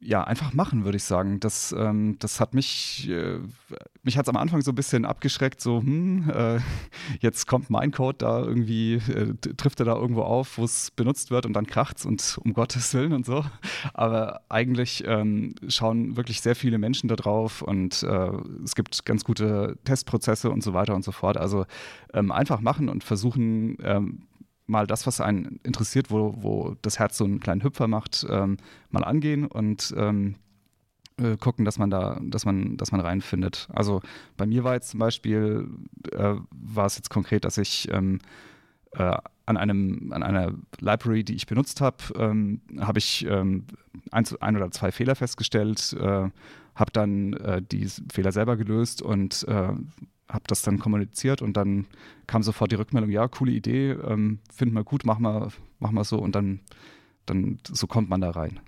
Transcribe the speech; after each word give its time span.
ja, 0.00 0.22
einfach 0.22 0.54
machen, 0.54 0.84
würde 0.84 0.96
ich 0.96 1.02
sagen. 1.02 1.40
Das, 1.40 1.74
ähm, 1.76 2.16
das 2.20 2.38
hat 2.38 2.54
mich, 2.54 3.08
äh, 3.10 3.40
mich 4.04 4.16
hat 4.16 4.26
es 4.26 4.28
am 4.28 4.36
Anfang 4.36 4.62
so 4.62 4.70
ein 4.70 4.76
bisschen 4.76 5.04
abgeschreckt, 5.04 5.60
so, 5.60 5.80
hm, 5.80 6.30
äh, 6.30 6.60
jetzt 7.20 7.46
kommt 7.48 7.68
mein 7.68 7.90
Code 7.90 8.18
da 8.18 8.40
irgendwie, 8.40 8.94
äh, 8.94 9.34
trifft 9.56 9.80
er 9.80 9.86
da 9.86 9.96
irgendwo 9.96 10.22
auf, 10.22 10.56
wo 10.56 10.64
es 10.64 10.92
benutzt 10.92 11.32
wird 11.32 11.46
und 11.46 11.52
dann 11.54 11.66
kracht's 11.66 12.06
und 12.06 12.38
um 12.44 12.52
Gottes 12.52 12.94
Willen 12.94 13.12
und 13.12 13.26
so. 13.26 13.44
Aber 13.92 14.42
eigentlich 14.48 15.02
ähm, 15.04 15.56
schauen 15.66 16.16
wirklich 16.16 16.40
sehr 16.42 16.54
viele 16.54 16.78
Menschen 16.78 17.08
da 17.08 17.16
drauf 17.16 17.62
und 17.62 18.04
äh, 18.04 18.30
es 18.64 18.76
gibt 18.76 19.04
ganz 19.04 19.24
gute 19.24 19.78
Testprozesse 19.84 20.50
und 20.50 20.62
so 20.62 20.74
weiter 20.74 20.94
und 20.94 21.04
so 21.04 21.10
fort. 21.10 21.36
Also 21.36 21.66
ähm, 22.14 22.30
einfach 22.30 22.60
machen 22.60 22.88
und 22.88 23.02
versuchen, 23.02 23.78
ähm, 23.82 24.28
mal 24.68 24.86
das, 24.86 25.06
was 25.06 25.20
einen 25.20 25.58
interessiert, 25.64 26.10
wo, 26.10 26.34
wo 26.38 26.76
das 26.82 26.98
Herz 26.98 27.16
so 27.16 27.24
einen 27.24 27.40
kleinen 27.40 27.64
Hüpfer 27.64 27.88
macht, 27.88 28.26
ähm, 28.28 28.58
mal 28.90 29.02
angehen 29.02 29.46
und 29.46 29.92
ähm, 29.96 30.36
äh, 31.18 31.36
gucken, 31.36 31.64
dass 31.64 31.78
man 31.78 31.90
da, 31.90 32.20
dass 32.22 32.44
man, 32.44 32.76
dass 32.76 32.92
man 32.92 33.00
reinfindet. 33.00 33.68
Also 33.72 34.00
bei 34.36 34.46
mir 34.46 34.64
war 34.64 34.74
jetzt 34.74 34.90
zum 34.90 35.00
Beispiel, 35.00 35.68
äh, 36.12 36.34
war 36.50 36.86
es 36.86 36.96
jetzt 36.96 37.10
konkret, 37.10 37.44
dass 37.44 37.58
ich 37.58 37.88
ähm, 37.90 38.20
äh, 38.92 39.16
an 39.46 39.56
einem, 39.56 40.12
an 40.12 40.22
einer 40.22 40.52
Library, 40.80 41.24
die 41.24 41.34
ich 41.34 41.46
benutzt 41.46 41.80
habe, 41.80 41.96
ähm, 42.16 42.60
habe 42.78 42.98
ich 42.98 43.26
ähm, 43.26 43.64
ein, 44.10 44.24
ein, 44.40 44.56
oder 44.56 44.70
zwei 44.70 44.92
Fehler 44.92 45.14
festgestellt, 45.14 45.94
äh, 45.98 46.28
habe 46.74 46.92
dann 46.92 47.32
äh, 47.32 47.62
die 47.62 47.88
Fehler 48.12 48.32
selber 48.32 48.56
gelöst 48.56 49.00
und 49.00 49.46
äh, 49.48 49.72
habe 50.28 50.44
das 50.46 50.62
dann 50.62 50.78
kommuniziert 50.78 51.42
und 51.42 51.56
dann 51.56 51.86
kam 52.26 52.42
sofort 52.42 52.70
die 52.70 52.76
Rückmeldung, 52.76 53.10
ja, 53.10 53.28
coole 53.28 53.52
Idee, 53.52 53.92
ähm, 53.92 54.40
finden 54.52 54.74
wir 54.74 54.84
gut, 54.84 55.04
mach 55.04 55.18
mal, 55.18 55.48
mach 55.78 55.90
mal 55.90 56.04
so 56.04 56.18
und 56.18 56.34
dann, 56.34 56.60
dann 57.26 57.58
so 57.66 57.86
kommt 57.86 58.08
man 58.10 58.20
da 58.20 58.30
rein. 58.30 58.60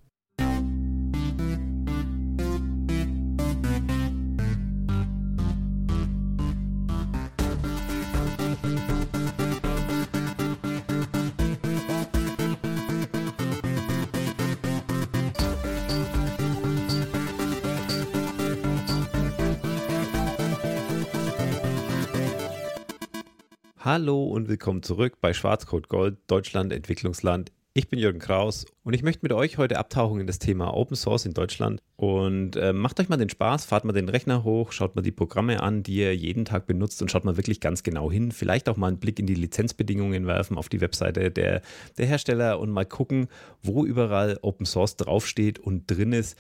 Hallo 23.92 24.22
und 24.22 24.48
willkommen 24.48 24.84
zurück 24.84 25.14
bei 25.20 25.32
Schwarzcode 25.32 25.88
Gold, 25.88 26.18
Deutschland 26.28 26.72
Entwicklungsland. 26.72 27.50
Ich 27.74 27.88
bin 27.88 27.98
Jürgen 27.98 28.20
Kraus 28.20 28.64
und 28.84 28.94
ich 28.94 29.02
möchte 29.02 29.24
mit 29.24 29.32
euch 29.32 29.58
heute 29.58 29.80
abtauchen 29.80 30.20
in 30.20 30.28
das 30.28 30.38
Thema 30.38 30.72
Open 30.76 30.94
Source 30.94 31.26
in 31.26 31.34
Deutschland. 31.34 31.80
Und 31.96 32.54
äh, 32.54 32.72
macht 32.72 33.00
euch 33.00 33.08
mal 33.08 33.16
den 33.16 33.30
Spaß, 33.30 33.64
fahrt 33.64 33.84
mal 33.84 33.92
den 33.92 34.08
Rechner 34.08 34.44
hoch, 34.44 34.70
schaut 34.70 34.94
mal 34.94 35.02
die 35.02 35.10
Programme 35.10 35.60
an, 35.60 35.82
die 35.82 35.96
ihr 35.96 36.14
jeden 36.14 36.44
Tag 36.44 36.66
benutzt 36.66 37.02
und 37.02 37.10
schaut 37.10 37.24
mal 37.24 37.36
wirklich 37.36 37.58
ganz 37.58 37.82
genau 37.82 38.12
hin. 38.12 38.30
Vielleicht 38.30 38.68
auch 38.68 38.76
mal 38.76 38.86
einen 38.86 39.00
Blick 39.00 39.18
in 39.18 39.26
die 39.26 39.34
Lizenzbedingungen 39.34 40.24
werfen 40.24 40.56
auf 40.56 40.68
die 40.68 40.80
Webseite 40.80 41.32
der, 41.32 41.60
der 41.98 42.06
Hersteller 42.06 42.60
und 42.60 42.70
mal 42.70 42.86
gucken, 42.86 43.26
wo 43.60 43.84
überall 43.84 44.38
Open 44.42 44.66
Source 44.66 44.94
draufsteht 44.94 45.58
und 45.58 45.90
drin 45.90 46.12
ist. 46.12 46.38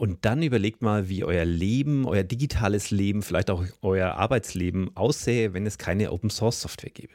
Und 0.00 0.24
dann 0.24 0.44
überlegt 0.44 0.80
mal, 0.80 1.08
wie 1.08 1.24
euer 1.24 1.44
Leben, 1.44 2.06
euer 2.06 2.22
digitales 2.22 2.92
Leben, 2.92 3.20
vielleicht 3.20 3.50
auch 3.50 3.64
euer 3.82 4.12
Arbeitsleben 4.12 4.96
aussähe, 4.96 5.54
wenn 5.54 5.66
es 5.66 5.76
keine 5.76 6.12
Open 6.12 6.30
Source 6.30 6.60
Software 6.60 6.92
gäbe. 6.92 7.14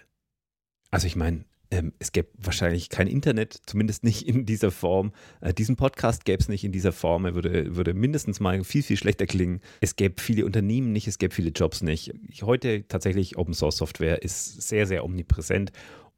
Also 0.92 1.08
ich 1.08 1.16
meine, 1.16 1.45
ähm, 1.72 1.94
es 2.00 2.12
gäbe 2.12 2.28
wahrscheinlich 2.38 2.90
kein 2.90 3.08
Internet, 3.08 3.58
zumindest 3.66 4.03
nicht 4.03 4.28
in 4.28 4.45
dieser 4.45 4.70
Form. 4.70 5.14
Äh, 5.40 5.53
diesen 5.53 5.78
Podcast 5.78 6.25
gäbe 6.25 6.42
es 6.42 6.50
nicht 6.50 6.66
in 6.66 6.73
dieser 6.73 6.92
Form. 6.92 7.23
Er 7.23 7.36
würde, 7.36 7.73
würde 7.73 7.94
mindestens 7.94 8.42
mal 8.42 8.66
viel, 8.66 8.84
viel 8.84 8.97
schlechter 8.97 9.28
klingen. 9.28 9.62
Es 9.80 9.95
gäbe 9.95 10.22
viele 10.22 10.45
Unternehmen 10.45 10.92
nicht, 10.92 11.08
es 11.08 11.20
gäbe 11.20 11.34
viele 11.34 11.52
Jobs 11.52 11.84
nicht. 11.84 12.14
Heute 12.42 12.86
tatsächlich 12.90 13.38
Open 13.38 13.53
Source 13.53 13.78
Software 13.78 14.22
ist 14.23 14.62
sehr, 14.62 14.88
sehr 14.88 15.06
omnipräsent 15.06 15.72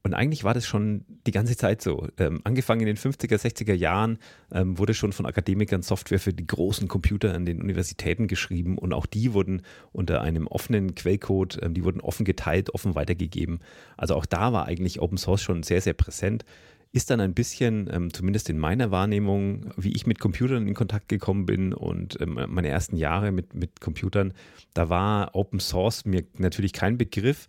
und 0.06 0.14
eigentlich 0.14 0.44
war 0.44 0.54
das 0.54 0.68
schon 0.68 1.04
die 1.26 1.32
ganze 1.32 1.58
Zeit 1.58 1.82
so. 1.82 2.08
Ähm, 2.20 2.40
angefangen 2.44 2.82
in 2.82 2.86
den 2.86 2.96
50er, 2.96 3.38
60er 3.38 3.74
Jahren 3.74 4.20
ähm, 4.52 4.78
wurde 4.78 4.94
schon 4.94 5.14
von 5.14 5.26
Akademikern 5.26 5.82
Software 5.82 6.20
für 6.20 6.32
die 6.32 6.46
großen 6.46 6.88
Computer 6.88 7.34
an 7.34 7.48
den 7.48 7.60
Universitäten 7.60 8.28
geschrieben 8.28 8.78
und 8.78 8.94
auch 8.94 9.08
die 9.08 9.34
wurden 9.34 9.64
unter 9.94 10.22
einem 10.22 10.46
offenen 10.46 10.94
Quellcode, 10.94 11.58
ähm, 11.64 11.74
die 11.74 11.84
wurden 11.84 12.02
offen 12.02 12.24
geteilt, 12.24 12.70
offen 12.70 12.94
weitergegeben. 12.94 13.62
Also 13.98 14.14
auch 14.14 14.28
da 14.28 14.54
war 14.54 14.68
eigentlich 14.68 15.02
Open 15.02 15.18
Source 15.18 15.42
schon 15.42 15.64
sehr, 15.64 15.82
sehr 15.82 15.94
präsent. 15.94 16.46
Ist 16.92 17.10
dann 17.10 17.20
ein 17.20 17.34
bisschen, 17.34 17.90
ähm, 17.92 18.14
zumindest 18.14 18.48
in 18.52 18.60
meiner 18.60 18.92
Wahrnehmung, 18.92 19.72
wie 19.76 19.94
ich 19.94 20.06
mit 20.06 20.20
Computern 20.20 20.68
in 20.68 20.76
Kontakt 20.76 21.10
gekommen 21.10 21.48
bin 21.48 21.74
und 21.74 22.22
ähm, 22.22 22.40
meine 22.48 22.68
ersten 22.68 22.96
Jahre 22.96 23.32
mit, 23.32 23.56
mit 23.56 23.82
Computern, 23.82 24.34
da 24.76 24.88
war 24.88 25.34
Open 25.34 25.60
Source 25.60 26.06
mir 26.06 26.26
natürlich 26.38 26.74
kein 26.74 27.00
Begriff, 27.00 27.48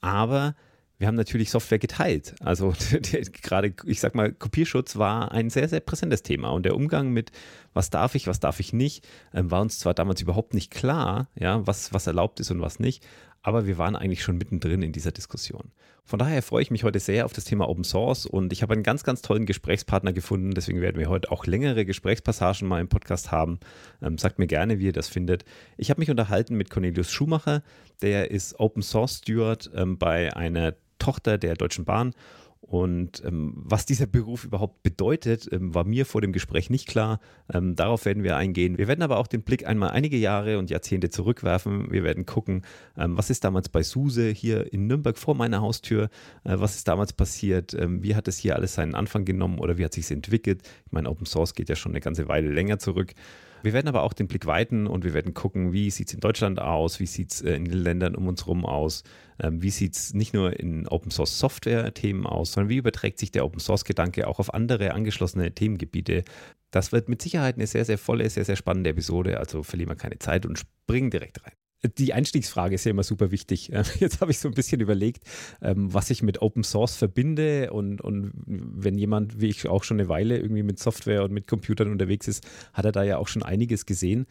aber 0.00 0.54
wir 0.98 1.06
haben 1.06 1.14
natürlich 1.14 1.50
Software 1.50 1.78
geteilt. 1.78 2.34
Also 2.40 2.74
gerade, 3.42 3.72
ich 3.84 4.00
sag 4.00 4.14
mal, 4.14 4.32
Kopierschutz 4.32 4.96
war 4.96 5.30
ein 5.32 5.48
sehr, 5.48 5.68
sehr 5.68 5.80
präsentes 5.80 6.22
Thema. 6.22 6.50
Und 6.50 6.64
der 6.64 6.74
Umgang 6.74 7.10
mit, 7.10 7.30
was 7.72 7.90
darf 7.90 8.16
ich, 8.16 8.26
was 8.26 8.40
darf 8.40 8.58
ich 8.58 8.72
nicht, 8.72 9.06
ähm, 9.32 9.50
war 9.50 9.60
uns 9.60 9.78
zwar 9.78 9.94
damals 9.94 10.20
überhaupt 10.20 10.54
nicht 10.54 10.72
klar, 10.72 11.28
ja, 11.38 11.64
was, 11.66 11.92
was 11.92 12.06
erlaubt 12.06 12.40
ist 12.40 12.50
und 12.50 12.60
was 12.60 12.80
nicht, 12.80 13.06
aber 13.42 13.66
wir 13.66 13.78
waren 13.78 13.94
eigentlich 13.94 14.22
schon 14.22 14.38
mittendrin 14.38 14.82
in 14.82 14.92
dieser 14.92 15.12
Diskussion. 15.12 15.70
Von 16.04 16.18
daher 16.18 16.42
freue 16.42 16.62
ich 16.62 16.70
mich 16.70 16.84
heute 16.84 17.00
sehr 17.00 17.26
auf 17.26 17.34
das 17.34 17.44
Thema 17.44 17.68
Open 17.68 17.84
Source 17.84 18.24
und 18.26 18.52
ich 18.52 18.62
habe 18.62 18.72
einen 18.72 18.82
ganz, 18.82 19.04
ganz 19.04 19.20
tollen 19.22 19.46
Gesprächspartner 19.46 20.12
gefunden. 20.12 20.52
Deswegen 20.52 20.80
werden 20.80 20.98
wir 20.98 21.08
heute 21.08 21.30
auch 21.30 21.46
längere 21.46 21.84
Gesprächspassagen 21.84 22.66
mal 22.66 22.80
im 22.80 22.88
Podcast 22.88 23.30
haben. 23.30 23.60
Ähm, 24.02 24.16
sagt 24.18 24.38
mir 24.38 24.46
gerne, 24.46 24.78
wie 24.78 24.86
ihr 24.86 24.92
das 24.92 25.08
findet. 25.08 25.44
Ich 25.76 25.90
habe 25.90 26.00
mich 26.00 26.10
unterhalten 26.10 26.56
mit 26.56 26.70
Cornelius 26.70 27.12
Schumacher. 27.12 27.62
Der 28.00 28.30
ist 28.30 28.58
Open 28.58 28.82
Source 28.82 29.18
Steward 29.18 29.70
ähm, 29.74 29.98
bei 29.98 30.34
einer 30.34 30.74
Tochter 30.98 31.38
der 31.38 31.54
Deutschen 31.54 31.84
Bahn. 31.84 32.12
Und 32.60 33.22
ähm, 33.24 33.52
was 33.54 33.86
dieser 33.86 34.06
Beruf 34.06 34.44
überhaupt 34.44 34.82
bedeutet, 34.82 35.48
ähm, 35.52 35.74
war 35.74 35.84
mir 35.84 36.04
vor 36.04 36.20
dem 36.20 36.32
Gespräch 36.32 36.70
nicht 36.70 36.88
klar. 36.88 37.20
Ähm, 37.52 37.76
darauf 37.76 38.04
werden 38.04 38.24
wir 38.24 38.36
eingehen. 38.36 38.78
Wir 38.78 38.88
werden 38.88 39.02
aber 39.02 39.18
auch 39.18 39.28
den 39.28 39.42
Blick 39.42 39.66
einmal 39.66 39.90
einige 39.90 40.16
Jahre 40.16 40.58
und 40.58 40.68
Jahrzehnte 40.68 41.08
zurückwerfen. 41.08 41.90
Wir 41.90 42.02
werden 42.02 42.26
gucken, 42.26 42.62
ähm, 42.96 43.16
was 43.16 43.30
ist 43.30 43.44
damals 43.44 43.68
bei 43.68 43.82
SUSE 43.82 44.28
hier 44.30 44.72
in 44.72 44.86
Nürnberg 44.86 45.16
vor 45.16 45.34
meiner 45.34 45.60
Haustür, 45.60 46.10
äh, 46.44 46.56
was 46.58 46.74
ist 46.74 46.88
damals 46.88 47.12
passiert, 47.12 47.74
ähm, 47.74 48.02
wie 48.02 48.16
hat 48.16 48.28
es 48.28 48.38
hier 48.38 48.56
alles 48.56 48.74
seinen 48.74 48.94
Anfang 48.94 49.24
genommen 49.24 49.60
oder 49.60 49.78
wie 49.78 49.84
hat 49.84 49.94
sich 49.94 50.10
entwickelt. 50.10 50.62
Ich 50.84 50.92
meine, 50.92 51.08
Open 51.08 51.26
Source 51.26 51.54
geht 51.54 51.68
ja 51.68 51.76
schon 51.76 51.92
eine 51.92 52.00
ganze 52.00 52.28
Weile 52.28 52.50
länger 52.50 52.78
zurück. 52.78 53.14
Wir 53.62 53.72
werden 53.72 53.88
aber 53.88 54.02
auch 54.02 54.12
den 54.12 54.28
Blick 54.28 54.46
weiten 54.46 54.86
und 54.86 55.04
wir 55.04 55.14
werden 55.14 55.34
gucken, 55.34 55.72
wie 55.72 55.90
sieht 55.90 56.08
es 56.08 56.14
in 56.14 56.20
Deutschland 56.20 56.60
aus, 56.60 57.00
wie 57.00 57.06
sieht 57.06 57.32
es 57.32 57.42
äh, 57.42 57.54
in 57.54 57.64
den 57.64 57.78
Ländern 57.78 58.14
um 58.14 58.28
uns 58.28 58.42
herum 58.42 58.64
aus, 58.64 59.02
ähm, 59.40 59.62
wie 59.62 59.70
sieht 59.70 59.96
es 59.96 60.14
nicht 60.14 60.34
nur 60.34 60.58
in 60.58 60.86
Open 60.88 61.10
Source 61.10 61.38
Software 61.38 61.92
Themen 61.94 62.26
aus, 62.26 62.52
sondern 62.52 62.68
wie 62.68 62.76
überträgt 62.76 63.18
sich 63.18 63.30
der 63.30 63.44
Open 63.44 63.60
Source 63.60 63.84
Gedanke 63.84 64.26
auch 64.26 64.38
auf 64.38 64.54
andere 64.54 64.92
angeschlossene 64.92 65.52
Themengebiete. 65.52 66.24
Das 66.70 66.92
wird 66.92 67.08
mit 67.08 67.22
Sicherheit 67.22 67.56
eine 67.56 67.66
sehr, 67.66 67.84
sehr 67.84 67.98
volle, 67.98 68.28
sehr, 68.30 68.44
sehr 68.44 68.56
spannende 68.56 68.90
Episode, 68.90 69.38
also 69.38 69.62
verlieren 69.62 69.90
wir 69.90 69.96
keine 69.96 70.18
Zeit 70.18 70.46
und 70.46 70.58
springen 70.58 71.10
direkt 71.10 71.44
rein 71.44 71.52
die 71.82 72.12
Einstiegsfrage 72.12 72.74
ist 72.74 72.84
ja 72.84 72.90
immer 72.90 73.02
super 73.02 73.30
wichtig. 73.30 73.68
Jetzt 73.98 74.20
habe 74.20 74.30
ich 74.30 74.38
so 74.38 74.48
ein 74.48 74.54
bisschen 74.54 74.80
überlegt, 74.80 75.24
ähm, 75.62 75.92
was 75.92 76.10
ich 76.10 76.22
mit 76.22 76.42
Open 76.42 76.64
Source 76.64 76.96
verbinde 76.96 77.72
und, 77.72 78.00
und 78.00 78.32
wenn 78.46 78.98
jemand, 78.98 79.40
wie 79.40 79.48
ich 79.48 79.68
auch 79.68 79.84
schon 79.84 80.00
eine 80.00 80.08
Weile 80.08 80.38
irgendwie 80.38 80.62
mit 80.62 80.78
Software 80.78 81.24
und 81.24 81.32
mit 81.32 81.46
Computern 81.46 81.90
unterwegs 81.90 82.26
ist, 82.28 82.44
hat 82.72 82.84
er 82.84 82.92
da 82.92 83.02
ja 83.02 83.18
auch 83.18 83.28
schon 83.28 83.42
einiges 83.42 83.86
gesehen. 83.86 84.26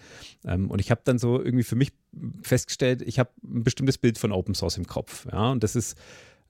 Ähm, 0.45 0.69
und 0.69 0.79
ich 0.79 0.91
habe 0.91 1.01
dann 1.03 1.19
so 1.19 1.41
irgendwie 1.41 1.63
für 1.63 1.75
mich 1.75 1.93
festgestellt, 2.41 3.01
ich 3.01 3.19
habe 3.19 3.29
ein 3.43 3.63
bestimmtes 3.63 3.97
Bild 3.97 4.17
von 4.17 4.31
Open 4.31 4.55
Source 4.55 4.77
im 4.77 4.87
Kopf. 4.87 5.27
Ja, 5.31 5.51
und 5.51 5.63
das 5.63 5.75
ist 5.75 5.97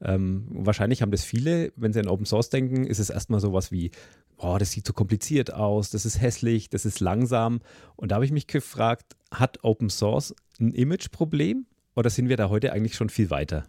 ähm, 0.02 0.46
wahrscheinlich 0.50 1.02
haben 1.02 1.12
das 1.12 1.24
viele, 1.24 1.72
wenn 1.76 1.94
sie 1.94 2.00
an 2.00 2.08
Open 2.08 2.26
Source 2.26 2.50
denken, 2.50 2.86
ist 2.86 3.00
es 3.00 3.10
erstmal 3.10 3.40
sowas 3.40 3.72
wie, 3.72 3.92
boah, 4.38 4.60
das 4.60 4.72
sieht 4.72 4.86
so 4.86 4.94
kompliziert 4.94 5.54
aus, 5.54 5.90
das 5.90 6.06
ist 6.06 6.22
hässlich, 6.22 6.70
das 6.70 6.86
ist 6.86 7.00
langsam. 7.00 7.62
Und 7.96 8.12
da 8.12 8.16
habe 8.16 8.26
ich 8.26 8.32
mich 8.32 8.48
gefragt, 8.48 9.17
hat 9.32 9.64
Open 9.64 9.90
Source 9.90 10.36
ein 10.60 10.74
Imageproblem 10.74 11.66
oder 11.96 12.10
sind 12.10 12.30
wir 12.30 12.38
da 12.38 12.50
heute 12.50 12.74
eigentlich 12.74 12.96
schon 12.96 13.10
viel 13.10 13.30
weiter? 13.30 13.68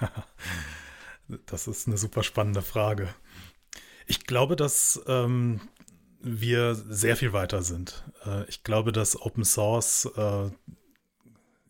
das 1.46 1.66
ist 1.66 1.86
eine 1.86 1.96
super 1.96 2.22
spannende 2.22 2.62
Frage. 2.62 3.14
Ich 4.06 4.26
glaube, 4.26 4.56
dass 4.56 5.00
ähm, 5.06 5.60
wir 6.20 6.74
sehr 6.74 7.16
viel 7.16 7.32
weiter 7.32 7.62
sind. 7.62 8.04
Äh, 8.26 8.48
ich 8.48 8.64
glaube, 8.64 8.92
dass 8.92 9.20
Open 9.20 9.44
Source 9.44 10.06
äh, 10.16 10.50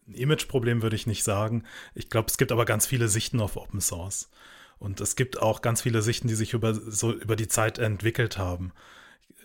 ein 0.08 0.14
Imageproblem 0.14 0.82
würde 0.82 0.96
ich 0.96 1.06
nicht 1.06 1.24
sagen. 1.24 1.64
Ich 1.94 2.10
glaube, 2.10 2.28
es 2.28 2.36
gibt 2.36 2.52
aber 2.52 2.64
ganz 2.64 2.86
viele 2.86 3.08
Sichten 3.08 3.40
auf 3.40 3.56
Open 3.56 3.80
Source. 3.80 4.30
Und 4.78 5.00
es 5.00 5.14
gibt 5.14 5.40
auch 5.40 5.62
ganz 5.62 5.82
viele 5.82 6.02
Sichten, 6.02 6.26
die 6.26 6.34
sich 6.34 6.54
über, 6.54 6.74
so 6.74 7.12
über 7.12 7.36
die 7.36 7.48
Zeit 7.48 7.78
entwickelt 7.78 8.36
haben. 8.36 8.72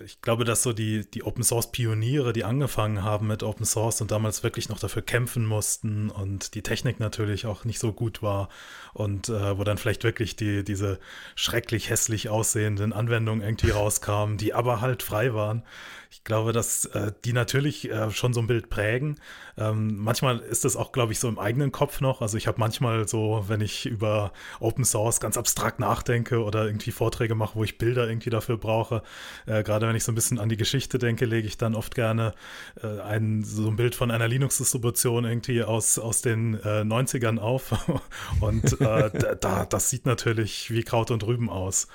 Ich 0.03 0.21
glaube, 0.21 0.43
dass 0.43 0.61
so 0.61 0.73
die, 0.73 1.09
die 1.09 1.23
Open 1.23 1.43
Source 1.43 1.71
Pioniere, 1.71 2.31
die 2.31 2.43
angefangen 2.43 3.03
haben 3.03 3.27
mit 3.27 3.41
Open 3.41 3.65
Source 3.65 4.01
und 4.01 4.11
damals 4.11 4.43
wirklich 4.43 4.69
noch 4.69 4.79
dafür 4.79 5.01
kämpfen 5.01 5.45
mussten 5.45 6.09
und 6.09 6.53
die 6.53 6.61
Technik 6.61 6.99
natürlich 6.99 7.47
auch 7.47 7.65
nicht 7.65 7.79
so 7.79 7.93
gut 7.93 8.21
war 8.21 8.49
und 8.93 9.29
äh, 9.29 9.57
wo 9.57 9.63
dann 9.63 9.77
vielleicht 9.77 10.03
wirklich 10.03 10.35
die, 10.35 10.63
diese 10.63 10.99
schrecklich 11.35 11.89
hässlich 11.89 12.29
aussehenden 12.29 12.93
Anwendungen 12.93 13.43
irgendwie 13.43 13.71
rauskamen, 13.71 14.37
die 14.37 14.53
aber 14.53 14.81
halt 14.81 15.01
frei 15.01 15.33
waren 15.33 15.63
Ich 16.09 16.23
glaube, 16.23 16.53
dass 16.53 16.85
äh, 16.85 17.11
die 17.25 17.33
natürlich 17.33 17.89
äh, 17.89 18.11
schon 18.11 18.33
so 18.33 18.39
ein 18.39 18.47
Bild 18.47 18.69
prägen. 18.69 19.19
Ähm, 19.57 19.97
manchmal 19.97 20.39
ist 20.39 20.65
das 20.65 20.75
auch, 20.75 20.91
glaube 20.91 21.11
ich, 21.11 21.19
so 21.19 21.27
im 21.27 21.39
eigenen 21.39 21.71
Kopf 21.71 22.01
noch. 22.01 22.21
Also 22.21 22.37
ich 22.37 22.47
habe 22.47 22.59
manchmal 22.59 23.07
so, 23.07 23.45
wenn 23.47 23.61
ich 23.61 23.85
über 23.85 24.31
Open 24.59 24.85
Source 24.85 25.19
ganz 25.19 25.37
abstrakt 25.37 25.79
nachdenke 25.79 26.43
oder 26.43 26.65
irgendwie 26.65 26.91
Vorträge 26.91 27.35
mache, 27.35 27.55
wo 27.55 27.63
ich 27.63 27.77
Bilder 27.77 28.07
irgendwie 28.07 28.29
dafür 28.29 28.57
brauche, 28.57 29.03
äh, 29.45 29.63
gerade 29.63 29.87
wenn 29.87 29.95
ich 29.95 30.03
so 30.03 30.11
ein 30.11 30.15
bisschen 30.15 30.39
an 30.39 30.49
die 30.49 30.57
Geschichte 30.57 30.97
denke, 30.97 31.25
lege 31.25 31.47
ich 31.47 31.57
dann 31.57 31.75
oft 31.75 31.95
gerne 31.95 32.33
äh, 32.81 33.01
ein, 33.01 33.43
so 33.43 33.67
ein 33.67 33.75
Bild 33.75 33.95
von 33.95 34.11
einer 34.11 34.27
Linux-Distribution 34.27 35.25
irgendwie 35.25 35.63
aus, 35.63 35.99
aus 35.99 36.21
den 36.21 36.57
90ern 36.57 37.37
äh, 37.37 37.41
auf. 37.41 37.73
und 38.39 38.79
äh, 38.79 39.37
da, 39.39 39.65
das 39.65 39.89
sieht 39.89 40.05
natürlich 40.05 40.71
wie 40.71 40.83
Kraut 40.83 41.11
und 41.11 41.25
Rüben 41.25 41.49
aus. 41.49 41.87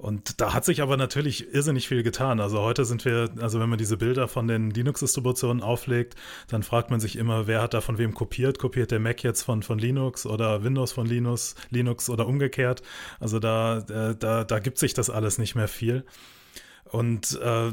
Und 0.00 0.40
da 0.40 0.54
hat 0.54 0.64
sich 0.64 0.80
aber 0.80 0.96
natürlich 0.96 1.52
irrsinnig 1.52 1.86
viel 1.86 2.02
getan. 2.02 2.40
Also 2.40 2.60
heute 2.60 2.86
sind 2.86 3.04
wir, 3.04 3.28
also 3.38 3.60
wenn 3.60 3.68
man 3.68 3.78
diese 3.78 3.98
Bilder 3.98 4.28
von 4.28 4.48
den 4.48 4.70
Linux-Distributionen 4.70 5.62
auflegt, 5.62 6.14
dann 6.48 6.62
fragt 6.62 6.90
man 6.90 7.00
sich 7.00 7.16
immer, 7.16 7.46
wer 7.46 7.60
hat 7.60 7.74
da 7.74 7.82
von 7.82 7.98
wem 7.98 8.14
kopiert? 8.14 8.58
Kopiert 8.58 8.92
der 8.92 8.98
Mac 8.98 9.22
jetzt 9.22 9.42
von, 9.42 9.62
von 9.62 9.78
Linux 9.78 10.24
oder 10.24 10.64
Windows 10.64 10.92
von 10.92 11.06
Linux, 11.06 11.54
Linux 11.68 12.08
oder 12.08 12.26
umgekehrt? 12.26 12.80
Also 13.18 13.38
da, 13.40 13.78
äh, 13.78 14.16
da, 14.16 14.44
da 14.44 14.58
gibt 14.58 14.78
sich 14.78 14.94
das 14.94 15.10
alles 15.10 15.36
nicht 15.36 15.54
mehr 15.54 15.68
viel. 15.68 16.06
Und 16.84 17.38
äh, 17.40 17.68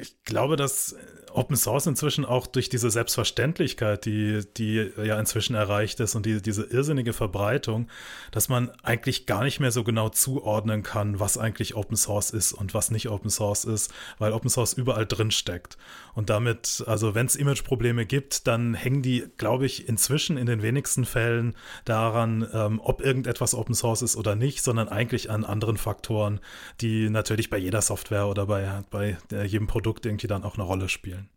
ich 0.00 0.22
glaube, 0.24 0.56
dass 0.56 0.96
Open 1.32 1.56
Source 1.56 1.86
inzwischen 1.86 2.24
auch 2.24 2.46
durch 2.46 2.68
diese 2.68 2.90
Selbstverständlichkeit, 2.90 4.04
die, 4.04 4.42
die 4.56 4.90
ja 5.02 5.18
inzwischen 5.18 5.54
erreicht 5.54 6.00
ist 6.00 6.14
und 6.14 6.26
die, 6.26 6.42
diese 6.42 6.64
irrsinnige 6.64 7.12
Verbreitung, 7.12 7.88
dass 8.32 8.48
man 8.48 8.70
eigentlich 8.82 9.26
gar 9.26 9.44
nicht 9.44 9.60
mehr 9.60 9.70
so 9.70 9.84
genau 9.84 10.08
zuordnen 10.08 10.82
kann, 10.82 11.20
was 11.20 11.38
eigentlich 11.38 11.76
Open 11.76 11.96
Source 11.96 12.30
ist 12.30 12.52
und 12.52 12.74
was 12.74 12.90
nicht 12.90 13.08
Open 13.08 13.30
Source 13.30 13.64
ist, 13.64 13.92
weil 14.18 14.32
Open 14.32 14.50
Source 14.50 14.72
überall 14.72 15.06
drin 15.06 15.30
steckt. 15.30 15.78
Und 16.14 16.30
damit, 16.30 16.82
also 16.86 17.14
wenn 17.14 17.26
es 17.26 17.36
Image-Probleme 17.36 18.06
gibt, 18.06 18.46
dann 18.46 18.74
hängen 18.74 19.02
die, 19.02 19.26
glaube 19.36 19.66
ich, 19.66 19.88
inzwischen 19.88 20.36
in 20.36 20.46
den 20.46 20.62
wenigsten 20.62 21.04
Fällen 21.04 21.54
daran, 21.84 22.46
ähm, 22.52 22.80
ob 22.82 23.00
irgendetwas 23.00 23.54
Open 23.54 23.74
Source 23.74 24.02
ist 24.02 24.16
oder 24.16 24.34
nicht, 24.34 24.62
sondern 24.62 24.88
eigentlich 24.88 25.30
an 25.30 25.44
anderen 25.44 25.76
Faktoren, 25.76 26.40
die 26.80 27.08
natürlich 27.10 27.50
bei 27.50 27.58
jeder 27.58 27.82
Software 27.82 28.26
oder 28.26 28.39
bei, 28.46 28.82
bei 28.90 29.16
jedem 29.44 29.66
Produkt 29.66 30.06
irgendwie 30.06 30.26
dann 30.26 30.44
auch 30.44 30.54
eine 30.54 30.64
Rolle 30.64 30.88
spielen. 30.88 31.28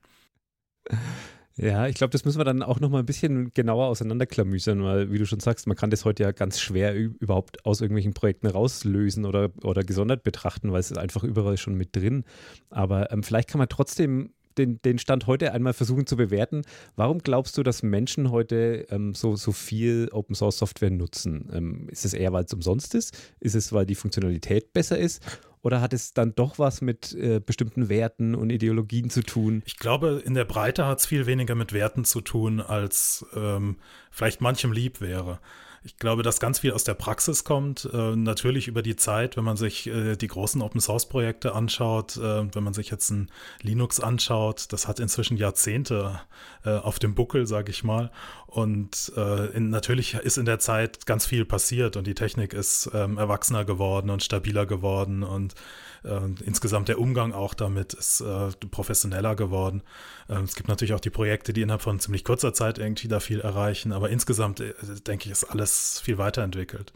Ja, 1.56 1.86
ich 1.88 1.96
glaube, 1.96 2.10
das 2.10 2.26
müssen 2.26 2.40
wir 2.40 2.46
dann 2.46 2.64
auch 2.64 2.80
nochmal 2.80 3.04
ein 3.04 3.06
bisschen 3.06 3.54
genauer 3.54 3.86
auseinanderklamüsern, 3.88 4.84
weil, 4.84 5.12
wie 5.12 5.20
du 5.20 5.28
schon 5.28 5.40
sagst, 5.40 5.68
man 5.68 5.78
kann 5.78 5.92
das 5.92 6.04
heute 6.04 6.24
ja 6.24 6.32
ganz 6.32 6.60
schwer 6.60 6.96
überhaupt 6.96 7.64
aus 7.64 7.80
irgendwelchen 7.80 8.16
Projekten 8.16 8.48
rauslösen 8.48 9.26
oder, 9.26 9.52
oder 9.64 9.84
gesondert 9.84 10.24
betrachten, 10.24 10.72
weil 10.72 10.80
es 10.80 10.90
ist 10.90 10.98
einfach 10.98 11.24
überall 11.24 11.58
schon 11.58 11.76
mit 11.76 11.96
drin. 11.96 12.24
Aber 12.72 13.12
ähm, 13.12 13.22
vielleicht 13.22 13.50
kann 13.50 13.60
man 13.60 13.70
trotzdem 13.70 14.34
den, 14.58 14.82
den 14.82 14.98
Stand 14.98 15.28
heute 15.28 15.52
einmal 15.54 15.74
versuchen 15.74 16.08
zu 16.08 16.18
bewerten. 16.18 16.64
Warum 16.96 17.20
glaubst 17.20 17.58
du, 17.58 17.64
dass 17.64 17.84
Menschen 17.84 18.32
heute 18.32 18.88
ähm, 18.90 19.14
so, 19.14 19.36
so 19.36 19.52
viel 19.52 20.10
Open 20.12 20.36
Source 20.36 20.58
Software 20.58 20.92
nutzen? 20.92 21.50
Ähm, 21.54 21.88
ist 21.90 22.06
es 22.06 22.14
eher, 22.14 22.34
weil 22.34 22.46
es 22.46 22.54
umsonst 22.54 22.96
ist? 22.96 23.16
Ist 23.40 23.56
es, 23.56 23.72
weil 23.74 23.86
die 23.86 23.96
Funktionalität 23.96 24.74
besser 24.74 24.98
ist? 24.98 25.22
Oder 25.64 25.80
hat 25.80 25.94
es 25.94 26.14
dann 26.14 26.36
doch 26.36 26.60
was 26.60 26.82
mit 26.82 27.14
äh, 27.14 27.40
bestimmten 27.40 27.88
Werten 27.88 28.36
und 28.36 28.50
Ideologien 28.50 29.10
zu 29.10 29.24
tun? 29.24 29.64
Ich 29.66 29.78
glaube, 29.78 30.22
in 30.26 30.34
der 30.34 30.44
Breite 30.44 30.86
hat 30.86 31.00
es 31.00 31.06
viel 31.06 31.26
weniger 31.26 31.56
mit 31.56 31.72
Werten 31.72 32.04
zu 32.04 32.20
tun, 32.20 32.60
als 32.60 33.26
ähm, 33.34 33.78
vielleicht 34.12 34.42
manchem 34.42 34.74
lieb 34.74 35.00
wäre. 35.00 35.40
Ich 35.86 35.98
glaube, 35.98 36.24
dass 36.24 36.40
ganz 36.40 36.60
viel 36.60 36.72
aus 36.72 36.86
der 36.86 36.94
Praxis 36.94 37.44
kommt. 37.44 37.90
Äh, 37.94 38.16
natürlich 38.16 38.68
über 38.68 38.82
die 38.82 38.96
Zeit, 38.96 39.36
wenn 39.36 39.44
man 39.44 39.58
sich 39.58 39.88
äh, 39.88 40.16
die 40.16 40.28
großen 40.28 40.62
Open 40.62 40.80
Source 40.80 41.08
Projekte 41.08 41.56
anschaut, 41.56 42.16
äh, 42.18 42.54
wenn 42.54 42.64
man 42.64 42.74
sich 42.74 42.90
jetzt 42.90 43.10
ein 43.10 43.30
Linux 43.62 44.00
anschaut, 44.00 44.72
das 44.72 44.88
hat 44.88 45.00
inzwischen 45.00 45.36
Jahrzehnte 45.36 46.22
äh, 46.64 46.72
auf 46.72 47.00
dem 47.00 47.16
Buckel, 47.16 47.48
sage 47.48 47.72
ich 47.72 47.84
mal. 47.84 48.12
Und 48.54 49.12
äh, 49.18 49.48
in, 49.48 49.72
natürlich 49.72 50.14
ist 50.14 50.38
in 50.38 50.46
der 50.46 50.60
Zeit 50.60 51.08
ganz 51.08 51.26
viel 51.26 51.44
passiert 51.44 51.98
und 51.98 52.06
die 52.06 52.14
Technik 52.14 52.54
ist 52.54 52.88
ähm, 52.94 53.18
erwachsener 53.18 53.66
geworden 53.66 54.12
und 54.12 54.22
stabiler 54.22 54.68
geworden 54.68 55.24
und 55.24 55.56
äh, 56.04 56.20
insgesamt 56.46 56.88
der 56.88 57.00
Umgang 57.00 57.34
auch 57.34 57.56
damit 57.56 57.96
ist 57.96 58.22
äh, 58.22 58.52
professioneller 58.70 59.36
geworden. 59.36 59.82
Äh, 60.30 60.36
es 60.42 60.54
gibt 60.54 60.70
natürlich 60.70 60.94
auch 60.94 61.00
die 61.00 61.10
Projekte, 61.10 61.52
die 61.52 61.64
innerhalb 61.64 61.82
von 61.82 62.00
ziemlich 62.00 62.24
kurzer 62.24 62.54
Zeit 62.54 62.78
irgendwie 62.78 63.08
da 63.08 63.20
viel 63.20 63.42
erreichen, 63.42 63.92
aber 63.92 64.12
insgesamt 64.12 64.60
äh, 64.60 64.76
denke 65.08 65.26
ich, 65.26 65.32
ist 65.32 65.46
alles 65.46 66.00
viel 66.02 66.20
weiterentwickelt. 66.20 66.94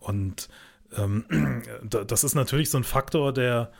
Und 0.00 0.48
ähm, 0.96 1.62
das 1.84 2.24
ist 2.24 2.34
natürlich 2.34 2.70
so 2.70 2.78
ein 2.78 2.84
Faktor, 2.84 3.32
der 3.32 3.70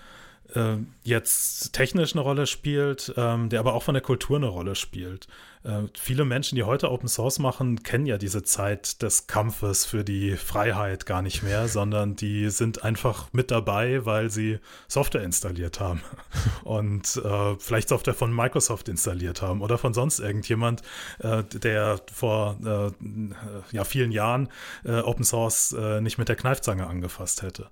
äh, 0.55 0.77
jetzt 1.03 1.73
technisch 1.73 2.15
eine 2.15 2.23
Rolle 2.23 2.47
spielt, 2.47 3.13
ähm, 3.17 3.49
der 3.49 3.61
aber 3.61 3.75
auch 3.75 3.83
von 3.83 3.95
der 3.95 4.03
Kultur 4.03 4.37
eine 4.37 4.47
Rolle 4.47 4.75
spielt. 4.75 5.29
Äh, 5.67 5.89
viele 5.99 6.25
Menschen, 6.25 6.55
die 6.55 6.63
heute 6.63 6.91
Open 6.91 7.09
Source 7.09 7.39
machen, 7.39 7.83
kennen 7.83 8.07
ja 8.07 8.19
diese 8.19 8.43
Zeit 8.45 9.03
des 9.03 9.27
Kampfes 9.27 9.85
für 9.85 10.05
die 10.05 10.37
Freiheit 10.37 11.07
gar 11.07 11.23
nicht 11.23 11.43
mehr, 11.43 11.67
sondern 11.77 12.15
die 12.15 12.51
sind 12.51 12.85
einfach 12.85 13.29
mit 13.33 13.51
dabei, 13.51 14.07
weil 14.07 14.31
sie 14.31 14.61
Software 14.87 15.23
installiert 15.23 15.81
haben 15.81 16.03
und 16.65 17.17
äh, 17.17 17.57
vielleicht 17.59 17.89
Software 17.89 18.15
von 18.15 18.35
Microsoft 18.35 18.89
installiert 18.89 19.43
haben 19.43 19.61
oder 19.61 19.79
von 19.79 19.95
sonst 19.95 20.21
irgendjemand, 20.21 20.83
äh, 21.19 21.43
der 21.43 22.01
vor 22.13 22.57
äh, 22.65 23.75
ja, 23.75 23.85
vielen 23.85 24.13
Jahren 24.13 24.49
äh, 24.85 25.01
Open 25.01 25.25
Source 25.25 25.75
nicht 26.01 26.19
mit 26.19 26.29
der 26.29 26.37
Kneifzange 26.37 26.87
angefasst 26.87 27.43
hätte. 27.43 27.69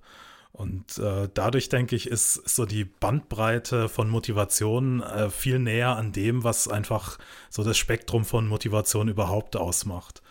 Und 0.55 0.99
äh, 0.99 1.27
dadurch, 1.33 1.67
denke 1.67 1.97
ich, 1.97 2.07
ist, 2.07 2.37
ist, 2.37 2.55
so 2.55 2.65
die 2.65 2.85
Bandbreite 2.85 3.89
von 3.89 4.09
Motivation 4.09 5.03
äh, 5.03 5.29
viel 5.29 5.59
näher 5.59 5.97
an 5.97 6.13
dem, 6.13 6.45
was 6.45 6.69
einfach 6.69 7.17
so 7.49 7.65
das 7.65 7.77
Spektrum 7.77 8.23
von 8.23 8.47
Motivation 8.47 9.09
überhaupt 9.09 9.57
ausmacht. 9.57 10.21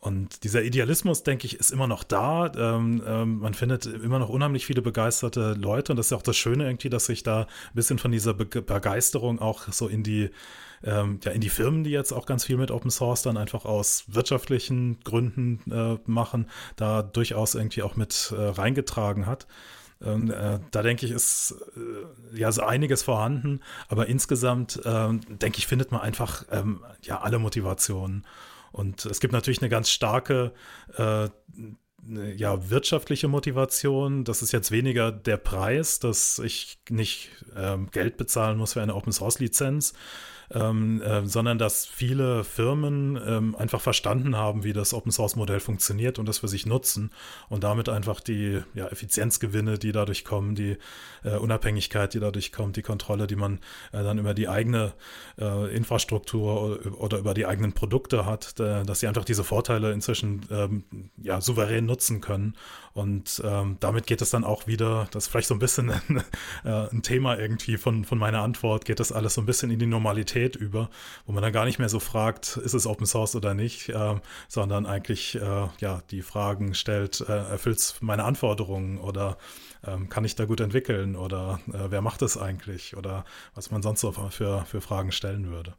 Und 0.00 0.42
dieser 0.42 0.64
Idealismus, 0.64 1.22
denke 1.22 1.46
ich, 1.46 1.54
ist 1.60 1.70
immer 1.70 1.86
noch 1.86 2.02
da. 2.02 2.50
Ähm, 2.56 3.00
ähm, 3.06 3.38
man 3.38 3.54
findet 3.54 3.86
immer 3.86 4.18
noch 4.18 4.28
unheimlich 4.28 4.66
viele 4.66 4.82
begeisterte 4.82 5.52
Leute. 5.52 5.92
Und 5.92 5.98
das 5.98 6.06
ist 6.06 6.10
ja 6.10 6.16
auch 6.16 6.22
das 6.22 6.36
Schöne 6.36 6.64
irgendwie, 6.64 6.90
dass 6.90 7.06
sich 7.06 7.22
da 7.22 7.42
ein 7.42 7.74
bisschen 7.74 7.98
von 7.98 8.10
dieser 8.10 8.34
Be 8.34 8.46
Begeisterung 8.46 9.38
auch 9.38 9.70
so 9.70 9.86
in 9.86 10.02
die, 10.02 10.30
ähm, 10.84 11.20
ja, 11.22 11.32
in 11.32 11.40
die 11.40 11.48
Firmen, 11.48 11.84
die 11.84 11.90
jetzt 11.90 12.12
auch 12.12 12.26
ganz 12.26 12.44
viel 12.44 12.56
mit 12.56 12.70
Open 12.70 12.90
Source 12.90 13.22
dann 13.22 13.36
einfach 13.36 13.64
aus 13.64 14.04
wirtschaftlichen 14.08 15.00
Gründen 15.00 15.60
äh, 15.70 15.98
machen, 16.06 16.48
da 16.76 17.02
durchaus 17.02 17.54
irgendwie 17.54 17.82
auch 17.82 17.96
mit 17.96 18.32
äh, 18.36 18.40
reingetragen 18.40 19.26
hat. 19.26 19.46
Ähm, 20.02 20.30
äh, 20.30 20.60
da 20.70 20.82
denke 20.82 21.04
ich, 21.04 21.12
ist 21.12 21.54
äh, 21.76 22.38
ja 22.38 22.50
so 22.52 22.62
einiges 22.62 23.02
vorhanden, 23.02 23.60
aber 23.88 24.06
insgesamt 24.06 24.80
ähm, 24.84 25.20
denke 25.28 25.58
ich, 25.58 25.66
findet 25.66 25.92
man 25.92 26.00
einfach 26.00 26.44
ähm, 26.50 26.82
ja 27.02 27.20
alle 27.20 27.38
Motivationen. 27.38 28.26
Und 28.72 29.04
es 29.04 29.20
gibt 29.20 29.32
natürlich 29.32 29.60
eine 29.60 29.68
ganz 29.68 29.90
starke 29.90 30.52
äh, 30.96 31.28
ja, 32.36 32.70
wirtschaftliche 32.70 33.28
Motivation. 33.28 34.24
Das 34.24 34.42
ist 34.42 34.52
jetzt 34.52 34.70
weniger 34.70 35.12
der 35.12 35.36
Preis, 35.36 35.98
dass 35.98 36.38
ich 36.38 36.78
nicht 36.88 37.30
ähm, 37.56 37.90
Geld 37.90 38.16
bezahlen 38.16 38.56
muss 38.58 38.72
für 38.74 38.82
eine 38.82 38.94
Open 38.94 39.12
Source 39.12 39.38
Lizenz, 39.38 39.92
ähm, 40.52 41.00
äh, 41.02 41.26
sondern 41.26 41.58
dass 41.58 41.86
viele 41.86 42.44
Firmen 42.44 43.18
ähm, 43.24 43.54
einfach 43.56 43.80
verstanden 43.80 44.36
haben, 44.36 44.64
wie 44.64 44.72
das 44.72 44.92
Open 44.92 45.12
Source 45.12 45.36
Modell 45.36 45.60
funktioniert 45.60 46.18
und 46.18 46.26
das 46.26 46.38
für 46.38 46.48
sich 46.48 46.66
nutzen 46.66 47.10
und 47.48 47.62
damit 47.62 47.88
einfach 47.88 48.20
die 48.20 48.60
ja, 48.74 48.86
Effizienzgewinne, 48.88 49.78
die 49.78 49.92
dadurch 49.92 50.24
kommen, 50.24 50.54
die 50.54 50.76
äh, 51.22 51.36
Unabhängigkeit, 51.36 52.14
die 52.14 52.20
dadurch 52.20 52.52
kommt, 52.52 52.76
die 52.76 52.82
Kontrolle, 52.82 53.26
die 53.26 53.36
man 53.36 53.60
äh, 53.92 54.02
dann 54.02 54.18
über 54.18 54.34
die 54.34 54.48
eigene 54.48 54.92
äh, 55.38 55.74
Infrastruktur 55.74 56.62
oder, 56.62 57.00
oder, 57.00 57.18
über 57.18 57.34
die 57.34 57.46
eigenen 57.46 57.72
Produkte 57.72 58.26
hat, 58.26 58.58
dass 58.58 59.00
sie 59.00 59.06
einfach 59.06 59.24
diese 59.24 59.44
Vorteile 59.44 59.92
inzwischen 59.92 60.46
ähm, 60.50 60.84
ja, 61.22 61.40
souverän 61.40 61.86
nutzen 61.86 62.20
können. 62.20 62.56
Und 62.92 63.40
ähm, 63.44 63.76
damit 63.80 64.06
geht 64.06 64.20
es 64.20 64.30
dann 64.30 64.44
auch 64.44 64.66
wieder, 64.66 65.06
das 65.12 65.24
ist 65.24 65.30
vielleicht 65.30 65.48
so 65.48 65.54
ein 65.54 65.60
bisschen 65.60 65.90
ein, 66.08 66.24
äh, 66.64 66.88
ein 66.90 67.02
Thema 67.02 67.38
irgendwie 67.38 67.76
von, 67.76 68.04
von 68.04 68.18
meiner 68.18 68.42
Antwort, 68.42 68.84
geht 68.84 69.00
das 69.00 69.12
alles 69.12 69.34
so 69.34 69.42
ein 69.42 69.46
bisschen 69.46 69.70
in 69.70 69.78
die 69.78 69.86
Normalität 69.86 70.56
über, 70.56 70.90
wo 71.26 71.32
man 71.32 71.42
dann 71.42 71.52
gar 71.52 71.64
nicht 71.64 71.78
mehr 71.78 71.88
so 71.88 72.00
fragt, 72.00 72.56
ist 72.56 72.74
es 72.74 72.86
Open 72.86 73.06
Source 73.06 73.36
oder 73.36 73.54
nicht, 73.54 73.88
äh, 73.90 74.14
sondern 74.48 74.86
eigentlich 74.86 75.36
äh, 75.36 75.68
ja 75.78 76.02
die 76.10 76.22
Fragen 76.22 76.74
stellt, 76.74 77.20
äh, 77.20 77.50
erfüllt 77.50 77.78
es 77.78 78.00
meine 78.00 78.24
Anforderungen 78.24 78.98
oder 78.98 79.38
ähm, 79.86 80.08
kann 80.08 80.24
ich 80.24 80.34
da 80.34 80.44
gut 80.44 80.60
entwickeln 80.60 81.16
oder 81.16 81.60
äh, 81.68 81.90
wer 81.90 82.02
macht 82.02 82.22
es 82.22 82.36
eigentlich 82.36 82.96
oder 82.96 83.24
was 83.54 83.70
man 83.70 83.82
sonst 83.82 84.00
so 84.00 84.12
für, 84.12 84.64
für 84.64 84.80
Fragen 84.80 85.12
stellen 85.12 85.48
würde. 85.48 85.74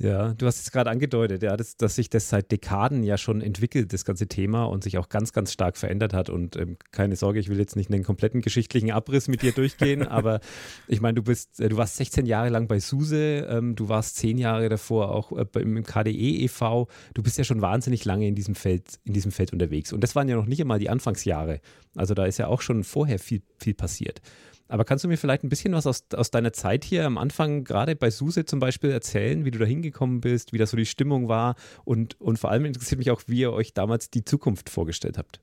Ja, 0.00 0.32
du 0.32 0.46
hast 0.46 0.60
es 0.60 0.70
gerade 0.70 0.90
angedeutet, 0.90 1.42
ja, 1.42 1.56
dass, 1.56 1.76
dass, 1.76 1.96
sich 1.96 2.08
das 2.08 2.28
seit 2.28 2.52
Dekaden 2.52 3.02
ja 3.02 3.18
schon 3.18 3.40
entwickelt, 3.40 3.92
das 3.92 4.04
ganze 4.04 4.28
Thema 4.28 4.62
und 4.64 4.84
sich 4.84 4.96
auch 4.96 5.08
ganz, 5.08 5.32
ganz 5.32 5.52
stark 5.52 5.76
verändert 5.76 6.14
hat. 6.14 6.30
Und 6.30 6.54
ähm, 6.54 6.76
keine 6.92 7.16
Sorge, 7.16 7.40
ich 7.40 7.48
will 7.48 7.58
jetzt 7.58 7.74
nicht 7.74 7.90
einen 7.90 8.04
kompletten 8.04 8.40
geschichtlichen 8.40 8.92
Abriss 8.92 9.26
mit 9.26 9.42
dir 9.42 9.50
durchgehen, 9.50 10.02
aber 10.06 10.38
ich 10.86 11.00
meine, 11.00 11.14
du 11.14 11.24
bist, 11.24 11.58
äh, 11.58 11.68
du 11.68 11.76
warst 11.78 11.96
16 11.96 12.26
Jahre 12.26 12.48
lang 12.48 12.68
bei 12.68 12.78
SUSE, 12.78 13.48
ähm, 13.50 13.74
du 13.74 13.88
warst 13.88 14.14
zehn 14.16 14.38
Jahre 14.38 14.68
davor 14.68 15.12
auch 15.12 15.32
äh, 15.32 15.46
im 15.58 15.82
KDE 15.82 16.44
e.V., 16.44 16.86
du 17.14 17.22
bist 17.24 17.36
ja 17.36 17.42
schon 17.42 17.60
wahnsinnig 17.60 18.04
lange 18.04 18.28
in 18.28 18.36
diesem 18.36 18.54
Feld, 18.54 19.00
in 19.04 19.14
diesem 19.14 19.32
Feld 19.32 19.52
unterwegs. 19.52 19.92
Und 19.92 20.04
das 20.04 20.14
waren 20.14 20.28
ja 20.28 20.36
noch 20.36 20.46
nicht 20.46 20.60
einmal 20.60 20.78
die 20.78 20.90
Anfangsjahre. 20.90 21.60
Also 21.96 22.14
da 22.14 22.24
ist 22.24 22.38
ja 22.38 22.46
auch 22.46 22.60
schon 22.60 22.84
vorher 22.84 23.18
viel, 23.18 23.42
viel 23.58 23.74
passiert. 23.74 24.20
Aber 24.68 24.84
kannst 24.84 25.04
du 25.04 25.08
mir 25.08 25.16
vielleicht 25.16 25.44
ein 25.44 25.48
bisschen 25.48 25.72
was 25.72 25.86
aus, 25.86 26.04
aus 26.14 26.30
deiner 26.30 26.52
Zeit 26.52 26.84
hier 26.84 27.06
am 27.06 27.18
Anfang, 27.18 27.64
gerade 27.64 27.96
bei 27.96 28.10
SUSE 28.10 28.44
zum 28.44 28.60
Beispiel, 28.60 28.90
erzählen, 28.90 29.44
wie 29.44 29.50
du 29.50 29.58
da 29.58 29.64
hingekommen 29.64 30.20
bist, 30.20 30.52
wie 30.52 30.58
das 30.58 30.70
so 30.70 30.76
die 30.76 30.86
Stimmung 30.86 31.28
war 31.28 31.56
und, 31.84 32.20
und 32.20 32.38
vor 32.38 32.50
allem 32.50 32.64
interessiert 32.64 32.98
mich 32.98 33.10
auch, 33.10 33.22
wie 33.26 33.40
ihr 33.40 33.52
euch 33.52 33.72
damals 33.72 34.10
die 34.10 34.24
Zukunft 34.24 34.70
vorgestellt 34.70 35.18
habt? 35.18 35.40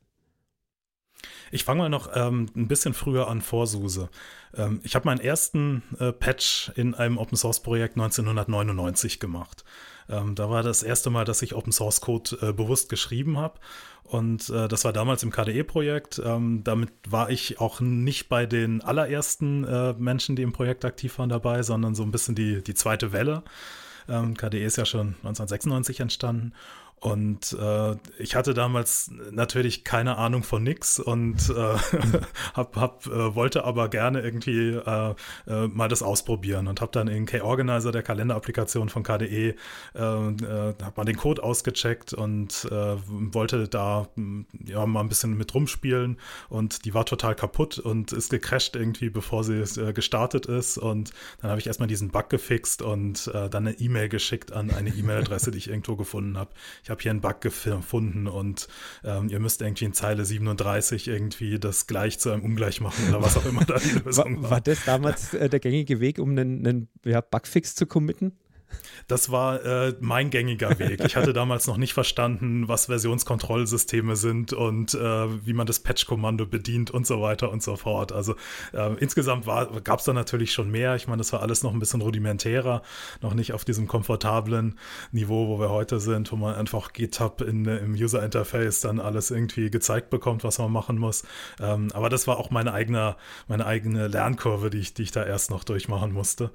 Ich 1.51 1.63
fange 1.63 1.79
mal 1.79 1.89
noch 1.89 2.09
ähm, 2.13 2.47
ein 2.55 2.67
bisschen 2.67 2.93
früher 2.93 3.27
an 3.27 3.41
vor 3.41 3.67
SUSE. 3.67 4.09
Ähm, 4.55 4.81
ich 4.83 4.95
habe 4.95 5.05
meinen 5.05 5.19
ersten 5.19 5.83
äh, 5.99 6.11
Patch 6.11 6.71
in 6.75 6.93
einem 6.93 7.17
Open 7.17 7.37
Source 7.37 7.61
Projekt 7.61 7.95
1999 7.95 9.19
gemacht. 9.19 9.63
Ähm, 10.09 10.35
da 10.35 10.49
war 10.49 10.63
das 10.63 10.83
erste 10.83 11.09
Mal, 11.09 11.25
dass 11.25 11.41
ich 11.41 11.55
Open 11.55 11.71
Source 11.71 12.01
Code 12.01 12.37
äh, 12.41 12.53
bewusst 12.53 12.89
geschrieben 12.89 13.37
habe. 13.37 13.59
Und 14.03 14.49
äh, 14.49 14.67
das 14.67 14.85
war 14.85 14.93
damals 14.93 15.23
im 15.23 15.31
KDE-Projekt. 15.31 16.21
Ähm, 16.23 16.63
damit 16.63 16.91
war 17.07 17.31
ich 17.31 17.59
auch 17.59 17.81
nicht 17.81 18.29
bei 18.29 18.45
den 18.45 18.81
allerersten 18.81 19.63
äh, 19.63 19.93
Menschen, 19.93 20.35
die 20.35 20.43
im 20.43 20.53
Projekt 20.53 20.85
aktiv 20.85 21.17
waren, 21.17 21.29
dabei, 21.29 21.63
sondern 21.63 21.95
so 21.95 22.03
ein 22.03 22.11
bisschen 22.11 22.35
die, 22.35 22.63
die 22.63 22.75
zweite 22.75 23.11
Welle. 23.13 23.43
Ähm, 24.07 24.37
KDE 24.37 24.63
ist 24.63 24.77
ja 24.77 24.85
schon 24.85 25.15
1996 25.23 25.99
entstanden. 26.01 26.53
Und 26.99 27.55
äh, 27.59 27.95
ich 28.17 28.35
hatte 28.35 28.53
damals 28.55 29.11
natürlich 29.29 29.83
keine 29.83 30.17
Ahnung 30.17 30.41
von 30.41 30.63
nix 30.63 30.99
und 30.99 31.49
äh, 31.49 31.53
hab, 32.53 32.75
hab, 32.75 33.05
äh, 33.05 33.35
wollte 33.35 33.63
aber 33.63 33.89
gerne 33.89 34.21
irgendwie 34.21 34.69
äh, 34.71 35.13
äh, 35.45 35.67
mal 35.67 35.87
das 35.87 36.01
ausprobieren 36.01 36.67
und 36.67 36.81
habe 36.81 36.91
dann 36.91 37.07
in 37.07 37.27
K-Organizer, 37.27 37.91
der 37.91 38.01
Kalenderapplikation 38.01 38.89
von 38.89 39.03
KDE, 39.03 39.49
äh, 39.49 39.55
habe 39.93 40.93
mal 40.95 41.05
den 41.05 41.17
Code 41.17 41.43
ausgecheckt 41.43 42.13
und 42.13 42.65
wollte 42.65 43.67
da 43.67 44.07
ja 44.65 44.85
mal 44.85 45.01
ein 45.01 45.09
bisschen 45.09 45.37
mit 45.37 45.53
rumspielen 45.53 46.17
und 46.49 46.85
die 46.85 46.93
war 46.93 47.05
total 47.05 47.35
kaputt 47.35 47.77
und 47.77 48.13
ist 48.13 48.31
gecrashed 48.31 48.75
irgendwie, 48.75 49.09
bevor 49.09 49.43
sie 49.43 49.63
gestartet 49.93 50.45
ist 50.45 50.77
und 50.77 51.11
dann 51.41 51.51
habe 51.51 51.59
ich 51.59 51.67
erstmal 51.67 51.87
diesen 51.87 52.09
Bug 52.09 52.29
gefixt 52.29 52.81
und 52.81 53.27
dann 53.33 53.67
eine 53.67 53.73
E-Mail 53.79 54.09
geschickt 54.09 54.51
an 54.53 54.71
eine 54.71 54.89
E-Mail-Adresse, 54.89 55.51
die 55.51 55.57
ich 55.57 55.69
irgendwo 55.69 55.95
gefunden 55.95 56.37
habe. 56.37 56.51
Ich 56.85 56.91
habe 56.91 57.01
hier 57.01 57.09
einen 57.09 57.19
Bug 57.21 57.41
gefunden 57.41 58.27
und 58.27 58.67
ähm, 59.03 59.27
ihr 59.29 59.39
müsst 59.39 59.63
irgendwie 59.63 59.85
in 59.85 59.93
Zeile 59.93 60.23
37 60.23 61.07
irgendwie 61.07 61.57
das 61.57 61.87
gleich 61.87 62.19
zu 62.19 62.29
einem 62.29 62.43
Ungleich 62.43 62.79
machen 62.79 63.09
oder 63.09 63.23
was 63.23 63.35
auch 63.37 63.45
immer 63.47 63.65
da 63.65 63.79
die 63.79 63.89
Lösung 64.05 64.43
war. 64.43 64.51
War, 64.51 64.61
das 64.61 64.85
damals 64.85 65.33
äh, 65.33 65.49
der 65.49 65.59
gängige 65.59 65.99
Weg, 65.99 66.19
um 66.19 66.29
einen, 66.29 66.63
einen 66.63 66.89
ja, 67.03 67.21
Bugfix 67.21 67.73
zu 67.73 67.87
committen? 67.87 68.33
Das 69.07 69.31
war 69.31 69.63
äh, 69.63 69.93
mein 69.99 70.29
gängiger 70.29 70.79
Weg. 70.79 71.03
Ich 71.05 71.15
hatte 71.15 71.33
damals 71.33 71.67
noch 71.67 71.77
nicht 71.77 71.93
verstanden, 71.93 72.67
was 72.67 72.87
Versionskontrollsysteme 72.87 74.15
sind 74.15 74.53
und 74.53 74.93
äh, 74.93 75.45
wie 75.45 75.53
man 75.53 75.67
das 75.67 75.79
Patch-Kommando 75.79 76.45
bedient 76.45 76.91
und 76.91 77.05
so 77.05 77.21
weiter 77.21 77.51
und 77.51 77.61
so 77.61 77.75
fort. 77.75 78.11
Also 78.11 78.35
äh, 78.73 78.95
insgesamt 78.99 79.45
gab 79.83 79.99
es 79.99 80.05
da 80.05 80.13
natürlich 80.13 80.53
schon 80.53 80.71
mehr. 80.71 80.95
Ich 80.95 81.07
meine, 81.07 81.19
das 81.19 81.33
war 81.33 81.41
alles 81.41 81.63
noch 81.63 81.73
ein 81.73 81.79
bisschen 81.79 82.01
rudimentärer, 82.01 82.81
noch 83.21 83.33
nicht 83.33 83.53
auf 83.53 83.65
diesem 83.65 83.87
komfortablen 83.87 84.79
Niveau, 85.11 85.47
wo 85.47 85.59
wir 85.59 85.69
heute 85.69 85.99
sind, 85.99 86.31
wo 86.31 86.35
man 86.35 86.55
einfach 86.55 86.93
GitHub 86.93 87.41
in, 87.41 87.65
im 87.65 87.93
User-Interface 87.93 88.81
dann 88.81 88.99
alles 88.99 89.31
irgendwie 89.31 89.69
gezeigt 89.69 90.09
bekommt, 90.09 90.43
was 90.43 90.57
man 90.57 90.71
machen 90.71 90.97
muss. 90.97 91.23
Ähm, 91.59 91.89
aber 91.93 92.09
das 92.09 92.27
war 92.27 92.37
auch 92.37 92.49
meine 92.49 92.73
eigene, 92.73 93.15
meine 93.47 93.65
eigene 93.65 94.07
Lernkurve, 94.07 94.69
die 94.69 94.79
ich, 94.79 94.93
die 94.93 95.03
ich 95.03 95.11
da 95.11 95.23
erst 95.23 95.51
noch 95.51 95.63
durchmachen 95.63 96.11
musste. 96.11 96.51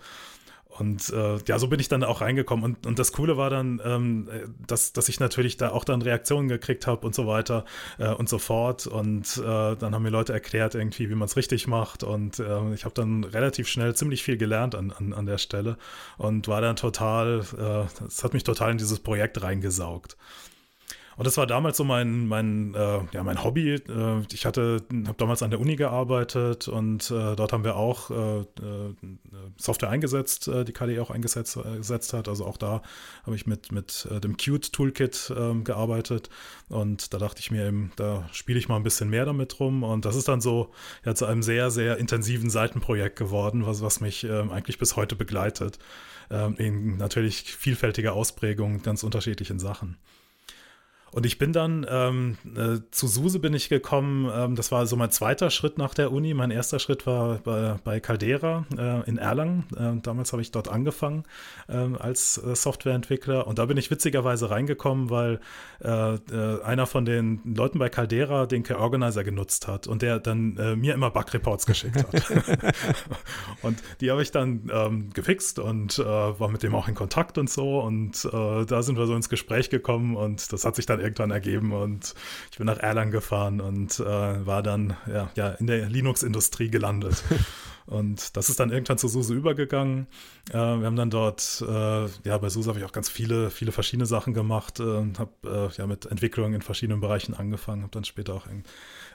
Und 0.78 1.10
äh, 1.10 1.38
ja, 1.46 1.58
so 1.58 1.68
bin 1.68 1.80
ich 1.80 1.88
dann 1.88 2.04
auch 2.04 2.20
reingekommen. 2.20 2.64
Und, 2.64 2.86
und 2.86 2.98
das 2.98 3.12
Coole 3.12 3.36
war 3.36 3.50
dann, 3.50 3.80
ähm, 3.84 4.28
dass, 4.66 4.92
dass 4.92 5.08
ich 5.08 5.20
natürlich 5.20 5.56
da 5.56 5.70
auch 5.70 5.84
dann 5.84 6.00
Reaktionen 6.00 6.48
gekriegt 6.48 6.86
habe 6.86 7.06
und 7.06 7.14
so 7.14 7.26
weiter 7.26 7.64
äh, 7.98 8.08
und 8.08 8.28
so 8.28 8.38
fort. 8.38 8.86
Und 8.86 9.36
äh, 9.38 9.76
dann 9.76 9.94
haben 9.94 10.02
mir 10.02 10.10
Leute 10.10 10.32
erklärt, 10.32 10.74
irgendwie, 10.74 11.10
wie 11.10 11.14
man 11.14 11.26
es 11.26 11.36
richtig 11.36 11.66
macht. 11.66 12.04
Und 12.04 12.38
äh, 12.38 12.74
ich 12.74 12.84
habe 12.84 12.94
dann 12.94 13.24
relativ 13.24 13.68
schnell 13.68 13.94
ziemlich 13.94 14.22
viel 14.22 14.36
gelernt 14.36 14.74
an, 14.74 14.92
an, 14.92 15.12
an 15.12 15.26
der 15.26 15.38
Stelle 15.38 15.76
und 16.18 16.48
war 16.48 16.60
dann 16.60 16.76
total, 16.76 17.42
äh, 17.58 18.04
es 18.06 18.22
hat 18.22 18.32
mich 18.32 18.44
total 18.44 18.70
in 18.70 18.78
dieses 18.78 19.00
Projekt 19.00 19.42
reingesaugt. 19.42 20.16
Und 21.20 21.26
das 21.26 21.36
war 21.36 21.46
damals 21.46 21.76
so 21.76 21.84
mein, 21.84 22.28
mein, 22.28 22.72
äh, 22.72 23.00
ja, 23.12 23.22
mein 23.22 23.44
Hobby. 23.44 23.74
Äh, 23.74 24.22
ich 24.32 24.46
hatte, 24.46 24.82
habe 24.90 25.18
damals 25.18 25.42
an 25.42 25.50
der 25.50 25.60
Uni 25.60 25.76
gearbeitet 25.76 26.66
und 26.66 27.10
äh, 27.10 27.36
dort 27.36 27.52
haben 27.52 27.62
wir 27.62 27.76
auch 27.76 28.10
äh, 28.10 28.40
äh, 28.40 28.44
Software 29.58 29.90
eingesetzt, 29.90 30.48
äh, 30.48 30.64
die 30.64 30.72
KDE 30.72 31.02
auch 31.02 31.10
eingesetzt 31.10 31.58
gesetzt 31.76 32.14
hat. 32.14 32.26
Also 32.26 32.46
auch 32.46 32.56
da 32.56 32.80
habe 33.26 33.36
ich 33.36 33.46
mit, 33.46 33.70
mit 33.70 34.08
dem 34.24 34.38
Qt 34.38 34.72
Toolkit 34.72 35.30
ähm, 35.36 35.62
gearbeitet. 35.62 36.30
Und 36.70 37.12
da 37.12 37.18
dachte 37.18 37.40
ich 37.40 37.50
mir 37.50 37.66
eben, 37.66 37.92
da 37.96 38.26
spiele 38.32 38.58
ich 38.58 38.70
mal 38.70 38.76
ein 38.76 38.82
bisschen 38.82 39.10
mehr 39.10 39.26
damit 39.26 39.60
rum. 39.60 39.82
Und 39.82 40.06
das 40.06 40.16
ist 40.16 40.26
dann 40.26 40.40
so 40.40 40.70
ja, 41.04 41.14
zu 41.14 41.26
einem 41.26 41.42
sehr, 41.42 41.70
sehr 41.70 41.98
intensiven 41.98 42.48
Seitenprojekt 42.48 43.18
geworden, 43.18 43.66
was, 43.66 43.82
was 43.82 44.00
mich 44.00 44.24
ähm, 44.24 44.50
eigentlich 44.50 44.78
bis 44.78 44.96
heute 44.96 45.16
begleitet. 45.16 45.78
Ähm, 46.30 46.54
in 46.56 46.96
natürlich 46.96 47.42
vielfältiger 47.42 48.14
Ausprägung, 48.14 48.80
ganz 48.80 49.02
unterschiedlichen 49.02 49.58
Sachen. 49.58 49.98
Und 51.12 51.26
ich 51.26 51.38
bin 51.38 51.52
dann 51.52 51.84
ähm, 51.88 52.36
äh, 52.56 52.80
zu 52.90 53.08
SUSE 53.08 53.40
bin 53.40 53.52
ich 53.52 53.68
gekommen. 53.68 54.30
Ähm, 54.32 54.54
das 54.54 54.70
war 54.70 54.86
so 54.86 54.96
mein 54.96 55.10
zweiter 55.10 55.50
Schritt 55.50 55.76
nach 55.76 55.92
der 55.92 56.12
Uni. 56.12 56.34
Mein 56.34 56.50
erster 56.50 56.78
Schritt 56.78 57.06
war 57.06 57.38
bei, 57.38 57.76
bei 57.82 58.00
Caldera 58.00 58.64
äh, 58.76 59.08
in 59.08 59.18
Erlangen. 59.18 59.64
Äh, 59.76 60.00
damals 60.02 60.32
habe 60.32 60.42
ich 60.42 60.52
dort 60.52 60.68
angefangen 60.68 61.24
ähm, 61.68 61.96
als 61.98 62.38
äh, 62.38 62.54
Softwareentwickler. 62.54 63.46
Und 63.46 63.58
da 63.58 63.66
bin 63.66 63.76
ich 63.76 63.90
witzigerweise 63.90 64.50
reingekommen, 64.50 65.10
weil 65.10 65.40
äh, 65.82 66.14
äh, 66.14 66.62
einer 66.62 66.86
von 66.86 67.04
den 67.04 67.40
Leuten 67.44 67.78
bei 67.78 67.88
Caldera 67.88 68.46
den 68.46 68.62
K-Organizer 68.62 69.24
genutzt 69.24 69.66
hat 69.66 69.86
und 69.86 70.02
der 70.02 70.20
dann 70.20 70.54
mir 70.78 70.94
immer 70.94 71.10
Bug-Reports 71.10 71.66
geschickt 71.66 71.96
hat. 71.96 72.30
und 73.62 73.82
die 74.00 74.10
habe 74.10 74.22
ich 74.22 74.30
dann 74.30 74.70
ähm, 74.72 75.10
gefixt 75.10 75.58
und 75.58 75.98
war 75.98 76.48
mit 76.48 76.62
dem 76.62 76.74
auch 76.74 76.88
in 76.88 76.94
Kontakt 76.94 77.38
und 77.38 77.48
so. 77.48 77.80
Und 77.80 78.24
da 78.24 78.82
sind 78.82 78.98
wir 78.98 79.06
so 79.06 79.14
ins 79.14 79.28
Gespräch 79.28 79.70
gekommen 79.70 80.16
und 80.16 80.52
das 80.52 80.64
hat 80.64 80.76
sich 80.76 80.86
dann 80.86 80.99
dann 81.00 81.06
irgendwann 81.06 81.30
ergeben 81.30 81.72
und 81.72 82.14
ich 82.50 82.58
bin 82.58 82.66
nach 82.66 82.78
Erlangen 82.78 83.10
gefahren 83.10 83.60
und 83.60 83.98
äh, 84.00 84.04
war 84.46 84.62
dann 84.62 84.96
ja, 85.06 85.30
ja 85.34 85.48
in 85.50 85.66
der 85.66 85.88
Linux-Industrie 85.88 86.70
gelandet. 86.70 87.22
Und 87.86 88.36
das 88.36 88.48
ist 88.48 88.60
dann 88.60 88.70
irgendwann 88.70 88.98
zu 88.98 89.08
SUSE 89.08 89.34
übergegangen. 89.34 90.06
Äh, 90.50 90.54
wir 90.54 90.86
haben 90.86 90.94
dann 90.94 91.10
dort, 91.10 91.64
äh, 91.66 92.06
ja, 92.06 92.38
bei 92.38 92.48
SUSE 92.48 92.68
habe 92.68 92.78
ich 92.78 92.84
auch 92.84 92.92
ganz 92.92 93.08
viele, 93.08 93.50
viele 93.50 93.72
verschiedene 93.72 94.06
Sachen 94.06 94.32
gemacht 94.32 94.78
äh, 94.78 94.84
und 94.84 95.18
habe 95.18 95.32
äh, 95.72 95.76
ja 95.76 95.88
mit 95.88 96.06
Entwicklung 96.06 96.54
in 96.54 96.62
verschiedenen 96.62 97.00
Bereichen 97.00 97.34
angefangen, 97.34 97.82
habe 97.82 97.90
dann 97.90 98.04
später 98.04 98.34
auch 98.34 98.46
in, 98.46 98.62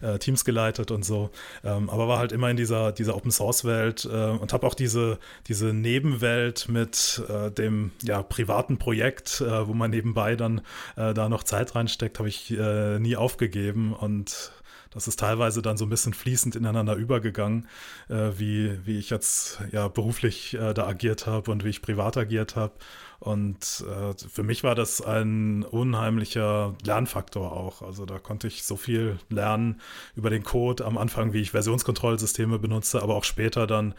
äh, 0.01 0.17
Teams 0.19 0.45
geleitet 0.45 0.91
und 0.91 1.03
so. 1.03 1.29
Ähm, 1.63 1.89
aber 1.89 2.07
war 2.07 2.19
halt 2.19 2.31
immer 2.31 2.49
in 2.49 2.57
dieser, 2.57 2.91
dieser 2.91 3.15
Open 3.15 3.31
Source 3.31 3.65
Welt 3.65 4.05
äh, 4.05 4.29
und 4.29 4.53
habe 4.53 4.65
auch 4.67 4.73
diese, 4.73 5.19
diese 5.47 5.73
Nebenwelt 5.73 6.69
mit 6.69 7.21
dem 7.57 7.91
ja, 8.03 8.23
privaten 8.23 8.77
Projekt, 8.77 9.41
wo 9.41 9.73
man 9.73 9.91
nebenbei 9.91 10.35
dann 10.35 10.61
da 10.95 11.29
noch 11.29 11.43
Zeit 11.43 11.75
reinsteckt, 11.75 12.19
habe 12.19 12.29
ich 12.29 12.49
nie 12.49 13.15
aufgegeben 13.15 13.93
und 13.93 14.51
das 14.95 15.09
ist 15.09 15.19
teilweise 15.19 15.61
dann 15.61 15.75
so 15.75 15.85
ein 15.85 15.89
bisschen 15.89 16.13
fließend 16.13 16.55
ineinander 16.55 16.95
übergegangen, 16.95 17.67
äh, 18.07 18.31
wie, 18.37 18.79
wie 18.85 18.97
ich 18.97 19.09
jetzt 19.09 19.59
ja 19.73 19.89
beruflich 19.89 20.53
äh, 20.53 20.73
da 20.73 20.87
agiert 20.87 21.27
habe 21.27 21.51
und 21.51 21.65
wie 21.65 21.69
ich 21.69 21.81
privat 21.81 22.15
agiert 22.15 22.55
habe. 22.55 22.73
Und 23.19 23.85
äh, 23.87 24.13
für 24.29 24.43
mich 24.43 24.63
war 24.63 24.75
das 24.75 25.01
ein 25.01 25.63
unheimlicher 25.63 26.75
Lernfaktor 26.83 27.51
auch. 27.51 27.81
Also 27.81 28.05
da 28.05 28.19
konnte 28.19 28.47
ich 28.47 28.63
so 28.63 28.75
viel 28.75 29.19
lernen 29.29 29.81
über 30.15 30.29
den 30.29 30.43
Code 30.43 30.85
am 30.85 30.97
Anfang, 30.97 31.33
wie 31.33 31.41
ich 31.41 31.51
Versionskontrollsysteme 31.51 32.59
benutze, 32.59 33.01
aber 33.01 33.15
auch 33.15 33.23
später 33.23 33.67
dann 33.67 33.93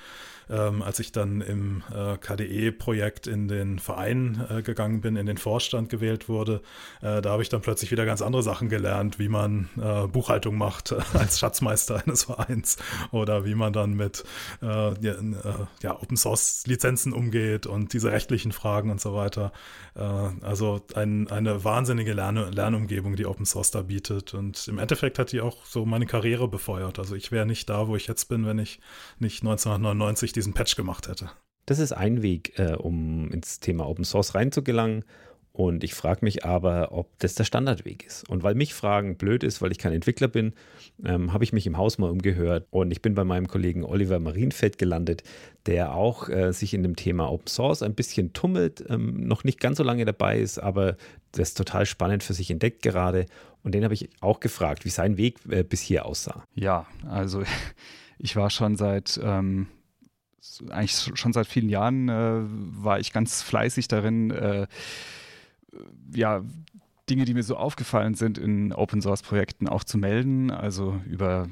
ähm, 0.48 0.82
als 0.82 0.98
ich 0.98 1.12
dann 1.12 1.40
im 1.40 1.82
äh, 1.92 2.16
KDE-Projekt 2.18 3.26
in 3.26 3.48
den 3.48 3.78
Verein 3.78 4.44
äh, 4.48 4.62
gegangen 4.62 5.00
bin, 5.00 5.16
in 5.16 5.26
den 5.26 5.38
Vorstand 5.38 5.88
gewählt 5.88 6.28
wurde, 6.28 6.62
äh, 7.02 7.20
da 7.20 7.30
habe 7.30 7.42
ich 7.42 7.48
dann 7.48 7.60
plötzlich 7.60 7.90
wieder 7.90 8.06
ganz 8.06 8.22
andere 8.22 8.42
Sachen 8.42 8.68
gelernt, 8.68 9.18
wie 9.18 9.28
man 9.28 9.68
äh, 9.76 10.06
Buchhaltung 10.06 10.56
macht 10.56 10.92
als 11.14 11.38
Schatzmeister 11.38 12.02
eines 12.04 12.24
Vereins 12.24 12.76
oder 13.10 13.44
wie 13.44 13.54
man 13.54 13.72
dann 13.72 13.94
mit 13.94 14.24
äh, 14.62 14.66
ja, 14.66 15.12
äh, 15.12 15.66
ja, 15.82 16.00
Open 16.00 16.16
Source 16.16 16.64
Lizenzen 16.66 17.12
umgeht 17.12 17.66
und 17.66 17.92
diese 17.92 18.12
rechtlichen 18.12 18.52
Fragen 18.52 18.90
und 18.90 19.00
so 19.00 19.14
weiter. 19.14 19.52
also 19.94 20.82
ein, 20.94 21.28
eine 21.30 21.64
wahnsinnige 21.64 22.12
Lern 22.12 22.36
Lernumgebung, 22.52 23.16
die 23.16 23.26
Open 23.26 23.46
Source 23.46 23.70
da 23.70 23.82
bietet. 23.82 24.34
Und 24.34 24.68
im 24.68 24.78
Endeffekt 24.78 25.18
hat 25.18 25.32
die 25.32 25.40
auch 25.40 25.64
so 25.64 25.86
meine 25.86 26.06
Karriere 26.06 26.48
befeuert. 26.48 26.98
Also 26.98 27.14
ich 27.14 27.32
wäre 27.32 27.46
nicht 27.46 27.68
da, 27.68 27.88
wo 27.88 27.96
ich 27.96 28.06
jetzt 28.06 28.26
bin, 28.26 28.46
wenn 28.46 28.58
ich 28.58 28.80
nicht 29.18 29.42
1999 29.42 30.32
diesen 30.36 30.54
Patch 30.54 30.76
gemacht 30.76 31.08
hätte. 31.08 31.30
Das 31.66 31.78
ist 31.80 31.92
ein 31.92 32.22
Weg, 32.22 32.58
äh, 32.58 32.74
um 32.74 33.30
ins 33.32 33.60
Thema 33.60 33.88
Open 33.88 34.04
Source 34.04 34.34
reinzugelangen. 34.34 35.04
Und 35.56 35.84
ich 35.84 35.94
frage 35.94 36.22
mich 36.22 36.44
aber, 36.44 36.92
ob 36.92 37.18
das 37.18 37.34
der 37.34 37.44
Standardweg 37.44 38.04
ist. 38.04 38.28
Und 38.28 38.42
weil 38.42 38.54
mich 38.54 38.74
Fragen 38.74 39.16
blöd 39.16 39.42
ist, 39.42 39.62
weil 39.62 39.72
ich 39.72 39.78
kein 39.78 39.94
Entwickler 39.94 40.28
bin, 40.28 40.52
ähm, 41.02 41.32
habe 41.32 41.44
ich 41.44 41.54
mich 41.54 41.66
im 41.66 41.78
Haus 41.78 41.96
mal 41.96 42.10
umgehört 42.10 42.66
und 42.68 42.90
ich 42.90 43.00
bin 43.00 43.14
bei 43.14 43.24
meinem 43.24 43.48
Kollegen 43.48 43.82
Oliver 43.82 44.20
Marienfeld 44.20 44.76
gelandet, 44.76 45.22
der 45.64 45.94
auch 45.94 46.28
äh, 46.28 46.52
sich 46.52 46.74
in 46.74 46.82
dem 46.82 46.94
Thema 46.94 47.32
Open 47.32 47.46
Source 47.46 47.82
ein 47.82 47.94
bisschen 47.94 48.34
tummelt, 48.34 48.84
ähm, 48.90 49.26
noch 49.26 49.44
nicht 49.44 49.58
ganz 49.58 49.78
so 49.78 49.82
lange 49.82 50.04
dabei 50.04 50.38
ist, 50.38 50.58
aber 50.58 50.98
das 51.32 51.54
total 51.54 51.86
spannend 51.86 52.22
für 52.22 52.34
sich 52.34 52.50
entdeckt 52.50 52.82
gerade. 52.82 53.24
Und 53.62 53.74
den 53.74 53.82
habe 53.82 53.94
ich 53.94 54.10
auch 54.20 54.40
gefragt, 54.40 54.84
wie 54.84 54.90
sein 54.90 55.16
Weg 55.16 55.38
äh, 55.48 55.62
bis 55.62 55.80
hier 55.80 56.04
aussah. 56.04 56.44
Ja, 56.54 56.86
also 57.08 57.42
ich 58.18 58.36
war 58.36 58.50
schon 58.50 58.76
seit 58.76 59.18
ähm, 59.22 59.68
eigentlich 60.70 61.12
schon 61.14 61.32
seit 61.32 61.46
vielen 61.46 61.68
Jahren 61.68 62.08
äh, 62.08 62.40
war 62.44 62.98
ich 63.00 63.12
ganz 63.12 63.42
fleißig 63.42 63.88
darin, 63.88 64.30
äh, 64.30 64.66
ja, 66.14 66.42
Dinge, 67.08 67.24
die 67.24 67.34
mir 67.34 67.42
so 67.42 67.56
aufgefallen 67.56 68.14
sind 68.14 68.38
in 68.38 68.72
Open 68.72 69.00
Source 69.00 69.22
Projekten 69.22 69.68
auch 69.68 69.84
zu 69.84 69.98
melden, 69.98 70.50
also 70.50 71.00
über 71.06 71.48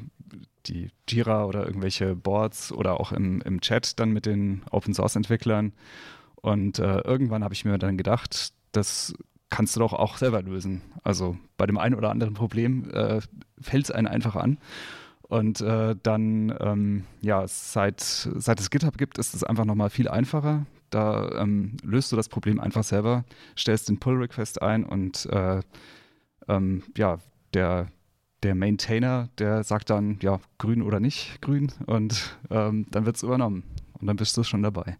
die 0.66 0.90
Jira 1.08 1.44
oder 1.44 1.66
irgendwelche 1.66 2.16
Boards 2.16 2.72
oder 2.72 2.98
auch 2.98 3.12
im, 3.12 3.40
im 3.42 3.60
Chat 3.60 4.00
dann 4.00 4.12
mit 4.12 4.26
den 4.26 4.62
Open 4.70 4.94
Source 4.94 5.16
Entwicklern. 5.16 5.72
Und 6.36 6.78
äh, 6.78 7.00
irgendwann 7.00 7.44
habe 7.44 7.54
ich 7.54 7.64
mir 7.64 7.78
dann 7.78 7.96
gedacht, 7.96 8.52
das 8.72 9.14
kannst 9.50 9.76
du 9.76 9.80
doch 9.80 9.92
auch 9.92 10.16
selber 10.16 10.42
lösen. 10.42 10.82
Also 11.02 11.36
bei 11.56 11.66
dem 11.66 11.78
einen 11.78 11.94
oder 11.94 12.10
anderen 12.10 12.34
Problem 12.34 12.90
äh, 12.90 13.20
fällt 13.60 13.84
es 13.84 13.90
einen 13.90 14.08
einfach 14.08 14.36
an. 14.36 14.58
Und 15.28 15.60
äh, 15.60 15.96
dann, 16.02 16.54
ähm, 16.60 17.04
ja, 17.20 17.46
seit, 17.46 18.00
seit 18.00 18.60
es 18.60 18.70
GitHub 18.70 18.98
gibt, 18.98 19.18
ist 19.18 19.34
es 19.34 19.42
einfach 19.42 19.64
nochmal 19.64 19.90
viel 19.90 20.08
einfacher. 20.08 20.66
Da 20.90 21.40
ähm, 21.40 21.76
löst 21.82 22.12
du 22.12 22.16
das 22.16 22.28
Problem 22.28 22.60
einfach 22.60 22.84
selber, 22.84 23.24
stellst 23.56 23.88
den 23.88 23.98
Pull-Request 23.98 24.62
ein 24.62 24.84
und 24.84 25.26
äh, 25.26 25.60
ähm, 26.46 26.82
ja, 26.96 27.18
der, 27.52 27.88
der 28.42 28.54
Maintainer, 28.54 29.28
der 29.38 29.64
sagt 29.64 29.90
dann, 29.90 30.18
ja, 30.22 30.40
grün 30.58 30.82
oder 30.82 31.00
nicht 31.00 31.40
grün 31.40 31.72
und 31.86 32.38
ähm, 32.50 32.86
dann 32.90 33.06
wird 33.06 33.16
es 33.16 33.22
übernommen 33.22 33.64
und 33.98 34.06
dann 34.06 34.16
bist 34.16 34.36
du 34.36 34.44
schon 34.44 34.62
dabei. 34.62 34.98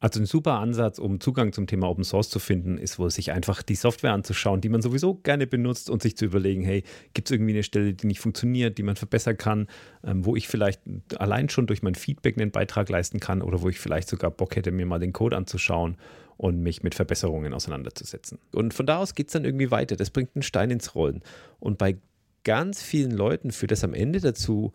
Also 0.00 0.18
ein 0.18 0.26
super 0.26 0.54
Ansatz, 0.54 0.98
um 0.98 1.20
Zugang 1.20 1.52
zum 1.52 1.66
Thema 1.66 1.88
Open 1.88 2.04
Source 2.04 2.30
zu 2.30 2.38
finden, 2.38 2.78
ist 2.78 2.98
wohl 2.98 3.10
sich 3.10 3.32
einfach 3.32 3.62
die 3.62 3.74
Software 3.74 4.12
anzuschauen, 4.12 4.62
die 4.62 4.70
man 4.70 4.80
sowieso 4.80 5.14
gerne 5.14 5.46
benutzt 5.46 5.90
und 5.90 6.00
sich 6.00 6.16
zu 6.16 6.24
überlegen, 6.24 6.62
hey, 6.62 6.84
gibt 7.12 7.28
es 7.28 7.32
irgendwie 7.32 7.52
eine 7.52 7.62
Stelle, 7.62 7.92
die 7.92 8.06
nicht 8.06 8.20
funktioniert, 8.20 8.78
die 8.78 8.82
man 8.82 8.96
verbessern 8.96 9.36
kann, 9.36 9.68
ähm, 10.02 10.24
wo 10.24 10.36
ich 10.36 10.48
vielleicht 10.48 10.80
allein 11.18 11.50
schon 11.50 11.66
durch 11.66 11.82
mein 11.82 11.94
Feedback 11.94 12.40
einen 12.40 12.50
Beitrag 12.50 12.88
leisten 12.88 13.20
kann 13.20 13.42
oder 13.42 13.60
wo 13.60 13.68
ich 13.68 13.78
vielleicht 13.78 14.08
sogar 14.08 14.30
Bock 14.30 14.56
hätte, 14.56 14.72
mir 14.72 14.86
mal 14.86 14.98
den 14.98 15.12
Code 15.12 15.36
anzuschauen 15.36 15.98
und 16.38 16.62
mich 16.62 16.82
mit 16.82 16.94
Verbesserungen 16.94 17.52
auseinanderzusetzen. 17.52 18.38
Und 18.52 18.72
von 18.72 18.86
da 18.86 18.96
aus 18.96 19.14
geht 19.14 19.26
es 19.26 19.34
dann 19.34 19.44
irgendwie 19.44 19.70
weiter. 19.70 19.96
Das 19.96 20.08
bringt 20.08 20.30
einen 20.34 20.42
Stein 20.42 20.70
ins 20.70 20.94
Rollen. 20.94 21.22
Und 21.58 21.76
bei 21.76 21.98
ganz 22.44 22.82
vielen 22.82 23.10
Leuten 23.10 23.50
führt 23.50 23.72
das 23.72 23.84
am 23.84 23.92
Ende 23.92 24.20
dazu, 24.20 24.72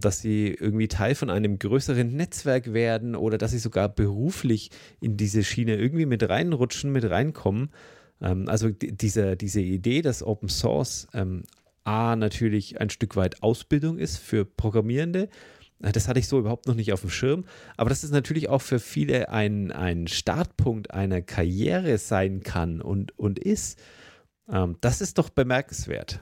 dass 0.00 0.20
sie 0.20 0.48
irgendwie 0.48 0.88
Teil 0.88 1.14
von 1.14 1.30
einem 1.30 1.58
größeren 1.58 2.14
Netzwerk 2.14 2.72
werden 2.72 3.14
oder 3.14 3.38
dass 3.38 3.52
sie 3.52 3.58
sogar 3.58 3.88
beruflich 3.88 4.70
in 5.00 5.16
diese 5.16 5.44
Schiene 5.44 5.76
irgendwie 5.76 6.06
mit 6.06 6.28
reinrutschen, 6.28 6.90
mit 6.90 7.08
reinkommen. 7.08 7.70
Ähm, 8.20 8.48
also 8.48 8.70
diese, 8.70 9.36
diese 9.36 9.60
Idee, 9.60 10.02
dass 10.02 10.22
Open 10.22 10.48
Source 10.48 11.06
ähm, 11.14 11.44
A 11.84 12.16
natürlich 12.16 12.80
ein 12.80 12.90
Stück 12.90 13.16
weit 13.16 13.42
Ausbildung 13.42 13.98
ist 13.98 14.18
für 14.18 14.44
Programmierende, 14.44 15.28
äh, 15.80 15.92
das 15.92 16.08
hatte 16.08 16.18
ich 16.20 16.28
so 16.28 16.38
überhaupt 16.38 16.66
noch 16.66 16.74
nicht 16.74 16.92
auf 16.92 17.02
dem 17.02 17.10
Schirm. 17.10 17.44
Aber 17.76 17.90
dass 17.90 18.02
es 18.02 18.10
natürlich 18.10 18.48
auch 18.48 18.62
für 18.62 18.80
viele 18.80 19.28
ein, 19.30 19.70
ein 19.70 20.08
Startpunkt 20.08 20.90
einer 20.90 21.22
Karriere 21.22 21.98
sein 21.98 22.42
kann 22.42 22.80
und, 22.80 23.16
und 23.18 23.38
ist. 23.38 23.78
das 24.80 25.02
ist 25.02 25.18
doch 25.18 25.28
bemerkenswert. 25.28 26.20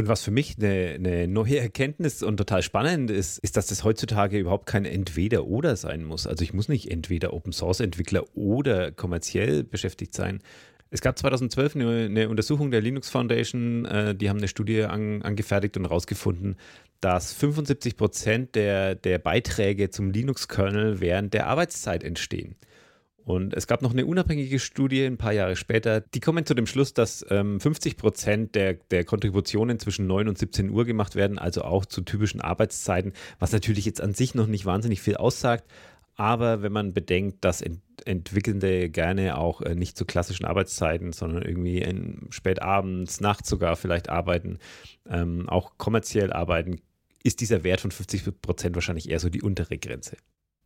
Und 0.00 0.08
was 0.08 0.22
für 0.22 0.30
mich 0.30 0.56
eine, 0.56 0.94
eine, 0.94 1.28
neue 1.28 1.58
Erkenntnis 1.58 2.22
und 2.22 2.38
total 2.38 2.62
spannend 2.62 3.10
ist, 3.10 3.36
ist, 3.36 3.58
dass 3.58 3.66
das 3.66 3.84
heutzutage 3.84 4.38
überhaupt 4.38 4.64
kein 4.64 4.86
Entweder-Oder 4.86 5.76
sein 5.76 6.04
muss. 6.04 6.26
Also 6.26 6.42
ich 6.42 6.54
muss 6.54 6.70
nicht 6.70 6.90
entweder 6.90 7.34
Open-Source-Entwickler 7.34 8.24
oder 8.34 8.92
kommerziell 8.92 9.62
beschäftigt 9.62 10.14
sein. 10.14 10.40
Es 10.88 11.02
gab 11.02 11.18
2012 11.18 11.76
eine, 11.76 12.04
eine 12.06 12.28
Untersuchung 12.30 12.70
der 12.70 12.80
Linux 12.80 13.10
Foundation, 13.10 13.84
äh, 13.84 14.14
die 14.14 14.30
haben 14.30 14.38
eine 14.38 14.48
Studie 14.48 14.84
an, 14.84 15.20
angefertigt 15.20 15.76
und 15.76 15.84
herausgefunden, 15.84 16.56
dass 17.02 17.34
75 17.34 17.98
Prozent 17.98 18.54
der, 18.54 18.94
der 18.94 19.18
Beiträge 19.18 19.90
zum 19.90 20.12
Linux-Kernel 20.12 21.02
während 21.02 21.34
der 21.34 21.46
Arbeitszeit 21.46 22.04
entstehen. 22.04 22.56
Und 23.24 23.54
es 23.54 23.66
gab 23.66 23.82
noch 23.82 23.92
eine 23.92 24.06
unabhängige 24.06 24.58
Studie 24.58 25.04
ein 25.04 25.18
paar 25.18 25.32
Jahre 25.32 25.56
später, 25.56 26.00
die 26.00 26.20
kommen 26.20 26.46
zu 26.46 26.54
dem 26.54 26.66
Schluss, 26.66 26.94
dass 26.94 27.24
ähm, 27.30 27.60
50 27.60 27.96
Prozent 27.96 28.54
der, 28.54 28.74
der 28.74 29.04
Kontributionen 29.04 29.78
zwischen 29.78 30.06
9 30.06 30.28
und 30.28 30.38
17 30.38 30.70
Uhr 30.70 30.84
gemacht 30.84 31.14
werden, 31.14 31.38
also 31.38 31.62
auch 31.62 31.84
zu 31.84 32.00
typischen 32.00 32.40
Arbeitszeiten, 32.40 33.12
was 33.38 33.52
natürlich 33.52 33.84
jetzt 33.84 34.00
an 34.00 34.14
sich 34.14 34.34
noch 34.34 34.46
nicht 34.46 34.66
wahnsinnig 34.66 35.00
viel 35.00 35.16
aussagt. 35.16 35.64
Aber 36.16 36.62
wenn 36.62 36.72
man 36.72 36.92
bedenkt, 36.92 37.44
dass 37.44 37.62
Ent 37.62 37.80
Entwickelnde 38.06 38.88
gerne 38.88 39.36
auch 39.36 39.60
äh, 39.60 39.74
nicht 39.74 39.96
zu 39.96 40.06
klassischen 40.06 40.46
Arbeitszeiten, 40.46 41.12
sondern 41.12 41.42
irgendwie 41.42 41.78
in, 41.78 42.28
spät 42.30 42.62
abends, 42.62 43.20
nachts 43.20 43.48
sogar 43.48 43.76
vielleicht 43.76 44.08
arbeiten, 44.08 44.58
ähm, 45.06 45.48
auch 45.50 45.76
kommerziell 45.76 46.32
arbeiten, 46.32 46.80
ist 47.22 47.40
dieser 47.40 47.62
Wert 47.62 47.82
von 47.82 47.90
50 47.90 48.40
Prozent 48.40 48.74
wahrscheinlich 48.74 49.10
eher 49.10 49.20
so 49.20 49.28
die 49.28 49.42
untere 49.42 49.76
Grenze. 49.76 50.16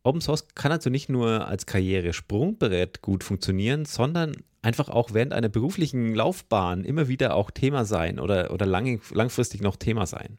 Open 0.05 0.21
Source 0.21 0.47
kann 0.53 0.71
also 0.71 0.89
nicht 0.91 1.09
nur 1.09 1.47
als 1.47 1.65
Karrieresprungbrett 1.65 3.01
gut 3.01 3.23
funktionieren, 3.23 3.85
sondern 3.85 4.35
einfach 4.61 4.87
auch 4.87 5.13
während 5.13 5.33
einer 5.33 5.49
beruflichen 5.49 6.13
Laufbahn 6.13 6.83
immer 6.83 7.07
wieder 7.07 7.35
auch 7.35 7.49
Thema 7.49 7.85
sein 7.85 8.19
oder, 8.19 8.51
oder 8.51 8.67
lang, 8.67 9.01
langfristig 9.11 9.61
noch 9.61 9.77
Thema 9.77 10.05
sein. 10.05 10.37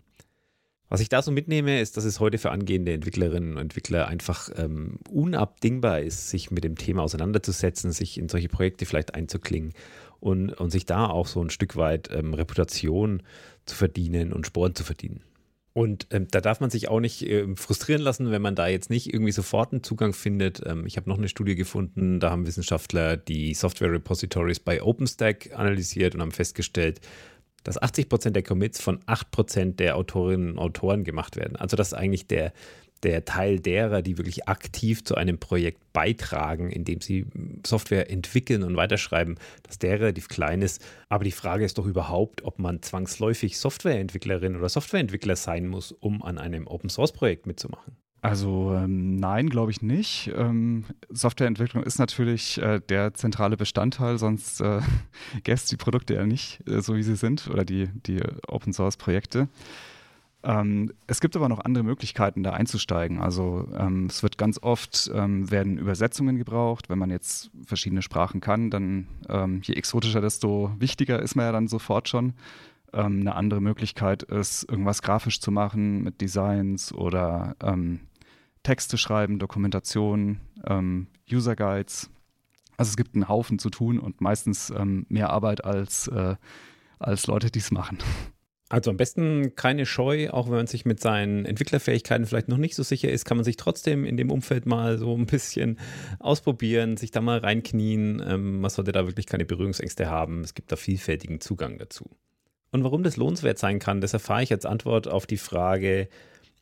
Was 0.88 1.00
ich 1.00 1.08
da 1.08 1.20
so 1.20 1.32
mitnehme, 1.32 1.80
ist, 1.80 1.96
dass 1.96 2.04
es 2.04 2.20
heute 2.20 2.38
für 2.38 2.52
angehende 2.52 2.92
Entwicklerinnen 2.92 3.54
und 3.54 3.58
Entwickler 3.58 4.06
einfach 4.06 4.50
ähm, 4.56 5.00
unabdingbar 5.10 6.00
ist, 6.00 6.30
sich 6.30 6.52
mit 6.52 6.62
dem 6.62 6.76
Thema 6.76 7.02
auseinanderzusetzen, 7.02 7.90
sich 7.90 8.18
in 8.18 8.28
solche 8.28 8.48
Projekte 8.48 8.86
vielleicht 8.86 9.16
einzuklingen 9.16 9.72
und, 10.20 10.52
und 10.52 10.70
sich 10.70 10.86
da 10.86 11.06
auch 11.06 11.26
so 11.26 11.42
ein 11.42 11.50
Stück 11.50 11.74
weit 11.74 12.08
ähm, 12.12 12.34
Reputation 12.34 13.24
zu 13.64 13.74
verdienen 13.74 14.32
und 14.32 14.46
Sporen 14.46 14.76
zu 14.76 14.84
verdienen. 14.84 15.22
Und 15.76 16.06
ähm, 16.10 16.26
da 16.30 16.40
darf 16.40 16.60
man 16.60 16.70
sich 16.70 16.88
auch 16.88 17.00
nicht 17.00 17.20
äh, 17.20 17.46
frustrieren 17.54 18.00
lassen, 18.00 18.30
wenn 18.30 18.40
man 18.40 18.54
da 18.54 18.66
jetzt 18.66 18.88
nicht 18.88 19.12
irgendwie 19.12 19.30
sofort 19.30 19.72
einen 19.72 19.82
Zugang 19.82 20.14
findet. 20.14 20.62
Ähm, 20.64 20.86
ich 20.86 20.96
habe 20.96 21.06
noch 21.06 21.18
eine 21.18 21.28
Studie 21.28 21.54
gefunden, 21.54 22.18
da 22.18 22.30
haben 22.30 22.46
Wissenschaftler 22.46 23.18
die 23.18 23.52
Software 23.52 23.92
Repositories 23.92 24.58
bei 24.58 24.82
OpenStack 24.82 25.50
analysiert 25.54 26.14
und 26.14 26.22
haben 26.22 26.32
festgestellt, 26.32 27.02
dass 27.62 27.76
80 27.76 28.08
Prozent 28.08 28.36
der 28.36 28.42
Commits 28.42 28.80
von 28.80 29.00
8 29.04 29.30
Prozent 29.30 29.78
der 29.78 29.98
Autorinnen 29.98 30.52
und 30.52 30.58
Autoren 30.58 31.04
gemacht 31.04 31.36
werden. 31.36 31.56
Also 31.56 31.76
das 31.76 31.88
ist 31.88 31.92
eigentlich 31.92 32.26
der, 32.26 32.54
der 33.06 33.24
Teil 33.24 33.60
derer, 33.60 34.02
die 34.02 34.18
wirklich 34.18 34.48
aktiv 34.48 35.04
zu 35.04 35.14
einem 35.14 35.38
Projekt 35.38 35.92
beitragen, 35.92 36.70
indem 36.70 37.00
sie 37.00 37.26
Software 37.64 38.10
entwickeln 38.10 38.64
und 38.64 38.76
weiterschreiben, 38.76 39.36
dass 39.62 39.78
der 39.78 40.00
relativ 40.00 40.28
klein 40.28 40.60
ist. 40.60 40.84
Aber 41.08 41.22
die 41.22 41.30
Frage 41.30 41.64
ist 41.64 41.78
doch 41.78 41.86
überhaupt, 41.86 42.42
ob 42.42 42.58
man 42.58 42.82
zwangsläufig 42.82 43.58
Softwareentwicklerin 43.58 44.56
oder 44.56 44.68
Softwareentwickler 44.68 45.36
sein 45.36 45.68
muss, 45.68 45.92
um 45.92 46.22
an 46.22 46.38
einem 46.38 46.66
Open-Source-Projekt 46.66 47.46
mitzumachen. 47.46 47.96
Also 48.22 48.74
ähm, 48.74 49.16
nein, 49.16 49.48
glaube 49.50 49.70
ich 49.70 49.82
nicht. 49.82 50.32
Ähm, 50.34 50.84
Softwareentwicklung 51.08 51.84
ist 51.84 52.00
natürlich 52.00 52.60
äh, 52.60 52.80
der 52.80 53.14
zentrale 53.14 53.56
Bestandteil, 53.56 54.18
sonst 54.18 54.60
äh, 54.60 54.80
gäbe 55.44 55.60
die 55.70 55.76
Produkte 55.76 56.14
ja 56.14 56.26
nicht, 56.26 56.60
äh, 56.68 56.80
so 56.80 56.96
wie 56.96 57.04
sie 57.04 57.14
sind, 57.14 57.48
oder 57.48 57.64
die, 57.64 57.88
die 58.06 58.20
Open-Source-Projekte. 58.48 59.48
Ähm, 60.46 60.92
es 61.08 61.20
gibt 61.20 61.34
aber 61.34 61.48
noch 61.48 61.58
andere 61.58 61.82
Möglichkeiten, 61.82 62.44
da 62.44 62.52
einzusteigen. 62.52 63.20
Also 63.20 63.68
ähm, 63.76 64.06
es 64.06 64.22
wird 64.22 64.38
ganz 64.38 64.62
oft 64.62 65.10
ähm, 65.12 65.50
werden 65.50 65.76
Übersetzungen 65.76 66.36
gebraucht. 66.36 66.88
Wenn 66.88 67.00
man 67.00 67.10
jetzt 67.10 67.50
verschiedene 67.64 68.00
Sprachen 68.00 68.40
kann, 68.40 68.70
dann 68.70 69.08
ähm, 69.28 69.60
je 69.64 69.74
exotischer, 69.74 70.20
desto 70.20 70.72
wichtiger 70.78 71.20
ist 71.20 71.34
man 71.34 71.46
ja 71.46 71.52
dann 71.52 71.66
sofort 71.66 72.08
schon. 72.08 72.34
Ähm, 72.92 73.22
eine 73.22 73.34
andere 73.34 73.60
Möglichkeit 73.60 74.22
ist, 74.22 74.62
irgendwas 74.70 75.02
grafisch 75.02 75.40
zu 75.40 75.50
machen 75.50 76.04
mit 76.04 76.20
Designs 76.20 76.92
oder 76.94 77.56
ähm, 77.60 78.00
Texte 78.62 78.98
schreiben, 78.98 79.38
Dokumentation, 79.38 80.40
User 81.30 81.54
Guides. 81.54 82.10
Also 82.76 82.90
es 82.90 82.96
gibt 82.96 83.14
einen 83.14 83.28
Haufen 83.28 83.60
zu 83.60 83.70
tun 83.70 84.00
und 84.00 84.20
meistens 84.20 84.74
mehr 85.08 85.30
Arbeit 85.30 85.64
als, 85.64 86.08
äh, 86.08 86.34
als 86.98 87.28
Leute, 87.28 87.52
die 87.52 87.60
es 87.60 87.70
machen. 87.70 87.98
Also 88.68 88.90
am 88.90 88.96
besten 88.96 89.54
keine 89.54 89.86
Scheu, 89.86 90.30
auch 90.30 90.46
wenn 90.46 90.56
man 90.56 90.66
sich 90.66 90.84
mit 90.84 90.98
seinen 90.98 91.44
Entwicklerfähigkeiten 91.44 92.26
vielleicht 92.26 92.48
noch 92.48 92.56
nicht 92.56 92.74
so 92.74 92.82
sicher 92.82 93.08
ist, 93.10 93.24
kann 93.24 93.36
man 93.36 93.44
sich 93.44 93.56
trotzdem 93.56 94.04
in 94.04 94.16
dem 94.16 94.30
Umfeld 94.30 94.66
mal 94.66 94.98
so 94.98 95.16
ein 95.16 95.26
bisschen 95.26 95.78
ausprobieren, 96.18 96.96
sich 96.96 97.12
da 97.12 97.20
mal 97.20 97.38
reinknien. 97.38 98.20
Ähm, 98.26 98.60
man 98.60 98.70
sollte 98.70 98.90
da 98.90 99.06
wirklich 99.06 99.26
keine 99.26 99.44
Berührungsängste 99.44 100.10
haben. 100.10 100.40
Es 100.42 100.54
gibt 100.54 100.72
da 100.72 100.76
vielfältigen 100.76 101.40
Zugang 101.40 101.78
dazu. 101.78 102.10
Und 102.72 102.82
warum 102.82 103.04
das 103.04 103.16
lohnenswert 103.16 103.58
sein 103.58 103.78
kann, 103.78 104.00
das 104.00 104.12
erfahre 104.12 104.42
ich 104.42 104.52
als 104.52 104.66
Antwort 104.66 105.06
auf 105.06 105.26
die 105.26 105.36
Frage, 105.36 106.08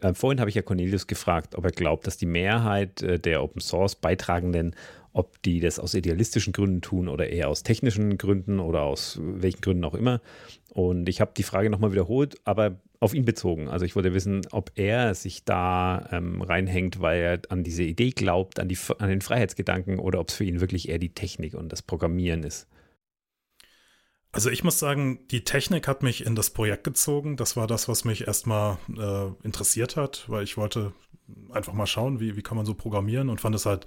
äh, 0.00 0.12
vorhin 0.12 0.40
habe 0.40 0.50
ich 0.50 0.56
ja 0.56 0.62
Cornelius 0.62 1.06
gefragt, 1.06 1.54
ob 1.56 1.64
er 1.64 1.70
glaubt, 1.70 2.06
dass 2.06 2.18
die 2.18 2.26
Mehrheit 2.26 3.00
äh, 3.02 3.18
der 3.18 3.42
Open 3.42 3.60
Source 3.60 3.94
Beitragenden 3.94 4.76
ob 5.14 5.40
die 5.42 5.60
das 5.60 5.78
aus 5.78 5.94
idealistischen 5.94 6.52
Gründen 6.52 6.82
tun 6.82 7.08
oder 7.08 7.30
eher 7.30 7.48
aus 7.48 7.62
technischen 7.62 8.18
Gründen 8.18 8.58
oder 8.58 8.82
aus 8.82 9.18
welchen 9.22 9.60
Gründen 9.60 9.84
auch 9.84 9.94
immer. 9.94 10.20
Und 10.70 11.08
ich 11.08 11.20
habe 11.20 11.32
die 11.36 11.44
Frage 11.44 11.70
nochmal 11.70 11.92
wiederholt, 11.92 12.36
aber 12.44 12.80
auf 12.98 13.14
ihn 13.14 13.24
bezogen. 13.24 13.68
Also 13.68 13.86
ich 13.86 13.94
wollte 13.94 14.12
wissen, 14.12 14.42
ob 14.50 14.72
er 14.74 15.14
sich 15.14 15.44
da 15.44 16.08
ähm, 16.10 16.42
reinhängt, 16.42 17.00
weil 17.00 17.20
er 17.20 17.42
an 17.48 17.62
diese 17.62 17.84
Idee 17.84 18.10
glaubt, 18.10 18.58
an, 18.58 18.68
die, 18.68 18.76
an 18.98 19.08
den 19.08 19.20
Freiheitsgedanken 19.20 20.00
oder 20.00 20.18
ob 20.18 20.30
es 20.30 20.34
für 20.34 20.44
ihn 20.44 20.60
wirklich 20.60 20.88
eher 20.88 20.98
die 20.98 21.14
Technik 21.14 21.54
und 21.54 21.70
das 21.70 21.82
Programmieren 21.82 22.42
ist. 22.42 22.66
Also 24.32 24.50
ich 24.50 24.64
muss 24.64 24.80
sagen, 24.80 25.20
die 25.30 25.44
Technik 25.44 25.86
hat 25.86 26.02
mich 26.02 26.26
in 26.26 26.34
das 26.34 26.50
Projekt 26.50 26.82
gezogen. 26.82 27.36
Das 27.36 27.56
war 27.56 27.68
das, 27.68 27.88
was 27.88 28.04
mich 28.04 28.26
erstmal 28.26 28.78
äh, 28.98 29.46
interessiert 29.46 29.94
hat, 29.94 30.24
weil 30.28 30.42
ich 30.42 30.56
wollte 30.56 30.92
einfach 31.52 31.72
mal 31.72 31.86
schauen, 31.86 32.18
wie, 32.18 32.36
wie 32.36 32.42
kann 32.42 32.56
man 32.56 32.66
so 32.66 32.74
programmieren 32.74 33.30
und 33.30 33.40
fand 33.40 33.54
es 33.54 33.64
halt 33.64 33.86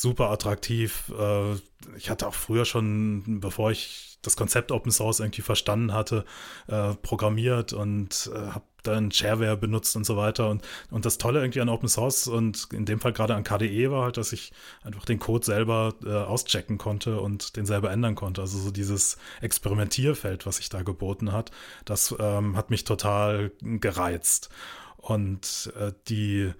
super 0.00 0.30
attraktiv. 0.30 1.12
Äh, 1.18 1.54
ich 1.96 2.10
hatte 2.10 2.26
auch 2.26 2.34
früher 2.34 2.64
schon, 2.64 3.40
bevor 3.40 3.70
ich 3.70 4.18
das 4.22 4.36
Konzept 4.36 4.72
Open 4.72 4.90
Source 4.90 5.20
irgendwie 5.20 5.42
verstanden 5.42 5.92
hatte, 5.92 6.24
äh, 6.66 6.94
programmiert 6.94 7.72
und 7.72 8.30
äh, 8.34 8.38
habe 8.38 8.64
dann 8.82 9.10
Shareware 9.10 9.56
benutzt 9.56 9.96
und 9.96 10.04
so 10.04 10.16
weiter. 10.16 10.48
Und, 10.48 10.62
und 10.90 11.04
das 11.04 11.18
Tolle 11.18 11.40
irgendwie 11.40 11.60
an 11.60 11.68
Open 11.68 11.88
Source 11.88 12.26
und 12.26 12.68
in 12.72 12.84
dem 12.84 13.00
Fall 13.00 13.12
gerade 13.12 13.34
an 13.34 13.44
KDE 13.44 13.90
war 13.90 14.04
halt, 14.04 14.16
dass 14.16 14.32
ich 14.32 14.52
einfach 14.82 15.04
den 15.04 15.18
Code 15.18 15.44
selber 15.44 15.94
äh, 16.04 16.10
auschecken 16.10 16.78
konnte 16.78 17.20
und 17.20 17.56
den 17.56 17.66
selber 17.66 17.90
ändern 17.90 18.14
konnte. 18.14 18.40
Also 18.40 18.58
so 18.58 18.70
dieses 18.70 19.18
Experimentierfeld, 19.40 20.46
was 20.46 20.56
sich 20.56 20.68
da 20.68 20.82
geboten 20.82 21.32
hat, 21.32 21.50
das 21.84 22.14
ähm, 22.18 22.56
hat 22.56 22.70
mich 22.70 22.84
total 22.84 23.52
gereizt. 23.60 24.48
Und 24.96 25.72
äh, 25.78 25.92
die 26.08 26.52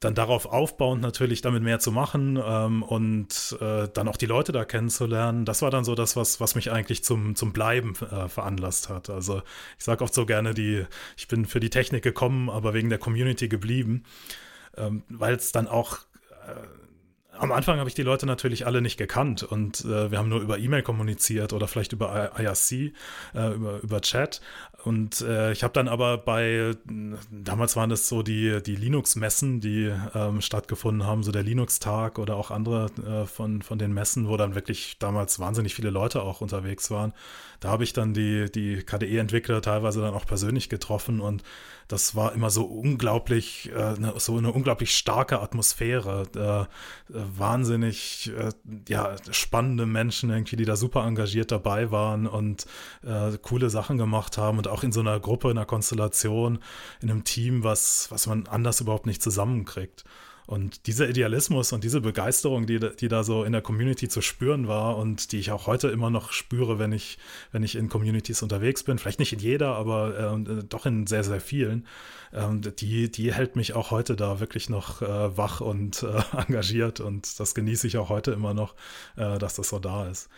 dann 0.00 0.14
darauf 0.14 0.46
aufbauend 0.46 1.02
natürlich 1.02 1.42
damit 1.42 1.62
mehr 1.62 1.78
zu 1.78 1.92
machen 1.92 2.40
ähm, 2.42 2.82
und 2.82 3.56
äh, 3.60 3.88
dann 3.92 4.08
auch 4.08 4.16
die 4.16 4.26
Leute 4.26 4.52
da 4.52 4.64
kennenzulernen, 4.64 5.44
das 5.44 5.62
war 5.62 5.70
dann 5.70 5.84
so 5.84 5.94
das, 5.94 6.16
was, 6.16 6.40
was 6.40 6.54
mich 6.54 6.72
eigentlich 6.72 7.04
zum, 7.04 7.36
zum 7.36 7.52
Bleiben 7.52 7.94
äh, 7.96 8.28
veranlasst 8.28 8.88
hat. 8.88 9.10
Also 9.10 9.42
ich 9.78 9.84
sage 9.84 10.02
oft 10.02 10.14
so 10.14 10.24
gerne, 10.26 10.54
die, 10.54 10.86
ich 11.16 11.28
bin 11.28 11.44
für 11.44 11.60
die 11.60 11.70
Technik 11.70 12.02
gekommen, 12.02 12.48
aber 12.48 12.74
wegen 12.74 12.88
der 12.88 12.98
Community 12.98 13.48
geblieben, 13.48 14.04
ähm, 14.76 15.02
weil 15.08 15.34
es 15.34 15.52
dann 15.52 15.68
auch 15.68 15.98
äh, 16.46 16.80
am 17.40 17.52
Anfang 17.52 17.78
habe 17.78 17.88
ich 17.88 17.94
die 17.94 18.02
Leute 18.02 18.26
natürlich 18.26 18.66
alle 18.66 18.82
nicht 18.82 18.98
gekannt 18.98 19.42
und 19.42 19.84
äh, 19.86 20.10
wir 20.10 20.18
haben 20.18 20.28
nur 20.28 20.40
über 20.40 20.58
E-Mail 20.58 20.82
kommuniziert 20.82 21.54
oder 21.54 21.68
vielleicht 21.68 21.92
über 21.94 22.32
IRC, 22.38 22.72
äh, 22.72 23.54
über, 23.54 23.80
über 23.80 24.00
Chat. 24.02 24.42
Und 24.84 25.20
äh, 25.20 25.52
ich 25.52 25.62
habe 25.62 25.72
dann 25.74 25.88
aber 25.88 26.18
bei, 26.18 26.72
damals 27.30 27.76
waren 27.76 27.90
es 27.90 28.08
so 28.08 28.22
die, 28.22 28.62
die 28.62 28.76
Linux-Messen, 28.76 29.60
die 29.60 29.92
ähm, 30.14 30.40
stattgefunden 30.40 31.06
haben, 31.06 31.22
so 31.22 31.32
der 31.32 31.42
Linux-Tag 31.42 32.18
oder 32.18 32.36
auch 32.36 32.50
andere 32.50 32.86
äh, 33.06 33.26
von, 33.26 33.62
von 33.62 33.78
den 33.78 33.92
Messen, 33.92 34.28
wo 34.28 34.36
dann 34.36 34.54
wirklich 34.54 34.98
damals 34.98 35.38
wahnsinnig 35.38 35.74
viele 35.74 35.90
Leute 35.90 36.22
auch 36.22 36.40
unterwegs 36.40 36.90
waren. 36.90 37.12
Da 37.60 37.68
habe 37.70 37.84
ich 37.84 37.92
dann 37.92 38.14
die, 38.14 38.50
die 38.50 38.82
KDE-Entwickler 38.82 39.60
teilweise 39.60 40.00
dann 40.00 40.14
auch 40.14 40.24
persönlich 40.24 40.68
getroffen 40.68 41.20
und 41.20 41.42
das 41.90 42.14
war 42.14 42.32
immer 42.34 42.50
so 42.50 42.64
unglaublich, 42.64 43.70
äh, 43.74 43.98
ne, 43.98 44.14
so 44.16 44.36
eine 44.36 44.52
unglaublich 44.52 44.96
starke 44.96 45.40
Atmosphäre. 45.40 46.68
Äh, 47.08 47.12
wahnsinnig, 47.12 48.30
äh, 48.36 48.50
ja, 48.88 49.16
spannende 49.32 49.86
Menschen 49.86 50.30
irgendwie, 50.30 50.54
die 50.54 50.64
da 50.64 50.76
super 50.76 51.04
engagiert 51.04 51.50
dabei 51.50 51.90
waren 51.90 52.28
und 52.28 52.66
äh, 53.02 53.36
coole 53.42 53.70
Sachen 53.70 53.98
gemacht 53.98 54.38
haben 54.38 54.58
und 54.58 54.68
auch 54.68 54.84
in 54.84 54.92
so 54.92 55.00
einer 55.00 55.18
Gruppe, 55.18 55.50
in 55.50 55.58
einer 55.58 55.66
Konstellation, 55.66 56.60
in 57.00 57.10
einem 57.10 57.24
Team, 57.24 57.64
was, 57.64 58.06
was 58.10 58.28
man 58.28 58.46
anders 58.46 58.80
überhaupt 58.80 59.06
nicht 59.06 59.22
zusammenkriegt. 59.22 60.04
Und 60.50 60.88
dieser 60.88 61.08
Idealismus 61.08 61.72
und 61.72 61.84
diese 61.84 62.00
Begeisterung, 62.00 62.66
die, 62.66 62.80
die 62.80 63.06
da 63.06 63.22
so 63.22 63.44
in 63.44 63.52
der 63.52 63.62
Community 63.62 64.08
zu 64.08 64.20
spüren 64.20 64.66
war 64.66 64.96
und 64.96 65.30
die 65.30 65.38
ich 65.38 65.52
auch 65.52 65.68
heute 65.68 65.86
immer 65.90 66.10
noch 66.10 66.32
spüre, 66.32 66.80
wenn 66.80 66.90
ich, 66.90 67.18
wenn 67.52 67.62
ich 67.62 67.76
in 67.76 67.88
Communities 67.88 68.42
unterwegs 68.42 68.82
bin, 68.82 68.98
vielleicht 68.98 69.20
nicht 69.20 69.32
in 69.32 69.38
jeder, 69.38 69.76
aber 69.76 70.34
äh, 70.34 70.64
doch 70.64 70.86
in 70.86 71.06
sehr, 71.06 71.22
sehr 71.22 71.40
vielen, 71.40 71.86
äh, 72.32 72.48
die, 72.72 73.12
die 73.12 73.32
hält 73.32 73.54
mich 73.54 73.74
auch 73.74 73.92
heute 73.92 74.16
da 74.16 74.40
wirklich 74.40 74.68
noch 74.68 75.02
äh, 75.02 75.36
wach 75.36 75.60
und 75.60 76.02
äh, 76.02 76.20
engagiert 76.36 76.98
und 76.98 77.38
das 77.38 77.54
genieße 77.54 77.86
ich 77.86 77.96
auch 77.96 78.08
heute 78.08 78.32
immer 78.32 78.52
noch, 78.52 78.74
äh, 79.14 79.38
dass 79.38 79.54
das 79.54 79.68
so 79.68 79.78
da 79.78 80.08
ist. 80.08 80.28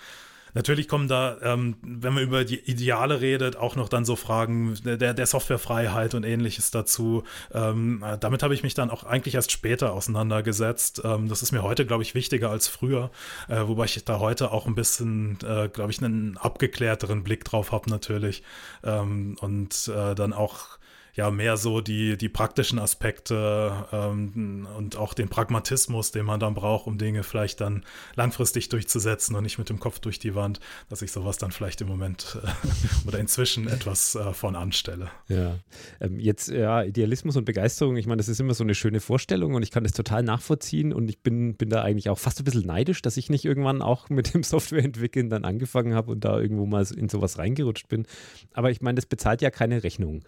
Natürlich 0.54 0.88
kommen 0.88 1.08
da, 1.08 1.36
ähm, 1.42 1.76
wenn 1.82 2.14
man 2.14 2.22
über 2.22 2.44
die 2.44 2.58
Ideale 2.58 3.20
redet, 3.20 3.56
auch 3.56 3.76
noch 3.76 3.88
dann 3.88 4.04
so 4.04 4.16
Fragen 4.16 4.76
der, 4.84 5.14
der 5.14 5.26
Softwarefreiheit 5.26 6.14
und 6.14 6.24
ähnliches 6.24 6.70
dazu. 6.70 7.24
Ähm, 7.52 8.02
äh, 8.06 8.18
damit 8.18 8.42
habe 8.42 8.54
ich 8.54 8.62
mich 8.62 8.74
dann 8.74 8.90
auch 8.90 9.04
eigentlich 9.04 9.34
erst 9.34 9.52
später 9.52 9.92
auseinandergesetzt. 9.92 11.02
Ähm, 11.04 11.28
das 11.28 11.42
ist 11.42 11.52
mir 11.52 11.62
heute, 11.62 11.86
glaube 11.86 12.02
ich, 12.02 12.14
wichtiger 12.14 12.50
als 12.50 12.68
früher, 12.68 13.10
äh, 13.48 13.62
wobei 13.66 13.84
ich 13.84 14.04
da 14.04 14.18
heute 14.18 14.52
auch 14.52 14.66
ein 14.66 14.74
bisschen, 14.74 15.38
äh, 15.42 15.68
glaube 15.68 15.90
ich, 15.90 16.02
einen 16.02 16.36
abgeklärteren 16.36 17.22
Blick 17.22 17.44
drauf 17.44 17.72
habe 17.72 17.88
natürlich 17.90 18.42
ähm, 18.84 19.36
und 19.40 19.88
äh, 19.88 20.14
dann 20.14 20.32
auch 20.32 20.78
ja 21.14 21.30
mehr 21.30 21.56
so 21.56 21.80
die, 21.80 22.16
die 22.16 22.28
praktischen 22.28 22.78
Aspekte 22.78 23.86
ähm, 23.92 24.66
und 24.76 24.96
auch 24.96 25.12
den 25.12 25.28
Pragmatismus, 25.28 26.10
den 26.10 26.24
man 26.24 26.40
dann 26.40 26.54
braucht, 26.54 26.86
um 26.86 26.96
Dinge 26.96 27.22
vielleicht 27.22 27.60
dann 27.60 27.84
langfristig 28.14 28.70
durchzusetzen 28.70 29.36
und 29.36 29.42
nicht 29.42 29.58
mit 29.58 29.68
dem 29.68 29.78
Kopf 29.78 29.98
durch 29.98 30.18
die 30.18 30.34
Wand, 30.34 30.60
dass 30.88 31.02
ich 31.02 31.12
sowas 31.12 31.36
dann 31.36 31.52
vielleicht 31.52 31.82
im 31.82 31.88
Moment 31.88 32.38
äh, 32.42 32.48
oder 33.06 33.18
inzwischen 33.18 33.68
etwas 33.68 34.14
äh, 34.14 34.32
von 34.32 34.56
anstelle. 34.56 35.10
Ja, 35.28 35.58
ähm, 36.00 36.18
jetzt 36.18 36.48
ja, 36.48 36.82
Idealismus 36.82 37.36
und 37.36 37.44
Begeisterung, 37.44 37.96
ich 37.96 38.06
meine, 38.06 38.18
das 38.18 38.28
ist 38.28 38.40
immer 38.40 38.54
so 38.54 38.64
eine 38.64 38.74
schöne 38.74 39.00
Vorstellung 39.00 39.54
und 39.54 39.62
ich 39.62 39.70
kann 39.70 39.84
das 39.84 39.92
total 39.92 40.22
nachvollziehen 40.22 40.94
und 40.94 41.08
ich 41.10 41.20
bin, 41.20 41.56
bin 41.56 41.68
da 41.68 41.82
eigentlich 41.82 42.08
auch 42.08 42.18
fast 42.18 42.40
ein 42.40 42.44
bisschen 42.44 42.66
neidisch, 42.66 43.02
dass 43.02 43.18
ich 43.18 43.28
nicht 43.28 43.44
irgendwann 43.44 43.82
auch 43.82 44.08
mit 44.08 44.32
dem 44.32 44.42
Softwareentwickeln 44.42 45.28
dann 45.28 45.44
angefangen 45.44 45.94
habe 45.94 46.10
und 46.10 46.24
da 46.24 46.40
irgendwo 46.40 46.64
mal 46.64 46.86
in 46.96 47.10
sowas 47.10 47.36
reingerutscht 47.36 47.88
bin. 47.88 48.06
Aber 48.54 48.70
ich 48.70 48.80
meine, 48.80 48.96
das 48.96 49.06
bezahlt 49.06 49.42
ja 49.42 49.50
keine 49.50 49.82
Rechnung. 49.82 50.22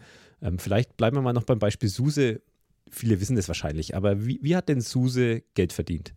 Ähm, 0.44 0.58
vielleicht 0.58 0.96
bleiben 0.96 1.16
wir 1.16 1.22
mal 1.22 1.32
noch 1.32 1.44
beim 1.44 1.58
Beispiel 1.58 1.88
SUSE. 1.88 2.42
Viele 2.90 3.20
wissen 3.20 3.34
das 3.34 3.48
wahrscheinlich, 3.48 3.96
aber 3.96 4.24
wie, 4.24 4.38
wie 4.42 4.54
hat 4.54 4.68
denn 4.68 4.80
SUSE 4.80 5.42
Geld 5.54 5.72
verdient? 5.72 6.14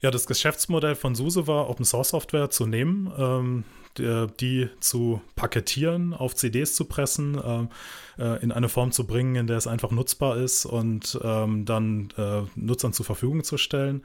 Ja, 0.00 0.12
das 0.12 0.26
Geschäftsmodell 0.26 0.94
von 0.94 1.16
SUSE 1.16 1.48
war, 1.48 1.68
Open 1.68 1.84
Source 1.84 2.10
Software 2.10 2.50
zu 2.50 2.66
nehmen, 2.66 3.12
ähm, 3.18 3.64
die, 3.96 4.26
die, 4.38 4.68
zu 4.78 5.20
paketieren, 5.34 6.14
auf 6.14 6.36
CDs 6.36 6.76
zu 6.76 6.84
pressen, 6.84 7.40
ähm, 7.44 7.68
äh, 8.16 8.40
in 8.42 8.52
eine 8.52 8.68
Form 8.68 8.92
zu 8.92 9.08
bringen, 9.08 9.34
in 9.34 9.46
der 9.48 9.56
es 9.56 9.66
einfach 9.66 9.90
nutzbar 9.90 10.36
ist 10.36 10.66
und 10.66 11.18
ähm, 11.24 11.64
dann 11.64 12.10
äh, 12.16 12.42
Nutzern 12.54 12.92
zur 12.92 13.06
Verfügung 13.06 13.42
zu 13.42 13.56
stellen. 13.56 14.04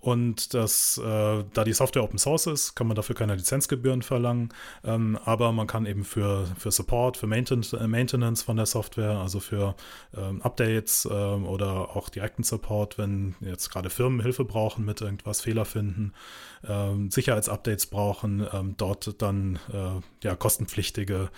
Und 0.00 0.54
das, 0.54 0.96
äh, 0.98 1.44
da 1.52 1.64
die 1.64 1.72
Software 1.72 2.04
Open 2.04 2.18
Source 2.18 2.46
ist, 2.46 2.74
kann 2.76 2.86
man 2.86 2.94
dafür 2.94 3.16
keine 3.16 3.34
Lizenzgebühren 3.34 4.02
verlangen. 4.02 4.50
Ähm, 4.84 5.18
aber 5.24 5.50
man 5.52 5.66
kann 5.66 5.86
eben 5.86 6.04
für, 6.04 6.46
für 6.56 6.70
Support, 6.70 7.16
für 7.16 7.26
Maintenance, 7.26 7.72
äh, 7.74 8.44
von 8.44 8.56
der 8.56 8.66
Software, 8.66 9.18
also 9.18 9.40
für 9.40 9.74
ähm, 10.16 10.40
Updates 10.42 11.08
ähm, 11.10 11.46
oder 11.46 11.96
auch 11.96 12.10
direkten 12.10 12.44
Support, 12.44 12.96
wenn 12.96 13.34
jetzt 13.40 13.70
gerade 13.70 13.90
Firmen 13.90 14.20
Hilfe 14.20 14.44
brauchen 14.44 14.84
mit 14.84 15.00
irgendwas, 15.00 15.40
Fehler 15.40 15.64
finden, 15.64 16.12
ähm, 16.66 17.10
Sicherheitsupdates 17.10 17.86
brauchen, 17.86 18.46
ähm, 18.52 18.74
dort 18.76 19.20
dann 19.20 19.58
äh, 19.72 20.00
ja 20.22 20.36
kostenpflichtige 20.36 21.30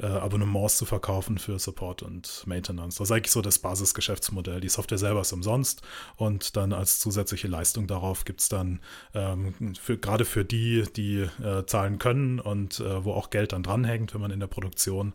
äh, 0.00 0.06
Abonnements 0.06 0.78
zu 0.78 0.86
verkaufen 0.86 1.38
für 1.38 1.58
Support 1.58 2.02
und 2.02 2.44
Maintenance. 2.46 2.96
Das 2.96 3.08
ist 3.08 3.12
eigentlich 3.12 3.32
so 3.32 3.42
das 3.42 3.58
Basisgeschäftsmodell. 3.58 4.60
Die 4.60 4.68
Software 4.68 4.98
selber 4.98 5.20
ist 5.20 5.32
umsonst 5.32 5.82
und 6.16 6.56
dann 6.56 6.72
als 6.72 7.00
zusätzliche 7.00 7.48
Leistung 7.48 7.86
darauf 7.86 8.07
gibt 8.24 8.40
es 8.40 8.48
dann 8.48 8.80
ähm, 9.14 9.74
für, 9.80 9.98
gerade 9.98 10.24
für 10.24 10.44
die, 10.44 10.84
die 10.96 11.28
äh, 11.42 11.64
zahlen 11.66 11.98
können 11.98 12.40
und 12.40 12.80
äh, 12.80 13.04
wo 13.04 13.12
auch 13.12 13.30
Geld 13.30 13.52
dann 13.52 13.62
dranhängt, 13.62 14.14
wenn 14.14 14.20
man 14.20 14.30
in 14.30 14.40
der 14.40 14.46
Produktion 14.46 15.12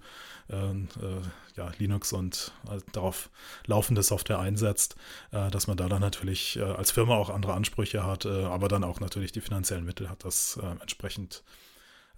äh, 0.49 0.56
äh, 0.56 1.21
ja, 1.56 1.71
Linux 1.77 2.13
und 2.13 2.51
äh, 2.69 2.79
darauf 2.91 3.29
laufende 3.65 4.01
Software 4.03 4.39
einsetzt, 4.39 4.95
dass 5.32 5.67
man 5.67 5.77
da 5.77 5.88
dann 5.88 6.01
natürlich 6.01 6.60
als 6.62 6.91
Firma 6.91 7.15
auch 7.15 7.29
andere 7.29 7.53
Ansprüche 7.53 8.06
hat, 8.06 8.25
aber 8.25 8.67
dann 8.67 8.84
auch 8.84 8.99
natürlich 8.99 9.32
die 9.32 9.41
finanziellen 9.41 9.86
Mittel 9.86 10.10
hat, 10.10 10.25
das 10.25 10.60
entsprechend 10.82 11.43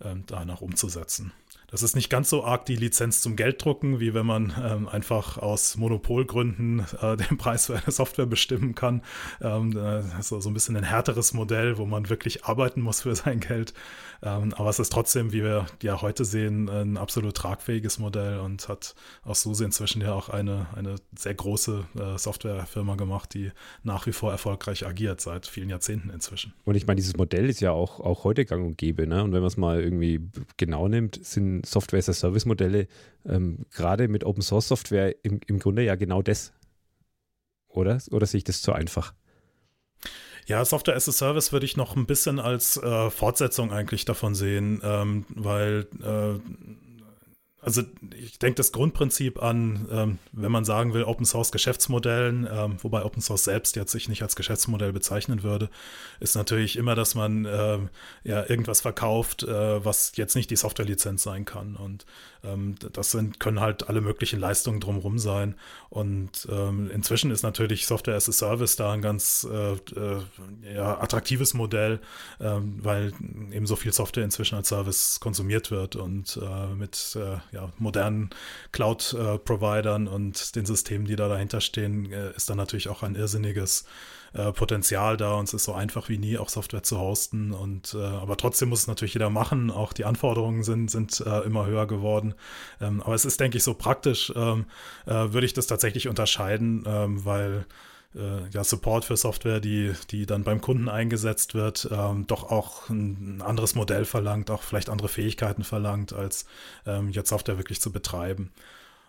ähm, 0.02 0.24
danach 0.26 0.62
umzusetzen. 0.62 1.32
Das 1.68 1.84
ist 1.84 1.96
nicht 1.96 2.10
ganz 2.10 2.30
so 2.30 2.44
arg 2.44 2.66
die 2.66 2.76
Lizenz 2.76 3.22
zum 3.22 3.36
Gelddrucken, 3.36 4.00
wie 4.00 4.14
wenn 4.14 4.26
man 4.26 4.54
ähm, 4.64 4.88
einfach 4.88 5.38
aus 5.38 5.78
Monopolgründen 5.78 6.86
äh, 7.02 7.18
den 7.18 7.38
Preis 7.38 7.68
für 7.68 7.76
eine 7.76 7.92
Software 7.92 8.26
bestimmen 8.26 8.76
kann. 8.76 9.02
Ähm, 9.42 9.72
das 9.74 10.16
ist 10.18 10.30
so 10.30 10.50
ein 10.50 10.54
bisschen 10.54 10.78
ein 10.78 10.84
härteres 10.84 11.34
Modell, 11.34 11.78
wo 11.78 11.86
man 11.86 12.10
wirklich 12.10 12.46
arbeiten 12.46 12.82
muss 12.82 13.02
für 13.02 13.16
sein 13.16 13.40
Geld. 13.40 13.74
Ähm, 14.22 14.54
aber 14.56 14.70
es 14.70 14.80
ist 14.80 14.92
trotzdem, 14.92 15.34
wie 15.34 15.44
wir 15.44 15.66
ja 15.82 16.02
heute 16.02 16.26
sehen, 16.26 16.70
ein 16.70 16.98
absolut 16.98 17.36
tragfähiges 17.36 18.00
Modell 18.00 18.40
und 18.40 18.68
hat 18.70 18.96
aus 19.24 19.42
SUSE 19.42 19.66
inzwischen 19.66 20.02
ja 20.02 20.14
auch 20.14 20.30
eine, 20.30 20.68
eine 20.76 20.96
sehr 21.18 21.34
große 21.34 21.86
äh, 21.98 22.18
Softwarefirma 22.18 22.96
gemacht, 22.96 23.34
die 23.34 23.52
nach 23.84 24.08
wie 24.08 24.14
vor 24.14 24.32
erfolgreich 24.32 24.86
agiert, 24.86 25.22
seit 25.22 25.48
vielen 25.48 25.70
Jahrzehnten 25.70 26.10
inzwischen. 26.10 26.54
Und 26.64 26.76
ich 26.76 26.88
meine, 26.88 26.96
dieses 26.96 27.18
Modell 27.18 27.50
ist 27.50 27.60
ja 27.60 27.72
auch, 27.72 28.00
auch 28.00 28.24
heute 28.24 28.46
gang 28.46 28.66
und 28.66 28.78
gäbe. 28.78 29.08
Ne? 29.08 29.24
Und 29.24 29.34
wenn 29.34 29.42
man 29.42 29.48
es 29.48 29.58
mal 29.58 29.82
irgendwie 29.82 30.22
genau 30.58 30.88
nimmt, 30.88 31.24
sind 31.24 31.55
Software-as-a-Service-Modelle, 31.64 32.88
ähm, 33.26 33.66
gerade 33.72 34.08
mit 34.08 34.24
Open-Source-Software 34.24 35.16
im, 35.24 35.40
im 35.48 35.60
Grunde 35.60 35.84
ja 35.84 35.96
genau 35.96 36.22
das. 36.22 36.54
Oder? 37.68 38.02
Oder 38.12 38.26
sehe 38.26 38.40
ich 38.40 38.44
das 38.44 38.62
zu 38.62 38.74
einfach? 38.74 39.14
Ja, 40.46 40.64
Software 40.64 40.96
as 40.96 41.10
a 41.10 41.12
Service 41.12 41.52
würde 41.52 41.66
ich 41.66 41.76
noch 41.76 41.96
ein 41.96 42.06
bisschen 42.06 42.40
als 42.40 42.78
äh, 42.78 43.10
Fortsetzung 43.10 43.74
eigentlich 43.74 44.06
davon 44.06 44.36
sehen, 44.36 44.80
ähm, 44.84 45.26
weil 45.30 45.88
äh, 46.04 46.40
Also 47.66 47.82
ich 48.16 48.38
denke, 48.38 48.58
das 48.58 48.72
Grundprinzip 48.72 49.42
an, 49.42 49.88
ähm, 49.92 50.20
wenn 50.34 50.52
man 50.52 50.66
sagen 50.66 50.94
will, 50.94 51.04
Open 51.04 51.26
Source 51.26 51.52
Geschäftsmodellen, 51.52 52.48
ähm, 52.50 52.78
wobei 52.84 53.04
Open 53.04 53.24
Source 53.24 53.46
selbst 53.46 53.76
jetzt 53.76 53.92
sich 53.92 54.08
nicht 54.08 54.22
als 54.22 54.36
Geschäftsmodell 54.36 54.94
bezeichnen 54.94 55.42
würde, 55.42 55.72
ist 56.20 56.36
natürlich 56.36 56.78
immer, 56.78 56.94
dass 56.94 57.16
man 57.16 57.46
ähm, 57.46 57.90
ja 58.24 58.48
irgendwas 58.48 58.82
verkauft, 58.82 59.42
äh, 59.42 59.84
was 59.84 60.12
jetzt 60.16 60.36
nicht 60.36 60.52
die 60.52 60.58
Softwarelizenz 60.58 61.24
sein 61.24 61.44
kann. 61.44 61.76
Und 61.76 62.06
das 62.94 63.12
sind, 63.12 63.40
können 63.40 63.60
halt 63.60 63.90
alle 63.90 64.02
möglichen 64.02 64.40
Leistungen 64.40 64.80
drumherum 64.80 65.20
sein. 65.20 65.56
Und 65.90 66.48
ähm, 66.52 66.90
inzwischen 66.92 67.32
ist 67.32 67.44
natürlich 67.44 67.86
Software 67.86 68.16
as 68.16 68.30
a 68.30 68.32
Service 68.32 68.76
da 68.76 68.92
ein 68.92 69.02
ganz 69.02 69.48
äh, 69.50 69.74
äh, 69.74 70.76
ja, 70.76 71.00
attraktives 71.00 71.54
Modell, 71.54 72.00
ähm, 72.40 72.80
weil 72.82 73.14
eben 73.52 73.66
so 73.66 73.76
viel 73.76 73.94
Software 73.94 74.24
inzwischen 74.24 74.56
als 74.56 74.70
Service 74.70 75.20
konsumiert 75.20 75.72
wird 75.72 75.96
und 75.96 76.40
äh, 76.42 76.74
mit 76.76 77.18
äh, 77.20 77.38
ja, 77.56 77.72
modernen 77.78 78.30
Cloud-Providern 78.72 80.08
und 80.08 80.56
den 80.56 80.66
Systemen, 80.66 81.06
die 81.06 81.16
da 81.16 81.28
dahinter 81.28 81.62
stehen, 81.62 82.12
äh, 82.12 82.32
ist 82.36 82.50
dann 82.50 82.58
natürlich 82.58 82.90
auch 82.90 83.04
ein 83.04 83.16
irrsinniges 83.16 83.86
äh, 84.36 84.52
Potenzial 84.52 85.18
da 85.18 85.36
und 85.36 85.46
es 85.46 85.54
ist 85.54 85.64
so 85.64 85.74
einfach 85.74 86.10
wie 86.10 86.18
nie, 86.18 86.38
auch 86.38 86.50
Software 86.50 86.84
zu 86.84 87.00
hosten. 87.00 87.52
Und 87.52 87.94
äh, 87.94 88.04
aber 88.04 88.38
trotzdem 88.38 88.70
muss 88.70 88.82
es 88.82 88.88
natürlich 88.88 89.14
jeder 89.14 89.30
machen. 89.30 89.72
Auch 89.72 89.94
die 89.94 90.06
Anforderungen 90.06 90.64
sind, 90.64 90.92
sind 90.92 91.22
äh, 91.26 91.40
immer 91.42 91.66
höher 91.66 91.88
geworden. 91.88 92.36
Ähm, 92.82 93.02
aber 93.02 93.16
es 93.16 93.26
ist, 93.26 93.40
denke 93.40 93.58
ich, 93.58 93.64
so 93.64 93.74
praktisch, 93.74 94.34
ähm, 94.36 94.66
äh, 95.06 95.12
würde 95.14 95.46
ich 95.46 95.54
das 95.54 95.68
tatsächlich 95.68 96.08
unterscheiden, 96.08 96.84
ähm, 96.86 97.24
weil 97.24 97.66
äh, 98.16 98.50
ja, 98.52 98.64
Support 98.64 99.06
für 99.06 99.18
Software, 99.18 99.60
die, 99.60 99.94
die 100.12 100.26
dann 100.26 100.44
beim 100.44 100.62
Kunden 100.62 100.90
eingesetzt 100.90 101.54
wird, 101.54 101.88
ähm, 101.92 102.28
doch 102.28 102.52
auch 102.52 102.90
ein, 102.90 103.42
anderes 103.42 103.76
Modell 103.76 104.06
verlangt, 104.06 104.50
auch 104.52 104.64
vielleicht 104.64 104.90
andere 104.90 105.08
Fähigkeiten 105.08 105.64
verlangt, 105.64 106.14
als 106.14 106.46
ähm, 106.86 107.10
jetzt 107.10 107.30
Software 107.30 107.58
wirklich 107.58 107.82
zu 107.82 107.92
betreiben. 107.92 108.52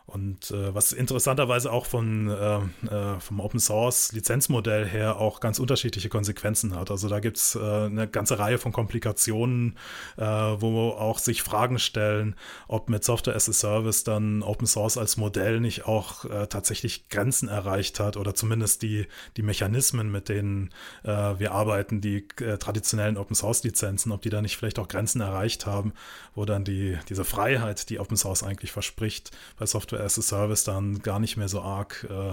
Und 0.06 0.52
äh, 0.52 0.72
was 0.72 0.92
interessanterweise 0.92 1.72
auch 1.72 1.84
von, 1.84 2.28
äh, 2.28 2.58
äh, 2.86 3.18
vom 3.18 3.40
Open 3.40 3.58
Source 3.58 4.12
Lizenzmodell 4.12 4.86
her 4.86 5.16
auch 5.16 5.40
ganz 5.40 5.58
unterschiedliche 5.58 6.08
Konsequenzen 6.08 6.76
hat. 6.76 6.92
Also 6.92 7.08
da 7.08 7.18
gibt 7.18 7.38
es 7.38 7.56
äh, 7.56 7.58
eine 7.60 8.06
ganze 8.06 8.38
Reihe 8.38 8.58
von 8.58 8.70
Komplikationen, 8.70 9.76
äh, 10.16 10.22
wo 10.22 10.90
auch 10.90 11.18
sich 11.18 11.42
Fragen 11.42 11.80
stellen, 11.80 12.36
ob 12.68 12.88
mit 12.88 13.02
Software 13.02 13.34
as 13.34 13.48
a 13.48 13.52
Service 13.52 14.04
dann 14.04 14.44
Open 14.44 14.68
Source 14.68 14.96
als 14.96 15.16
Modell 15.16 15.58
nicht 15.58 15.86
auch 15.86 16.24
äh, 16.24 16.46
tatsächlich 16.46 17.08
Grenzen 17.08 17.48
erreicht 17.48 17.98
hat 17.98 18.16
oder 18.16 18.32
zumindest 18.36 18.82
die, 18.82 19.08
die 19.36 19.42
Mechanismen, 19.42 20.10
mit 20.10 20.28
denen 20.28 20.70
wir 21.02 21.52
arbeiten, 21.52 22.00
die 22.00 22.26
traditionellen 22.28 23.16
Open 23.16 23.34
Source 23.34 23.62
Lizenzen, 23.64 24.12
ob 24.12 24.22
die 24.22 24.30
da 24.30 24.42
nicht 24.42 24.56
vielleicht 24.56 24.78
auch 24.78 24.88
Grenzen 24.88 25.20
erreicht 25.20 25.66
haben, 25.66 25.92
wo 26.34 26.44
dann 26.44 26.64
die, 26.64 26.98
diese 27.08 27.24
Freiheit, 27.24 27.88
die 27.90 27.98
Open 27.98 28.16
Source 28.16 28.42
eigentlich 28.42 28.72
verspricht, 28.72 29.30
bei 29.58 29.66
Software 29.66 29.95
Software 29.96 30.04
as 30.04 30.18
a 30.18 30.22
Service 30.22 30.64
dann 30.64 31.02
gar 31.02 31.18
nicht 31.18 31.36
mehr 31.36 31.48
so 31.48 31.60
arg 31.60 32.06
äh, 32.10 32.32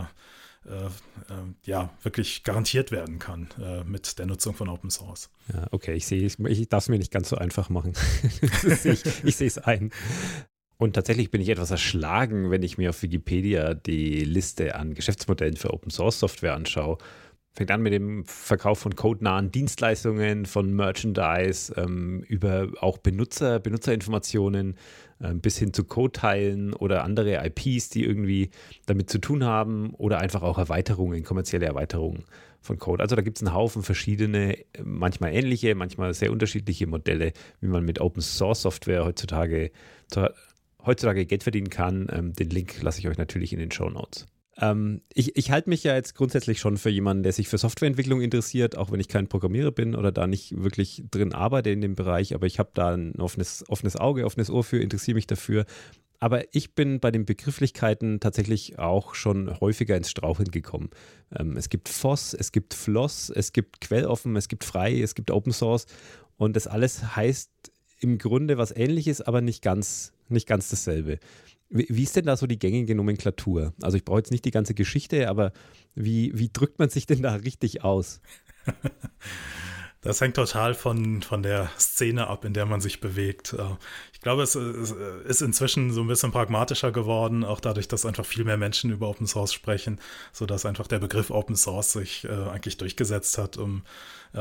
äh, 0.66 0.86
äh, 0.86 0.90
ja, 1.66 1.90
wirklich 2.04 2.44
garantiert 2.44 2.92
werden 2.92 3.20
kann 3.20 3.50
äh, 3.62 3.84
mit 3.84 4.18
der 4.18 4.26
Nutzung 4.26 4.54
von 4.54 4.70
Open 4.70 4.90
Source. 4.90 5.30
Ja, 5.54 5.68
okay, 5.72 5.94
ich 5.94 6.06
sehe, 6.08 6.26
ich 6.26 6.70
darf 6.70 6.84
es 6.84 6.90
mir 6.90 6.98
nicht 6.98 7.12
ganz 7.12 7.30
so 7.30 7.38
einfach 7.38 7.70
machen. 7.70 7.94
ich, 8.84 9.06
ich 9.26 9.36
sehe 9.36 9.48
es 9.48 9.58
ein. 9.58 9.92
Und 10.78 10.94
tatsächlich 10.94 11.32
bin 11.32 11.42
ich 11.42 11.50
etwas 11.50 11.72
erschlagen, 11.72 12.50
wenn 12.50 12.64
ich 12.64 12.78
mir 12.78 12.90
auf 12.90 13.02
Wikipedia 13.04 13.74
die 13.74 14.24
Liste 14.24 14.76
an 14.76 14.94
Geschäftsmodellen 14.94 15.58
für 15.58 15.74
Open 15.74 15.92
Source 15.92 16.20
Software 16.20 16.56
anschaue. 16.56 16.98
Fängt 17.56 17.70
an 17.70 17.84
mit 17.84 17.94
dem 17.94 18.26
Verkauf 18.26 18.80
von 18.80 18.96
codenahen 18.96 19.52
Dienstleistungen, 19.52 20.46
von 20.46 20.74
Merchandise, 20.74 21.74
ähm, 21.78 22.24
über 22.28 22.70
auch 22.82 22.98
Benutzer, 22.98 23.60
Benutzerinformationen, 23.60 24.76
bis 25.36 25.58
hin 25.58 25.74
zu 25.74 25.84
Code-Teilen 25.84 26.74
oder 26.74 27.04
andere 27.04 27.46
IPs, 27.46 27.90
die 27.90 28.04
irgendwie 28.04 28.50
damit 28.86 29.10
zu 29.10 29.20
tun 29.20 29.44
haben 29.44 29.94
oder 29.96 30.20
einfach 30.20 30.42
auch 30.42 30.58
Erweiterungen, 30.58 31.24
kommerzielle 31.24 31.66
Erweiterungen 31.66 32.26
von 32.62 32.80
Code. 32.80 33.04
Also 33.04 33.16
da 33.16 33.22
gibt 33.22 33.38
es 33.38 33.44
einen 33.44 33.54
Haufen 33.54 33.84
verschiedene, 33.84 34.58
manchmal 34.84 35.34
ähnliche, 35.34 35.76
manchmal 35.76 36.14
sehr 36.14 36.32
unterschiedliche 36.32 36.88
Modelle, 36.88 37.34
wie 37.62 37.68
man 37.68 37.84
mit 37.84 38.00
Open 38.00 38.22
Source 38.22 38.62
Software 38.62 39.06
heutzutage, 39.06 39.72
heutzutage 40.86 41.26
Geld 41.26 41.44
verdienen 41.44 41.70
kann. 41.70 42.08
Ähm, 42.12 42.34
den 42.34 42.50
Link 42.50 42.82
lasse 42.82 43.00
ich 43.00 43.08
euch 43.08 43.18
natürlich 43.18 43.54
in 43.54 43.60
den 43.60 43.72
Show 43.72 43.90
Notes. 43.90 44.26
Ähm, 44.58 45.02
ich, 45.14 45.36
ich 45.36 45.52
halte 45.52 45.70
mich 45.70 45.84
ja 45.84 45.96
jetzt 45.96 46.16
grundsätzlich 46.16 46.60
schon 46.60 46.78
für 46.78 46.90
jemanden, 46.90 47.24
der 47.24 47.32
sich 47.32 47.48
für 47.48 47.58
Softwareentwicklung 47.58 48.22
interessiert, 48.22 48.78
auch 48.78 48.92
wenn 48.92 49.00
ich 49.00 49.08
kein 49.08 49.28
Programmierer 49.28 49.72
bin 49.72 49.96
oder 49.96 50.12
da 50.12 50.28
nicht 50.28 50.64
wirklich 50.64 51.04
drin 51.10 51.34
arbeite 51.34 51.72
in 51.72 51.82
dem 51.82 51.96
Bereich, 51.96 52.36
aber 52.36 52.46
ich 52.46 52.60
habe 52.60 52.72
da 52.74 52.94
ein 52.94 53.16
offenes, 53.16 53.64
offenes 53.68 53.96
Auge, 53.96 54.26
offenes 54.26 54.50
Ohr 54.50 54.64
für, 54.64 54.80
interessiere 54.80 55.16
mich 55.16 55.28
dafür. 55.28 55.66
Aber 56.20 56.44
ich 56.56 56.74
bin 56.74 57.02
bei 57.02 57.12
den 57.12 57.26
Begrifflichkeiten 57.26 58.22
tatsächlich 58.22 58.80
auch 58.80 59.14
schon 59.14 59.60
häufiger 59.60 59.98
ins 59.98 60.10
Straucheln 60.10 60.52
gekommen. 60.52 60.90
Ähm, 61.38 61.58
es 61.58 61.70
gibt 61.70 61.90
FOSS, 61.90 62.34
es 62.34 62.52
gibt 62.52 62.74
FLOSS, 62.74 63.30
es 63.36 63.52
gibt 63.52 63.82
Quelloffen, 63.82 64.36
es 64.36 64.48
gibt 64.48 64.64
frei, 64.64 65.02
es 65.02 65.16
gibt 65.16 65.32
Open 65.32 65.52
Source 65.52 65.86
und 66.38 66.56
das 66.56 66.68
alles 66.68 67.16
heißt 67.16 67.52
im 68.00 68.18
Grunde 68.20 68.58
was 68.58 68.76
ähnliches, 68.76 69.22
aber 69.22 69.42
nicht 69.42 69.62
ganz, 69.62 70.14
nicht 70.30 70.48
ganz 70.48 70.70
dasselbe. 70.70 71.20
Wie, 71.76 72.04
ist 72.04 72.16
denn 72.16 72.26
da 72.26 72.38
so 72.38 72.46
die 72.46 72.60
gängige 72.60 72.94
Nomenklatur? 72.94 73.74
Also 73.82 73.98
ich 73.98 74.06
brauche 74.06 74.20
jetzt 74.20 74.30
nicht 74.30 74.46
die 74.46 74.52
ganze 74.52 74.76
Geschichte, 74.76 75.28
aber 75.28 75.54
wie, 75.96 76.32
wie 76.38 76.50
drückt 76.54 76.78
man 76.78 76.90
sich 76.90 77.08
denn 77.08 77.24
da 77.24 77.34
richtig 77.34 77.84
aus? 77.84 78.22
Das 80.02 80.20
hängt 80.20 80.36
total 80.36 80.74
von, 80.74 81.22
von 81.22 81.44
der 81.44 81.72
Szene 81.80 82.28
ab, 82.28 82.44
in 82.44 82.54
der 82.54 82.66
man 82.66 82.82
sich 82.82 83.00
bewegt. 83.00 83.56
Äh, 84.24 84.30
ich 84.30 84.36
glaube, 84.36 84.44
es 84.44 84.56
ist 84.56 85.42
inzwischen 85.42 85.92
so 85.92 86.02
ein 86.02 86.08
bisschen 86.08 86.32
pragmatischer 86.32 86.92
geworden, 86.92 87.44
auch 87.44 87.60
dadurch, 87.60 87.88
dass 87.88 88.06
einfach 88.06 88.26
viel 88.26 88.46
mehr 88.46 88.58
Menschen 88.58 88.92
über 88.92 89.10
Open 89.10 89.28
Source 89.28 89.54
sprechen, 89.54 90.00
sodass 90.32 90.66
einfach 90.66 90.88
der 90.88 91.00
Begriff 91.00 91.30
Open 91.30 91.56
Source 91.56 91.94
sich 91.94 92.24
äh, 92.26 92.30
eigentlich 92.30 92.78
durchgesetzt 92.78 93.38
hat, 93.38 93.58
um 93.58 93.84
äh, 94.34 94.40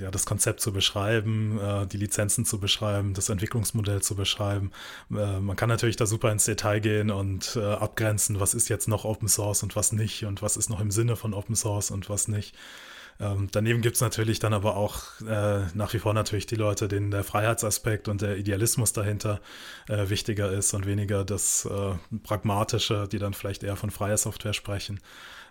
ja, 0.00 0.10
das 0.10 0.26
Konzept 0.26 0.60
zu 0.60 0.72
beschreiben, 0.72 1.60
die 1.92 1.96
Lizenzen 1.96 2.44
zu 2.44 2.58
beschreiben, 2.58 3.14
das 3.14 3.28
Entwicklungsmodell 3.28 4.02
zu 4.02 4.16
beschreiben. 4.16 4.72
man 5.08 5.54
kann 5.54 5.68
natürlich 5.68 5.96
da 5.96 6.06
super 6.06 6.32
ins 6.32 6.46
Detail 6.46 6.80
gehen 6.80 7.10
und 7.10 7.56
abgrenzen, 7.56 8.40
was 8.40 8.54
ist 8.54 8.68
jetzt 8.68 8.88
noch 8.88 9.04
Open 9.04 9.28
Source 9.28 9.62
und 9.62 9.76
was 9.76 9.92
nicht 9.92 10.24
und 10.24 10.42
was 10.42 10.56
ist 10.56 10.68
noch 10.68 10.80
im 10.80 10.90
Sinne 10.90 11.14
von 11.14 11.34
Open 11.34 11.54
Source 11.54 11.90
und 11.90 12.08
was 12.10 12.26
nicht. 12.26 12.56
Ähm, 13.20 13.48
daneben 13.52 13.82
gibt 13.82 13.96
es 13.96 14.00
natürlich 14.00 14.38
dann 14.38 14.54
aber 14.54 14.76
auch 14.76 15.20
äh, 15.20 15.66
nach 15.74 15.92
wie 15.92 15.98
vor 15.98 16.14
natürlich 16.14 16.46
die 16.46 16.56
Leute, 16.56 16.88
denen 16.88 17.10
der 17.10 17.22
Freiheitsaspekt 17.22 18.08
und 18.08 18.22
der 18.22 18.38
Idealismus 18.38 18.92
dahinter 18.92 19.40
äh, 19.88 20.08
wichtiger 20.08 20.50
ist 20.50 20.72
und 20.72 20.86
weniger 20.86 21.24
das 21.24 21.66
äh, 21.66 22.18
Pragmatische, 22.22 23.06
die 23.10 23.18
dann 23.18 23.34
vielleicht 23.34 23.62
eher 23.62 23.76
von 23.76 23.90
freier 23.90 24.16
Software 24.16 24.54
sprechen. 24.54 25.00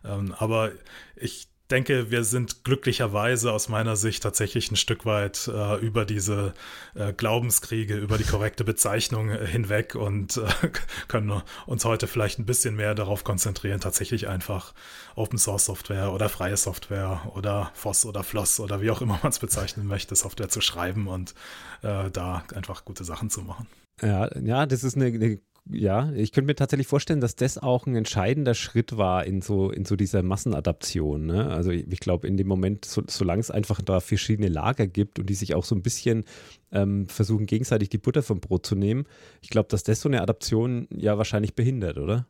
Ähm, 0.04 0.34
aber 0.38 0.72
ich 1.16 1.48
denke, 1.70 2.10
wir 2.12 2.24
sind 2.24 2.64
glücklicherweise 2.64 3.52
aus 3.52 3.70
meiner 3.70 3.96
Sicht 3.96 4.24
tatsächlich 4.24 4.72
ein 4.72 4.76
Stück 4.76 5.06
weit 5.06 5.48
äh, 5.48 5.78
über 5.78 6.06
diese 6.06 6.54
äh, 6.96 7.14
Glaubenskriege, 7.14 7.96
über 7.96 8.18
die 8.18 8.24
korrekte 8.24 8.64
Bezeichnung 8.64 9.30
äh, 9.30 9.46
hinweg 9.46 9.96
und 9.96 10.38
äh, 10.38 10.70
können 11.08 11.42
uns 11.66 11.86
heute 11.86 12.08
vielleicht 12.08 12.40
ein 12.40 12.46
bisschen 12.46 12.76
mehr 12.76 12.96
darauf 12.96 13.24
konzentrieren, 13.24 13.80
tatsächlich 13.80 14.28
einfach 14.28 14.74
Open 15.16 15.38
Source 15.38 15.66
Software 15.66 16.12
oder 16.12 16.30
freie 16.30 16.58
Software 16.58 17.32
oder 17.36 17.72
FOSS 17.76 18.06
oder 18.06 18.24
FLOSS 18.24 18.60
oder 18.60 18.82
wie 18.82 18.92
auch 18.92 19.02
immer 19.02 19.20
man 19.22 19.32
es 19.32 19.40
bezeichnen 19.40 19.86
möchte, 19.86 20.16
Software 20.16 20.50
zu 20.50 20.62
schreiben 20.62 21.08
und 21.08 21.36
äh, 21.84 22.10
da 22.12 22.44
einfach 22.56 22.86
gute 22.86 23.04
Sachen 23.04 23.30
zu 23.30 23.42
machen. 23.42 23.68
Ja, 24.02 24.30
ja, 24.40 24.66
das 24.66 24.84
ist 24.84 24.96
eine, 24.96 25.08
eine 25.08 25.40
ja, 25.72 26.12
ich 26.14 26.32
könnte 26.32 26.48
mir 26.48 26.56
tatsächlich 26.56 26.88
vorstellen, 26.88 27.22
dass 27.22 27.36
das 27.36 27.58
auch 27.58 27.86
ein 27.86 27.96
entscheidender 27.96 28.56
Schritt 28.56 28.98
war 28.98 29.26
in 29.26 29.42
so, 29.42 29.70
in 29.70 29.86
so 29.86 29.96
dieser 29.96 30.24
Massenadaption. 30.24 31.26
Ne? 31.26 31.48
Also 31.48 31.70
ich, 31.72 31.86
ich 31.92 32.00
glaube, 32.00 32.28
in 32.28 32.38
dem 32.38 32.48
Moment, 32.48 32.86
so, 32.86 33.04
solange 33.08 33.40
es 33.40 33.52
einfach 33.52 33.82
da 33.82 34.00
verschiedene 34.00 34.48
Lager 34.48 34.88
gibt 34.88 35.20
und 35.20 35.30
die 35.30 35.36
sich 35.36 35.54
auch 35.54 35.64
so 35.64 35.76
ein 35.76 35.84
bisschen 35.84 36.26
ähm, 36.72 37.08
versuchen, 37.08 37.46
gegenseitig 37.46 37.90
die 37.90 38.00
Butter 38.00 38.24
vom 38.24 38.40
Brot 38.40 38.66
zu 38.66 38.76
nehmen, 38.76 39.06
ich 39.42 39.50
glaube, 39.50 39.70
dass 39.70 39.84
das 39.84 40.02
so 40.02 40.10
eine 40.10 40.22
Adaption 40.22 40.88
ja 40.92 41.18
wahrscheinlich 41.18 41.54
behindert, 41.54 41.98
oder? 41.98 42.26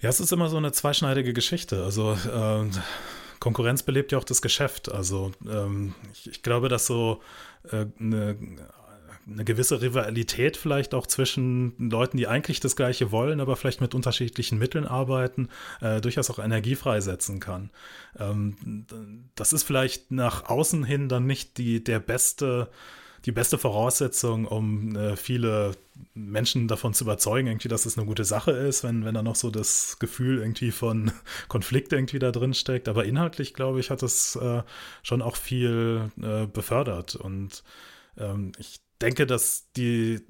Ja, 0.00 0.10
es 0.10 0.20
ist 0.20 0.32
immer 0.32 0.48
so 0.48 0.56
eine 0.56 0.70
zweischneidige 0.70 1.32
Geschichte. 1.32 1.82
Also 1.82 2.12
äh, 2.12 2.70
Konkurrenz 3.40 3.82
belebt 3.82 4.12
ja 4.12 4.18
auch 4.18 4.24
das 4.24 4.42
Geschäft. 4.42 4.92
Also 4.92 5.32
ähm, 5.48 5.94
ich, 6.12 6.28
ich, 6.28 6.42
glaube, 6.42 6.68
dass 6.68 6.86
so 6.86 7.20
äh, 7.70 7.86
eine 7.98 8.36
eine 9.26 9.44
gewisse 9.44 9.80
Rivalität 9.80 10.56
vielleicht 10.56 10.94
auch 10.94 11.06
zwischen 11.06 11.74
Leuten, 11.78 12.16
die 12.16 12.26
eigentlich 12.26 12.60
das 12.60 12.76
Gleiche 12.76 13.10
wollen, 13.10 13.40
aber 13.40 13.56
vielleicht 13.56 13.80
mit 13.80 13.94
unterschiedlichen 13.94 14.58
Mitteln 14.58 14.86
arbeiten, 14.86 15.48
äh, 15.80 16.00
durchaus 16.00 16.30
auch 16.30 16.38
Energie 16.38 16.74
freisetzen 16.74 17.40
kann. 17.40 17.70
Ähm, 18.18 18.86
das 19.34 19.52
ist 19.52 19.62
vielleicht 19.62 20.10
nach 20.10 20.48
außen 20.48 20.84
hin 20.84 21.08
dann 21.08 21.26
nicht 21.26 21.58
die, 21.58 21.82
der 21.82 22.00
beste, 22.00 22.68
die 23.24 23.32
beste 23.32 23.56
Voraussetzung, 23.56 24.46
um 24.46 24.94
äh, 24.96 25.16
viele 25.16 25.72
Menschen 26.12 26.68
davon 26.68 26.92
zu 26.92 27.04
überzeugen, 27.04 27.48
irgendwie, 27.48 27.68
dass 27.68 27.86
es 27.86 27.96
eine 27.96 28.06
gute 28.06 28.24
Sache 28.24 28.50
ist, 28.50 28.84
wenn, 28.84 29.04
wenn 29.04 29.14
da 29.14 29.22
noch 29.22 29.36
so 29.36 29.50
das 29.50 29.98
Gefühl 29.98 30.38
irgendwie 30.38 30.70
von 30.70 31.12
Konflikt 31.48 31.92
irgendwie 31.92 32.18
da 32.18 32.30
drin 32.30 32.52
steckt. 32.52 32.88
Aber 32.88 33.04
inhaltlich, 33.04 33.54
glaube 33.54 33.80
ich, 33.80 33.90
hat 33.90 34.02
es 34.02 34.36
äh, 34.36 34.62
schon 35.02 35.22
auch 35.22 35.36
viel 35.36 36.10
äh, 36.20 36.46
befördert. 36.46 37.16
Und 37.16 37.64
ähm, 38.18 38.52
ich 38.58 38.83
denke, 39.04 39.26
dass 39.26 39.70
die, 39.76 40.14
äh, 40.14 40.22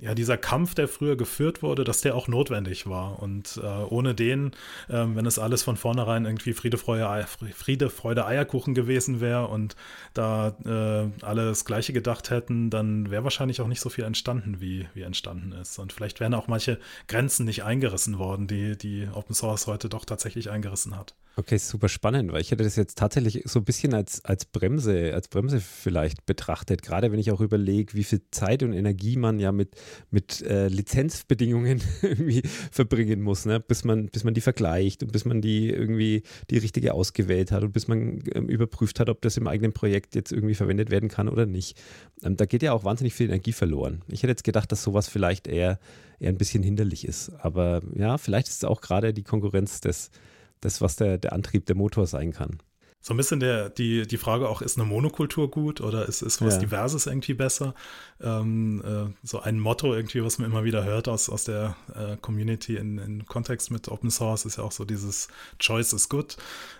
ja, 0.00 0.14
dieser 0.14 0.36
Kampf, 0.36 0.74
der 0.74 0.88
früher 0.88 1.16
geführt 1.16 1.62
wurde, 1.62 1.84
dass 1.84 2.00
der 2.00 2.14
auch 2.14 2.28
notwendig 2.28 2.86
war. 2.86 3.20
Und 3.22 3.60
äh, 3.62 3.66
ohne 3.66 4.14
den, 4.14 4.52
äh, 4.88 5.04
wenn 5.06 5.26
es 5.26 5.38
alles 5.38 5.62
von 5.62 5.76
vornherein 5.76 6.24
irgendwie 6.24 6.52
Friede, 6.52 6.78
Freude, 6.78 7.26
Friede, 7.54 7.90
Freude 7.90 8.26
Eierkuchen 8.26 8.74
gewesen 8.74 9.20
wäre 9.20 9.48
und 9.48 9.74
da 10.14 10.56
äh, 10.64 11.24
alle 11.24 11.46
das 11.46 11.64
Gleiche 11.64 11.92
gedacht 11.92 12.30
hätten, 12.30 12.70
dann 12.70 13.10
wäre 13.10 13.24
wahrscheinlich 13.24 13.60
auch 13.60 13.68
nicht 13.68 13.80
so 13.80 13.88
viel 13.88 14.04
entstanden, 14.04 14.60
wie, 14.60 14.88
wie 14.94 15.02
entstanden 15.02 15.52
ist. 15.52 15.78
Und 15.78 15.92
vielleicht 15.92 16.20
wären 16.20 16.34
auch 16.34 16.48
manche 16.48 16.78
Grenzen 17.08 17.44
nicht 17.46 17.64
eingerissen 17.64 18.18
worden, 18.18 18.46
die, 18.46 18.78
die 18.78 19.08
Open 19.12 19.34
Source 19.34 19.66
heute 19.66 19.88
doch 19.88 20.04
tatsächlich 20.04 20.50
eingerissen 20.50 20.96
hat. 20.96 21.14
Okay, 21.38 21.58
super 21.58 21.90
spannend, 21.90 22.32
weil 22.32 22.40
ich 22.40 22.50
hätte 22.50 22.64
das 22.64 22.76
jetzt 22.76 22.96
tatsächlich 22.96 23.42
so 23.44 23.58
ein 23.58 23.64
bisschen 23.66 23.92
als, 23.92 24.24
als 24.24 24.46
Bremse, 24.46 25.12
als 25.12 25.28
Bremse 25.28 25.60
vielleicht 25.60 26.24
betrachtet, 26.24 26.80
gerade 26.80 27.12
wenn 27.12 27.18
ich 27.18 27.30
auch 27.30 27.42
überlege, 27.42 27.92
wie 27.92 28.04
viel 28.04 28.22
Zeit 28.30 28.62
und 28.62 28.72
Energie 28.72 29.18
man 29.18 29.38
ja 29.38 29.52
mit, 29.52 29.74
mit 30.10 30.40
äh, 30.40 30.68
Lizenzbedingungen 30.68 31.82
irgendwie 32.02 32.40
verbringen 32.70 33.20
muss, 33.20 33.44
ne? 33.44 33.60
bis, 33.60 33.84
man, 33.84 34.06
bis 34.06 34.24
man 34.24 34.32
die 34.32 34.40
vergleicht 34.40 35.02
und 35.02 35.12
bis 35.12 35.26
man 35.26 35.42
die 35.42 35.68
irgendwie 35.68 36.22
die 36.48 36.56
richtige 36.56 36.94
ausgewählt 36.94 37.52
hat 37.52 37.62
und 37.64 37.72
bis 37.72 37.86
man 37.86 38.22
ähm, 38.32 38.48
überprüft 38.48 38.98
hat, 38.98 39.10
ob 39.10 39.20
das 39.20 39.36
im 39.36 39.46
eigenen 39.46 39.74
Projekt 39.74 40.14
jetzt 40.14 40.32
irgendwie 40.32 40.54
verwendet 40.54 40.88
werden 40.88 41.10
kann 41.10 41.28
oder 41.28 41.44
nicht. 41.44 41.78
Ähm, 42.22 42.38
da 42.38 42.46
geht 42.46 42.62
ja 42.62 42.72
auch 42.72 42.84
wahnsinnig 42.84 43.12
viel 43.12 43.26
Energie 43.26 43.52
verloren. 43.52 44.00
Ich 44.08 44.22
hätte 44.22 44.30
jetzt 44.30 44.44
gedacht, 44.44 44.72
dass 44.72 44.82
sowas 44.82 45.06
vielleicht 45.06 45.48
eher, 45.48 45.80
eher 46.18 46.30
ein 46.30 46.38
bisschen 46.38 46.62
hinderlich 46.62 47.06
ist. 47.06 47.28
Aber 47.40 47.82
ja, 47.94 48.16
vielleicht 48.16 48.48
ist 48.48 48.62
es 48.62 48.64
auch 48.64 48.80
gerade 48.80 49.12
die 49.12 49.22
Konkurrenz 49.22 49.82
des 49.82 50.10
das, 50.60 50.80
was 50.80 50.96
der, 50.96 51.18
der 51.18 51.32
Antrieb, 51.32 51.66
der 51.66 51.76
Motor 51.76 52.06
sein 52.06 52.32
kann. 52.32 52.58
So 53.00 53.14
ein 53.14 53.18
bisschen 53.18 53.38
der, 53.38 53.70
die, 53.70 54.04
die 54.04 54.16
Frage 54.16 54.48
auch, 54.48 54.62
ist 54.62 54.78
eine 54.78 54.84
Monokultur 54.84 55.48
gut 55.48 55.80
oder 55.80 56.06
ist, 56.08 56.22
ist 56.22 56.42
was 56.42 56.54
ja. 56.54 56.60
Diverses 56.60 57.06
irgendwie 57.06 57.34
besser? 57.34 57.74
Ähm, 58.20 58.82
äh, 58.84 59.14
so 59.22 59.38
ein 59.38 59.60
Motto 59.60 59.94
irgendwie, 59.94 60.24
was 60.24 60.38
man 60.38 60.50
immer 60.50 60.64
wieder 60.64 60.82
hört 60.84 61.06
aus, 61.06 61.28
aus 61.28 61.44
der 61.44 61.76
äh, 61.94 62.16
Community 62.16 62.74
in, 62.74 62.98
in 62.98 63.24
Kontext 63.24 63.70
mit 63.70 63.88
Open 63.88 64.10
Source, 64.10 64.44
ist 64.44 64.58
ja 64.58 64.64
auch 64.64 64.72
so 64.72 64.84
dieses 64.84 65.28
Choice 65.60 65.92
is 65.92 66.08
good. 66.08 66.36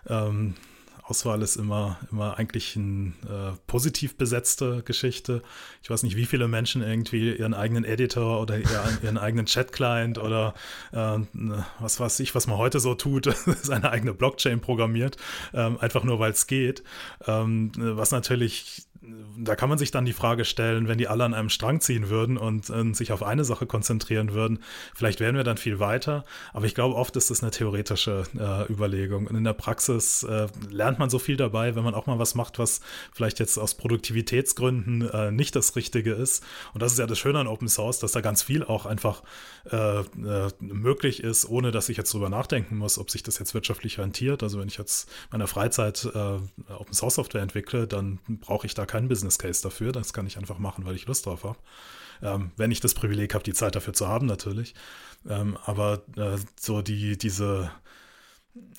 Ähm, 0.08 0.54
Auswahl 1.08 1.40
ist 1.42 1.54
immer, 1.54 1.98
immer 2.10 2.36
eigentlich 2.36 2.76
eine 2.76 3.12
äh, 3.28 3.56
positiv 3.68 4.16
besetzte 4.16 4.82
Geschichte. 4.82 5.42
Ich 5.82 5.88
weiß 5.88 6.02
nicht, 6.02 6.16
wie 6.16 6.26
viele 6.26 6.48
Menschen 6.48 6.82
irgendwie 6.82 7.32
ihren 7.32 7.54
eigenen 7.54 7.84
Editor 7.84 8.40
oder 8.40 8.58
ihren, 8.58 8.98
ihren 9.02 9.18
eigenen 9.18 9.46
Chat-Client 9.46 10.18
oder 10.18 10.54
äh, 10.92 11.18
was 11.78 12.00
weiß 12.00 12.18
ich, 12.20 12.34
was 12.34 12.48
man 12.48 12.58
heute 12.58 12.80
so 12.80 12.94
tut, 12.94 13.32
seine 13.62 13.90
eigene 13.92 14.14
Blockchain 14.14 14.60
programmiert, 14.60 15.16
ähm, 15.54 15.78
einfach 15.78 16.02
nur 16.02 16.18
weil 16.18 16.32
es 16.32 16.48
geht. 16.48 16.82
Ähm, 17.26 17.70
was 17.76 18.10
natürlich 18.10 18.88
da 19.38 19.56
kann 19.56 19.68
man 19.68 19.78
sich 19.78 19.90
dann 19.90 20.04
die 20.04 20.12
Frage 20.12 20.44
stellen, 20.44 20.88
wenn 20.88 20.98
die 20.98 21.08
alle 21.08 21.24
an 21.24 21.34
einem 21.34 21.48
Strang 21.48 21.80
ziehen 21.80 22.08
würden 22.08 22.36
und, 22.36 22.70
und, 22.70 22.96
sich 22.96 23.12
auf 23.12 23.22
eine 23.22 23.44
Sache 23.44 23.66
konzentrieren 23.66 24.32
würden, 24.32 24.60
vielleicht 24.94 25.20
wären 25.20 25.36
wir 25.36 25.44
dann 25.44 25.58
viel 25.58 25.78
weiter. 25.78 26.24
Aber 26.52 26.66
ich 26.66 26.74
glaube, 26.74 26.94
oft 26.94 27.16
ist 27.16 27.30
das 27.30 27.42
eine 27.42 27.50
theoretische 27.50 28.24
äh, 28.38 28.72
Überlegung. 28.72 29.26
Und 29.26 29.36
in 29.36 29.44
der 29.44 29.52
Praxis 29.52 30.22
äh, 30.22 30.48
lernt 30.70 30.98
man 30.98 31.10
so 31.10 31.18
viel 31.18 31.36
dabei, 31.36 31.76
wenn 31.76 31.84
man 31.84 31.94
auch 31.94 32.06
mal 32.06 32.18
was 32.18 32.34
macht, 32.34 32.58
was 32.58 32.80
vielleicht 33.12 33.38
jetzt 33.38 33.58
aus 33.58 33.74
Produktivitätsgründen 33.74 35.08
äh, 35.10 35.30
nicht 35.30 35.54
das 35.56 35.76
Richtige 35.76 36.12
ist. 36.12 36.44
Und 36.72 36.82
das 36.82 36.92
ist 36.92 36.98
ja 36.98 37.06
das 37.06 37.18
Schöne 37.18 37.38
an 37.38 37.46
Open 37.46 37.68
Source, 37.68 37.98
dass 37.98 38.12
da 38.12 38.20
ganz 38.20 38.42
viel 38.42 38.64
auch 38.64 38.86
einfach 38.86 39.22
äh, 39.70 40.00
äh, 40.00 40.04
möglich 40.60 41.22
ist, 41.22 41.48
ohne 41.48 41.70
dass 41.70 41.88
ich 41.88 41.96
jetzt 41.96 42.12
drüber 42.12 42.28
nachdenken 42.28 42.76
muss, 42.76 42.98
ob 42.98 43.10
sich 43.10 43.22
das 43.22 43.38
jetzt 43.38 43.54
wirtschaftlich 43.54 43.98
rentiert. 43.98 44.42
Also 44.42 44.58
wenn 44.58 44.68
ich 44.68 44.78
jetzt 44.78 45.08
meiner 45.30 45.46
Freizeit 45.46 46.08
äh, 46.14 46.18
Open 46.72 46.94
Source 46.94 47.16
Software 47.16 47.42
entwickle, 47.42 47.86
dann 47.86 48.18
brauche 48.28 48.66
ich 48.66 48.74
da 48.74 48.86
keinen 48.96 49.08
Business 49.08 49.38
Case 49.38 49.62
dafür. 49.62 49.92
Das 49.92 50.12
kann 50.12 50.26
ich 50.26 50.38
einfach 50.38 50.58
machen, 50.58 50.86
weil 50.86 50.96
ich 50.96 51.06
Lust 51.06 51.26
drauf 51.26 51.44
habe. 51.44 51.58
Ähm, 52.22 52.50
wenn 52.56 52.70
ich 52.70 52.80
das 52.80 52.94
Privileg 52.94 53.34
habe, 53.34 53.44
die 53.44 53.52
Zeit 53.52 53.76
dafür 53.76 53.92
zu 53.92 54.08
haben, 54.08 54.26
natürlich. 54.26 54.74
Ähm, 55.28 55.58
aber 55.64 56.02
äh, 56.16 56.38
so 56.58 56.80
die, 56.80 57.18
diese 57.18 57.70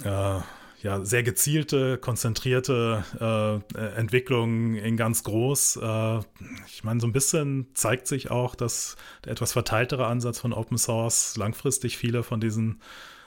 äh, 0.03 0.39
ja, 0.81 1.03
sehr 1.03 1.21
gezielte, 1.21 1.97
konzentrierte 1.99 3.63
äh, 3.75 3.77
Entwicklung 3.95 4.75
in 4.75 4.97
ganz 4.97 5.23
groß. 5.23 5.77
Äh, 5.77 6.19
ich 6.67 6.83
meine, 6.83 6.99
so 6.99 7.05
ein 7.05 7.13
bisschen 7.13 7.67
zeigt 7.75 8.07
sich 8.07 8.31
auch, 8.31 8.55
dass 8.55 8.95
der 9.23 9.33
etwas 9.33 9.53
verteiltere 9.53 10.07
Ansatz 10.07 10.39
von 10.39 10.51
Open 10.53 10.79
Source 10.79 11.37
langfristig 11.37 11.97
viele 11.97 12.23
von 12.23 12.39
diesen 12.39 12.81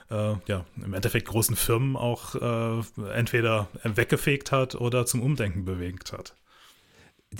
äh, 0.09 0.33
ja, 0.45 0.65
im 0.75 0.93
Endeffekt 0.93 1.27
großen 1.27 1.55
Firmen 1.55 1.95
auch 1.95 2.35
äh, 2.35 2.81
entweder 3.13 3.69
weggefegt 3.83 4.51
hat 4.51 4.75
oder 4.75 5.05
zum 5.05 5.21
Umdenken 5.21 5.63
bewegt 5.63 6.11
hat 6.11 6.35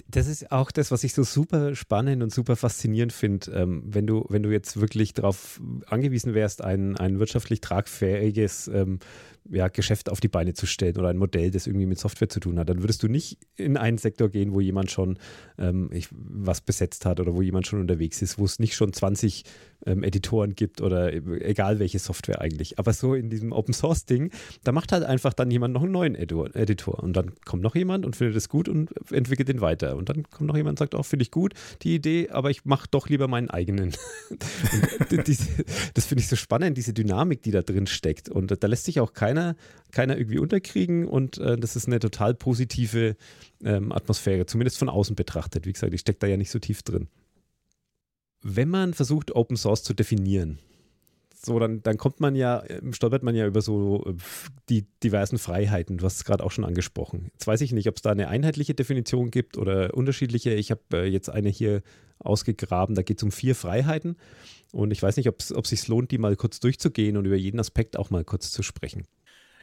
das 0.08 0.28
ist 0.28 0.52
auch 0.52 0.72
das, 0.72 0.90
was 0.92 1.04
ich 1.04 1.14
so 1.14 1.24
super 1.24 1.76
spannend 1.76 2.24
und 2.24 2.34
super 2.34 2.56
faszinierend 2.56 3.12
finde, 3.12 3.52
ähm, 3.52 3.84
wenn, 3.86 4.08
du, 4.08 4.26
wenn 4.30 4.42
du 4.42 4.50
jetzt 4.50 4.80
wirklich 4.80 5.14
darauf 5.14 5.62
angewiesen 5.86 6.34
wärst, 6.34 6.64
ein, 6.64 6.96
ein 6.98 7.20
wirtschaftlich 7.20 7.60
tragfähiges 7.60 8.70
ähm, 8.70 9.00
ja, 9.50 9.68
Geschäft 9.68 10.10
auf 10.10 10.20
die 10.20 10.28
Beine 10.28 10.54
zu 10.54 10.66
stellen 10.66 10.98
oder 10.98 11.10
ein 11.10 11.18
Modell, 11.18 11.52
das 11.52 11.68
irgendwie 11.68 11.88
mit 11.88 12.00
Software 12.00 12.30
zu 12.30 12.40
tun 12.40 12.60
hat, 12.60 12.70
dann 12.70 12.84
würdest 12.84 13.04
du 13.04 13.08
nicht 13.08 13.38
in 13.58 13.76
einen 13.76 13.98
Sektor 13.98 14.30
gehen, 14.30 14.54
wo 14.54 14.62
jemand 14.62 14.92
schon 14.92 15.18
ähm, 15.58 15.90
ich, 15.92 16.08
was 16.12 16.62
besetzt 16.62 17.06
hat 17.06 17.20
oder 17.20 17.34
wo 17.34 17.42
jemand 17.42 17.68
schon 17.68 17.82
unterwegs 17.82 18.22
ist, 18.22 18.38
wo 18.38 18.46
es 18.46 18.60
nicht 18.60 18.76
schon 18.76 18.94
20 18.94 19.44
ähm, 19.86 20.04
Editoren 20.04 20.56
gibt 20.56 20.82
oder 20.82 21.12
egal 21.12 21.80
welche 21.80 22.00
Software 22.00 22.40
eigentlich. 22.40 22.78
Aber 22.78 22.94
so 22.94 23.16
in 23.16 23.30
diesem 23.30 23.52
Open 23.52 23.74
Source 23.74 24.06
Ding, 24.06 24.32
da 24.64 24.72
macht 24.72 24.92
halt 24.92 25.04
einfach 25.04 25.34
dann 25.34 25.50
jemand 25.50 25.74
noch 25.74 25.84
einen 25.84 25.92
neuen 25.92 26.16
Editor 26.16 27.04
und 27.04 27.14
dann 27.14 27.34
kommt 27.44 27.64
noch 27.64 27.76
jemand 27.76 28.06
und 28.06 28.16
findet 28.16 28.38
es 28.38 28.48
gut 28.48 28.70
und 28.70 28.92
entwickelt 29.12 29.50
den 29.50 29.62
weiter. 29.62 29.81
Und 29.90 30.10
dann 30.10 30.24
kommt 30.30 30.48
noch 30.48 30.56
jemand 30.56 30.74
und 30.74 30.80
sagt, 30.80 30.96
oh, 30.96 31.04
finde 31.04 31.24
ich 31.24 31.32
gut, 31.32 31.54
die 31.82 31.96
Idee, 31.96 32.30
aber 32.30 32.50
ich 32.50 32.66
mache 32.66 32.88
doch 32.90 33.10
lieber 33.10 33.28
meinen 33.28 33.50
eigenen. 33.50 33.94
diese, 35.28 35.48
das 35.94 36.06
finde 36.06 36.22
ich 36.22 36.28
so 36.28 36.36
spannend, 36.36 36.78
diese 36.78 36.94
Dynamik, 36.94 37.42
die 37.42 37.52
da 37.52 37.62
drin 37.62 37.88
steckt. 37.88 38.30
Und 38.30 38.64
da 38.64 38.68
lässt 38.68 38.86
sich 38.86 39.00
auch 39.00 39.14
keiner, 39.14 39.56
keiner 39.92 40.18
irgendwie 40.18 40.40
unterkriegen 40.40 41.08
und 41.08 41.38
äh, 41.40 41.58
das 41.58 41.76
ist 41.76 41.88
eine 41.88 42.00
total 42.00 42.34
positive 42.34 43.16
ähm, 43.64 43.92
Atmosphäre, 43.92 44.46
zumindest 44.46 44.78
von 44.78 44.90
außen 44.90 45.16
betrachtet. 45.16 45.66
Wie 45.66 45.74
gesagt, 45.74 45.94
ich 45.94 46.02
stecke 46.02 46.20
da 46.20 46.28
ja 46.28 46.38
nicht 46.38 46.52
so 46.52 46.60
tief 46.60 46.84
drin 46.84 47.10
wenn 48.44 48.70
man 48.70 48.94
versucht, 48.94 49.36
Open 49.36 49.58
Source 49.58 49.84
zu 49.84 49.94
definieren, 49.94 50.60
so, 51.44 51.58
dann, 51.58 51.82
dann 51.82 51.98
kommt 51.98 52.20
man 52.20 52.36
ja, 52.36 52.64
ähm, 52.68 52.94
stolpert 52.94 53.24
man 53.24 53.36
ja 53.36 53.48
über 53.48 53.62
so 53.62 54.06
äh, 54.06 54.14
die 54.70 54.86
diversen 55.04 55.40
Freiheiten. 55.40 55.98
Du 55.98 56.06
hast 56.06 56.18
es 56.18 56.24
gerade 56.24 56.44
auch 56.44 56.52
schon 56.52 56.66
angesprochen. 56.66 57.30
Jetzt 57.34 57.48
weiß 57.48 57.62
ich 57.62 57.72
nicht, 57.72 57.88
ob 57.88 57.96
es 57.96 58.04
da 58.04 58.12
eine 58.12 58.28
einheitliche 58.28 58.76
Definition 58.76 59.32
gibt 59.32 59.58
oder 59.58 59.94
unterschiedliche. 59.96 60.54
Ich 60.54 60.70
habe 60.70 60.82
äh, 60.94 61.06
jetzt 61.06 61.30
eine 61.30 61.50
hier 61.50 61.82
ausgegraben, 62.20 62.94
da 62.94 63.02
geht 63.02 63.18
es 63.18 63.24
um 63.24 63.32
vier 63.32 63.56
Freiheiten. 63.56 64.18
Und 64.72 64.92
ich 64.92 65.02
weiß 65.02 65.18
nicht, 65.18 65.28
ob 65.28 65.40
es 65.40 65.70
sich 65.70 65.88
lohnt, 65.88 66.12
die 66.12 66.20
mal 66.20 66.36
kurz 66.36 66.60
durchzugehen 66.60 67.18
und 67.18 67.26
über 67.26 67.36
jeden 67.36 67.60
Aspekt 67.60 67.98
auch 67.98 68.12
mal 68.12 68.24
kurz 68.24 68.52
zu 68.52 68.62
sprechen. 68.62 69.06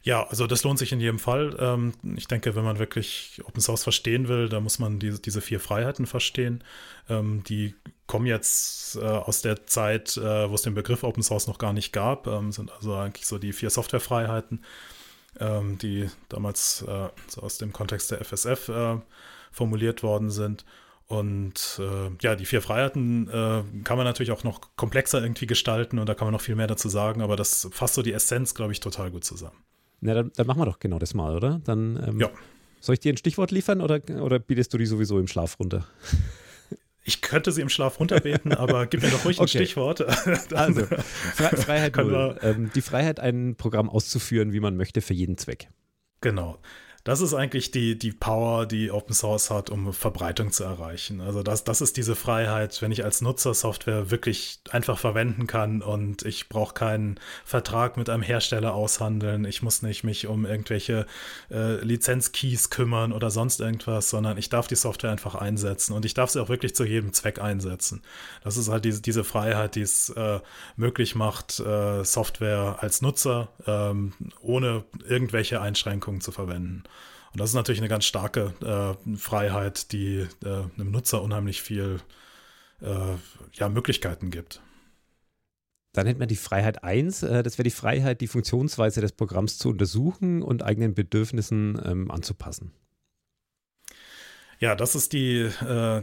Ja, 0.03 0.27
also 0.29 0.47
das 0.47 0.65
lohnt 0.65 0.79
sich 0.79 0.93
in 0.93 1.01
jedem 1.01 1.19
Fall. 1.19 1.57
Ähm, 1.59 1.93
ich 2.17 2.29
denke, 2.29 2.55
wenn 2.55 2.65
man 2.65 2.79
wirklich 2.79 3.41
Open 3.45 3.61
Source 3.61 3.83
verstehen 3.83 4.29
will, 4.29 4.49
da 4.49 4.61
muss 4.61 4.79
man 4.79 4.99
diese, 4.99 5.21
diese 5.21 5.41
vier 5.41 5.61
Freiheiten 5.61 6.07
verstehen. 6.07 6.63
Ähm, 7.09 7.43
die 7.45 7.75
kommen 8.07 8.27
jetzt 8.27 8.97
äh, 8.97 9.05
aus 9.05 9.43
der 9.43 9.67
Zeit, 9.67 10.17
äh, 10.17 10.49
wo 10.51 10.55
es 10.55 10.63
den 10.63 10.75
Begriff 10.75 11.03
Open 11.03 11.23
Source 11.23 11.47
noch 11.47 11.59
gar 11.59 11.73
nicht 11.73 11.93
gab, 11.93 12.27
ähm, 12.27 12.53
sind 12.53 12.73
also 12.73 12.95
eigentlich 12.95 13.27
so 13.27 13.39
die 13.39 13.53
vier 13.53 13.71
Softwarefreiheiten, 13.71 14.65
die 15.41 16.09
damals 16.29 16.83
äh, 16.83 17.09
so 17.29 17.43
aus 17.43 17.59
dem 17.59 17.73
Kontext 17.73 18.11
der 18.11 18.25
FSF 18.25 18.73
formuliert 19.53 20.03
worden 20.03 20.31
sind. 20.31 20.65
Und 21.09 21.81
äh, 21.81 22.11
ja, 22.21 22.37
die 22.37 22.45
vier 22.45 22.61
Freiheiten 22.61 23.29
äh, 23.29 23.63
kann 23.83 23.97
man 23.97 24.05
natürlich 24.05 24.31
auch 24.31 24.45
noch 24.45 24.61
komplexer 24.77 25.23
irgendwie 25.23 25.47
gestalten 25.47 25.99
und 25.99 26.07
da 26.07 26.15
kann 26.15 26.27
man 26.27 26.33
noch 26.33 26.43
viel 26.43 26.55
mehr 26.55 26.67
dazu 26.67 26.91
sagen, 26.91 27.23
aber 27.23 27.35
das 27.35 27.67
fasst 27.73 27.95
so 27.95 28.03
die 28.03 28.13
Essenz, 28.13 28.55
glaube 28.55 28.73
ich, 28.73 28.81
total 28.81 29.11
gut 29.11 29.25
zusammen. 29.25 29.57
Na, 30.01 30.15
dann, 30.15 30.33
dann, 30.37 30.47
machen 30.47 30.61
wir 30.61 30.67
doch 30.67 30.79
genau 30.79 30.99
das 30.99 31.15
mal, 31.15 31.35
oder? 31.35 31.61
Dann, 31.65 32.03
ähm, 32.07 32.21
ja. 32.21 32.31
Soll 32.81 32.95
ich 32.95 33.01
dir 33.01 33.13
ein 33.13 33.17
Stichwort 33.17 33.51
liefern 33.51 33.81
oder, 33.81 34.01
oder 34.21 34.39
bietest 34.39 34.73
du 34.73 34.79
die 34.79 34.87
sowieso 34.87 35.19
im 35.19 35.27
Schlaf 35.27 35.59
runter? 35.59 35.87
Ich 37.03 37.23
könnte 37.23 37.53
sie 37.53 37.63
im 37.63 37.69
Schlaf 37.69 37.99
runterbeten, 37.99 38.53
aber 38.55 38.87
gib 38.87 39.03
mir 39.03 39.11
doch 39.11 39.25
ruhig 39.25 39.39
ein 39.39 39.45
okay. 39.45 39.59
Stichwort. 39.59 40.03
also, 40.55 40.83
Fre 40.85 41.57
Freiheit 41.57 41.97
null. 41.97 42.39
Ähm, 42.43 42.71
die 42.75 42.83
Freiheit, 42.83 43.19
ein 43.19 43.57
Programm 43.57 43.89
auszuführen, 43.89 44.53
wie 44.53 44.61
man 44.61 44.77
möchte, 44.77 45.01
für 45.01 45.15
jeden 45.15 45.39
Zweck. 45.39 45.69
Genau. 46.21 46.59
Das 47.05 47.21
ist 47.21 47.33
eigentlich 47.33 47.71
die, 47.71 47.99
die 47.99 48.13
Power, 48.13 48.67
die 48.67 48.91
Open 48.91 49.15
Source 49.15 49.51
hat, 49.51 49.71
um 49.71 49.93
Verbreitung 49.93 50.53
zu 50.53 50.65
erreichen. 50.65 51.21
Also 51.21 51.43
das, 51.43 51.65
das 51.65 51.81
ist 51.81 51.97
diese 51.97 52.15
Freiheit, 52.15 52.83
wenn 52.83 52.93
ich 52.93 53.05
als 53.05 53.23
Nutzer 53.23 53.55
Software 53.55 54.11
wirklich 54.11 54.61
einfach 54.71 54.99
verwenden 54.99 55.47
kann 55.47 55.81
und 55.81 56.23
ich 56.23 56.49
brauche 56.49 56.75
keinen 56.75 57.19
Vertrag 57.44 57.96
mit 57.96 58.11
einem 58.11 58.23
Hersteller 58.23 58.75
aushandeln. 58.75 59.44
Ich 59.44 59.63
muss 59.63 59.83
nicht 59.83 60.05
mich 60.05 60.27
um 60.27 60.44
irgendwelche 60.44 61.07
äh, 61.51 61.83
Lizenzkeys 61.83 62.69
kümmern 62.71 63.13
oder 63.13 63.31
sonst 63.31 63.61
irgendwas, 63.61 64.11
sondern 64.11 64.37
ich 64.37 64.49
darf 64.51 64.67
die 64.67 64.77
Software 64.77 65.13
einfach 65.13 65.35
einsetzen 65.35 65.94
und 65.94 66.05
ich 66.05 66.15
darf 66.15 66.31
sie 66.31 66.42
auch 66.42 66.49
wirklich 66.49 66.75
zu 66.75 66.85
jedem 66.85 67.13
Zweck 67.13 67.40
einsetzen. 67.40 68.03
Das 68.42 68.57
ist 68.57 68.69
halt 68.69 68.85
diese, 68.85 69.01
diese 69.01 69.25
Freiheit, 69.25 69.77
die 69.77 69.83
es 69.83 70.11
äh, 70.11 70.40
möglich 70.77 71.15
macht, 71.15 71.61
äh, 71.61 72.05
Software 72.05 72.77
als 72.81 73.03
Nutzer 73.03 73.49
ähm, 73.67 74.13
ohne 74.42 74.85
irgendwelche 75.09 75.61
Einschränkungen 75.61 76.21
zu 76.21 76.33
verwenden. 76.33 76.85
Und 77.33 77.40
das 77.40 77.50
ist 77.50 77.54
natürlich 77.54 77.81
eine 77.81 77.88
ganz 77.88 78.04
starke 78.04 78.54
äh, 79.06 79.16
Freiheit, 79.16 79.92
die 79.92 80.26
äh, 80.44 80.64
einem 80.76 80.90
Nutzer 80.90 81.22
unheimlich 81.22 81.62
viel 81.62 82.00
äh, 82.81 83.14
ja, 83.52 83.68
Möglichkeiten 83.68 84.31
gibt. 84.31 84.60
Dann 85.92 86.06
hätten 86.06 86.20
wir 86.20 86.26
die 86.26 86.37
Freiheit 86.37 86.85
1, 86.85 87.22
äh, 87.22 87.42
das 87.42 87.58
wäre 87.58 87.64
die 87.64 87.70
Freiheit, 87.70 88.20
die 88.20 88.29
Funktionsweise 88.29 89.00
des 89.00 89.12
Programms 89.12 89.58
zu 89.58 89.70
untersuchen 89.70 90.42
und 90.42 90.62
eigenen 90.62 90.94
Bedürfnissen 90.94 91.81
ähm, 91.85 92.10
anzupassen. 92.10 92.72
Ja, 94.60 94.74
das 94.74 94.94
ist 94.94 95.12
die, 95.12 95.40
äh, 95.40 96.02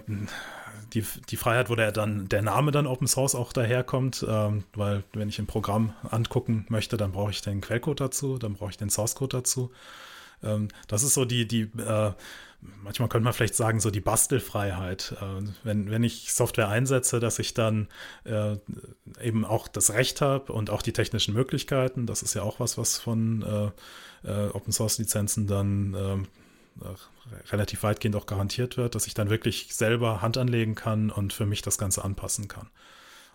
die, 0.93 1.03
die 1.29 1.37
Freiheit, 1.37 1.69
wo 1.69 1.75
der 1.75 1.91
dann 1.91 2.27
der 2.29 2.41
Name 2.41 2.71
dann 2.71 2.87
Open 2.87 3.07
Source 3.07 3.35
auch 3.35 3.51
daherkommt, 3.53 4.25
ähm, 4.27 4.63
weil 4.73 5.03
wenn 5.13 5.29
ich 5.29 5.39
ein 5.39 5.47
Programm 5.47 5.93
angucken 6.09 6.65
möchte, 6.69 6.97
dann 6.97 7.11
brauche 7.11 7.31
ich 7.31 7.41
den 7.41 7.61
Quellcode 7.61 7.99
dazu, 7.99 8.37
dann 8.37 8.53
brauche 8.53 8.71
ich 8.71 8.77
den 8.77 8.89
Source 8.89 9.15
Code 9.15 9.37
dazu. 9.37 9.71
Ähm, 10.43 10.69
das 10.87 11.03
ist 11.03 11.13
so 11.13 11.25
die, 11.25 11.47
die 11.47 11.61
äh, 11.77 12.11
manchmal 12.83 13.09
könnte 13.09 13.23
man 13.23 13.33
vielleicht 13.33 13.55
sagen, 13.55 13.79
so 13.79 13.91
die 13.91 14.01
Bastelfreiheit. 14.01 15.15
Äh, 15.21 15.47
wenn, 15.63 15.89
wenn 15.89 16.03
ich 16.03 16.33
Software 16.33 16.69
einsetze, 16.69 17.19
dass 17.19 17.39
ich 17.39 17.53
dann 17.53 17.87
äh, 18.23 18.57
eben 19.21 19.45
auch 19.45 19.67
das 19.67 19.93
Recht 19.93 20.21
habe 20.21 20.51
und 20.53 20.69
auch 20.69 20.81
die 20.81 20.93
technischen 20.93 21.33
Möglichkeiten. 21.33 22.05
Das 22.05 22.23
ist 22.23 22.33
ja 22.33 22.43
auch 22.43 22.59
was, 22.59 22.77
was 22.77 22.97
von 22.97 23.43
äh, 23.43 24.29
äh 24.29 24.49
Open 24.49 24.71
Source 24.71 24.97
Lizenzen 24.97 25.47
dann 25.47 25.95
ähm, 25.97 26.27
relativ 27.51 27.83
weitgehend 27.83 28.15
auch 28.15 28.25
garantiert 28.25 28.77
wird, 28.77 28.95
dass 28.95 29.07
ich 29.07 29.13
dann 29.13 29.29
wirklich 29.29 29.69
selber 29.73 30.21
Hand 30.21 30.37
anlegen 30.37 30.75
kann 30.75 31.09
und 31.09 31.33
für 31.33 31.45
mich 31.45 31.61
das 31.61 31.77
Ganze 31.77 32.03
anpassen 32.03 32.47
kann. 32.47 32.69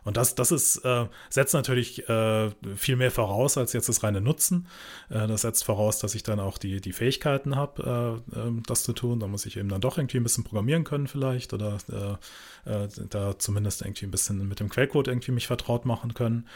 Und 0.05 0.17
das, 0.17 0.35
das 0.35 0.53
ist, 0.53 0.79
äh, 0.85 1.07
setzt 1.29 1.55
natürlich 1.55 2.09
äh, 2.09 2.51
viel 2.77 2.97
mehr 2.97 3.11
voraus 3.11 3.59
als 3.59 3.73
jetzt 3.73 3.89
das 3.89 4.03
reine 4.03 4.21
Nutzen. 4.21 4.67
Äh, 5.09 5.27
das 5.27 5.43
setzt 5.43 5.65
voraus, 5.65 5.99
dass 5.99 6.15
ich 6.15 6.23
dann 6.23 6.41
auch 6.41 6.59
die, 6.59 6.81
die 6.81 6.93
Fähigkeiten 6.93 7.57
habe, 7.57 8.23
äh, 8.35 8.39
ähm, 8.39 8.63
das 8.67 8.83
zu 8.83 8.93
tun. 8.93 9.21
Da 9.21 9.27
muss 9.27 9.47
ich 9.47 9.57
eben 9.57 9.69
dann 9.69 9.81
doch 9.81 9.99
irgendwie 9.99 10.19
ein 10.19 10.23
bisschen 10.23 10.45
programmieren 10.45 10.85
können 10.85 11.07
vielleicht 11.07 11.53
oder 11.53 11.79
äh, 11.91 12.71
äh, 12.71 12.89
da 13.09 13.39
zumindest 13.39 13.83
irgendwie 13.83 14.07
ein 14.07 14.11
bisschen 14.11 14.49
mit 14.49 14.61
dem 14.61 14.69
Quellcode 14.69 15.09
irgendwie 15.09 15.33
mich 15.33 15.47
vertraut 15.47 15.85
machen 15.85 16.15
können. 16.15 16.47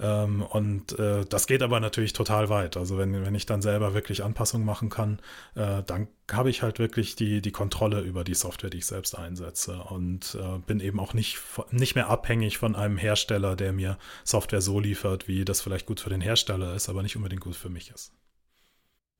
Ähm, 0.00 0.42
und 0.42 0.98
äh, 0.98 1.24
das 1.26 1.46
geht 1.46 1.62
aber 1.62 1.80
natürlich 1.80 2.12
total 2.12 2.48
weit. 2.48 2.76
Also 2.76 2.98
wenn, 2.98 3.24
wenn 3.24 3.34
ich 3.34 3.46
dann 3.46 3.62
selber 3.62 3.94
wirklich 3.94 4.24
Anpassungen 4.24 4.66
machen 4.66 4.90
kann, 4.90 5.20
äh, 5.54 5.82
dann 5.84 6.08
habe 6.30 6.50
ich 6.50 6.62
halt 6.62 6.78
wirklich 6.78 7.16
die, 7.16 7.40
die 7.40 7.52
Kontrolle 7.52 8.00
über 8.00 8.24
die 8.24 8.34
Software, 8.34 8.70
die 8.70 8.78
ich 8.78 8.86
selbst 8.86 9.16
einsetze 9.16 9.82
und 9.82 10.36
äh, 10.40 10.58
bin 10.66 10.80
eben 10.80 10.98
auch 10.98 11.14
nicht, 11.14 11.38
nicht 11.70 11.94
mehr 11.94 12.08
abhängig 12.08 12.58
von 12.58 12.74
einem 12.74 12.96
Hersteller, 12.96 13.56
der 13.56 13.72
mir 13.72 13.98
Software 14.24 14.62
so 14.62 14.80
liefert, 14.80 15.28
wie 15.28 15.44
das 15.44 15.60
vielleicht 15.60 15.86
gut 15.86 16.00
für 16.00 16.10
den 16.10 16.20
Hersteller 16.20 16.74
ist, 16.74 16.88
aber 16.88 17.02
nicht 17.02 17.16
unbedingt 17.16 17.42
gut 17.42 17.56
für 17.56 17.70
mich 17.70 17.90
ist. 17.90 18.12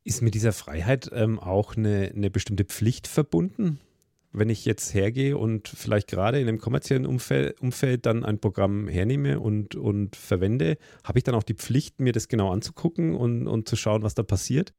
Ist 0.02 0.22
mit 0.22 0.34
dieser 0.34 0.52
Freiheit 0.52 1.10
ähm, 1.14 1.38
auch 1.38 1.76
eine, 1.76 2.12
eine 2.14 2.30
bestimmte 2.30 2.64
Pflicht 2.64 3.06
verbunden? 3.06 3.80
Wenn 4.34 4.50
ich 4.50 4.64
jetzt 4.64 4.92
hergehe 4.92 5.38
und 5.38 5.68
vielleicht 5.68 6.08
gerade 6.08 6.40
in 6.40 6.48
einem 6.48 6.58
kommerziellen 6.58 7.06
Umfeld, 7.06 7.60
Umfeld 7.60 8.04
dann 8.04 8.24
ein 8.24 8.40
Programm 8.40 8.88
hernehme 8.88 9.40
und, 9.40 9.76
und 9.76 10.16
verwende, 10.16 10.76
habe 11.04 11.18
ich 11.18 11.24
dann 11.24 11.34
auch 11.34 11.44
die 11.44 11.54
Pflicht, 11.54 12.00
mir 12.00 12.12
das 12.12 12.28
genau 12.28 12.52
anzugucken 12.52 13.14
und, 13.14 13.46
und 13.46 13.68
zu 13.68 13.76
schauen, 13.76 14.02
was 14.02 14.14
da 14.14 14.22
passiert? 14.22 14.74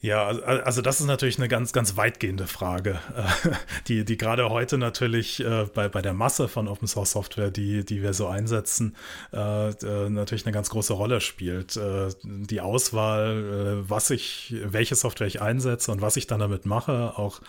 Ja, 0.00 0.28
also 0.28 0.80
das 0.80 1.00
ist 1.00 1.06
natürlich 1.06 1.38
eine 1.38 1.48
ganz, 1.48 1.72
ganz 1.72 1.96
weitgehende 1.96 2.46
Frage, 2.46 3.00
die, 3.88 4.04
die 4.04 4.16
gerade 4.16 4.48
heute 4.48 4.78
natürlich 4.78 5.40
äh, 5.40 5.66
bei, 5.74 5.88
bei 5.88 6.00
der 6.02 6.12
Masse 6.12 6.46
von 6.46 6.68
Open 6.68 6.86
Source 6.86 7.10
Software, 7.10 7.50
die, 7.50 7.84
die 7.84 8.00
wir 8.00 8.12
so 8.12 8.28
einsetzen, 8.28 8.94
äh, 9.32 9.70
äh, 9.70 10.08
natürlich 10.08 10.46
eine 10.46 10.52
ganz 10.52 10.70
große 10.70 10.92
Rolle 10.92 11.20
spielt. 11.20 11.80
Die 12.22 12.60
Auswahl, 12.60 13.88
was 13.88 14.10
ich, 14.10 14.54
welche 14.64 14.94
Software 14.94 15.26
ich 15.26 15.42
einsetze 15.42 15.90
und 15.90 16.00
was 16.00 16.16
ich 16.16 16.28
dann 16.28 16.38
damit 16.38 16.64
mache, 16.64 17.18
auch 17.18 17.40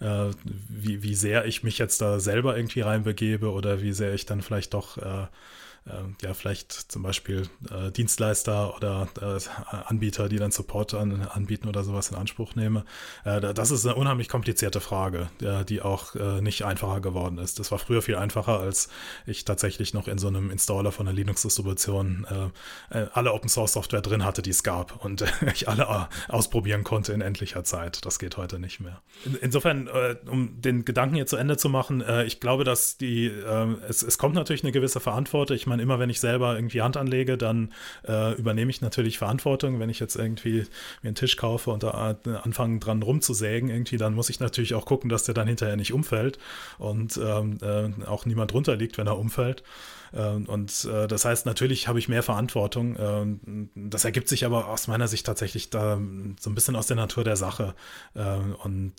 äh, 0.00 0.30
wie, 0.68 1.02
wie 1.02 1.14
sehr 1.14 1.44
ich 1.46 1.62
mich 1.62 1.78
jetzt 1.78 2.00
da 2.00 2.20
selber 2.20 2.56
irgendwie 2.56 2.80
reinbegebe 2.80 3.50
oder 3.50 3.82
wie 3.82 3.92
sehr 3.92 4.14
ich 4.14 4.26
dann 4.26 4.42
vielleicht 4.42 4.74
doch 4.74 4.98
äh, 4.98 5.26
ja, 6.22 6.34
vielleicht 6.34 6.72
zum 6.72 7.02
Beispiel 7.02 7.48
äh, 7.70 7.90
Dienstleister 7.90 8.76
oder 8.76 9.08
äh, 9.20 9.74
Anbieter, 9.86 10.28
die 10.28 10.36
dann 10.36 10.50
Support 10.50 10.94
an, 10.94 11.22
anbieten 11.22 11.68
oder 11.68 11.84
sowas 11.84 12.10
in 12.10 12.16
Anspruch 12.16 12.54
nehme. 12.54 12.84
Äh, 13.24 13.40
das 13.54 13.70
ist 13.70 13.86
eine 13.86 13.94
unheimlich 13.94 14.28
komplizierte 14.28 14.80
Frage, 14.80 15.28
die 15.68 15.82
auch 15.82 16.14
nicht 16.40 16.64
einfacher 16.64 17.00
geworden 17.00 17.38
ist. 17.38 17.58
Das 17.58 17.70
war 17.70 17.78
früher 17.78 18.02
viel 18.02 18.16
einfacher, 18.16 18.60
als 18.60 18.88
ich 19.26 19.44
tatsächlich 19.44 19.94
noch 19.94 20.08
in 20.08 20.18
so 20.18 20.28
einem 20.28 20.50
Installer 20.50 20.92
von 20.92 21.06
der 21.06 21.14
Linux-Distribution 21.14 22.26
alle 22.90 23.32
Open-Source-Software 23.32 24.00
drin 24.00 24.24
hatte, 24.24 24.42
die 24.42 24.50
es 24.50 24.62
gab 24.62 25.04
und 25.04 25.24
ich 25.52 25.68
alle 25.68 26.08
ausprobieren 26.28 26.84
konnte 26.84 27.12
in 27.12 27.20
endlicher 27.20 27.64
Zeit. 27.64 28.04
Das 28.04 28.18
geht 28.18 28.36
heute 28.36 28.58
nicht 28.58 28.80
mehr. 28.80 29.00
In, 29.24 29.36
insofern, 29.36 29.88
um 30.26 30.60
den 30.60 30.84
Gedanken 30.84 31.14
hier 31.14 31.26
zu 31.26 31.36
Ende 31.36 31.56
zu 31.56 31.68
machen, 31.68 32.02
ich 32.26 32.40
glaube, 32.40 32.64
dass 32.64 32.96
die, 32.96 33.26
es, 33.26 34.02
es 34.02 34.18
kommt 34.18 34.34
natürlich 34.34 34.62
eine 34.62 34.72
gewisse 34.72 35.00
Verantwortung. 35.00 35.56
Ich 35.56 35.66
meine, 35.70 35.82
immer 35.82 35.98
wenn 35.98 36.10
ich 36.10 36.20
selber 36.20 36.54
irgendwie 36.54 36.82
Hand 36.82 36.98
anlege, 36.98 37.38
dann 37.38 37.72
äh, 38.06 38.34
übernehme 38.34 38.70
ich 38.70 38.82
natürlich 38.82 39.16
Verantwortung. 39.16 39.80
Wenn 39.80 39.88
ich 39.88 40.00
jetzt 40.00 40.16
irgendwie 40.16 40.66
mir 41.02 41.08
einen 41.08 41.14
Tisch 41.14 41.36
kaufe 41.36 41.70
und 41.70 41.82
da 41.82 42.18
äh, 42.26 42.30
anfange 42.42 42.78
dran 42.78 43.02
rumzusägen, 43.02 43.70
irgendwie, 43.70 43.96
dann 43.96 44.14
muss 44.14 44.28
ich 44.28 44.40
natürlich 44.40 44.74
auch 44.74 44.84
gucken, 44.84 45.08
dass 45.08 45.24
der 45.24 45.34
dann 45.34 45.48
hinterher 45.48 45.76
nicht 45.76 45.94
umfällt 45.94 46.38
und 46.78 47.16
ähm, 47.16 47.58
äh, 47.62 48.06
auch 48.06 48.26
niemand 48.26 48.52
runterliegt, 48.52 48.98
wenn 48.98 49.06
er 49.06 49.18
umfällt. 49.18 49.62
Ähm, 50.12 50.46
und 50.46 50.84
äh, 50.84 51.06
das 51.06 51.24
heißt, 51.24 51.46
natürlich 51.46 51.88
habe 51.88 51.98
ich 51.98 52.08
mehr 52.08 52.22
Verantwortung. 52.22 52.96
Ähm, 52.98 53.70
das 53.74 54.04
ergibt 54.04 54.28
sich 54.28 54.44
aber 54.44 54.68
aus 54.68 54.88
meiner 54.88 55.08
Sicht 55.08 55.26
tatsächlich 55.26 55.70
da 55.70 56.00
so 56.40 56.50
ein 56.50 56.54
bisschen 56.54 56.76
aus 56.76 56.86
der 56.86 56.96
Natur 56.96 57.24
der 57.24 57.36
Sache. 57.36 57.74
Ähm, 58.14 58.56
und 58.62 58.94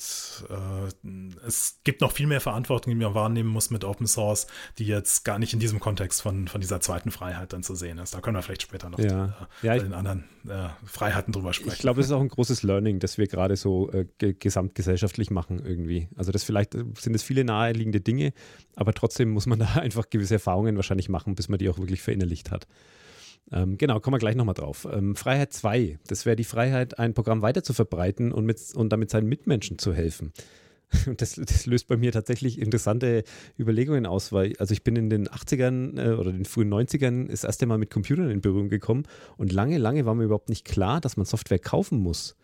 äh, 0.49 1.07
es 1.45 1.80
gibt 1.84 2.01
noch 2.01 2.12
viel 2.12 2.28
mehr 2.28 2.41
Verantwortung, 2.41 2.93
die 2.93 3.03
man 3.03 3.14
wahrnehmen 3.14 3.49
muss 3.49 3.70
mit 3.70 3.84
Open 3.84 4.07
Source, 4.07 4.47
die 4.78 4.86
jetzt 4.86 5.26
gar 5.26 5.39
nicht 5.39 5.53
in 5.53 5.59
diesem 5.59 5.80
Kontext 5.80 6.22
von, 6.22 6.47
von 6.47 6.62
dieser 6.62 6.80
zweiten 6.82 7.12
Freiheit 7.12 7.53
dann 7.53 7.64
zu 7.64 7.76
sehen 7.76 7.97
ist. 7.97 8.14
Da 8.14 8.22
können 8.22 8.38
wir 8.38 8.41
vielleicht 8.41 8.64
später 8.64 8.89
noch 8.89 8.99
ja. 8.99 9.36
Die, 9.62 9.68
ja, 9.68 9.74
bei 9.74 9.80
den 9.80 9.93
anderen 9.93 10.26
äh, 10.47 10.70
Freiheiten 10.86 11.34
drüber 11.34 11.53
sprechen. 11.53 11.74
Ich 11.74 11.80
glaube, 11.80 11.97
das 11.97 12.07
ist 12.07 12.12
auch 12.12 12.22
ein 12.22 12.30
großes 12.30 12.64
Learning, 12.64 12.99
das 12.99 13.18
wir 13.18 13.28
gerade 13.28 13.55
so 13.55 13.91
äh, 13.91 14.05
gesamtgesellschaftlich 14.34 15.30
machen 15.30 15.62
irgendwie. 15.64 16.07
Also 16.16 16.32
das 16.32 16.43
vielleicht 16.43 16.74
sind 16.74 17.16
es 17.16 17.24
viele 17.24 17.43
naheliegende 17.43 18.01
Dinge, 18.01 18.34
aber 18.76 18.93
trotzdem 18.93 19.30
muss 19.30 19.45
man 19.45 19.59
da 19.59 19.74
einfach 19.74 20.09
gewisse 20.09 20.36
Erfahrungen 20.36 20.76
wahrscheinlich 20.76 21.00
machen, 21.09 21.35
bis 21.35 21.49
man 21.49 21.59
die 21.59 21.69
auch 21.69 21.77
wirklich 21.77 22.01
verinnerlicht 22.01 22.51
hat. 22.51 22.67
Ähm, 23.51 23.77
genau, 23.77 23.99
kommen 23.99 24.15
wir 24.15 24.19
gleich 24.19 24.35
nochmal 24.35 24.55
drauf. 24.55 24.87
Ähm, 24.91 25.15
Freiheit 25.15 25.53
2, 25.53 25.99
das 26.07 26.25
wäre 26.25 26.35
die 26.35 26.43
Freiheit, 26.43 26.99
ein 26.99 27.13
Programm 27.13 27.41
weiter 27.41 27.63
zu 27.63 27.73
verbreiten 27.73 28.31
und, 28.31 28.45
mit, 28.45 28.59
und 28.75 28.89
damit 28.89 29.09
seinen 29.09 29.27
Mitmenschen 29.27 29.77
zu 29.77 29.93
helfen. 29.93 30.31
Und 31.07 31.21
das, 31.21 31.35
das, 31.35 31.65
löst 31.65 31.87
bei 31.87 31.97
mir 31.97 32.11
tatsächlich 32.11 32.59
interessante 32.59 33.23
Überlegungen 33.57 34.05
aus, 34.05 34.31
weil 34.31 34.53
also 34.57 34.73
ich 34.73 34.83
bin 34.83 34.95
in 34.95 35.09
den 35.09 35.27
80ern 35.27 35.99
äh, 35.99 36.13
oder 36.13 36.31
den 36.31 36.45
frühen 36.45 36.73
90ern 36.73 37.29
das 37.29 37.43
erste 37.43 37.65
Mal 37.65 37.77
mit 37.77 37.89
Computern 37.89 38.29
in 38.29 38.41
Berührung 38.41 38.69
gekommen 38.69 39.03
und 39.37 39.51
lange, 39.51 39.77
lange 39.77 40.05
war 40.05 40.15
mir 40.15 40.25
überhaupt 40.25 40.49
nicht 40.49 40.65
klar, 40.65 41.01
dass 41.01 41.17
man 41.17 41.25
Software 41.25 41.59
kaufen 41.59 41.99
muss. 41.99 42.35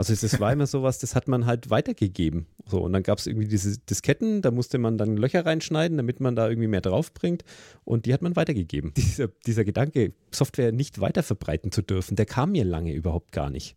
Also 0.00 0.14
das 0.14 0.40
war 0.40 0.50
immer 0.50 0.66
sowas, 0.66 0.98
das 0.98 1.14
hat 1.14 1.28
man 1.28 1.44
halt 1.44 1.68
weitergegeben. 1.68 2.46
So, 2.64 2.80
und 2.80 2.94
dann 2.94 3.02
gab 3.02 3.18
es 3.18 3.26
irgendwie 3.26 3.46
diese 3.46 3.76
Disketten, 3.80 4.40
da 4.40 4.50
musste 4.50 4.78
man 4.78 4.96
dann 4.96 5.18
Löcher 5.18 5.44
reinschneiden, 5.44 5.98
damit 5.98 6.20
man 6.20 6.34
da 6.34 6.48
irgendwie 6.48 6.68
mehr 6.68 6.80
draufbringt. 6.80 7.44
Und 7.84 8.06
die 8.06 8.14
hat 8.14 8.22
man 8.22 8.34
weitergegeben. 8.34 8.94
Dieser, 8.96 9.28
dieser 9.28 9.64
Gedanke, 9.66 10.14
Software 10.30 10.72
nicht 10.72 11.02
weiter 11.02 11.22
verbreiten 11.22 11.70
zu 11.70 11.82
dürfen, 11.82 12.16
der 12.16 12.24
kam 12.24 12.52
mir 12.52 12.64
lange 12.64 12.94
überhaupt 12.94 13.30
gar 13.30 13.50
nicht. 13.50 13.76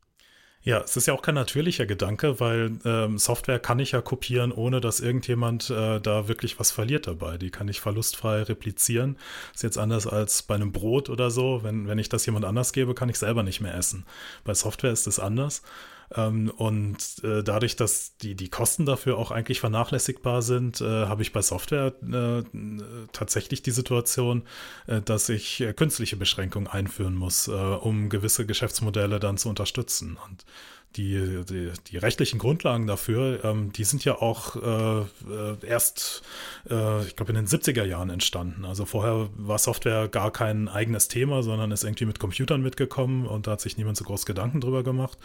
Ja, 0.61 0.80
es 0.80 0.95
ist 0.95 1.07
ja 1.07 1.13
auch 1.13 1.21
kein 1.21 1.36
natürlicher 1.36 1.86
Gedanke, 1.86 2.39
weil 2.39 2.71
ähm, 2.86 3.17
Software 3.17 3.59
kann 3.59 3.80
ich 3.80 3.91
ja 3.91 3.99
kopieren, 3.99 4.53
ohne 4.53 4.80
dass 4.80 5.01
irgendjemand 5.01 5.69
äh, 5.69 5.99
da 5.99 6.30
wirklich 6.30 6.57
was 6.57 6.71
verliert 6.71 7.05
dabei. 7.05 7.38
Die 7.38 7.49
kann 7.49 7.67
ich 7.67 7.82
verlustfrei 7.82 8.43
replizieren. 8.43 9.17
Ist 9.53 9.63
jetzt 9.63 9.78
anders 9.78 10.07
als 10.07 10.41
bei 10.43 10.55
einem 10.55 10.71
Brot 10.71 11.09
oder 11.09 11.32
so. 11.32 11.63
Wenn, 11.63 11.89
wenn 11.89 11.99
ich 11.99 12.07
das 12.07 12.26
jemand 12.26 12.45
anders 12.45 12.71
gebe, 12.71 12.95
kann 12.95 13.09
ich 13.09 13.19
selber 13.19 13.43
nicht 13.43 13.59
mehr 13.59 13.76
essen. 13.76 14.05
Bei 14.45 14.53
Software 14.53 14.93
ist 14.93 15.05
es 15.05 15.19
anders. 15.19 15.63
Ähm, 16.16 16.51
und 16.55 17.24
äh, 17.24 17.43
dadurch, 17.43 17.76
dass 17.76 18.18
die, 18.18 18.36
die 18.36 18.49
Kosten 18.49 18.86
dafür 18.86 19.18
auch 19.18 19.32
eigentlich 19.32 19.59
vernachlässigbar 19.59 20.41
sind, 20.41 20.82
äh, 20.82 20.86
habe 21.05 21.22
ich 21.22 21.34
bei 21.34 21.41
Software 21.41 21.93
äh, 22.03 22.43
tatsächlich 23.11 23.61
die 23.61 23.72
Situation, 23.72 24.43
äh, 24.88 25.01
dass 25.01 25.30
ich 25.30 25.61
äh, 25.61 25.74
künstliche 25.74 26.16
Beschränkungen 26.16 26.68
einführen 26.68 27.16
muss, 27.16 27.47
äh, 27.47 27.51
um 27.51 28.09
gewisse 28.09 28.45
Geschäftsmodelle 28.45 29.20
dann 29.20 29.38
zu 29.38 29.49
unterstützen. 29.49 30.18
Und 30.28 30.45
die, 30.95 31.43
die, 31.49 31.72
die, 31.88 31.97
rechtlichen 31.97 32.39
Grundlagen 32.39 32.86
dafür, 32.88 33.43
ähm, 33.43 33.72
die 33.74 33.84
sind 33.84 34.05
ja 34.05 34.22
auch 34.22 34.55
äh, 34.55 35.66
erst, 35.66 36.22
äh, 36.70 37.03
ich 37.03 37.16
glaube, 37.16 37.32
in 37.32 37.36
den 37.36 37.47
70er 37.47 37.84
Jahren 37.84 38.09
entstanden. 38.09 38.66
Also 38.66 38.86
vorher 38.86 39.30
war 39.36 39.57
Software 39.57 40.07
gar 40.07 40.32
kein 40.32 40.68
eigenes 40.68 41.07
Thema, 41.07 41.41
sondern 41.41 41.72
ist 41.72 41.84
irgendwie 41.84 42.05
mit 42.05 42.20
Computern 42.20 42.61
mitgekommen 42.61 43.26
und 43.26 43.47
da 43.47 43.51
hat 43.51 43.61
sich 43.61 43.78
niemand 43.78 43.97
so 43.97 44.05
groß 44.05 44.26
Gedanken 44.26 44.61
drüber 44.61 44.84
gemacht. 44.84 45.18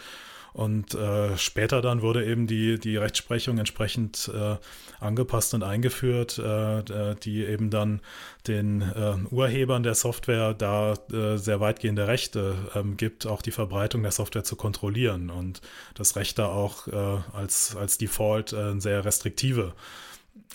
Und 0.53 0.95
äh, 0.95 1.37
später 1.37 1.81
dann 1.81 2.01
wurde 2.01 2.25
eben 2.25 2.47
die, 2.47 2.79
die 2.79 2.97
Rechtsprechung 2.97 3.57
entsprechend 3.57 4.31
äh, 4.33 4.57
angepasst 4.99 5.53
und 5.53 5.63
eingeführt, 5.63 6.39
äh, 6.39 7.15
die 7.23 7.45
eben 7.45 7.69
dann 7.69 8.01
den 8.47 8.81
äh, 8.81 9.15
Urhebern 9.29 9.83
der 9.83 9.95
Software 9.95 10.53
da 10.53 10.93
äh, 11.11 11.37
sehr 11.37 11.59
weitgehende 11.59 12.07
Rechte 12.07 12.55
ähm, 12.75 12.97
gibt, 12.97 13.27
auch 13.27 13.41
die 13.41 13.51
Verbreitung 13.51 14.01
der 14.01 14.11
Software 14.11 14.43
zu 14.43 14.55
kontrollieren 14.55 15.29
und 15.29 15.61
das 15.93 16.15
Recht 16.15 16.39
da 16.39 16.47
auch 16.47 16.87
äh, 16.87 17.21
als, 17.33 17.75
als 17.75 17.97
Default 17.97 18.55
sehr 18.77 19.05
restriktive 19.05 19.73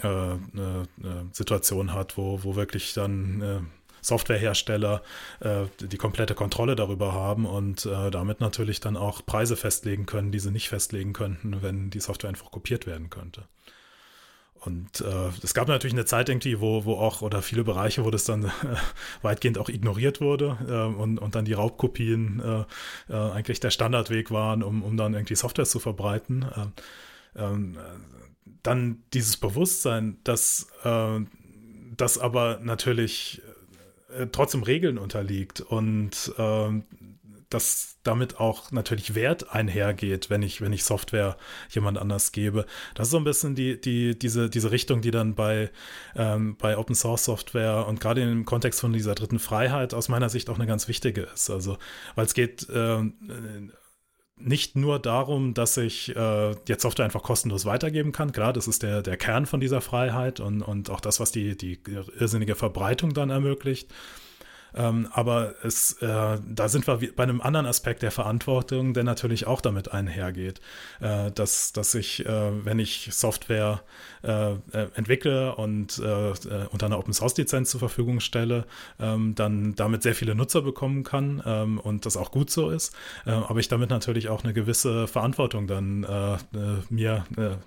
äh, 0.03 0.34
Situation 1.32 1.92
hat, 1.92 2.16
wo, 2.16 2.42
wo 2.42 2.57
wirklich 2.57 2.95
dann 2.95 3.40
äh, 3.40 3.61
Softwarehersteller 4.05 5.03
äh, 5.41 5.65
die 5.81 5.97
komplette 5.97 6.35
Kontrolle 6.35 6.77
darüber 6.77 7.13
haben 7.13 7.47
und 7.47 7.87
äh, 7.87 8.11
damit 8.11 8.41
natürlich 8.41 8.81
dann 8.81 8.97
auch 8.97 9.25
Preise 9.25 9.57
festlegen 9.57 10.05
können, 10.05 10.31
die 10.31 10.39
sie 10.39 10.51
nicht 10.51 10.69
festlegen 10.69 11.15
könnten, 11.15 11.63
wenn 11.63 11.91
die 11.91 12.01
Software 12.01 12.29
einfach 12.29 12.51
kopiert 12.51 12.87
werden 12.87 13.09
könnte. 13.09 13.45
Und 14.61 15.01
äh, 15.03 15.31
es 15.43 15.53
gab 15.53 15.69
natürlich 15.69 15.95
eine 15.95 16.07
Zeit 16.07 16.29
irgendwie, 16.29 16.61
wo, 16.61 16.85
wo 16.85 16.95
auch, 16.95 17.21
oder 17.23 17.43
viele 17.43 17.65
Bereiche, 17.65 18.05
wo 18.05 18.11
das 18.11 18.25
dann 18.25 18.45
äh, 18.45 18.49
weitgehend 19.23 19.59
auch 19.59 19.69
ignoriert 19.69 20.21
wurde 20.21 20.57
äh, 20.69 21.01
und, 21.01 21.19
und 21.19 21.35
dann 21.35 21.45
die 21.45 21.53
Raubkopien 21.53 22.41
äh, 22.41 23.13
äh, 23.13 23.33
eigentlich 23.33 23.61
der 23.61 23.71
Standardweg 23.71 24.31
waren, 24.31 24.63
um, 24.63 24.83
um 24.83 24.97
dann 24.97 25.15
irgendwie 25.15 25.35
Software 25.35 25.67
zu 25.67 25.81
verbreiten. 25.81 26.47
Äh, 27.37 27.43
ähm, 27.43 27.77
dann 28.63 29.03
dieses 29.13 29.37
Bewusstsein, 29.37 30.19
dass 30.25 30.69
äh, 30.83 31.21
das 31.97 32.19
aber 32.19 32.61
natürlich 32.63 33.43
äh, 34.11 34.27
trotzdem 34.31 34.63
Regeln 34.63 34.99
unterliegt 34.99 35.61
und 35.61 36.33
äh, 36.39 36.83
dass 37.51 37.99
damit 38.03 38.41
auch 38.41 38.73
natürlich 38.73 39.15
Wert 39.15 39.53
einhergeht, 39.53 40.29
wenn 40.29 40.43
ich, 40.43 40.61
wenn 40.61 40.73
ich 40.73 40.85
Software 40.85 41.37
jemand 41.71 41.99
anders 41.99 42.33
gebe. 42.33 42.67
Das 42.95 43.09
ist 43.09 43.13
so 43.13 43.17
ein 43.17 43.25
bisschen 43.25 43.55
die, 43.55 43.81
die, 43.81 44.19
diese, 44.19 44.51
diese 44.51 44.71
Richtung, 44.71 45.01
die 45.03 45.13
dann 45.13 45.35
bei, 45.35 45.71
ähm, 46.17 46.57
bei 46.57 46.77
Open 46.77 46.95
Source 46.95 47.25
Software 47.25 47.87
und 47.87 48.01
gerade 48.01 48.23
im 48.23 48.45
Kontext 48.45 48.81
von 48.81 48.93
dieser 48.93 49.15
dritten 49.15 49.39
Freiheit 49.39 49.95
aus 49.95 50.09
meiner 50.09 50.29
Sicht 50.29 50.51
auch 50.51 50.57
eine 50.57 50.67
ganz 50.67 50.89
wichtige 50.89 51.23
ist. 51.23 51.49
Also, 51.49 51.79
weil 52.17 52.27
es 52.27 52.35
geht 52.35 52.69
äh, 52.69 53.03
nicht 54.37 54.76
nur 54.76 54.99
darum, 54.99 55.55
dass 55.55 55.76
ich 55.76 56.14
äh, 56.14 56.55
jetzt 56.68 56.82
Software 56.82 57.05
einfach 57.05 57.22
kostenlos 57.22 57.64
weitergeben 57.64 58.12
kann. 58.12 58.32
Klar, 58.32 58.53
das 58.53 58.66
ist 58.66 58.82
der, 58.82 59.03
der 59.03 59.16
Kern 59.16 59.47
von 59.47 59.61
dieser 59.61 59.80
Freiheit 59.80 60.41
und, 60.41 60.62
und 60.62 60.91
auch 60.91 61.01
das, 61.01 61.20
was 61.20 61.30
die, 61.30 61.57
die 61.57 61.78
irrsinnige 62.18 62.55
Verbreitung 62.55 63.14
dann 63.14 63.30
ermöglicht. 63.30 63.93
Ähm, 64.75 65.09
aber 65.12 65.55
es, 65.62 65.93
äh, 66.03 66.39
da 66.47 66.68
sind 66.68 66.87
wir 66.87 66.99
bei 67.14 67.22
einem 67.22 67.41
anderen 67.41 67.66
Aspekt 67.66 68.03
der 68.03 68.11
Verantwortung, 68.11 68.95
der 68.95 69.05
natürlich 69.05 69.47
auch 69.47 69.61
damit 69.61 69.93
einhergeht, 69.93 70.61
äh, 71.01 71.31
dass, 71.31 71.72
dass 71.72 71.95
ich, 71.95 72.27
äh, 72.27 72.64
wenn 72.64 72.79
ich 72.79 73.09
Software 73.12 73.83
äh, 74.25 74.53
äh, 74.53 74.89
entwickle 74.95 75.55
und 75.55 75.99
äh, 75.99 76.33
unter 76.70 76.87
einer 76.87 76.99
Open 76.99 77.12
Source 77.12 77.37
Lizenz 77.37 77.70
zur 77.70 77.81
Verfügung 77.81 78.20
stelle, 78.20 78.64
ähm, 78.99 79.35
dann 79.35 79.75
damit 79.75 80.03
sehr 80.03 80.14
viele 80.14 80.35
Nutzer 80.35 80.62
bekommen 80.62 81.05
kann 81.05 81.43
ähm, 81.45 81.79
und 81.79 82.07
das 82.07 82.16
auch 82.16 82.31
gut 82.31 82.51
so 82.51 82.70
ist. 82.70 82.95
aber 83.25 83.61
ich 83.61 83.68
damit 83.68 83.91
natürlich 83.91 84.29
auch 84.29 84.43
eine 84.45 84.55
gewisse 84.55 85.07
Verantwortung 85.07 85.66
dann 85.66 86.07
mir 86.89 87.25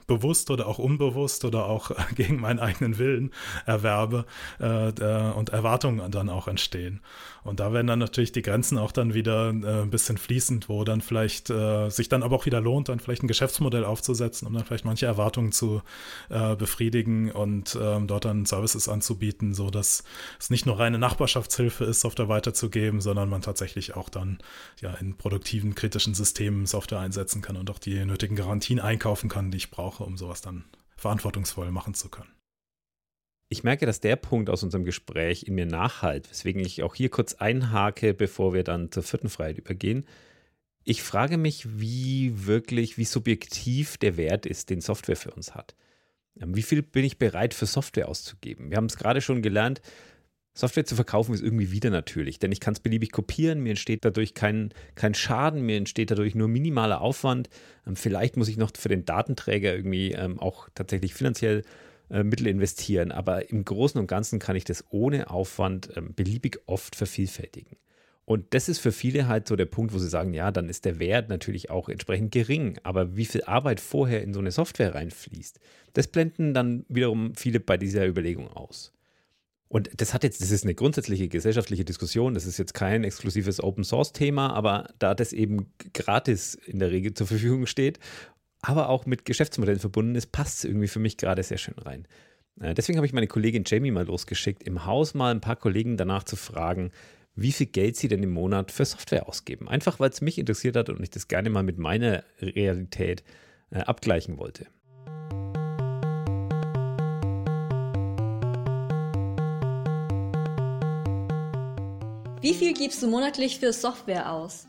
bewusst 0.07 0.49
oder 0.49 0.67
auch 0.67 0.79
unbewusst 0.79 1.45
oder 1.45 1.65
auch 1.65 1.91
gegen 2.15 2.39
meinen 2.39 2.59
eigenen 2.59 2.97
Willen 2.97 3.31
erwerbe 3.65 4.25
und 4.59 5.49
Erwartungen 5.49 6.09
dann 6.11 6.29
auch 6.29 6.47
entstehen. 6.47 6.96
Und 7.43 7.59
da 7.59 7.73
werden 7.73 7.87
dann 7.87 7.99
natürlich 7.99 8.31
die 8.31 8.41
Grenzen 8.41 8.77
auch 8.77 8.91
dann 8.91 9.13
wieder 9.13 9.49
äh, 9.49 9.81
ein 9.83 9.89
bisschen 9.89 10.17
fließend, 10.17 10.69
wo 10.69 10.83
dann 10.83 11.01
vielleicht 11.01 11.49
äh, 11.49 11.89
sich 11.89 12.09
dann 12.09 12.23
aber 12.23 12.35
auch 12.35 12.45
wieder 12.45 12.61
lohnt, 12.61 12.89
dann 12.89 12.99
vielleicht 12.99 13.23
ein 13.23 13.27
Geschäftsmodell 13.27 13.85
aufzusetzen, 13.85 14.47
um 14.47 14.53
dann 14.53 14.65
vielleicht 14.65 14.85
manche 14.85 15.05
Erwartungen 15.05 15.51
zu 15.51 15.81
äh, 16.29 16.55
befriedigen 16.55 17.31
und 17.31 17.77
ähm, 17.81 18.07
dort 18.07 18.25
dann 18.25 18.45
Services 18.45 18.89
anzubieten, 18.89 19.53
so 19.53 19.69
dass 19.69 20.03
es 20.39 20.49
nicht 20.49 20.65
nur 20.65 20.79
reine 20.79 20.99
Nachbarschaftshilfe 20.99 21.85
ist, 21.85 22.01
Software 22.01 22.29
weiterzugeben, 22.29 23.01
sondern 23.01 23.29
man 23.29 23.41
tatsächlich 23.41 23.95
auch 23.95 24.09
dann 24.09 24.39
ja 24.81 24.93
in 24.95 25.15
produktiven, 25.15 25.75
kritischen 25.75 26.13
Systemen 26.13 26.65
Software 26.65 26.99
einsetzen 26.99 27.41
kann 27.41 27.57
und 27.57 27.69
auch 27.69 27.79
die 27.79 28.03
nötigen 28.05 28.35
Garantien 28.35 28.79
einkaufen 28.79 29.29
kann, 29.29 29.51
die 29.51 29.57
ich 29.57 29.71
brauche, 29.71 30.03
um 30.03 30.17
sowas 30.17 30.41
dann 30.41 30.65
verantwortungsvoll 30.95 31.71
machen 31.71 31.93
zu 31.93 32.09
können 32.09 32.36
ich 33.49 33.63
merke, 33.63 33.85
dass 33.85 33.99
der 33.99 34.15
Punkt 34.15 34.49
aus 34.49 34.63
unserem 34.63 34.83
Gespräch 34.83 35.43
in 35.43 35.55
mir 35.55 35.65
nachhalt, 35.65 36.29
weswegen 36.29 36.61
ich 36.61 36.83
auch 36.83 36.95
hier 36.95 37.09
kurz 37.09 37.35
einhake, 37.35 38.13
bevor 38.13 38.53
wir 38.53 38.63
dann 38.63 38.91
zur 38.91 39.03
vierten 39.03 39.29
Freiheit 39.29 39.57
übergehen. 39.57 40.05
Ich 40.83 41.01
frage 41.01 41.37
mich, 41.37 41.79
wie 41.79 42.45
wirklich, 42.45 42.97
wie 42.97 43.05
subjektiv 43.05 43.97
der 43.97 44.17
Wert 44.17 44.45
ist, 44.45 44.69
den 44.69 44.81
Software 44.81 45.15
für 45.15 45.31
uns 45.31 45.55
hat. 45.55 45.75
Ähm, 46.39 46.55
wie 46.55 46.61
viel 46.61 46.81
bin 46.81 47.05
ich 47.05 47.17
bereit 47.17 47.53
für 47.53 47.65
Software 47.65 48.09
auszugeben? 48.09 48.69
Wir 48.69 48.77
haben 48.77 48.85
es 48.85 48.97
gerade 48.97 49.21
schon 49.21 49.41
gelernt, 49.41 49.81
Software 50.57 50.85
zu 50.85 50.95
verkaufen 50.95 51.35
ist 51.35 51.43
irgendwie 51.43 51.71
wieder 51.71 51.91
natürlich, 51.91 52.39
denn 52.39 52.51
ich 52.51 52.59
kann 52.59 52.73
es 52.73 52.79
beliebig 52.79 53.11
kopieren, 53.11 53.61
mir 53.61 53.69
entsteht 53.69 54.03
dadurch 54.03 54.33
kein, 54.33 54.73
kein 54.95 55.13
Schaden, 55.13 55.61
mir 55.61 55.77
entsteht 55.77 56.09
dadurch 56.09 56.33
nur 56.33 56.47
minimaler 56.47 56.99
Aufwand. 56.99 57.49
Ähm, 57.85 57.95
vielleicht 57.95 58.37
muss 58.37 58.47
ich 58.47 58.57
noch 58.57 58.71
für 58.75 58.89
den 58.89 59.05
Datenträger 59.05 59.73
irgendwie 59.73 60.13
ähm, 60.13 60.39
auch 60.39 60.67
tatsächlich 60.73 61.13
finanziell 61.13 61.63
äh, 62.09 62.23
Mittel 62.23 62.47
investieren. 62.47 63.11
Aber 63.11 63.49
im 63.49 63.65
Großen 63.65 63.99
und 63.99 64.07
Ganzen 64.07 64.39
kann 64.39 64.55
ich 64.55 64.63
das 64.63 64.85
ohne 64.89 65.29
Aufwand 65.29 65.89
ähm, 65.95 66.13
beliebig 66.15 66.59
oft 66.65 66.95
vervielfältigen. 66.95 67.77
Und 68.25 68.53
das 68.53 68.67
ist 68.67 68.79
für 68.79 68.91
viele 68.91 69.29
halt 69.29 69.47
so 69.47 69.55
der 69.55 69.65
Punkt, 69.65 69.93
wo 69.93 69.99
sie 69.99 70.09
sagen, 70.09 70.33
ja, 70.33 70.51
dann 70.51 70.67
ist 70.67 70.83
der 70.83 70.99
Wert 70.99 71.29
natürlich 71.29 71.69
auch 71.69 71.87
entsprechend 71.87 72.33
gering. 72.33 72.77
Aber 72.83 73.15
wie 73.15 73.25
viel 73.25 73.43
Arbeit 73.43 73.79
vorher 73.79 74.21
in 74.21 74.33
so 74.33 74.41
eine 74.41 74.51
Software 74.51 74.95
reinfließt, 74.95 75.59
das 75.93 76.07
blenden 76.07 76.53
dann 76.53 76.85
wiederum 76.89 77.35
viele 77.35 77.61
bei 77.61 77.77
dieser 77.77 78.05
Überlegung 78.05 78.49
aus. 78.49 78.91
Und 79.69 79.89
das 79.99 80.13
hat 80.13 80.23
jetzt, 80.23 80.41
das 80.41 80.51
ist 80.51 80.63
eine 80.63 80.75
grundsätzliche 80.75 81.27
gesellschaftliche 81.27 81.83
Diskussion, 81.83 82.33
das 82.33 82.45
ist 82.45 82.57
jetzt 82.57 82.73
kein 82.73 83.03
exklusives 83.03 83.61
Open 83.61 83.83
Source 83.83 84.13
Thema, 84.13 84.53
aber 84.53 84.89
da 84.99 85.13
das 85.13 85.33
eben 85.33 85.73
gratis 85.93 86.55
in 86.55 86.79
der 86.79 86.91
Regel 86.91 87.13
zur 87.13 87.27
Verfügung 87.27 87.65
steht 87.65 87.99
aber 88.67 88.89
auch 88.89 89.05
mit 89.05 89.23
Geschäftsmodellen 89.23 89.79
verbunden 89.79 90.15
ist, 90.15 90.33
passt 90.33 90.57
es 90.57 90.63
irgendwie 90.65 90.89
für 90.89 90.99
mich 90.99 91.15
gerade 91.15 91.41
sehr 91.41 91.57
schön 91.57 91.75
rein. 91.79 92.05
Äh, 92.59 92.73
deswegen 92.73 92.97
habe 92.97 93.07
ich 93.07 93.13
meine 93.13 93.27
Kollegin 93.27 93.63
Jamie 93.65 93.91
mal 93.91 94.05
losgeschickt, 94.05 94.61
im 94.63 94.85
Haus 94.85 95.13
mal 95.13 95.31
ein 95.31 95.39
paar 95.39 95.55
Kollegen 95.55 95.95
danach 95.95 96.23
zu 96.23 96.35
fragen, 96.35 96.91
wie 97.33 97.53
viel 97.53 97.67
Geld 97.67 97.95
sie 97.95 98.09
denn 98.09 98.21
im 98.23 98.31
Monat 98.31 98.71
für 98.71 98.83
Software 98.83 99.29
ausgeben. 99.29 99.69
Einfach 99.69 100.01
weil 100.01 100.09
es 100.09 100.19
mich 100.19 100.37
interessiert 100.37 100.75
hat 100.75 100.89
und 100.89 101.01
ich 101.01 101.09
das 101.09 101.29
gerne 101.29 101.49
mal 101.49 101.63
mit 101.63 101.77
meiner 101.77 102.25
Realität 102.41 103.23
äh, 103.69 103.79
abgleichen 103.79 104.37
wollte. 104.37 104.67
Wie 112.41 112.53
viel 112.53 112.73
gibst 112.73 113.01
du 113.01 113.07
monatlich 113.07 113.59
für 113.59 113.71
Software 113.71 114.29
aus? 114.29 114.67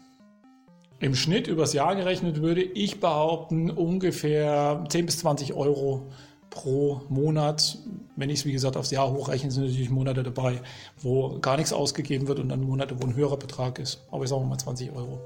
Im 1.00 1.14
Schnitt 1.14 1.46
übers 1.46 1.74
Jahr 1.74 1.94
gerechnet 1.94 2.42
würde 2.42 2.60
ich 2.60 2.98
behaupten, 2.98 3.70
ungefähr 3.70 4.84
10 4.88 5.06
bis 5.06 5.20
20 5.20 5.54
Euro 5.54 6.08
pro 6.50 7.02
Monat. 7.08 7.78
Wenn 8.16 8.30
ich 8.30 8.40
es, 8.40 8.46
wie 8.46 8.50
gesagt, 8.50 8.76
aufs 8.76 8.90
Jahr 8.90 9.12
hochrechne, 9.12 9.48
sind 9.52 9.62
natürlich 9.62 9.90
Monate 9.90 10.24
dabei, 10.24 10.60
wo 11.00 11.38
gar 11.38 11.56
nichts 11.56 11.72
ausgegeben 11.72 12.26
wird 12.26 12.40
und 12.40 12.48
dann 12.48 12.62
Monate, 12.64 13.00
wo 13.00 13.06
ein 13.06 13.14
höherer 13.14 13.36
Betrag 13.36 13.78
ist. 13.78 14.04
Aber 14.10 14.24
ich 14.24 14.30
sage 14.30 14.44
mal 14.44 14.58
20 14.58 14.90
Euro. 14.90 15.20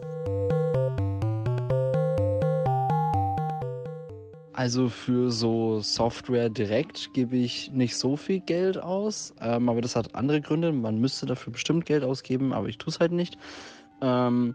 Also 4.53 4.91
für 4.91 5.31
so 5.31 5.81
Software 5.81 6.51
direkt 6.51 7.15
gebe 7.15 7.39
ich 7.39 7.71
nicht 7.73 7.97
so 7.97 8.19
viel 8.19 8.41
Geld 8.41 8.77
aus, 8.77 9.33
ähm, 9.41 9.71
aber 9.71 9.81
das 9.81 9.97
hat 9.97 10.15
andere 10.15 10.43
Gründe. 10.43 10.71
Man 10.71 10.99
müsste 10.99 11.25
dafür 11.25 11.55
bestimmt 11.55 11.87
Geld 11.87 12.05
ausgeben, 12.05 12.53
aber 12.53 12.69
ich 12.69 12.77
tue 12.77 12.91
es 12.91 13.01
halt 13.01 13.13
nicht. 13.13 13.39
Ähm, 14.03 14.55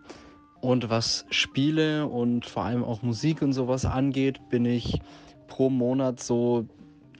und 0.61 0.89
was 0.89 1.25
Spiele 1.29 2.07
und 2.07 2.45
vor 2.45 2.63
allem 2.63 2.83
auch 2.83 3.01
Musik 3.01 3.41
und 3.41 3.53
sowas 3.53 3.85
angeht, 3.85 4.39
bin 4.49 4.65
ich 4.65 4.99
pro 5.47 5.69
Monat 5.69 6.19
so, 6.21 6.65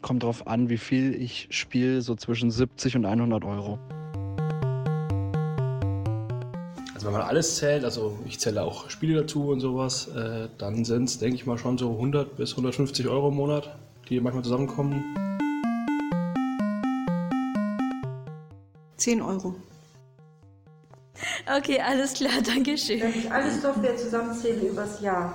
kommt 0.01 0.23
drauf 0.23 0.47
an, 0.47 0.69
wie 0.69 0.77
viel 0.77 1.13
ich 1.13 1.47
spiele, 1.51 2.01
so 2.01 2.15
zwischen 2.15 2.51
70 2.51 2.97
und 2.97 3.05
100 3.05 3.43
Euro. 3.45 3.79
Also 6.93 7.05
wenn 7.05 7.13
man 7.13 7.21
alles 7.21 7.57
zählt, 7.57 7.83
also 7.83 8.17
ich 8.25 8.39
zähle 8.39 8.63
auch 8.63 8.89
Spiele 8.89 9.21
dazu 9.21 9.49
und 9.49 9.59
sowas, 9.59 10.07
äh, 10.07 10.49
dann 10.57 10.83
sind 10.83 11.03
es, 11.03 11.19
denke 11.19 11.35
ich 11.35 11.45
mal, 11.45 11.57
schon 11.57 11.77
so 11.77 11.91
100 11.91 12.35
bis 12.37 12.51
150 12.51 13.07
Euro 13.07 13.29
im 13.29 13.35
Monat, 13.35 13.77
die 14.09 14.19
manchmal 14.19 14.43
zusammenkommen. 14.43 15.03
10 18.97 19.21
Euro. 19.21 19.55
Okay, 21.55 21.79
alles 21.79 22.13
klar, 22.13 22.31
danke 22.45 22.77
schön. 22.77 23.01
Wenn 23.01 23.09
ich 23.09 23.31
alle 23.31 23.51
Software 23.51 23.95
zusammenzähle 23.95 24.67
übers 24.67 25.01
Jahr, 25.01 25.33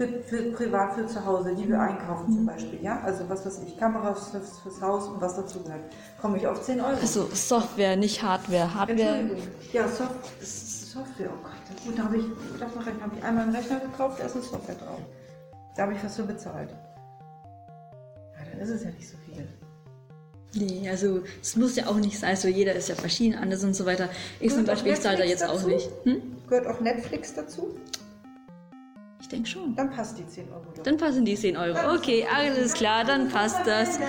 für, 0.00 0.08
für 0.22 0.52
privat, 0.52 0.94
für 0.94 1.06
zu 1.06 1.22
Hause, 1.26 1.54
die 1.54 1.68
wir 1.68 1.78
einkaufen 1.78 2.32
zum 2.32 2.46
Beispiel, 2.46 2.82
ja, 2.82 3.00
also 3.02 3.28
was 3.28 3.44
weiß 3.44 3.60
ich, 3.66 3.76
Kameras 3.76 4.30
fürs, 4.30 4.58
fürs 4.60 4.80
Haus 4.80 5.08
und 5.08 5.20
was 5.20 5.36
dazu 5.36 5.62
gehört, 5.62 5.82
komme 6.18 6.38
ich 6.38 6.46
auf 6.46 6.62
10 6.62 6.80
Euro. 6.80 6.96
Also 6.98 7.28
Software, 7.34 7.96
nicht 7.96 8.22
Hardware. 8.22 8.72
Hardware. 8.74 9.36
Ja, 9.72 9.86
Soft, 9.88 10.42
Software, 10.42 11.28
oh 11.30 11.42
Gott, 11.42 11.84
gut, 11.84 11.98
da 11.98 12.04
habe 12.04 12.16
ich, 12.16 12.24
das 12.58 12.74
noch 12.74 12.86
habe 12.86 13.14
ich 13.14 13.22
einmal 13.22 13.42
einen 13.44 13.54
Rechner 13.54 13.80
gekauft, 13.80 14.20
da 14.20 14.24
ist 14.24 14.36
eine 14.36 14.42
Software 14.42 14.76
drauf. 14.76 15.00
Da 15.76 15.82
habe 15.82 15.92
ich 15.92 16.02
was 16.02 16.16
für 16.16 16.22
bezahlt. 16.22 16.70
Ja, 16.70 18.44
dann 18.50 18.60
ist 18.60 18.70
es 18.70 18.82
ja 18.82 18.90
nicht 18.90 19.08
so 19.08 19.18
viel. 19.26 19.46
Nee, 20.52 20.88
also 20.88 21.22
es 21.40 21.54
muss 21.56 21.76
ja 21.76 21.86
auch 21.86 21.96
nicht 21.96 22.18
sein, 22.18 22.34
so 22.34 22.48
jeder 22.48 22.74
ist 22.74 22.88
ja 22.88 22.96
verschieden, 22.96 23.38
anders 23.38 23.62
und 23.62 23.74
so 23.74 23.86
weiter. 23.86 24.10
Ich 24.40 24.52
zum 24.52 24.64
Beispiel, 24.64 24.92
ich 24.92 25.00
zahle 25.00 25.18
da 25.18 25.24
jetzt 25.24 25.42
dazu? 25.42 25.52
auch 25.52 25.66
nicht. 25.66 25.88
Hm? 26.04 26.22
Gehört 26.48 26.66
auch 26.66 26.80
Netflix 26.80 27.34
dazu? 27.34 27.76
Ich 29.20 29.28
denke 29.28 29.48
schon. 29.48 29.76
Dann 29.76 29.90
passt 29.90 30.18
die 30.18 30.26
10 30.26 30.48
Euro. 30.50 30.64
Doch. 30.74 30.82
Dann 30.82 30.96
passen 30.96 31.24
die 31.24 31.36
10 31.36 31.56
Euro. 31.56 31.94
Okay, 31.94 32.26
alles 32.28 32.72
klar, 32.72 33.04
dann 33.04 33.28
passt 33.28 33.64
das. 33.64 34.00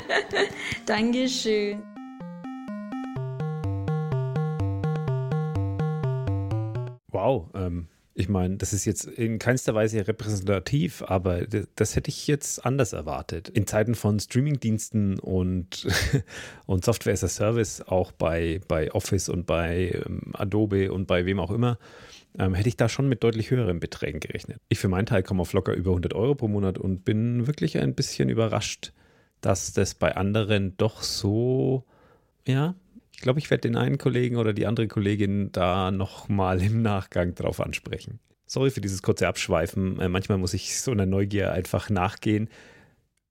Dankeschön. 0.86 1.82
Wow, 7.12 7.50
ähm, 7.54 7.86
ich 8.20 8.28
meine, 8.28 8.56
das 8.56 8.72
ist 8.72 8.84
jetzt 8.84 9.06
in 9.06 9.38
keinster 9.38 9.74
Weise 9.74 10.06
repräsentativ, 10.06 11.02
aber 11.02 11.46
das 11.74 11.96
hätte 11.96 12.10
ich 12.10 12.26
jetzt 12.26 12.64
anders 12.64 12.92
erwartet. 12.92 13.48
In 13.48 13.66
Zeiten 13.66 13.94
von 13.94 14.20
Streamingdiensten 14.20 15.18
und, 15.18 15.86
und 16.66 16.84
Software 16.84 17.14
as 17.14 17.24
a 17.24 17.28
Service, 17.28 17.80
auch 17.80 18.12
bei, 18.12 18.60
bei 18.68 18.92
Office 18.92 19.28
und 19.28 19.46
bei 19.46 20.02
ähm, 20.06 20.32
Adobe 20.34 20.92
und 20.92 21.06
bei 21.06 21.26
wem 21.26 21.40
auch 21.40 21.50
immer, 21.50 21.78
ähm, 22.38 22.54
hätte 22.54 22.68
ich 22.68 22.76
da 22.76 22.88
schon 22.88 23.08
mit 23.08 23.24
deutlich 23.24 23.50
höheren 23.50 23.80
Beträgen 23.80 24.20
gerechnet. 24.20 24.60
Ich 24.68 24.78
für 24.78 24.88
meinen 24.88 25.06
Teil 25.06 25.22
komme 25.22 25.42
auf 25.42 25.52
locker 25.52 25.74
über 25.74 25.90
100 25.90 26.14
Euro 26.14 26.34
pro 26.34 26.48
Monat 26.48 26.78
und 26.78 27.04
bin 27.04 27.46
wirklich 27.46 27.78
ein 27.78 27.94
bisschen 27.94 28.28
überrascht, 28.28 28.92
dass 29.40 29.72
das 29.72 29.94
bei 29.94 30.16
anderen 30.16 30.76
doch 30.76 31.02
so, 31.02 31.84
ja, 32.46 32.74
ich 33.20 33.22
glaube, 33.22 33.38
ich 33.38 33.50
werde 33.50 33.68
den 33.68 33.76
einen 33.76 33.98
Kollegen 33.98 34.36
oder 34.36 34.54
die 34.54 34.64
andere 34.64 34.88
Kollegin 34.88 35.52
da 35.52 35.90
nochmal 35.90 36.62
im 36.62 36.80
Nachgang 36.80 37.34
drauf 37.34 37.60
ansprechen. 37.60 38.18
Sorry 38.46 38.70
für 38.70 38.80
dieses 38.80 39.02
kurze 39.02 39.28
Abschweifen. 39.28 40.00
Äh, 40.00 40.08
manchmal 40.08 40.38
muss 40.38 40.54
ich 40.54 40.80
so 40.80 40.90
einer 40.90 41.04
Neugier 41.04 41.52
einfach 41.52 41.90
nachgehen. 41.90 42.48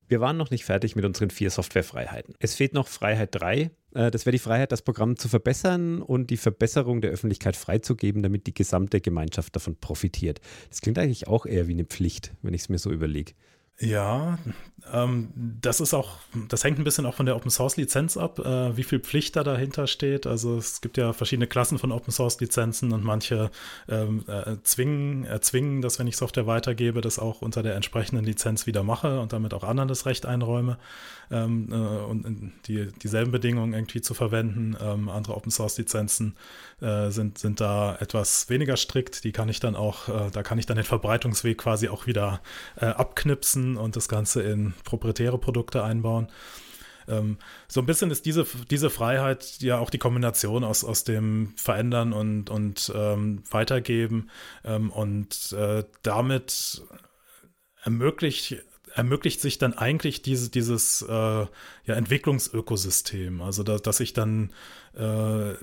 Wir 0.06 0.20
waren 0.20 0.36
noch 0.36 0.52
nicht 0.52 0.64
fertig 0.64 0.94
mit 0.94 1.04
unseren 1.04 1.30
vier 1.30 1.50
Softwarefreiheiten. 1.50 2.36
Es 2.38 2.54
fehlt 2.54 2.72
noch 2.72 2.86
Freiheit 2.86 3.30
3. 3.32 3.72
Äh, 3.94 4.12
das 4.12 4.26
wäre 4.26 4.30
die 4.30 4.38
Freiheit, 4.38 4.70
das 4.70 4.82
Programm 4.82 5.16
zu 5.16 5.26
verbessern 5.26 6.02
und 6.02 6.30
die 6.30 6.36
Verbesserung 6.36 7.00
der 7.00 7.10
Öffentlichkeit 7.10 7.56
freizugeben, 7.56 8.22
damit 8.22 8.46
die 8.46 8.54
gesamte 8.54 9.00
Gemeinschaft 9.00 9.56
davon 9.56 9.74
profitiert. 9.74 10.40
Das 10.68 10.82
klingt 10.82 11.00
eigentlich 11.00 11.26
auch 11.26 11.46
eher 11.46 11.66
wie 11.66 11.72
eine 11.72 11.84
Pflicht, 11.84 12.32
wenn 12.42 12.54
ich 12.54 12.60
es 12.60 12.68
mir 12.68 12.78
so 12.78 12.92
überlege. 12.92 13.32
Ja, 13.80 14.38
ähm, 14.92 15.30
das 15.34 15.80
ist 15.80 15.94
auch, 15.94 16.18
das 16.48 16.64
hängt 16.64 16.78
ein 16.78 16.84
bisschen 16.84 17.06
auch 17.06 17.14
von 17.14 17.26
der 17.26 17.36
Open 17.36 17.50
Source 17.50 17.76
Lizenz 17.76 18.16
ab, 18.16 18.38
äh, 18.38 18.76
wie 18.76 18.82
viel 18.82 19.00
Pflicht 19.00 19.36
da 19.36 19.44
dahinter 19.44 19.86
steht. 19.86 20.26
Also 20.26 20.56
es 20.56 20.80
gibt 20.80 20.96
ja 20.96 21.12
verschiedene 21.12 21.46
Klassen 21.46 21.78
von 21.78 21.92
Open 21.92 22.12
Source 22.12 22.40
Lizenzen 22.40 22.92
und 22.92 23.04
manche 23.04 23.50
ähm, 23.88 24.24
äh, 24.26 24.56
zwingen, 24.62 25.24
erzwingen, 25.24 25.82
dass 25.82 25.98
wenn 25.98 26.06
ich 26.06 26.16
Software 26.16 26.46
weitergebe, 26.46 27.00
das 27.00 27.18
auch 27.18 27.42
unter 27.42 27.62
der 27.62 27.74
entsprechenden 27.74 28.24
Lizenz 28.24 28.66
wieder 28.66 28.82
mache 28.82 29.20
und 29.20 29.32
damit 29.32 29.54
auch 29.54 29.64
anderen 29.64 29.88
das 29.88 30.06
Recht 30.06 30.26
einräume 30.26 30.78
ähm, 31.30 31.68
äh, 31.70 31.74
und 31.74 32.52
die, 32.66 32.88
dieselben 33.02 33.30
Bedingungen 33.30 33.74
irgendwie 33.74 34.00
zu 34.00 34.14
verwenden. 34.14 34.76
Ähm, 34.80 35.08
andere 35.08 35.36
Open 35.36 35.50
Source 35.50 35.78
Lizenzen 35.78 36.36
äh, 36.80 37.10
sind, 37.10 37.38
sind 37.38 37.60
da 37.60 37.96
etwas 38.00 38.48
weniger 38.50 38.76
strikt. 38.76 39.24
Die 39.24 39.32
kann 39.32 39.48
ich 39.48 39.60
dann 39.60 39.76
auch, 39.76 40.08
äh, 40.08 40.30
da 40.32 40.42
kann 40.42 40.58
ich 40.58 40.66
dann 40.66 40.76
den 40.76 40.84
Verbreitungsweg 40.84 41.58
quasi 41.58 41.88
auch 41.88 42.06
wieder 42.06 42.40
äh, 42.76 42.86
abknipsen 43.70 43.76
und 43.76 43.96
das 43.96 44.08
Ganze 44.08 44.42
in 44.42 44.74
proprietäre 44.84 45.38
Produkte 45.38 45.82
einbauen. 45.82 46.28
Ähm, 47.08 47.38
so 47.68 47.80
ein 47.80 47.86
bisschen 47.86 48.10
ist 48.10 48.26
diese, 48.26 48.46
diese 48.70 48.90
Freiheit 48.90 49.60
ja 49.60 49.78
auch 49.78 49.90
die 49.90 49.98
Kombination 49.98 50.64
aus, 50.64 50.84
aus 50.84 51.04
dem 51.04 51.52
Verändern 51.56 52.12
und, 52.12 52.50
und 52.50 52.92
ähm, 52.94 53.42
Weitergeben 53.50 54.30
ähm, 54.64 54.90
und 54.90 55.52
äh, 55.52 55.84
damit 56.02 56.82
ermöglicht 57.82 58.56
ermöglicht 58.92 59.40
sich 59.40 59.56
dann 59.56 59.72
eigentlich 59.74 60.20
diese, 60.20 60.50
dieses 60.50 61.02
äh, 61.02 61.12
ja, 61.12 61.48
Entwicklungsökosystem. 61.86 63.40
Also, 63.40 63.62
da, 63.62 63.78
dass 63.78 64.00
ich 64.00 64.14
dann 64.14 64.50
äh, 64.94 65.54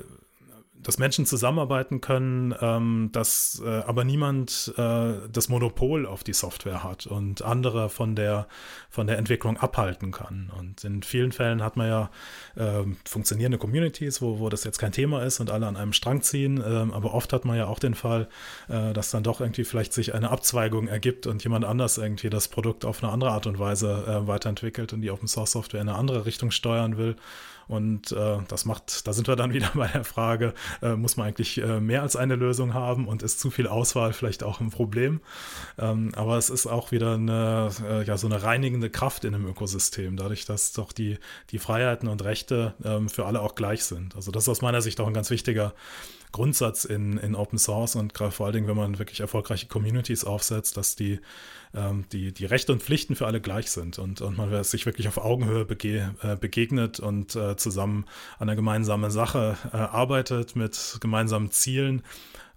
dass 0.87 0.97
Menschen 0.99 1.25
zusammenarbeiten 1.25 1.99
können, 1.99 2.55
ähm, 2.61 3.09
dass 3.11 3.61
äh, 3.63 3.67
aber 3.85 4.05
niemand 4.05 4.73
äh, 4.77 5.15
das 5.29 5.49
Monopol 5.49 6.05
auf 6.05 6.23
die 6.23 6.31
Software 6.31 6.81
hat 6.81 7.05
und 7.05 7.41
andere 7.41 7.89
von 7.89 8.15
der, 8.15 8.47
von 8.89 9.05
der 9.05 9.17
Entwicklung 9.17 9.57
abhalten 9.57 10.13
kann. 10.13 10.49
Und 10.57 10.85
in 10.85 11.03
vielen 11.03 11.33
Fällen 11.33 11.61
hat 11.61 11.75
man 11.75 11.87
ja 11.89 12.09
äh, 12.55 12.85
funktionierende 13.03 13.57
Communities, 13.57 14.21
wo, 14.21 14.39
wo 14.39 14.47
das 14.47 14.63
jetzt 14.63 14.77
kein 14.77 14.93
Thema 14.93 15.23
ist 15.23 15.41
und 15.41 15.51
alle 15.51 15.67
an 15.67 15.75
einem 15.75 15.91
Strang 15.91 16.21
ziehen. 16.21 16.63
Ähm, 16.65 16.93
aber 16.93 17.13
oft 17.13 17.33
hat 17.33 17.43
man 17.43 17.57
ja 17.57 17.67
auch 17.67 17.79
den 17.79 17.93
Fall, 17.93 18.29
äh, 18.69 18.93
dass 18.93 19.11
dann 19.11 19.23
doch 19.23 19.41
irgendwie 19.41 19.65
vielleicht 19.65 19.91
sich 19.91 20.15
eine 20.15 20.29
Abzweigung 20.29 20.87
ergibt 20.87 21.27
und 21.27 21.43
jemand 21.43 21.65
anders 21.65 21.97
irgendwie 21.97 22.29
das 22.29 22.47
Produkt 22.47 22.85
auf 22.85 23.03
eine 23.03 23.11
andere 23.11 23.31
Art 23.31 23.45
und 23.45 23.59
Weise 23.59 24.05
äh, 24.07 24.25
weiterentwickelt 24.25 24.93
und 24.93 25.01
die 25.01 25.11
Open 25.11 25.27
Source 25.27 25.51
Software 25.51 25.81
in 25.81 25.89
eine 25.89 25.97
andere 25.97 26.25
Richtung 26.25 26.49
steuern 26.51 26.95
will. 26.95 27.17
Und 27.67 28.11
äh, 28.11 28.37
das 28.47 28.65
macht, 28.65 29.07
da 29.07 29.13
sind 29.13 29.27
wir 29.27 29.35
dann 29.35 29.53
wieder 29.53 29.71
bei 29.75 29.87
der 29.87 30.03
Frage, 30.03 30.53
äh, 30.81 30.95
muss 30.95 31.17
man 31.17 31.27
eigentlich 31.27 31.61
äh, 31.61 31.79
mehr 31.79 32.01
als 32.01 32.15
eine 32.15 32.35
Lösung 32.35 32.73
haben 32.73 33.07
und 33.07 33.23
ist 33.23 33.39
zu 33.39 33.51
viel 33.51 33.67
Auswahl 33.67 34.13
vielleicht 34.13 34.43
auch 34.43 34.59
ein 34.59 34.69
Problem? 34.69 35.21
Ähm, 35.77 36.11
aber 36.15 36.37
es 36.37 36.49
ist 36.49 36.67
auch 36.67 36.91
wieder 36.91 37.15
eine, 37.15 37.69
äh, 37.87 38.03
ja, 38.03 38.17
so 38.17 38.27
eine 38.27 38.43
reinigende 38.43 38.89
Kraft 38.89 39.25
in 39.25 39.35
einem 39.35 39.47
Ökosystem, 39.47 40.17
dadurch, 40.17 40.45
dass 40.45 40.71
doch 40.73 40.91
die, 40.91 41.17
die 41.51 41.59
Freiheiten 41.59 42.07
und 42.07 42.23
Rechte 42.23 42.73
ähm, 42.83 43.09
für 43.09 43.25
alle 43.25 43.41
auch 43.41 43.55
gleich 43.55 43.83
sind. 43.83 44.15
Also 44.15 44.31
das 44.31 44.43
ist 44.43 44.49
aus 44.49 44.61
meiner 44.61 44.81
Sicht 44.81 44.99
auch 44.99 45.07
ein 45.07 45.13
ganz 45.13 45.29
wichtiger 45.29 45.73
Grundsatz 46.31 46.85
in, 46.85 47.17
in 47.17 47.35
Open 47.35 47.57
Source 47.57 47.95
und 47.95 48.13
gerade 48.13 48.31
vor 48.31 48.45
allen 48.45 48.53
Dingen, 48.53 48.67
wenn 48.67 48.75
man 48.75 48.99
wirklich 48.99 49.21
erfolgreiche 49.21 49.67
Communities 49.67 50.23
aufsetzt, 50.23 50.77
dass 50.77 50.95
die, 50.95 51.19
ähm, 51.73 52.05
die, 52.11 52.33
die 52.33 52.45
Rechte 52.45 52.71
und 52.71 52.81
Pflichten 52.81 53.15
für 53.15 53.27
alle 53.27 53.41
gleich 53.41 53.69
sind 53.71 53.99
und, 53.99 54.21
und 54.21 54.37
man 54.37 54.63
sich 54.63 54.85
wirklich 54.85 55.07
auf 55.07 55.17
Augenhöhe 55.17 55.65
bege, 55.65 56.15
äh, 56.21 56.35
begegnet 56.35 56.99
und 56.99 57.35
äh, 57.35 57.55
zusammen 57.57 58.05
an 58.39 58.49
einer 58.49 58.55
gemeinsamen 58.55 59.11
Sache 59.11 59.57
äh, 59.73 59.77
arbeitet 59.77 60.55
mit 60.55 60.97
gemeinsamen 61.01 61.51
Zielen 61.51 62.03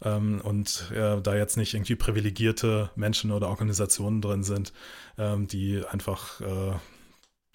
ähm, 0.02 0.40
und 0.42 0.90
äh, 0.92 1.20
da 1.20 1.34
jetzt 1.34 1.56
nicht 1.56 1.74
irgendwie 1.74 1.96
privilegierte 1.96 2.90
Menschen 2.94 3.30
oder 3.30 3.48
Organisationen 3.48 4.20
drin 4.20 4.42
sind, 4.42 4.72
ähm, 5.18 5.46
die 5.46 5.82
einfach 5.90 6.40
äh, 6.40 6.72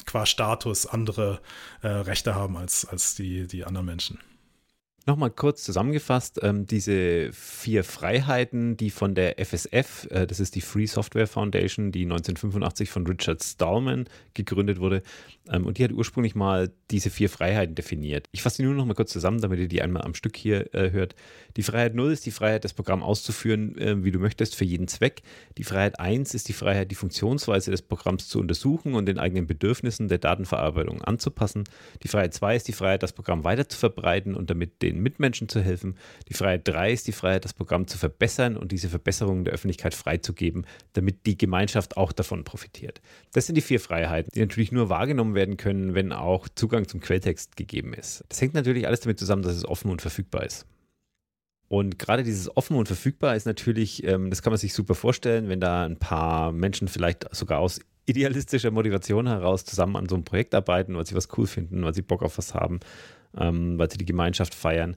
qua 0.06 0.26
Status 0.26 0.86
andere 0.86 1.42
äh, 1.82 1.88
Rechte 1.88 2.36
haben 2.36 2.58
als, 2.58 2.86
als 2.86 3.16
die, 3.16 3.48
die 3.48 3.66
anderen 3.66 3.86
Menschen. 3.86 4.20
Nochmal 5.08 5.30
kurz 5.30 5.64
zusammengefasst, 5.64 6.40
ähm, 6.42 6.66
diese 6.66 7.32
vier 7.32 7.84
Freiheiten, 7.84 8.76
die 8.76 8.90
von 8.90 9.14
der 9.14 9.38
FSF, 9.38 10.08
äh, 10.10 10.26
das 10.26 10.40
ist 10.40 10.56
die 10.56 10.62
Free 10.62 10.88
Software 10.88 11.28
Foundation, 11.28 11.92
die 11.92 12.06
1985 12.06 12.90
von 12.90 13.06
Richard 13.06 13.44
Stallman 13.44 14.10
gegründet 14.34 14.80
wurde, 14.80 15.04
ähm, 15.52 15.68
und 15.68 15.78
die 15.78 15.84
hat 15.84 15.92
ursprünglich 15.92 16.34
mal 16.34 16.72
diese 16.90 17.10
vier 17.10 17.30
Freiheiten 17.30 17.76
definiert. 17.76 18.28
Ich 18.32 18.42
fasse 18.42 18.58
die 18.58 18.64
nur 18.64 18.74
noch 18.74 18.86
mal 18.86 18.96
kurz 18.96 19.12
zusammen, 19.12 19.42
damit 19.42 19.60
ihr 19.60 19.68
die 19.68 19.82
einmal 19.82 20.02
am 20.02 20.16
Stück 20.16 20.36
hier 20.36 20.74
äh, 20.74 20.92
hört. 20.92 21.16
Die 21.56 21.64
Freiheit 21.64 21.94
0 21.94 22.12
ist 22.12 22.26
die 22.26 22.32
Freiheit, 22.32 22.64
das 22.64 22.74
Programm 22.74 23.04
auszuführen, 23.04 23.78
äh, 23.78 24.04
wie 24.04 24.12
du 24.12 24.20
möchtest, 24.20 24.56
für 24.56 24.66
jeden 24.66 24.88
Zweck. 24.88 25.22
Die 25.58 25.64
Freiheit 25.64 26.00
1 26.00 26.34
ist 26.34 26.50
die 26.50 26.54
Freiheit, 26.54 26.90
die 26.90 26.96
Funktionsweise 26.96 27.70
des 27.70 27.84
Programms 27.84 28.28
zu 28.28 28.40
untersuchen 28.40 28.96
und 28.96 29.06
den 29.06 29.20
eigenen 29.20 29.46
Bedürfnissen 29.46 30.08
der 30.08 30.18
Datenverarbeitung 30.18 31.04
anzupassen. 31.04 31.64
Die 32.02 32.08
Freiheit 32.08 32.34
2 32.34 32.56
ist 32.56 32.68
die 32.68 32.74
Freiheit, 32.74 33.04
das 33.04 33.14
Programm 33.14 33.44
weiter 33.44 33.70
zu 33.70 33.78
verbreiten 33.78 34.34
und 34.36 34.50
damit 34.50 34.82
den 34.82 34.95
den 34.96 35.04
Mitmenschen 35.04 35.50
zu 35.50 35.62
helfen. 35.62 35.96
Die 36.30 36.34
Freiheit 36.34 36.68
3 36.68 36.92
ist 36.92 37.08
die 37.08 37.12
Freiheit, 37.12 37.46
das 37.46 37.54
Programm 37.54 37.88
zu 37.88 37.98
verbessern 37.98 38.58
und 38.58 38.72
diese 38.72 38.90
Verbesserungen 38.90 39.44
der 39.44 39.54
Öffentlichkeit 39.54 39.94
freizugeben, 39.94 40.66
damit 40.94 41.26
die 41.26 41.38
Gemeinschaft 41.38 41.98
auch 41.98 42.12
davon 42.12 42.44
profitiert. 42.44 43.02
Das 43.34 43.46
sind 43.46 43.56
die 43.56 43.62
vier 43.62 43.80
Freiheiten, 43.80 44.32
die 44.34 44.40
natürlich 44.40 44.72
nur 44.72 44.90
wahrgenommen 44.90 45.36
werden 45.36 45.58
können, 45.58 45.94
wenn 45.94 46.12
auch 46.12 46.48
Zugang 46.56 46.88
zum 46.88 47.00
Quelltext 47.00 47.56
gegeben 47.56 47.94
ist. 47.94 48.24
Das 48.30 48.42
hängt 48.42 48.54
natürlich 48.54 48.88
alles 48.88 49.02
damit 49.02 49.20
zusammen, 49.20 49.44
dass 49.44 49.56
es 49.56 49.66
offen 49.66 49.92
und 49.92 50.02
verfügbar 50.02 50.44
ist. 50.44 50.66
Und 51.68 51.98
gerade 51.98 52.24
dieses 52.24 52.56
offen 52.56 52.78
und 52.78 52.88
verfügbar 52.88 53.36
ist 53.36 53.46
natürlich, 53.46 54.04
ähm, 54.04 54.30
das 54.30 54.42
kann 54.42 54.52
man 54.52 54.60
sich 54.60 54.74
super 54.74 54.96
vorstellen, 54.96 55.50
wenn 55.50 55.60
da 55.60 55.86
ein 55.86 55.98
paar 55.98 56.52
Menschen 56.52 56.88
vielleicht 56.88 57.34
sogar 57.36 57.60
aus 57.60 57.80
idealistischer 58.06 58.72
Motivation 58.72 59.28
heraus 59.28 59.66
zusammen 59.66 59.96
an 59.96 60.08
so 60.08 60.16
einem 60.16 60.24
Projekt 60.24 60.54
arbeiten, 60.54 60.96
weil 60.96 61.06
sie 61.06 61.16
was 61.16 61.28
cool 61.38 61.48
finden, 61.48 61.84
weil 61.84 61.94
sie 61.94 62.04
Bock 62.04 62.22
auf 62.22 62.38
was 62.38 62.54
haben, 62.54 62.80
ähm, 63.38 63.78
weil 63.78 63.92
sie 63.92 63.98
die 63.98 64.06
Gemeinschaft 64.06 64.56
feiern. 64.56 64.96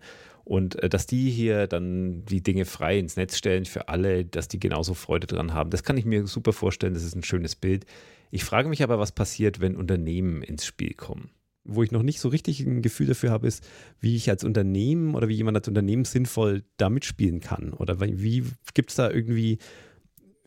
Und 0.48 0.82
äh, 0.82 0.88
dass 0.88 1.06
die 1.06 1.30
hier 1.30 1.66
dann 1.66 2.24
die 2.24 2.42
Dinge 2.42 2.64
frei 2.64 2.98
ins 2.98 3.16
Netz 3.16 3.36
stellen 3.36 3.66
für 3.66 3.88
alle, 3.88 4.24
dass 4.24 4.48
die 4.48 4.58
genauso 4.58 4.94
Freude 4.94 5.26
dran 5.26 5.52
haben, 5.52 5.68
das 5.68 5.82
kann 5.82 5.98
ich 5.98 6.06
mir 6.06 6.26
super 6.26 6.54
vorstellen. 6.54 6.94
Das 6.94 7.04
ist 7.04 7.14
ein 7.14 7.22
schönes 7.22 7.54
Bild. 7.54 7.84
Ich 8.30 8.44
frage 8.44 8.70
mich 8.70 8.82
aber, 8.82 8.98
was 8.98 9.12
passiert, 9.12 9.60
wenn 9.60 9.76
Unternehmen 9.76 10.42
ins 10.42 10.64
Spiel 10.64 10.94
kommen. 10.94 11.30
Wo 11.64 11.82
ich 11.82 11.92
noch 11.92 12.02
nicht 12.02 12.20
so 12.20 12.30
richtig 12.30 12.60
ein 12.60 12.80
Gefühl 12.80 13.08
dafür 13.08 13.30
habe, 13.30 13.46
ist, 13.46 13.62
wie 14.00 14.16
ich 14.16 14.30
als 14.30 14.42
Unternehmen 14.42 15.14
oder 15.14 15.28
wie 15.28 15.34
jemand 15.34 15.58
als 15.58 15.68
Unternehmen 15.68 16.06
sinnvoll 16.06 16.64
da 16.78 16.88
mitspielen 16.88 17.40
kann. 17.40 17.74
Oder 17.74 18.00
wie 18.00 18.44
gibt 18.72 18.88
es 18.88 18.96
da 18.96 19.10
irgendwie, 19.10 19.58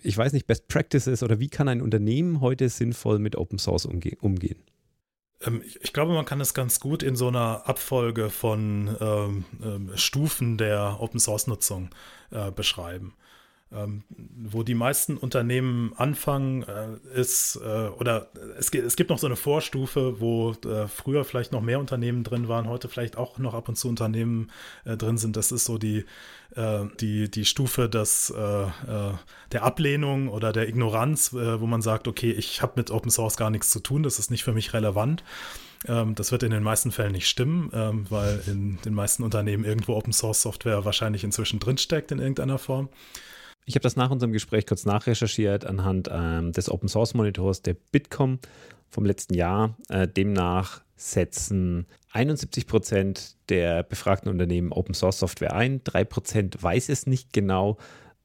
ich 0.02 0.18
weiß 0.18 0.34
nicht, 0.34 0.48
Best 0.48 0.68
Practices 0.68 1.22
oder 1.22 1.40
wie 1.40 1.50
kann 1.50 1.68
ein 1.68 1.82
Unternehmen 1.82 2.42
heute 2.42 2.70
sinnvoll 2.70 3.20
mit 3.20 3.36
Open 3.36 3.60
Source 3.60 3.86
umge 3.86 4.18
umgehen? 4.20 4.64
Ähm, 5.44 5.64
ich 5.82 5.94
glaube, 5.94 6.14
man 6.14 6.26
kann 6.26 6.42
es 6.42 6.54
ganz 6.54 6.80
gut 6.80 7.04
in 7.04 7.16
so 7.16 7.28
einer 7.28 7.68
Abfolge 7.68 8.30
von 8.30 8.96
ähm, 9.00 9.46
ähm, 9.64 9.92
Stufen 9.96 10.58
der 10.58 10.98
Open 11.00 11.20
Source 11.20 11.48
Nutzung 11.48 11.90
äh, 12.32 12.52
beschreiben. 12.52 13.14
Ähm, 13.74 14.04
wo 14.44 14.64
die 14.64 14.74
meisten 14.74 15.16
Unternehmen 15.16 15.94
anfangen, 15.96 16.64
äh, 16.64 17.20
ist, 17.20 17.56
äh, 17.64 17.88
oder 17.88 18.28
es, 18.58 18.70
es, 18.70 18.98
gibt 18.98 19.10
noch 19.10 19.18
so 19.18 19.28
eine 19.28 19.38
Vorstufe, 19.38 20.20
wo 20.20 20.52
äh, 20.66 20.88
früher 20.88 21.24
vielleicht 21.24 21.54
noch 21.54 21.62
mehr 21.62 21.80
Unternehmen 21.80 22.26
drin 22.26 22.50
waren, 22.50 22.68
heute 22.68 22.90
vielleicht 22.90 23.18
auch 23.18 23.38
noch 23.38 23.54
ab 23.54 23.70
und 23.70 23.78
zu 23.78 23.88
Unternehmen 23.88 24.52
äh, 24.84 24.98
drin 24.98 25.18
sind. 25.18 25.38
Das 25.38 25.54
ist 25.54 25.64
so 25.64 25.78
die, 25.78 26.04
äh, 26.56 26.86
die, 27.00 27.32
die 27.32 27.46
Stufe 27.46 27.88
des, 27.88 28.30
äh, 28.32 28.66
der 29.52 29.64
Ablehnung 29.64 30.28
oder 30.28 30.52
der 30.52 30.68
Ignoranz, 30.68 31.34
wo 31.34 31.66
man 31.66 31.82
sagt, 31.82 32.08
okay, 32.08 32.32
ich 32.32 32.62
habe 32.62 32.74
mit 32.76 32.92
Open 32.92 33.10
Source 33.10 33.38
gar 33.38 33.50
nichts 33.50 33.70
zu 33.70 33.80
tun, 33.80 34.04
das 34.04 34.20
ist 34.20 34.32
nicht 34.32 34.44
für 34.44 34.54
mich 34.54 34.74
relevant. 34.74 35.24
Ähm, 35.88 36.16
das 36.16 36.32
wird 36.32 36.44
in 36.44 36.52
den 36.52 36.64
meisten 36.64 36.92
Fällen 36.92 37.14
nicht 37.14 37.28
stimmen, 37.28 37.72
ähm, 37.74 38.06
weil 38.10 38.42
in 38.48 38.80
den 38.82 38.94
meisten 38.94 39.24
Unternehmen 39.24 39.66
irgendwo 39.66 39.96
Open 39.96 40.14
Source 40.14 40.42
Software 40.42 40.86
wahrscheinlich 40.86 41.24
inzwischen 41.24 41.60
drinsteckt 41.60 42.12
in 42.12 42.20
irgendeiner 42.20 42.58
Form. 42.58 42.90
Ich 43.66 43.76
habe 43.76 43.84
das 43.84 43.96
nach 43.96 44.10
unserem 44.10 44.32
Gespräch 44.32 44.66
kurz 44.66 44.86
nachrecherchiert 44.86 45.66
anhand 45.66 46.10
ähm, 46.12 46.52
des 46.52 46.70
Open 46.70 46.90
Source 46.90 47.14
Monitors 47.14 47.62
der 47.62 47.76
Bitkom 47.92 48.40
vom 48.90 49.06
letzten 49.06 49.34
Jahr. 49.34 49.78
Äh, 49.90 50.08
demnach 50.08 50.82
setzen 50.96 51.88
71 52.12 52.68
Prozent 52.68 53.38
der 53.50 53.84
befragten 53.84 54.30
Unternehmen 54.30 54.72
Open 54.72 54.94
Source 54.94 55.20
Software 55.20 55.56
ein, 55.56 55.84
3 55.84 56.04
Prozent 56.04 56.62
weiß 56.62 56.90
es 56.90 57.08
nicht 57.08 57.34
genau 57.34 57.78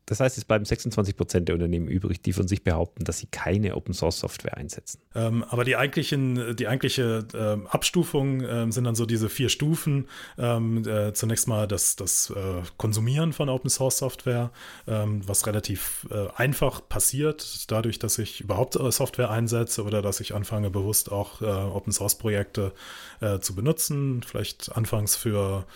das 0.07 0.21
heißt, 0.21 0.39
es 0.39 0.45
bleiben 0.45 0.65
26 0.65 1.17
Prozent 1.17 1.49
der 1.49 1.57
Unternehmen 1.57 1.89
übrig, 1.89 2.23
die 2.23 2.33
von 2.33 2.47
sich 2.47 2.63
behaupten, 2.63 3.05
dass 3.05 3.19
sie 3.19 3.27
keine 3.27 3.77
Open 3.77 3.93
Source 3.93 4.21
Software 4.21 4.57
einsetzen. 4.57 5.01
Ähm, 5.17 5.45
aber 5.49 5.65
die, 5.65 5.75
eigentlichen, 5.75 6.55
die 6.55 6.69
eigentliche 6.69 7.27
ähm, 7.35 7.67
Abstufung 7.67 8.41
ähm, 8.43 8.71
sind 8.71 8.85
dann 8.85 8.95
so 8.95 9.05
diese 9.05 9.29
vier 9.29 9.49
Stufen. 9.49 10.09
Ähm, 10.39 10.87
äh, 10.87 11.13
zunächst 11.13 11.49
mal 11.49 11.67
das, 11.67 11.97
das 11.97 12.31
äh, 12.31 12.63
Konsumieren 12.77 13.33
von 13.33 13.49
Open 13.49 13.69
Source 13.69 13.99
Software, 13.99 14.53
ähm, 14.87 15.27
was 15.27 15.45
relativ 15.47 16.07
äh, 16.13 16.29
einfach 16.37 16.89
passiert, 16.89 17.71
dadurch, 17.73 17.99
dass 17.99 18.19
ich 18.19 18.41
überhaupt 18.41 18.77
äh, 18.77 18.93
Software 18.93 19.31
einsetze 19.31 19.83
oder 19.83 20.03
dass 20.03 20.21
ich 20.21 20.35
anfange, 20.37 20.71
bewusst 20.71 21.11
auch 21.11 21.43
äh, 21.43 21.47
Open 21.47 21.93
Source 21.93 22.17
Projekte 22.17 22.73
äh, 23.21 23.41
zu 23.41 23.57
benutzen. 23.57 24.23
Vielleicht 24.23 24.71
anfangs 24.77 25.17
für 25.17 25.67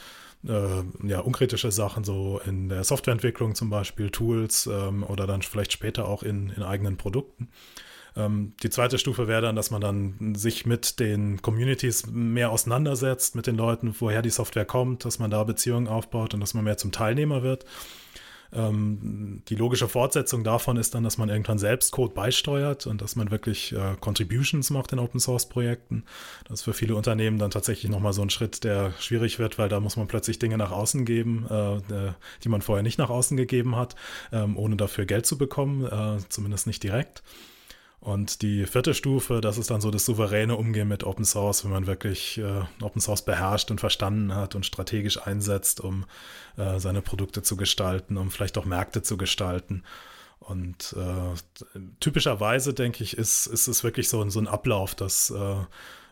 äh, 0.47 1.07
ja, 1.07 1.21
unkritische 1.21 1.71
Sachen, 1.71 2.05
so 2.05 2.41
in 2.47 2.69
der 2.69 2.85
Softwareentwicklung 2.85 3.55
zum 3.55 3.71
Beispiel, 3.71 4.11
Tools 4.11 4.67
ähm, 4.67 5.03
oder 5.03 5.27
dann 5.27 5.43
vielleicht 5.43 5.73
später 5.73 6.09
auch 6.09 6.23
in, 6.23 6.51
in 6.51 6.63
eigenen 6.63 6.97
Produkten. 6.97 7.49
Ähm, 8.17 8.55
die 8.63 8.71
zweite 8.71 8.99
Stufe 8.99 9.29
wäre 9.29 9.43
dann, 9.43 9.57
dass 9.57 9.71
man 9.71 9.81
dann 9.81 10.35
sich 10.35 10.67
mit 10.67 10.99
den 11.01 11.43
Communities 11.43 12.07
mehr 12.07 12.51
auseinandersetzt, 12.51 13.35
mit 13.35 13.47
den 13.47 13.57
Leuten, 13.57 13.95
woher 13.99 14.23
die 14.23 14.31
Software 14.31 14.65
kommt, 14.65 15.05
dass 15.05 15.19
man 15.19 15.31
da 15.31 15.45
Beziehungen 15.45 15.89
aufbaut 15.89 16.35
und 16.35 16.41
dass 16.41 16.55
man 16.55 16.65
mehr 16.65 16.77
zum 16.77 16.93
Teilnehmer 16.93 17.43
wird. 17.43 17.65
Ähm, 18.53 19.43
die 19.49 19.55
logische 19.55 19.89
Fortsetzung 19.89 20.45
davon 20.45 20.77
ist 20.77 20.95
dann, 20.95 21.05
dass 21.05 21.19
man 21.19 21.29
irgendwann 21.29 21.59
selbst 21.59 21.93
Code 21.93 22.15
beisteuert 22.15 22.87
und 22.87 23.03
dass 23.03 23.17
man 23.17 23.31
wirklich 23.31 23.73
äh, 23.73 23.97
Contributions 24.01 24.71
macht 24.71 24.93
in 24.93 24.99
Open 24.99 25.21
Source 25.21 25.49
Projekten. 25.49 26.05
Das 26.45 26.61
ist 26.61 26.65
für 26.65 26.73
viele 26.73 26.95
Unternehmen 26.95 27.39
dann 27.39 27.51
tatsächlich 27.51 27.91
nochmal 27.91 28.13
so 28.13 28.23
ein 28.23 28.31
Schritt, 28.31 28.65
der 28.65 28.93
schwierig 28.99 29.39
wird, 29.39 29.59
weil 29.59 29.69
da 29.69 29.81
muss 29.81 29.97
man 29.97 30.09
plötzlich 30.09 30.39
Dinge 30.39 30.59
nach 30.59 30.73
außen 30.73 31.05
geben, 31.05 31.47
äh, 31.49 32.13
die 32.43 32.49
man 32.49 32.63
vorher 32.63 32.83
nicht 32.83 32.99
nach 32.99 33.11
außen 33.11 33.37
gegeben 33.37 33.77
hat, 33.77 33.95
ähm, 34.33 34.57
ohne 34.57 34.77
dafür 34.77 35.07
Geld 35.07 35.27
zu 35.27 35.39
bekommen, 35.39 35.85
äh, 35.85 36.19
zumindest 36.29 36.67
nicht 36.67 36.83
direkt. 36.83 37.23
Und 38.01 38.41
die 38.41 38.65
vierte 38.65 38.95
Stufe, 38.95 39.43
das 39.43 39.59
ist 39.59 39.71
dann 39.71 39.83
so 39.83 39.91
das 39.91 40.07
souveräne 40.07 40.57
Umgehen 40.57 40.89
mit 40.89 41.05
Open 41.05 41.27
Source, 41.27 41.65
wenn 41.65 41.71
man 41.71 41.87
wirklich 41.87 42.39
äh, 42.39 42.63
Open 42.83 43.01
Source 43.01 43.23
beherrscht 43.23 43.71
und 43.71 43.79
verstanden 43.79 44.35
hat 44.35 44.55
und 44.55 44.65
strategisch 44.65 45.21
einsetzt, 45.21 45.81
um 45.81 46.07
äh, 46.57 46.79
seine 46.79 47.03
Produkte 47.03 47.43
zu 47.43 47.59
gestalten, 47.59 48.17
um 48.17 48.31
vielleicht 48.31 48.57
auch 48.57 48.65
Märkte 48.65 49.03
zu 49.03 49.19
gestalten. 49.19 49.83
Und 50.39 50.97
äh, 50.99 51.79
typischerweise, 52.01 52.73
denke 52.73 53.05
ich, 53.05 53.19
ist, 53.19 53.47
ist 53.47 53.69
es 53.69 53.85
wirklich 53.85 54.09
so, 54.09 54.27
so 54.31 54.41
ein 54.41 54.49
Ablauf, 54.49 54.95
dass 54.95 55.29
äh, 55.31 55.57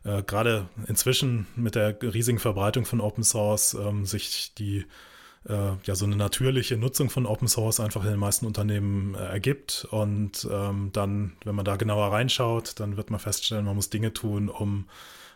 äh, 0.04 0.22
gerade 0.22 0.68
inzwischen 0.86 1.46
mit 1.56 1.74
der 1.74 2.00
riesigen 2.02 2.38
Verbreitung 2.38 2.84
von 2.84 3.00
Open 3.00 3.24
Source 3.24 3.72
ähm, 3.72 4.04
sich 4.04 4.52
die 4.58 4.84
äh, 5.46 5.72
ja 5.84 5.94
so 5.94 6.04
eine 6.04 6.16
natürliche 6.16 6.76
Nutzung 6.76 7.10
von 7.10 7.26
Open 7.26 7.48
Source 7.48 7.80
einfach 7.80 8.04
in 8.04 8.10
den 8.10 8.20
meisten 8.20 8.46
Unternehmen 8.46 9.14
äh, 9.14 9.18
ergibt. 9.18 9.86
Und 9.90 10.48
ähm, 10.50 10.90
dann, 10.92 11.32
wenn 11.44 11.54
man 11.54 11.64
da 11.64 11.76
genauer 11.76 12.12
reinschaut, 12.12 12.80
dann 12.80 12.96
wird 12.96 13.10
man 13.10 13.20
feststellen, 13.20 13.64
man 13.64 13.76
muss 13.76 13.90
Dinge 13.90 14.12
tun, 14.12 14.48
um 14.48 14.86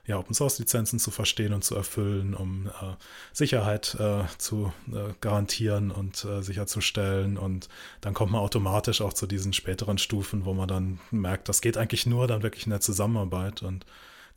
ja, 0.04 0.18
Open 0.18 0.34
Source 0.34 0.58
Lizenzen 0.58 0.98
zu 0.98 1.10
verstehen 1.10 1.52
und 1.52 1.62
zu 1.62 1.76
erfüllen, 1.76 2.34
um 2.34 2.66
äh, 2.66 2.96
Sicherheit 3.32 3.94
äh, 4.00 4.24
zu 4.36 4.72
äh, 4.88 5.12
garantieren 5.20 5.92
und 5.92 6.24
äh, 6.24 6.42
sicherzustellen. 6.42 7.38
Und 7.38 7.68
dann 8.00 8.12
kommt 8.12 8.32
man 8.32 8.40
automatisch 8.40 9.00
auch 9.00 9.12
zu 9.12 9.26
diesen 9.26 9.52
späteren 9.52 9.98
Stufen, 9.98 10.44
wo 10.44 10.54
man 10.54 10.66
dann 10.66 10.98
merkt, 11.12 11.48
das 11.48 11.60
geht 11.60 11.76
eigentlich 11.76 12.06
nur 12.06 12.26
dann 12.26 12.42
wirklich 12.42 12.66
in 12.66 12.70
der 12.70 12.80
Zusammenarbeit. 12.80 13.62
Und 13.62 13.86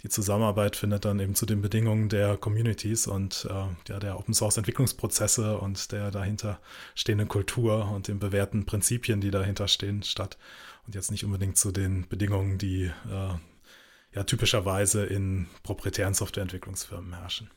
die 0.05 0.09
Zusammenarbeit 0.09 0.75
findet 0.75 1.03
dann 1.03 1.19
eben 1.19 1.33
zu 1.33 1.47
den 1.47 1.63
Bedingungen 1.63 2.09
der 2.09 2.37
Communities 2.37 3.07
und 3.07 3.47
äh, 3.49 3.91
ja, 3.91 3.99
der 3.99 4.19
Open 4.19 4.35
Source 4.35 4.57
Entwicklungsprozesse 4.57 5.57
und 5.57 5.91
der 5.91 6.11
dahinter 6.11 6.59
stehenden 6.93 7.27
Kultur 7.27 7.91
und 7.91 8.07
den 8.07 8.19
bewährten 8.19 8.67
Prinzipien, 8.67 9.19
die 9.19 9.31
dahinter 9.31 9.67
stehen, 9.67 10.03
statt. 10.03 10.37
Und 10.85 10.93
jetzt 10.93 11.09
nicht 11.09 11.25
unbedingt 11.25 11.57
zu 11.57 11.71
den 11.71 12.07
Bedingungen, 12.07 12.59
die 12.59 12.83
äh, 12.83 13.33
ja 14.13 14.23
typischerweise 14.25 15.07
in 15.07 15.47
proprietären 15.63 16.13
Softwareentwicklungsfirmen 16.13 17.15
herrschen. 17.17 17.49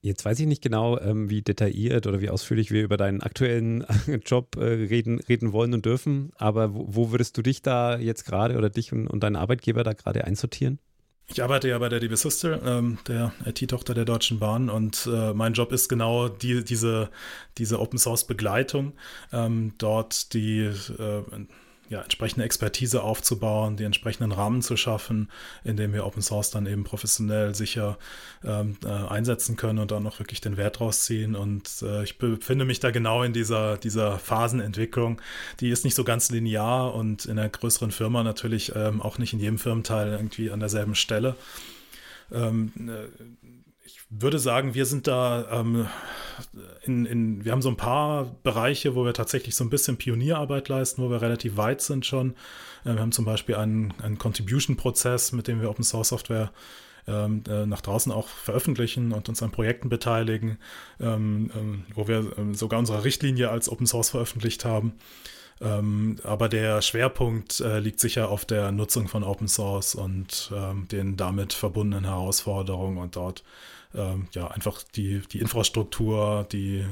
Jetzt 0.00 0.24
weiß 0.24 0.40
ich 0.40 0.46
nicht 0.46 0.60
genau, 0.60 0.98
ähm, 0.98 1.30
wie 1.30 1.42
detailliert 1.42 2.08
oder 2.08 2.20
wie 2.20 2.30
ausführlich 2.30 2.72
wir 2.72 2.82
über 2.82 2.96
deinen 2.96 3.22
aktuellen 3.22 3.86
Job 4.26 4.56
äh, 4.56 4.64
reden, 4.64 5.20
reden 5.20 5.52
wollen 5.52 5.72
und 5.72 5.86
dürfen, 5.86 6.32
aber 6.34 6.74
wo, 6.74 7.12
würdest 7.12 7.38
du 7.38 7.42
dich 7.42 7.62
da 7.62 7.96
jetzt 7.96 8.24
gerade 8.24 8.58
oder 8.58 8.70
dich 8.70 8.92
und 8.92 9.20
deinen 9.20 9.36
Arbeitgeber 9.36 9.84
da 9.84 9.92
gerade 9.92 10.24
einsortieren? 10.24 10.80
Ich 11.26 11.42
arbeite 11.42 11.68
ja 11.68 11.78
bei 11.78 11.88
der 11.88 12.00
DB 12.00 12.16
Sister, 12.16 12.62
ähm, 12.64 12.98
der 13.08 13.32
IT-Tochter 13.46 13.94
der 13.94 14.04
Deutschen 14.04 14.38
Bahn, 14.38 14.68
und 14.68 15.08
äh, 15.10 15.32
mein 15.32 15.54
Job 15.54 15.72
ist 15.72 15.88
genau 15.88 16.28
die, 16.28 16.62
diese, 16.62 17.10
diese 17.56 17.80
Open 17.80 17.98
Source 17.98 18.24
Begleitung, 18.24 18.92
ähm, 19.32 19.72
dort 19.78 20.34
die 20.34 20.60
äh, 20.60 21.22
ja, 21.90 22.00
entsprechende 22.00 22.44
Expertise 22.44 23.02
aufzubauen, 23.02 23.76
die 23.76 23.84
entsprechenden 23.84 24.32
Rahmen 24.32 24.62
zu 24.62 24.76
schaffen, 24.76 25.30
in 25.64 25.76
dem 25.76 25.92
wir 25.92 26.06
Open 26.06 26.22
Source 26.22 26.50
dann 26.50 26.66
eben 26.66 26.84
professionell 26.84 27.54
sicher 27.54 27.98
ähm, 28.42 28.76
äh, 28.84 28.88
einsetzen 28.88 29.56
können 29.56 29.78
und 29.78 29.90
dann 29.90 30.06
auch 30.06 30.18
wirklich 30.18 30.40
den 30.40 30.56
Wert 30.56 30.80
rausziehen. 30.80 31.36
Und 31.36 31.82
äh, 31.82 32.02
ich 32.04 32.18
befinde 32.18 32.64
mich 32.64 32.80
da 32.80 32.90
genau 32.90 33.22
in 33.22 33.32
dieser, 33.32 33.76
dieser 33.76 34.18
Phasenentwicklung. 34.18 35.20
Die 35.60 35.70
ist 35.70 35.84
nicht 35.84 35.94
so 35.94 36.04
ganz 36.04 36.30
linear 36.30 36.94
und 36.94 37.26
in 37.26 37.38
einer 37.38 37.48
größeren 37.48 37.90
Firma 37.90 38.22
natürlich 38.22 38.72
ähm, 38.74 39.02
auch 39.02 39.18
nicht 39.18 39.32
in 39.32 39.40
jedem 39.40 39.58
Firmenteil 39.58 40.12
irgendwie 40.12 40.50
an 40.50 40.60
derselben 40.60 40.94
Stelle. 40.94 41.36
Ähm, 42.32 42.72
äh, 42.88 43.43
würde 44.20 44.38
sagen, 44.38 44.74
wir 44.74 44.86
sind 44.86 45.06
da 45.06 45.60
ähm, 45.60 45.86
in, 46.82 47.06
in, 47.06 47.44
wir 47.44 47.52
haben 47.52 47.62
so 47.62 47.68
ein 47.68 47.76
paar 47.76 48.36
Bereiche, 48.42 48.94
wo 48.94 49.04
wir 49.04 49.14
tatsächlich 49.14 49.54
so 49.54 49.64
ein 49.64 49.70
bisschen 49.70 49.96
Pionierarbeit 49.96 50.68
leisten, 50.68 51.02
wo 51.02 51.10
wir 51.10 51.22
relativ 51.22 51.56
weit 51.56 51.80
sind 51.80 52.06
schon. 52.06 52.34
Äh, 52.84 52.94
wir 52.94 53.00
haben 53.00 53.12
zum 53.12 53.24
Beispiel 53.24 53.56
einen, 53.56 53.92
einen 54.02 54.18
Contribution-Prozess, 54.18 55.32
mit 55.32 55.48
dem 55.48 55.60
wir 55.60 55.70
Open 55.70 55.84
Source 55.84 56.08
Software 56.08 56.52
ähm, 57.06 57.42
äh, 57.48 57.66
nach 57.66 57.80
draußen 57.80 58.12
auch 58.12 58.28
veröffentlichen 58.28 59.12
und 59.12 59.28
uns 59.28 59.42
an 59.42 59.50
Projekten 59.50 59.88
beteiligen, 59.88 60.58
ähm, 61.00 61.50
ähm, 61.54 61.84
wo 61.94 62.08
wir 62.08 62.32
sogar 62.52 62.78
unsere 62.78 63.04
Richtlinie 63.04 63.50
als 63.50 63.68
Open 63.68 63.86
Source 63.86 64.10
veröffentlicht 64.10 64.64
haben. 64.64 64.94
Aber 65.60 66.48
der 66.48 66.82
Schwerpunkt 66.82 67.60
äh, 67.60 67.78
liegt 67.78 68.00
sicher 68.00 68.28
auf 68.28 68.44
der 68.44 68.72
Nutzung 68.72 69.06
von 69.06 69.22
Open 69.22 69.46
Source 69.46 69.94
und 69.94 70.52
den 70.90 71.16
damit 71.16 71.52
verbundenen 71.52 72.04
Herausforderungen 72.04 72.98
und 72.98 73.14
dort 73.14 73.44
ähm, 73.94 74.28
ja 74.32 74.48
einfach 74.48 74.82
die, 74.82 75.20
die 75.32 75.40
Infrastruktur, 75.40 76.46
die 76.50 76.84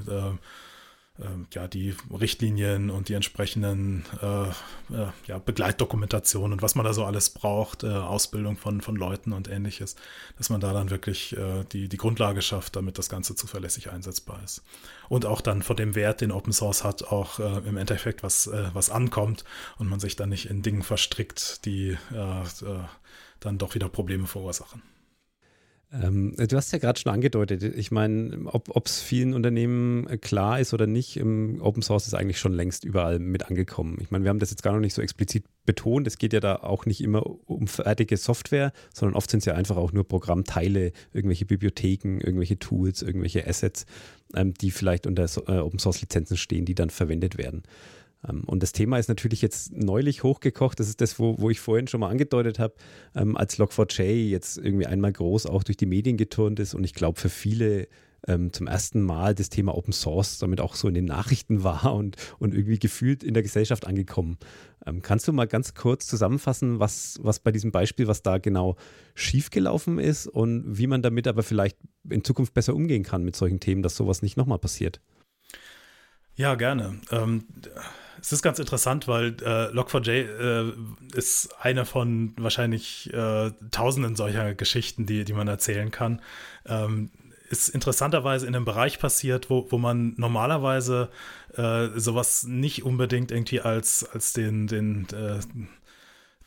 äh, 1.19 1.25
ja, 1.53 1.69
die 1.69 1.95
Richtlinien 2.11 2.91
und 2.91 3.09
die 3.09 3.15
entsprechenden 3.15 4.05
äh, 4.23 4.49
äh, 4.95 5.09
ja, 5.27 5.39
Begleitdokumentationen 5.39 6.55
und 6.55 6.63
was 6.63 6.75
man 6.75 6.87
da 6.87 6.95
so 6.95 7.05
alles 7.05 7.31
braucht, 7.31 7.85
äh, 7.85 7.89
Ausbildung 7.89 8.57
von, 8.57 8.81
von 8.81 8.97
Leuten 8.97 9.33
und 9.33 9.49
ähnliches, 9.49 9.97
dass 10.39 10.49
man 10.49 10.61
da 10.61 10.73
dann 10.73 10.91
wirklich 10.91 11.37
äh, 11.37 11.65
die, 11.71 11.89
die 11.89 11.97
Grundlage 11.99 12.41
schafft, 12.41 12.77
damit 12.77 12.99
das 12.99 13.11
Ganze 13.11 13.35
zuverlässig 13.35 13.91
einsetzbar 13.91 14.41
ist. 14.43 14.63
Und 15.09 15.27
auch 15.27 15.43
dann 15.43 15.63
von 15.63 15.77
dem 15.77 15.95
Wert, 15.95 16.23
den 16.23 16.33
Open 16.33 16.53
Source 16.53 16.83
hat, 16.83 17.05
auch 17.05 17.39
äh, 17.39 17.59
im 17.69 17.77
Endeffekt 17.77 18.23
was, 18.23 18.47
äh, 18.47 18.71
was 18.73 18.89
ankommt 18.89 19.45
und 19.77 19.89
man 19.89 20.01
sich 20.01 20.17
dann 20.17 20.31
nicht 20.31 20.49
in 20.49 20.63
Dingen 20.63 20.83
verstrickt, 20.83 21.65
die 21.67 21.97
dann 23.41 23.59
doch 23.59 23.75
wieder 23.75 23.89
Probleme 23.89 24.27
verursachen. 24.27 24.83
Ähm, 25.93 26.35
du 26.37 26.57
hast 26.57 26.73
ja 26.73 26.79
gerade 26.79 26.99
schon 26.99 27.13
angedeutet, 27.13 27.63
ich 27.63 27.91
meine, 27.91 28.47
ob 28.47 28.87
es 28.87 29.03
vielen 29.03 29.35
Unternehmen 29.35 30.07
äh, 30.07 30.17
klar 30.17 30.59
ist 30.59 30.73
oder 30.73 30.87
nicht, 30.87 31.19
Open 31.19 31.83
Source 31.83 32.07
ist 32.07 32.15
eigentlich 32.15 32.39
schon 32.39 32.55
längst 32.55 32.85
überall 32.85 33.19
mit 33.19 33.49
angekommen. 33.49 33.99
Ich 34.01 34.11
meine, 34.11 34.25
wir 34.25 34.31
haben 34.31 34.39
das 34.39 34.51
jetzt 34.51 34.63
gar 34.63 34.73
noch 34.73 34.81
nicht 34.81 34.95
so 34.95 35.03
explizit 35.03 35.45
betont. 35.67 36.07
Es 36.07 36.17
geht 36.17 36.33
ja 36.33 36.41
da 36.41 36.57
auch 36.57 36.87
nicht 36.87 37.03
immer 37.03 37.25
um 37.47 37.67
fertige 37.67 38.17
Software, 38.17 38.73
sondern 38.95 39.17
oft 39.17 39.31
sind 39.31 39.41
es 39.41 39.45
ja 39.45 39.55
einfach 39.55 39.77
auch 39.77 39.93
nur 39.93 40.09
Programmteile, 40.09 40.93
irgendwelche 41.13 41.45
Bibliotheken, 41.45 42.21
irgendwelche 42.21 42.59
Tools, 42.59 43.03
irgendwelche 43.03 43.47
Assets, 43.47 43.85
ähm, 44.35 44.55
die 44.55 44.71
vielleicht 44.71 45.07
unter 45.07 45.25
äh, 45.25 45.59
Open 45.59 45.79
Source 45.79 46.01
Lizenzen 46.01 46.39
stehen, 46.39 46.65
die 46.65 46.75
dann 46.75 46.89
verwendet 46.89 47.37
werden. 47.37 47.65
Ähm, 48.29 48.45
und 48.45 48.63
das 48.63 48.73
Thema 48.73 48.99
ist 48.99 49.09
natürlich 49.09 49.43
jetzt 49.43 49.73
neulich 49.73 50.23
hochgekocht. 50.23 50.79
Das 50.81 50.89
ist 50.89 51.01
das, 51.01 51.19
wo, 51.19 51.39
wo 51.39 51.51
ich 51.51 51.61
vorhin 51.61 51.89
schon 51.89 52.01
mal 52.01 52.11
angedeutet 52.11 52.59
habe, 52.59 52.75
ähm, 53.15 53.37
als 53.37 53.59
Log4j 53.59 54.03
jetzt 54.29 54.59
irgendwie 54.59 54.87
einmal 54.87 55.13
groß 55.13 55.47
auch 55.47 55.63
durch 55.63 55.77
die 55.77 55.87
Medien 55.87 56.17
geturnt 56.17 56.61
ist. 56.61 56.75
Und 56.75 56.85
ich 56.85 56.95
glaube, 56.95 57.21
für 57.21 57.29
viele 57.29 57.89
ähm, 58.29 58.53
zum 58.53 58.69
ersten 58.69 59.03
Mal 59.03 59.35
das 59.35 59.49
Thema 59.49 59.77
Open 59.77 59.93
Source 59.93 60.39
damit 60.39 60.61
auch 60.61 60.77
so 60.77 60.87
in 60.87 60.95
den 60.95 61.07
Nachrichten 61.07 61.65
war 61.65 61.95
und, 61.95 62.17
und 62.39 62.55
irgendwie 62.55 62.79
gefühlt 62.79 63.25
in 63.25 63.35
der 63.35 63.43
Gesellschaft 63.43 63.87
angekommen. 63.87 64.39
Kannst 65.03 65.29
du 65.29 65.33
mal 65.33 65.47
ganz 65.47 65.75
kurz 65.75 66.09
zusammenfassen, 66.09 66.81
was, 66.81 67.17
was 67.23 67.39
bei 67.39 67.53
diesem 67.53 67.71
Beispiel, 67.71 68.09
was 68.09 68.25
da 68.25 68.39
genau 68.39 68.75
schiefgelaufen 69.15 70.01
ist 70.01 70.27
und 70.27 70.77
wie 70.77 70.89
man 70.89 71.03
damit 71.03 71.29
aber 71.29 71.45
vielleicht 71.45 71.79
in 72.11 72.25
Zukunft 72.25 72.53
besser 72.53 72.75
umgehen 72.75 73.05
kann 73.05 73.23
mit 73.23 73.37
solchen 73.37 73.61
Themen, 73.61 73.85
dass 73.85 73.95
sowas 73.95 74.23
nicht 74.23 74.37
nochmal 74.37 74.59
passiert? 74.59 75.01
Ja, 76.35 76.57
gerne. 76.57 76.99
Ähm, 77.13 77.45
es 78.23 78.33
ist 78.33 78.43
ganz 78.43 78.61
interessant, 78.61 79.09
weil 79.09 79.35
äh, 79.43 79.73
Log4j 79.77 80.11
äh, 80.11 80.73
ist 81.13 81.49
eine 81.61 81.85
von 81.85 82.35
wahrscheinlich 82.39 83.13
äh, 83.13 83.51
tausenden 83.73 84.15
solcher 84.15 84.55
Geschichten, 84.55 85.07
die, 85.07 85.25
die 85.25 85.33
man 85.33 85.49
erzählen 85.49 85.91
kann. 85.91 86.23
Ähm, 86.65 87.11
ist 87.51 87.69
interessanterweise 87.69 88.47
in 88.47 88.55
einem 88.55 88.65
Bereich 88.65 89.01
passiert, 89.01 89.51
wo, 89.51 89.67
wo 89.71 89.77
man 89.77 90.15
normalerweise 90.17 91.11
äh, 91.57 91.89
sowas 91.97 92.45
nicht 92.45 92.85
unbedingt 92.85 93.33
irgendwie 93.33 93.61
als, 93.61 94.09
als 94.13 94.33
den, 94.33 94.69
den, 94.69 95.09
äh, 95.09 95.41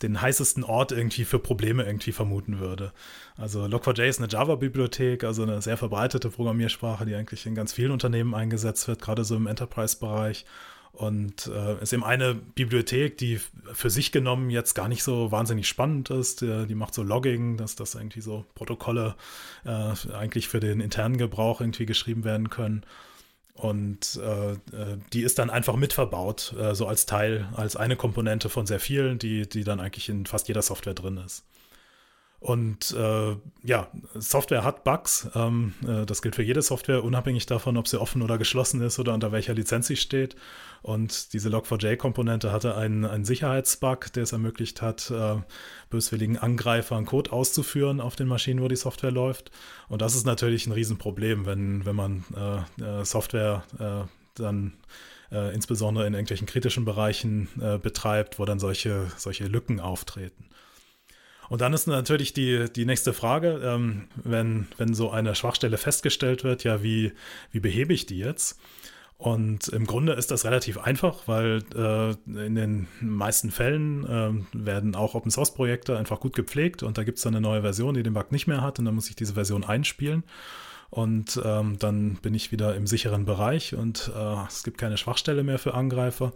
den 0.01 0.21
heißesten 0.21 0.63
Ort 0.63 0.93
irgendwie 0.93 1.26
für 1.26 1.39
Probleme 1.39 1.84
irgendwie 1.84 2.13
vermuten 2.13 2.59
würde. 2.59 2.93
Also 3.38 3.65
Log4j 3.65 4.07
ist 4.07 4.19
eine 4.19 4.30
Java-Bibliothek, 4.30 5.26
also 5.26 5.43
eine 5.43 5.61
sehr 5.61 5.76
verbreitete 5.76 6.30
Programmiersprache, 6.30 7.05
die 7.05 7.15
eigentlich 7.15 7.45
in 7.45 7.53
ganz 7.53 7.73
vielen 7.73 7.91
Unternehmen 7.91 8.34
eingesetzt 8.34 8.88
wird, 8.88 9.01
gerade 9.01 9.26
so 9.26 9.36
im 9.36 9.47
Enterprise-Bereich. 9.47 10.45
Und 10.95 11.47
äh, 11.47 11.81
ist 11.81 11.91
eben 11.91 12.05
eine 12.05 12.33
Bibliothek, 12.33 13.17
die 13.17 13.41
für 13.73 13.89
sich 13.89 14.13
genommen 14.13 14.49
jetzt 14.49 14.75
gar 14.75 14.87
nicht 14.87 15.03
so 15.03 15.29
wahnsinnig 15.29 15.67
spannend 15.67 16.09
ist. 16.09 16.39
Die, 16.39 16.65
die 16.67 16.75
macht 16.75 16.93
so 16.93 17.03
Logging, 17.03 17.57
dass 17.57 17.75
das 17.75 17.95
irgendwie 17.95 18.21
so 18.21 18.45
Protokolle 18.55 19.15
äh, 19.65 19.93
eigentlich 20.13 20.47
für 20.47 20.61
den 20.61 20.79
internen 20.79 21.17
Gebrauch 21.17 21.59
irgendwie 21.59 21.85
geschrieben 21.85 22.23
werden 22.23 22.49
können. 22.49 22.83
Und 23.55 24.19
äh, 24.23 24.53
äh 24.53 24.97
die 25.11 25.23
ist 25.23 25.37
dann 25.37 25.49
einfach 25.49 25.75
mit 25.75 25.91
verbaut, 25.91 26.53
äh, 26.57 26.75
so 26.75 26.87
als 26.87 27.05
Teil, 27.05 27.49
als 27.55 27.75
eine 27.75 27.97
Komponente 27.97 28.47
von 28.47 28.65
sehr 28.65 28.79
vielen, 28.79 29.19
die, 29.19 29.49
die 29.49 29.65
dann 29.65 29.81
eigentlich 29.81 30.07
in 30.07 30.25
fast 30.25 30.47
jeder 30.47 30.61
Software 30.61 30.93
drin 30.93 31.17
ist. 31.17 31.43
Und 32.39 32.91
äh, 32.91 33.35
ja, 33.63 33.87
Software 34.13 34.63
hat 34.63 34.83
Bugs. 34.83 35.27
Ähm, 35.35 35.73
äh, 35.87 36.05
das 36.05 36.21
gilt 36.21 36.35
für 36.35 36.43
jede 36.43 36.61
Software, 36.61 37.03
unabhängig 37.03 37.47
davon, 37.47 37.75
ob 37.75 37.87
sie 37.87 37.99
offen 37.99 38.21
oder 38.21 38.37
geschlossen 38.37 38.81
ist 38.81 38.99
oder 38.99 39.13
unter 39.13 39.31
welcher 39.31 39.53
Lizenz 39.53 39.87
sie 39.87 39.95
steht. 39.95 40.35
Und 40.86 41.33
diese 41.33 41.49
Log4j-Komponente 41.49 42.51
hatte 42.51 42.75
einen, 42.77 43.05
einen 43.05 43.25
Sicherheitsbug, 43.25 44.13
der 44.13 44.21
es 44.21 44.33
ermöglicht 44.33 44.83
hat, 44.83 45.09
äh, 45.09 45.38
böswilligen 45.89 46.38
Angreifern 46.38 47.05
Code 47.05 47.31
auszuführen 47.31 47.99
auf 47.99 48.15
den 48.15 48.27
Maschinen, 48.27 48.61
wo 48.61 48.67
die 48.67 48.75
Software 48.75 49.09
läuft. 49.09 49.49
Und 49.89 50.03
das 50.03 50.13
ist 50.15 50.27
natürlich 50.27 50.67
ein 50.67 50.73
Riesenproblem, 50.73 51.47
wenn, 51.47 51.88
wenn 51.88 51.95
man 51.95 52.23
äh, 52.38 52.83
äh, 52.83 53.03
Software 53.03 53.63
äh, 53.79 54.07
dann 54.36 54.73
insbesondere 55.53 56.05
in 56.05 56.13
irgendwelchen 56.13 56.45
kritischen 56.45 56.86
Bereichen 56.86 57.49
betreibt, 57.81 58.38
wo 58.38 58.45
dann 58.45 58.59
solche, 58.59 59.11
solche 59.17 59.47
Lücken 59.47 59.79
auftreten. 59.79 60.45
Und 61.49 61.61
dann 61.61 61.73
ist 61.73 61.88
natürlich 61.88 62.31
die, 62.31 62.71
die 62.71 62.86
nächste 62.86 63.11
Frage, 63.11 63.59
ähm, 63.63 64.07
wenn, 64.23 64.67
wenn 64.77 64.93
so 64.93 65.09
eine 65.09 65.33
Schwachstelle 65.33 65.77
festgestellt 65.77 66.43
wird, 66.43 66.63
ja, 66.63 66.83
wie, 66.83 67.11
wie 67.51 67.59
behebe 67.59 67.91
ich 67.91 68.05
die 68.05 68.19
jetzt? 68.19 68.59
Und 69.18 69.70
im 69.70 69.86
Grunde 69.86 70.13
ist 70.13 70.30
das 70.32 70.43
relativ 70.43 70.78
einfach, 70.78 71.28
weil 71.28 71.63
äh, 71.74 72.11
in 72.45 72.55
den 72.55 72.88
meisten 72.99 73.49
Fällen 73.49 74.05
äh, 74.05 74.66
werden 74.66 74.95
auch 74.95 75.16
Open 75.16 75.32
Source 75.32 75.53
Projekte 75.53 75.97
einfach 75.97 76.20
gut 76.20 76.36
gepflegt 76.36 76.84
und 76.84 76.97
da 76.97 77.03
gibt 77.03 77.18
es 77.18 77.24
dann 77.24 77.34
eine 77.34 77.41
neue 77.41 77.61
Version, 77.61 77.93
die 77.93 78.03
den 78.03 78.13
Bug 78.13 78.34
nicht 78.34 78.47
mehr 78.47 78.61
hat 78.61 78.78
und 78.78 78.86
dann 78.86 78.93
muss 78.95 79.09
ich 79.09 79.16
diese 79.16 79.36
Version 79.36 79.63
einspielen. 79.63 80.24
Und 80.89 81.41
ähm, 81.43 81.78
dann 81.80 82.16
bin 82.22 82.34
ich 82.34 82.51
wieder 82.51 82.76
im 82.76 82.88
sicheren 82.88 83.26
Bereich 83.26 83.74
und 83.74 84.11
äh, 84.16 84.45
es 84.47 84.63
gibt 84.63 84.78
keine 84.78 84.97
Schwachstelle 84.97 85.43
mehr 85.43 85.59
für 85.59 85.74
Angreifer. 85.74 86.34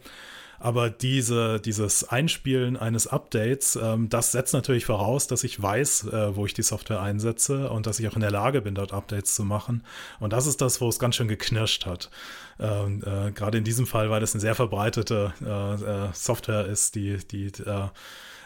Aber 0.59 0.89
diese, 0.89 1.61
dieses 1.61 2.03
Einspielen 2.03 2.75
eines 2.75 3.07
Updates, 3.07 3.77
ähm, 3.81 4.09
das 4.09 4.33
setzt 4.33 4.53
natürlich 4.53 4.85
voraus, 4.85 5.27
dass 5.27 5.45
ich 5.45 5.61
weiß, 5.61 6.07
äh, 6.07 6.35
wo 6.35 6.45
ich 6.45 6.53
die 6.53 6.63
Software 6.63 7.01
einsetze 7.01 7.69
und 7.69 7.87
dass 7.87 7.99
ich 7.99 8.07
auch 8.09 8.15
in 8.15 8.21
der 8.21 8.31
Lage 8.31 8.61
bin, 8.61 8.75
dort 8.75 8.93
Updates 8.93 9.35
zu 9.35 9.45
machen. 9.45 9.83
Und 10.19 10.33
das 10.33 10.47
ist 10.47 10.59
das, 10.59 10.81
wo 10.81 10.89
es 10.89 10.99
ganz 10.99 11.15
schön 11.15 11.29
geknirscht 11.29 11.85
hat. 11.85 12.09
Ähm, 12.59 13.03
äh, 13.05 13.31
Gerade 13.31 13.57
in 13.57 13.63
diesem 13.63 13.87
Fall, 13.87 14.09
weil 14.09 14.19
das 14.19 14.33
eine 14.33 14.41
sehr 14.41 14.55
verbreitete 14.55 15.33
äh, 15.41 16.07
äh 16.07 16.13
Software 16.13 16.65
ist, 16.65 16.95
die, 16.95 17.17
die 17.17 17.47
äh, 17.65 17.87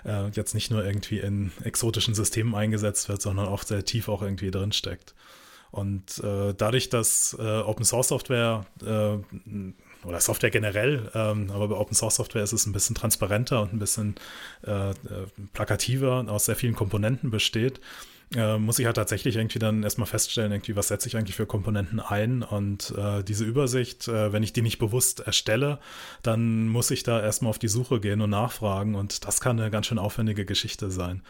äh, 0.05 0.30
jetzt 0.34 0.53
nicht 0.53 0.72
nur 0.72 0.86
irgendwie 0.86 1.20
in 1.20 1.51
exotischen 1.64 2.14
Systemen 2.14 2.55
eingesetzt 2.55 3.09
wird, 3.09 3.22
sondern 3.22 3.47
auch 3.47 3.64
sehr 3.64 3.86
tief 3.86 4.09
auch 4.09 4.22
irgendwie 4.22 4.51
drinsteckt. 4.51 5.16
Und 5.72 6.20
äh, 6.24 6.53
dadurch, 6.55 6.89
dass 6.89 7.36
äh, 7.39 7.41
Open 7.41 7.84
Source 7.84 8.09
Software 8.09 8.66
äh, 8.86 10.05
oder 10.07 10.20
Software 10.20 10.51
generell, 10.51 11.09
ähm, 11.16 11.49
aber 11.49 11.68
bei 11.68 11.76
Open 11.76 11.95
Source 11.95 12.16
Software 12.16 12.43
ist 12.43 12.53
es 12.53 12.68
ein 12.68 12.74
bisschen 12.74 12.95
transparenter 12.95 13.61
und 13.64 13.74
ein 13.74 13.80
bisschen 13.80 14.16
äh, 14.68 14.91
äh 14.91 14.93
plakativer 15.53 16.20
und 16.20 16.30
aus 16.30 16.45
sehr 16.45 16.55
vielen 16.55 16.76
Komponenten 16.76 17.32
besteht, 17.32 17.82
äh, 18.36 18.58
muss 18.58 18.80
ich 18.80 18.86
halt 18.86 18.96
tatsächlich 18.96 19.36
irgendwie 19.36 19.60
dann 19.60 19.84
erstmal 19.84 20.08
feststellen, 20.08 20.52
irgendwie, 20.52 20.76
was 20.76 20.88
setze 20.88 21.08
ich 21.08 21.18
eigentlich 21.18 21.36
für 21.36 21.46
Komponenten 21.46 22.00
ein 22.00 22.44
und 22.44 22.94
äh, 22.98 23.24
diese 23.24 23.44
Übersicht, 23.44 24.08
äh, 24.08 24.34
wenn 24.34 24.44
ich 24.44 24.54
die 24.54 24.62
nicht 24.62 24.80
bewusst 24.80 25.22
erstelle, 25.22 25.80
dann 26.22 26.68
muss 26.68 26.92
ich 26.92 27.04
da 27.04 27.22
erstmal 27.22 27.50
auf 27.50 27.60
die 27.60 27.68
Suche 27.68 28.00
gehen 28.00 28.22
und 28.22 28.30
nachfragen 28.30 28.96
und 28.96 29.26
das 29.26 29.42
kann 29.42 29.60
eine 29.60 29.72
ganz 29.72 29.88
schön 29.88 30.00
aufwendige 30.00 30.46
Geschichte 30.46 30.92
sein, 30.92 31.22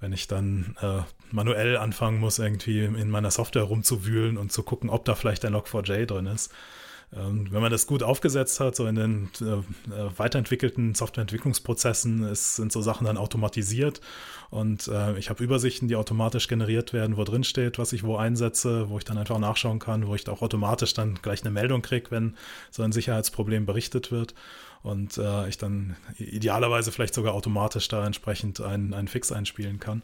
wenn 0.00 0.12
ich 0.12 0.28
dann 0.28 0.76
äh, 0.80 1.00
manuell 1.30 1.76
anfangen 1.76 2.20
muss, 2.20 2.38
irgendwie 2.38 2.84
in 2.84 3.10
meiner 3.10 3.30
Software 3.30 3.64
rumzuwühlen 3.64 4.36
und 4.36 4.52
zu 4.52 4.62
gucken, 4.62 4.90
ob 4.90 5.04
da 5.04 5.14
vielleicht 5.14 5.44
ein 5.44 5.54
Log4j 5.54 6.06
drin 6.06 6.26
ist. 6.26 6.52
Ähm, 7.14 7.48
wenn 7.50 7.60
man 7.60 7.70
das 7.70 7.86
gut 7.86 8.02
aufgesetzt 8.02 8.58
hat, 8.58 8.74
so 8.74 8.86
in 8.86 8.94
den 8.94 9.28
äh, 9.40 9.44
äh, 9.44 10.10
weiterentwickelten 10.16 10.94
Softwareentwicklungsprozessen, 10.94 12.24
ist, 12.24 12.56
sind 12.56 12.72
so 12.72 12.80
Sachen 12.80 13.06
dann 13.06 13.18
automatisiert 13.18 14.00
und 14.50 14.88
äh, 14.88 15.18
ich 15.18 15.28
habe 15.28 15.44
Übersichten, 15.44 15.88
die 15.88 15.96
automatisch 15.96 16.48
generiert 16.48 16.92
werden, 16.94 17.18
wo 17.18 17.24
drin 17.24 17.44
steht, 17.44 17.78
was 17.78 17.92
ich 17.92 18.02
wo 18.02 18.16
einsetze, 18.16 18.88
wo 18.88 18.96
ich 18.96 19.04
dann 19.04 19.18
einfach 19.18 19.38
nachschauen 19.38 19.78
kann, 19.78 20.06
wo 20.06 20.14
ich 20.14 20.26
auch 20.28 20.40
automatisch 20.40 20.94
dann 20.94 21.16
gleich 21.20 21.42
eine 21.42 21.50
Meldung 21.50 21.82
kriege, 21.82 22.10
wenn 22.10 22.34
so 22.70 22.82
ein 22.82 22.92
Sicherheitsproblem 22.92 23.66
berichtet 23.66 24.10
wird 24.10 24.34
und 24.82 25.18
äh, 25.18 25.48
ich 25.48 25.58
dann 25.58 25.96
idealerweise 26.16 26.92
vielleicht 26.92 27.14
sogar 27.14 27.34
automatisch 27.34 27.88
da 27.88 28.06
entsprechend 28.06 28.60
einen, 28.60 28.94
einen 28.94 29.08
Fix 29.08 29.30
einspielen 29.32 29.80
kann. 29.80 30.02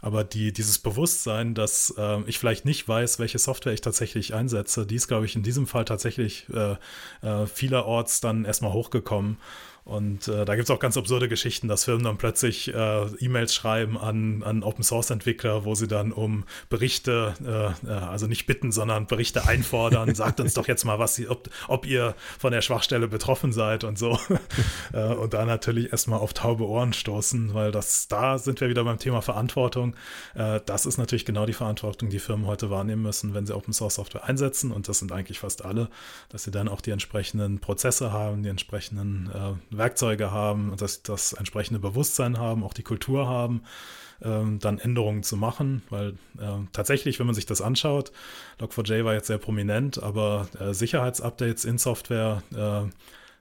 Aber 0.00 0.24
die, 0.24 0.52
dieses 0.52 0.78
Bewusstsein, 0.78 1.54
dass 1.54 1.94
äh, 1.96 2.22
ich 2.26 2.38
vielleicht 2.38 2.64
nicht 2.64 2.86
weiß, 2.86 3.18
welche 3.18 3.38
Software 3.38 3.72
ich 3.72 3.80
tatsächlich 3.80 4.34
einsetze, 4.34 4.86
die 4.86 4.96
ist, 4.96 5.08
glaube 5.08 5.26
ich, 5.26 5.36
in 5.36 5.42
diesem 5.42 5.66
Fall 5.66 5.84
tatsächlich 5.84 6.46
äh, 6.52 6.76
äh, 7.26 7.46
vielerorts 7.46 8.20
dann 8.20 8.44
erstmal 8.44 8.72
hochgekommen. 8.72 9.38
Und 9.86 10.26
äh, 10.26 10.44
da 10.44 10.56
gibt 10.56 10.68
es 10.68 10.74
auch 10.74 10.80
ganz 10.80 10.96
absurde 10.96 11.28
Geschichten, 11.28 11.68
dass 11.68 11.84
Firmen 11.84 12.02
dann 12.02 12.18
plötzlich 12.18 12.74
äh, 12.74 13.06
E-Mails 13.20 13.54
schreiben 13.54 13.96
an, 13.96 14.42
an 14.42 14.64
Open-Source-Entwickler, 14.64 15.64
wo 15.64 15.76
sie 15.76 15.86
dann 15.86 16.10
um 16.10 16.42
Berichte, 16.68 17.34
äh, 17.86 17.88
äh 17.88 17.92
also 17.92 18.26
nicht 18.26 18.46
bitten, 18.46 18.72
sondern 18.72 19.06
Berichte 19.06 19.46
einfordern. 19.46 20.12
Sagt 20.16 20.40
uns 20.40 20.54
doch 20.54 20.66
jetzt 20.66 20.84
mal, 20.84 20.98
was 20.98 21.14
sie, 21.14 21.28
ob, 21.28 21.50
ob 21.68 21.86
ihr 21.86 22.16
von 22.36 22.50
der 22.50 22.62
Schwachstelle 22.62 23.06
betroffen 23.06 23.52
seid 23.52 23.84
und 23.84 23.96
so. 23.98 24.18
Äh, 24.92 25.14
und 25.14 25.34
da 25.34 25.44
natürlich 25.44 25.90
erstmal 25.90 26.20
auf 26.20 26.32
taube 26.32 26.64
Ohren 26.66 26.92
stoßen, 26.92 27.54
weil 27.54 27.72
das, 27.72 28.08
da 28.08 28.38
sind 28.38 28.60
wir 28.60 28.68
wieder 28.68 28.84
beim 28.84 28.98
Thema 28.98 29.20
Verantwortung. 29.20 29.96
Äh, 30.34 30.60
das 30.64 30.86
ist 30.86 30.96
natürlich 30.96 31.24
genau 31.24 31.44
die 31.44 31.52
Verantwortung, 31.52 32.08
die 32.08 32.18
Firmen 32.18 32.46
heute 32.46 32.70
wahrnehmen 32.70 33.02
müssen, 33.02 33.34
wenn 33.34 33.46
sie 33.46 33.54
Open-Source-Software 33.54 34.24
einsetzen. 34.24 34.70
Und 34.70 34.88
das 34.88 35.00
sind 35.00 35.12
eigentlich 35.12 35.40
fast 35.40 35.64
alle, 35.64 35.88
dass 36.28 36.44
sie 36.44 36.50
dann 36.50 36.68
auch 36.68 36.80
die 36.80 36.92
entsprechenden 36.92 37.58
Prozesse 37.58 38.12
haben, 38.12 38.42
die 38.42 38.48
entsprechenden 38.48 39.30
Werkzeuge 39.78 40.30
haben, 40.30 40.74
dass 40.76 41.02
das 41.02 41.32
entsprechende 41.32 41.80
Bewusstsein 41.80 42.38
haben, 42.38 42.64
auch 42.64 42.74
die 42.74 42.82
Kultur 42.82 43.28
haben, 43.28 43.62
ähm, 44.22 44.58
dann 44.58 44.78
Änderungen 44.78 45.22
zu 45.22 45.36
machen, 45.36 45.82
weil 45.90 46.10
äh, 46.38 46.66
tatsächlich, 46.72 47.18
wenn 47.18 47.26
man 47.26 47.34
sich 47.34 47.46
das 47.46 47.60
anschaut, 47.60 48.12
Log4j 48.60 49.04
war 49.04 49.14
jetzt 49.14 49.26
sehr 49.26 49.38
prominent, 49.38 50.02
aber 50.02 50.48
äh, 50.58 50.72
Sicherheitsupdates 50.72 51.64
in 51.64 51.78
Software 51.78 52.42
äh, 52.54 52.90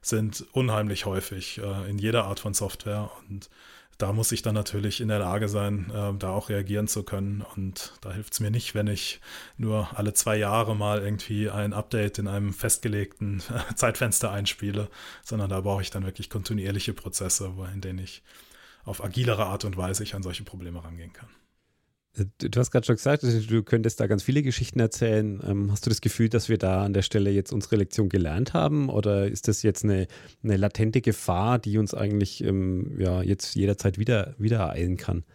sind 0.01 0.45
unheimlich 0.51 1.05
häufig 1.05 1.59
äh, 1.59 1.89
in 1.89 1.97
jeder 1.97 2.25
Art 2.25 2.39
von 2.39 2.53
Software 2.53 3.09
und 3.29 3.49
da 3.98 4.12
muss 4.12 4.32
ich 4.32 4.41
dann 4.41 4.56
natürlich 4.56 5.00
in 5.00 5.08
der 5.08 5.20
Lage 5.20 5.48
sein, 5.48 5.89
äh, 5.91 6.14
da 6.18 6.32
auch 6.32 6.50
reagieren 6.50 6.88
zu 6.88 7.04
können. 7.04 7.43
Und 7.56 7.93
da 8.02 8.12
hilft 8.12 8.34
es 8.34 8.39
mir 8.39 8.52
nicht, 8.52 8.76
wenn 8.76 8.88
ich 8.88 9.22
nur 9.58 9.98
alle 9.98 10.14
zwei 10.14 10.36
Jahre 10.36 10.76
mal 10.76 11.02
irgendwie 11.02 11.50
ein 11.50 11.74
Update 11.74 12.20
in 12.20 12.28
einem 12.28 12.54
festgelegten 12.54 13.41
Zeitfenster 13.76 14.32
einspiele, 14.32 14.89
sondern 15.24 15.50
da 15.50 15.62
brauche 15.62 15.82
ich 15.82 15.91
dann 15.91 16.06
wirklich 16.06 16.30
kontinuierliche 16.30 16.93
Prozesse, 16.93 17.54
in 17.74 17.82
denen 17.82 18.00
ich 18.00 18.22
auf 18.84 19.04
agilere 19.04 19.46
Art 19.46 19.66
und 19.66 19.78
Weise 19.78 20.04
ich 20.04 20.14
an 20.14 20.24
solche 20.24 20.43
Probleme 20.43 20.84
rangehen 20.84 21.14
kann. 21.14 21.30
Du 22.38 22.59
hast 22.59 22.72
gerade 22.72 22.86
schon 22.86 22.95
gesagt, 22.95 23.24
du 23.24 23.63
könntest 23.63 23.99
da 23.99 24.07
ganz 24.07 24.24
viele 24.24 24.41
Geschichten 24.41 24.80
erzählen. 24.80 25.41
Ähm, 25.45 25.72
hast 25.72 25.86
du 25.86 25.89
das 25.89 26.01
Gefühl, 26.01 26.30
dass 26.30 26.47
wir 26.47 26.57
da 26.57 26.84
an 26.84 26.93
der 26.93 27.01
Stelle 27.01 27.30
jetzt 27.30 27.51
unsere 27.51 27.76
Lektion 27.76 28.09
gelernt 28.09 28.53
haben? 28.53 28.89
Oder 28.89 29.28
ist 29.28 29.47
das 29.47 29.63
jetzt 29.63 29.84
eine, 29.84 30.07
eine 30.43 30.57
latente 30.57 31.01
Gefahr, 31.01 31.59
die 31.59 31.78
uns 31.78 31.93
eigentlich 31.93 32.43
ähm, 32.43 32.95
ja, 32.99 33.22
jetzt 33.22 33.55
jederzeit 33.55 33.97
wieder, 33.97 34.34
wieder 34.38 34.57
ereilen 34.57 34.97
kann? 34.97 35.26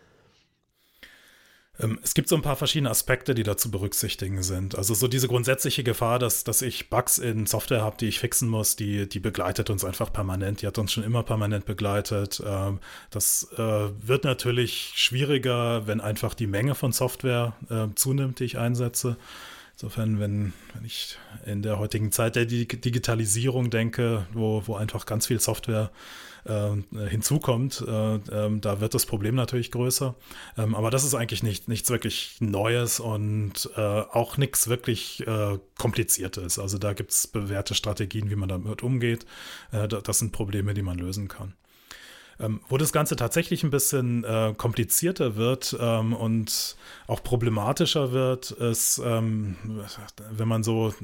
Ähm, 1.81 1.99
es 2.03 2.15
gibt 2.15 2.29
so 2.29 2.37
ein 2.37 2.43
paar 2.43 2.57
verschiedene 2.57 2.91
Aspekte, 2.91 3.35
die 3.35 3.43
da 3.43 3.57
zu 3.57 3.71
berücksichtigen 3.71 4.43
sind. 4.43 4.77
Also 4.77 4.95
so 4.95 5.09
diese 5.09 5.29
grundsätzliche 5.29 5.83
Gefahr, 5.83 6.19
dass, 6.19 6.45
dass 6.45 6.63
ich 6.63 6.91
Bugs 6.91 7.19
in 7.19 7.47
Software 7.47 7.83
habe, 7.83 7.97
die 7.99 8.09
ich 8.09 8.19
fixen 8.19 8.49
muss, 8.49 8.77
die, 8.77 9.09
die 9.09 9.21
begleitet 9.21 9.71
uns 9.71 9.85
einfach 9.85 10.13
permanent. 10.13 10.63
Die 10.63 10.67
hat 10.67 10.79
uns 10.79 10.93
schon 10.93 11.05
immer 11.05 11.23
permanent 11.23 11.65
begleitet. 11.65 12.43
Ähm, 12.45 12.79
das 13.11 13.49
äh, 13.57 13.59
wird 13.59 14.25
natürlich 14.25 14.93
schwieriger, 14.95 15.87
wenn 15.87 16.01
einfach 16.01 16.35
die 16.35 16.47
Menge 16.47 16.75
von 16.75 16.93
Software 16.93 17.55
äh, 17.69 17.89
zunimmt, 17.95 18.41
die 18.41 18.45
ich 18.45 18.59
einsetze. 18.59 19.17
Insofern, 19.75 20.21
wenn, 20.21 20.53
wenn 20.75 20.85
ich 20.85 21.17
in 21.47 21.63
der 21.63 21.79
heutigen 21.79 22.13
Zeit 22.13 22.37
der 22.37 22.45
Digitalisierung 22.45 23.71
denke, 23.71 24.27
wo, 24.35 24.63
wo 24.67 24.75
einfach 24.75 25.07
ganz 25.07 25.27
viel 25.27 25.41
Software 25.41 25.91
äh, 25.91 26.30
hinzukommt, 27.09 27.85
äh, 27.87 28.15
äh, 28.17 28.61
da 28.61 28.81
wird 28.81 28.95
das 28.95 29.07
Problem 29.07 29.35
natürlich 29.35 29.71
größer. 29.71 30.15
Ähm, 30.57 30.75
aber 30.75 30.91
das 30.91 31.05
ist 31.05 31.15
eigentlich 31.15 31.43
nicht, 31.43 31.69
nichts 31.69 31.91
wirklich 31.91 32.37
Neues 32.41 33.01
und 33.01 33.71
äh, 33.77 33.81
auch 33.81 34.37
nichts 34.37 34.69
wirklich 34.69 35.27
äh, 35.27 35.59
Kompliziertes. 35.79 36.59
Also 36.59 36.79
da 36.79 36.93
gibt 36.93 37.11
es 37.11 37.27
bewährte 37.27 37.75
Strategien, 37.75 38.31
wie 38.31 38.37
man 38.37 38.49
damit 38.49 38.83
umgeht. 38.83 39.27
Äh, 39.73 39.89
das 39.89 40.19
sind 40.19 40.33
Probleme, 40.33 40.75
die 40.75 40.83
man 40.83 40.99
lösen 40.99 41.29
kann. 41.29 41.55
Ähm, 42.41 42.61
wo 42.69 42.79
das 42.79 42.93
Ganze 42.93 43.17
tatsächlich 43.17 43.65
ein 43.65 43.71
bisschen 43.71 44.25
äh, 44.25 44.55
komplizierter 44.57 45.37
wird 45.37 45.77
ähm, 45.79 46.15
und 46.15 46.77
auch 47.07 47.23
problematischer 47.23 48.13
wird, 48.13 48.51
ist, 48.53 49.01
ähm, 49.05 49.57
wenn 50.31 50.49
man 50.49 50.63
so 50.63 50.95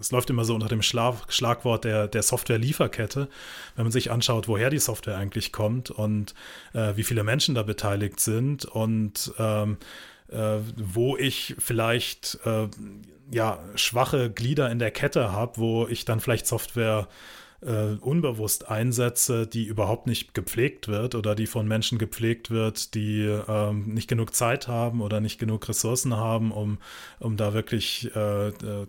das 0.00 0.12
läuft 0.12 0.30
immer 0.30 0.44
so 0.44 0.54
unter 0.54 0.68
dem 0.68 0.80
Schlag, 0.80 1.14
Schlagwort 1.28 1.84
der, 1.84 2.08
der 2.08 2.22
Software-Lieferkette, 2.22 3.28
wenn 3.76 3.84
man 3.84 3.92
sich 3.92 4.10
anschaut, 4.10 4.48
woher 4.48 4.70
die 4.70 4.78
Software 4.78 5.18
eigentlich 5.18 5.52
kommt 5.52 5.90
und 5.90 6.34
äh, 6.72 6.96
wie 6.96 7.02
viele 7.02 7.22
Menschen 7.22 7.54
da 7.54 7.62
beteiligt 7.62 8.18
sind 8.18 8.64
und 8.64 9.32
ähm, 9.38 9.76
äh, 10.28 10.56
wo 10.76 11.18
ich 11.18 11.54
vielleicht 11.58 12.38
äh, 12.46 12.68
ja, 13.30 13.58
schwache 13.74 14.30
Glieder 14.30 14.70
in 14.70 14.78
der 14.78 14.90
Kette 14.90 15.32
habe, 15.32 15.58
wo 15.58 15.86
ich 15.86 16.06
dann 16.06 16.20
vielleicht 16.20 16.46
Software 16.46 17.06
äh, 17.62 17.96
unbewusst 18.00 18.68
einsetze, 18.68 19.46
die 19.46 19.64
überhaupt 19.64 20.06
nicht 20.06 20.34
gepflegt 20.34 20.88
wird 20.88 21.14
oder 21.14 21.34
die 21.34 21.46
von 21.46 21.68
Menschen 21.68 21.98
gepflegt 21.98 22.50
wird, 22.50 22.94
die 22.94 23.22
ähm, 23.22 23.94
nicht 23.94 24.08
genug 24.08 24.34
Zeit 24.34 24.68
haben 24.68 25.00
oder 25.00 25.20
nicht 25.20 25.38
genug 25.38 25.68
Ressourcen 25.68 26.16
haben, 26.16 26.52
um, 26.52 26.78
um 27.18 27.36
da 27.36 27.54
wirklich 27.54 28.10
äh, 28.14 28.48
äh 28.48 28.86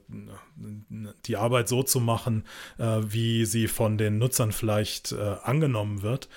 die 1.26 1.38
Arbeit 1.38 1.68
so 1.68 1.82
zu 1.82 2.00
machen, 2.00 2.44
äh, 2.78 3.00
wie 3.04 3.46
sie 3.46 3.68
von 3.68 3.98
den 3.98 4.20
Nutzern 4.20 4.52
vielleicht 4.52 5.12
äh, 5.12 5.36
angenommen 5.44 6.04
wird. 6.04 6.30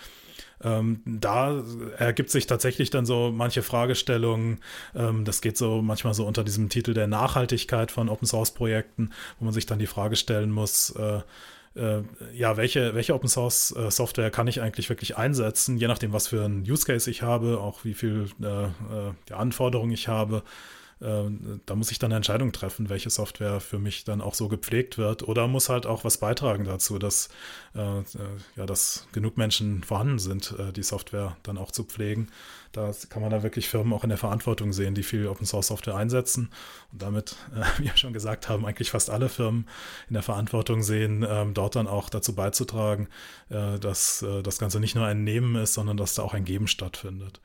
Ähm, 0.62 1.01
da 1.05 1.62
ergibt 1.99 2.30
sich 2.30 2.47
tatsächlich 2.47 2.91
dann 2.91 3.05
so 3.05 3.30
manche 3.35 3.62
Fragestellungen. 3.62 4.61
Ähm, 4.95 5.24
das 5.24 5.43
geht 5.43 5.59
so 5.59 5.82
manchmal 5.82 6.14
so 6.14 6.26
unter 6.26 6.43
diesem 6.43 6.70
Titel 6.70 6.95
der 6.95 7.07
Nachhaltigkeit 7.07 7.91
von 7.91 8.09
Open 8.09 8.26
Source 8.26 8.53
Projekten, 8.53 9.11
wo 9.39 9.45
man 9.45 9.53
sich 9.53 9.66
dann 9.66 9.78
die 9.78 9.87
Frage 9.87 10.16
stellen 10.16 10.51
muss, 10.51 10.91
äh, 10.91 11.20
äh, 11.77 12.03
ja, 12.33 12.57
welche, 12.57 12.95
welche 12.95 13.14
Open 13.14 13.29
Source 13.29 13.75
äh, 13.77 13.91
Software 13.91 14.31
kann 14.31 14.47
ich 14.47 14.61
eigentlich 14.61 14.89
wirklich 14.89 15.16
einsetzen, 15.16 15.77
je 15.77 15.89
nachdem, 15.89 16.12
was 16.12 16.29
für 16.29 16.45
ein 16.45 16.62
Use 16.68 16.87
Case 16.87 17.11
ich 17.11 17.22
habe, 17.22 17.59
auch 17.61 17.85
wie 17.85 17.95
viel 17.95 18.29
äh, 18.43 18.64
äh 18.64 19.33
Anforderungen 19.33 19.93
ich 19.93 20.09
habe. 20.09 20.43
Äh, 21.05 21.31
da 21.67 21.75
muss 21.75 21.91
ich 21.91 21.99
dann 21.99 22.11
eine 22.11 22.17
Entscheidung 22.17 22.53
treffen, 22.53 22.89
welche 22.89 23.11
Software 23.11 23.61
für 23.61 23.79
mich 23.79 24.05
dann 24.05 24.21
auch 24.21 24.35
so 24.35 24.49
gepflegt 24.49 24.99
wird 24.99 25.23
oder 25.23 25.47
muss 25.47 25.69
halt 25.69 25.87
auch 25.87 26.05
was 26.05 26.19
beitragen 26.19 26.65
dazu, 26.65 26.99
dass, 26.99 27.29
äh, 27.75 28.03
ja, 28.57 28.67
dass 28.67 29.07
genug 29.13 29.37
Menschen 29.37 29.83
vorhanden 29.85 30.19
sind, 30.19 30.55
die 30.75 30.83
Software 30.83 31.37
dann 31.43 31.59
auch 31.59 31.71
zu 31.71 31.85
pflegen. 31.85 32.29
Da 32.75 32.91
kann 33.09 33.23
man 33.23 33.31
da 33.31 33.45
wirklich 33.45 33.69
Firmen 33.69 33.93
auch 33.93 34.03
in 34.03 34.09
der 34.09 34.19
Verantwortung 34.19 34.73
sehen, 34.73 34.97
die 34.97 35.05
viel 35.05 35.29
Open 35.29 35.47
Source 35.47 35.69
Software 35.69 35.95
einsetzen 35.95 36.51
und 36.93 37.01
damit, 37.01 37.37
äh, 37.55 37.63
wie 37.79 37.85
wir 37.85 37.97
schon 37.97 38.13
gesagt 38.13 38.49
haben, 38.49 38.67
eigentlich 38.67 38.91
fast 38.91 39.11
alle 39.11 39.29
Firmen 39.29 39.69
in 40.09 40.15
der 40.15 40.25
Verantwortung 40.25 40.83
sehen, 40.83 41.25
ähm, 41.29 41.55
dort 41.55 41.77
dann 41.77 41.87
auch 41.87 42.11
dazu 42.11 42.35
beizutragen, 42.35 43.09
äh, 43.49 43.79
dass 43.79 44.23
äh, 44.23 44.43
das 44.43 44.59
Ganze 44.59 44.81
nicht 44.81 44.97
nur 44.97 45.07
ein 45.07 45.23
Nehmen 45.23 45.55
ist, 45.55 45.75
sondern 45.75 45.97
dass 45.97 46.15
da 46.15 46.23
auch 46.23 46.35
ein 46.35 46.45
Geben 46.45 46.67
stattfindet. 46.67 47.41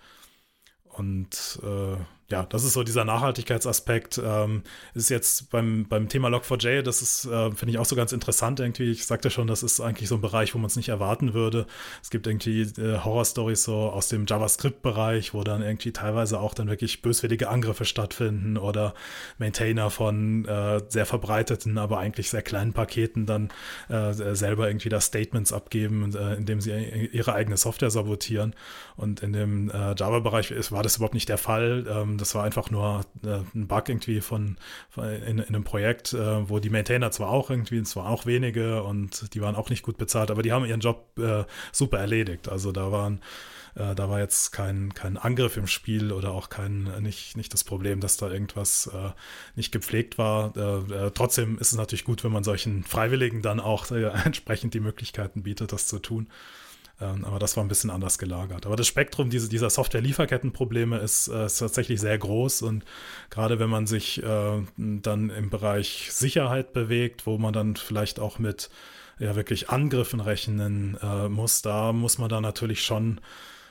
Und 0.86 1.60
äh, 1.64 1.98
ja, 2.32 2.44
das 2.44 2.64
ist 2.64 2.74
so 2.74 2.84
dieser 2.84 3.06
Nachhaltigkeitsaspekt. 3.06 4.22
Ähm, 4.24 4.62
ist 4.94 5.10
jetzt 5.10 5.50
beim, 5.50 5.88
beim 5.88 6.10
Thema 6.10 6.28
Log4j, 6.30 6.84
das 6.84 7.02
ist, 7.02 7.26
äh, 7.26 7.52
finde 7.52 7.72
ich 7.72 7.80
auch 7.80 7.86
so 7.86 7.96
ganz 7.96 8.12
interessant 8.12 8.60
irgendwie. 8.60 8.92
Ich 8.92 9.08
sagte 9.08 9.32
schon, 9.32 9.48
das 9.48 9.64
ist 9.64 9.80
eigentlich 9.80 10.10
so 10.10 10.16
ein 10.16 10.22
Bereich, 10.22 10.54
wo 10.54 10.60
man 10.60 10.68
es 10.68 10.76
nicht 10.76 10.90
erwarten 10.90 11.34
würde. 11.34 11.66
Es 12.04 12.12
gibt 12.12 12.28
irgendwie 12.28 12.62
äh, 12.62 13.00
Horror-Stories 13.00 13.64
so 13.64 13.76
aus 13.90 14.10
dem 14.10 14.28
JavaScript-Bereich, 14.28 15.34
wo 15.34 15.44
dann 15.44 15.64
irgendwie 15.64 15.92
teilweise 15.92 16.40
auch 16.40 16.54
dann 16.54 16.70
wirklich 16.70 17.02
böswillige 17.02 17.50
Angriffe 17.50 17.86
stattfinden 17.86 18.58
oder 18.58 18.94
Maintainer 19.40 19.90
von 19.90 20.46
äh, 20.46 20.82
sehr 20.88 21.08
verbreiteten, 21.08 21.80
aber 21.80 21.98
eigentlich 21.98 22.30
sehr 22.30 22.44
kleinen 22.44 22.74
Paketen 22.74 23.26
dann 23.26 23.50
äh, 23.90 24.14
selber 24.14 24.68
irgendwie 24.68 24.90
da 24.90 25.02
Statements 25.02 25.52
abgeben, 25.52 26.16
äh, 26.16 26.36
indem 26.36 26.62
sie 26.62 26.72
ihre 27.12 27.34
eigene 27.34 27.58
Software 27.58 27.90
sabotieren. 27.90 28.54
Und 28.96 29.22
in 29.22 29.34
dem 29.34 29.72
äh, 29.72 29.96
Java-Bereich 29.96 30.54
war 30.72 30.84
das 30.84 30.98
überhaupt 30.98 31.16
nicht 31.16 31.30
der 31.30 31.40
Fall. 31.40 31.88
Ähm, 31.90 32.19
das 32.20 32.36
war 32.36 32.44
einfach 32.44 32.70
nur 32.70 33.06
äh, 33.24 33.40
ein 33.56 33.68
Bug 33.68 33.90
irgendwie 33.90 34.22
von, 34.22 34.58
von 34.90 35.06
in, 35.06 35.40
in, 35.40 35.48
einem 35.48 35.64
Projekt, 35.64 36.14
äh, 36.14 36.50
wo 36.50 36.60
die 36.60 36.70
Maintainer 36.70 37.12
zwar 37.12 37.30
auch 37.30 37.50
irgendwie, 37.50 37.78
es 37.78 37.96
waren 37.96 38.08
auch 38.08 38.26
wenige 38.26 38.84
und 38.84 39.34
die 39.34 39.42
waren 39.42 39.56
auch 39.56 39.70
nicht 39.70 39.84
gut 39.84 39.98
bezahlt, 39.98 40.32
aber 40.32 40.44
die 40.44 40.52
haben 40.52 40.66
ihren 40.66 40.82
Job 40.82 41.18
äh, 41.20 41.46
super 41.72 42.00
erledigt. 42.00 42.50
Also 42.50 42.72
da 42.72 42.92
waren 42.92 43.22
äh, 43.76 43.96
da 43.96 44.10
war 44.10 44.20
jetzt 44.20 44.52
kein, 44.52 44.94
kein 44.94 45.18
Angriff 45.18 45.58
im 45.58 45.68
Spiel 45.68 46.12
oder 46.12 46.32
auch 46.32 46.50
kein, 46.50 46.84
nicht, 47.02 47.38
nicht 47.38 47.54
das 47.54 47.64
Problem, 47.64 48.00
dass 48.00 48.18
da 48.18 48.30
irgendwas 48.30 48.88
äh, 48.88 49.12
nicht 49.56 49.72
gepflegt 49.72 50.18
war. 50.18 50.56
Äh, 50.56 51.12
trotzdem 51.12 51.58
ist 51.60 51.72
es 51.72 51.78
natürlich 51.78 52.06
gut, 52.06 52.24
wenn 52.24 52.32
man 52.32 52.44
solchen 52.44 52.84
Freiwilligen 52.84 53.42
dann 53.42 53.60
auch 53.60 53.90
entsprechend 54.26 54.74
die 54.74 54.80
Möglichkeiten 54.80 55.44
bietet, 55.44 55.72
das 55.72 55.88
zu 55.88 56.00
tun. 56.00 56.30
Ähm, 57.02 57.24
aber 57.24 57.40
das 57.40 57.56
war 57.56 57.64
ein 57.64 57.70
bisschen 57.70 57.90
anders 57.90 58.18
gelagert. 58.18 58.66
Aber 58.66 58.76
das 58.76 58.88
Spektrum 58.88 59.30
diese, 59.30 59.50
dieser 59.50 59.70
Software-Lieferkettenprobleme 59.70 60.98
ist, 60.98 61.28
äh, 61.30 61.46
ist, 61.46 61.60
tatsächlich 61.60 62.00
sehr 62.02 62.18
groß 62.18 62.62
und 62.64 62.84
gerade 63.30 63.60
wenn 63.60 63.70
man 63.70 63.88
sich 63.88 64.22
äh, 64.24 64.62
dann 64.78 65.30
im 65.30 65.50
Bereich 65.50 66.10
Sicherheit 66.12 66.74
bewegt, 66.74 67.26
wo 67.26 67.38
man 67.38 67.54
dann 67.54 67.76
vielleicht 67.76 68.20
auch 68.20 68.40
mit 68.40 68.70
ja 69.20 69.36
wirklich 69.36 69.70
Angriffen 69.70 70.20
rechnen 70.20 70.98
äh, 71.02 71.30
muss, 71.30 71.62
da 71.62 71.94
muss 71.94 72.18
man 72.18 72.30
dann 72.30 72.44
natürlich 72.44 72.84
schon 72.84 73.20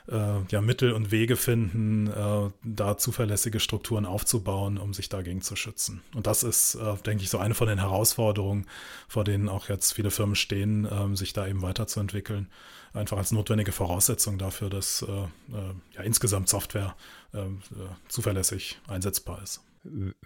äh, 0.09 0.40
ja, 0.50 0.61
Mittel 0.61 0.92
und 0.92 1.11
Wege 1.11 1.36
finden, 1.36 2.06
äh, 2.09 2.50
da 2.64 2.96
zuverlässige 2.96 3.61
Strukturen 3.61 4.06
aufzubauen, 4.06 4.78
um 4.78 4.94
sich 4.94 5.09
dagegen 5.09 5.42
zu 5.42 5.56
schützen. 5.56 6.02
Und 6.14 6.26
das 6.26 6.42
ist, 6.42 6.74
äh, 6.76 6.96
denke 7.04 7.22
ich, 7.22 7.30
so 7.30 7.38
eine 7.38 7.54
von 7.54 7.68
den 7.68 7.78
Herausforderungen, 7.78 8.66
vor 9.09 9.24
denen 9.24 9.48
auch 9.48 9.68
jetzt 9.68 9.92
viele 9.92 10.11
Firmen 10.11 10.36
stehen, 10.36 10.88
ähm, 10.90 11.16
sich 11.16 11.32
da 11.32 11.46
eben 11.46 11.62
weiterzuentwickeln. 11.62 12.48
Einfach 12.94 13.18
als 13.18 13.32
notwendige 13.32 13.72
Voraussetzung 13.72 14.38
dafür, 14.38 14.70
dass 14.70 15.02
äh, 15.02 15.12
äh, 15.12 15.74
ja, 15.94 16.02
insgesamt 16.02 16.48
Software 16.48 16.96
ähm, 17.34 17.61
zuverlässig 18.09 18.80
einsetzbar 18.88 19.42
ist 19.42 19.61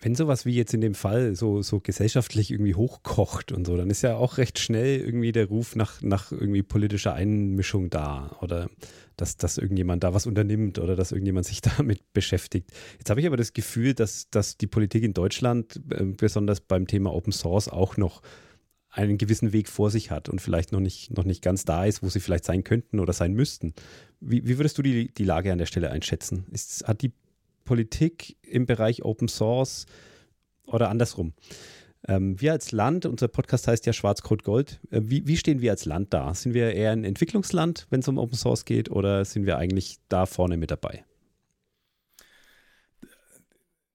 wenn 0.01 0.15
sowas 0.15 0.47
wie 0.47 0.55
jetzt 0.55 0.75
in 0.75 0.81
dem 0.81 0.95
Fall 0.95 1.35
so, 1.35 1.63
so 1.63 1.81
gesellschaftlich 1.81 2.51
irgendwie 2.51 2.75
hochkocht 2.75 3.53
und 3.53 3.67
so, 3.67 3.77
dann 3.77 3.91
ist 3.91 4.03
ja 4.03 4.17
auch 4.17 4.39
recht 4.39 4.59
schnell 4.59 5.01
irgendwie 5.01 5.33
der 5.33 5.47
Ruf 5.47 5.77
nach, 5.77 6.03
nach 6.03 6.33
irgendwie 6.33 6.63
politischer 6.63 7.15
Einmischung 7.15 7.91
da 7.91 8.37
oder 8.41 8.69
dass, 9.17 9.37
dass 9.37 9.59
irgendjemand 9.59 10.05
da 10.05 10.15
was 10.15 10.27
unternimmt 10.27 10.79
oder 10.79 10.97
dass 10.97 11.13
irgendjemand 11.13 11.47
sich 11.47 11.61
damit 11.77 12.13
beschäftigt. 12.13 12.71
Jetzt 12.99 13.11
habe 13.11 13.21
ich 13.21 13.27
aber 13.27 13.37
das 13.37 13.53
Gefühl, 13.53 13.95
dass, 13.95 14.29
dass 14.31 14.57
die 14.57 14.67
Politik 14.67 15.05
in 15.05 15.15
Deutschland, 15.15 15.81
äh, 15.91 16.05
besonders 16.05 16.61
beim 16.61 16.87
Thema 16.87 17.13
Open 17.13 17.33
Source, 17.33 17.69
auch 17.69 17.97
noch 17.97 18.23
einen 18.93 19.17
gewissen 19.17 19.53
Weg 19.55 19.69
vor 19.69 19.91
sich 19.91 20.11
hat 20.11 20.29
und 20.29 20.41
vielleicht 20.41 20.71
noch 20.73 20.81
nicht, 20.81 21.17
noch 21.17 21.25
nicht 21.25 21.43
ganz 21.43 21.65
da 21.65 21.87
ist, 21.87 22.03
wo 22.03 22.11
sie 22.11 22.21
vielleicht 22.21 22.45
sein 22.45 22.63
könnten 22.63 23.01
oder 23.01 23.15
sein 23.15 23.33
müssten. 23.33 23.73
Wie, 24.21 24.47
wie 24.47 24.59
würdest 24.59 24.77
du 24.77 24.83
die, 24.83 25.13
die 25.13 25.25
Lage 25.25 25.51
an 25.51 25.59
der 25.59 25.67
Stelle 25.67 25.91
einschätzen? 25.91 26.45
Ist, 26.51 26.87
hat 26.87 27.01
die 27.01 27.13
Politik 27.65 28.37
im 28.43 28.67
Bereich 28.67 29.05
Open 29.05 29.29
Source 29.29 29.87
oder 30.67 30.91
andersrum. 30.91 31.33
Ähm, 32.09 32.41
wir 32.41 32.53
als 32.53 32.73
Land, 32.73 33.07
unser 33.07 33.29
Podcast 33.29 33.69
heißt 33.69 33.87
ja 33.87 33.93
Schwarzcode 33.93 34.43
Gold. 34.43 34.81
Äh, 34.91 35.03
wie, 35.05 35.27
wie, 35.27 35.37
stehen 35.37 35.61
wir 35.61 35.71
als 35.71 35.85
Land 35.85 36.13
da? 36.13 36.35
Sind 36.35 36.55
wir 36.55 36.75
eher 36.75 36.91
ein 36.91 37.05
Entwicklungsland, 37.05 37.87
wenn 37.91 38.01
es 38.01 38.09
um 38.09 38.19
Open 38.19 38.37
Source 38.37 38.65
geht, 38.65 38.91
oder 38.91 39.25
sind 39.25 39.47
wir 39.47 39.59
eigentlich 39.59 39.99
da 40.09 40.27
vorne 40.27 40.57
mit 40.57 40.71
dabei? 40.71 41.05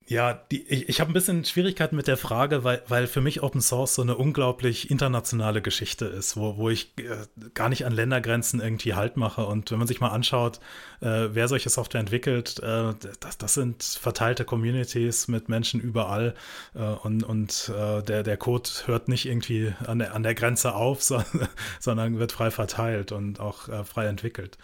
Ja, 0.10 0.34
die, 0.52 0.64
ich, 0.64 0.88
ich 0.88 1.02
habe 1.02 1.12
ein 1.12 1.14
bisschen 1.14 1.44
Schwierigkeiten 1.44 1.98
mit 1.98 2.08
der 2.08 2.16
Frage, 2.16 2.64
weil, 2.64 2.82
weil 2.88 3.08
für 3.08 3.20
mich 3.20 3.44
Open 3.44 3.60
Source 3.60 3.96
so 3.96 4.02
eine 4.02 4.16
unglaublich 4.16 4.90
internationale 4.90 5.62
Geschichte 5.62 6.06
ist, 6.06 6.38
wo, 6.38 6.56
wo 6.56 6.70
ich 6.70 6.94
äh, 6.98 7.26
gar 7.54 7.68
nicht 7.68 7.86
an 7.86 7.92
Ländergrenzen 7.92 8.62
irgendwie 8.62 8.94
Halt 8.94 9.18
mache. 9.18 9.46
Und 9.46 9.70
wenn 9.70 9.80
man 9.80 9.88
sich 9.88 10.00
mal 10.00 10.12
anschaut, 10.12 10.62
äh, 11.02 11.28
wer 11.34 11.50
solche 11.50 11.70
Software 11.70 12.00
entwickelt, 12.00 12.58
äh, 12.64 12.94
das, 13.20 13.38
das 13.38 13.54
sind 13.54 13.84
verteilte 13.84 14.46
Communities 14.46 15.28
mit 15.28 15.50
Menschen 15.50 15.82
überall. 15.82 16.36
Äh, 16.74 16.84
und 16.84 17.24
und 17.26 17.70
äh, 17.78 18.02
der, 18.02 18.24
der 18.24 18.38
Code 18.38 18.70
hört 18.86 19.10
nicht 19.10 19.26
irgendwie 19.26 19.74
an 19.86 20.00
der, 20.00 20.16
an 20.16 20.24
der 20.24 20.36
Grenze 20.36 20.74
auf, 20.74 21.04
so, 21.04 21.22
sondern 21.82 22.18
wird 22.18 22.32
frei 22.32 22.50
verteilt 22.50 23.12
und 23.12 23.42
auch 23.42 23.68
äh, 23.68 23.84
frei 23.84 24.06
entwickelt. 24.06 24.58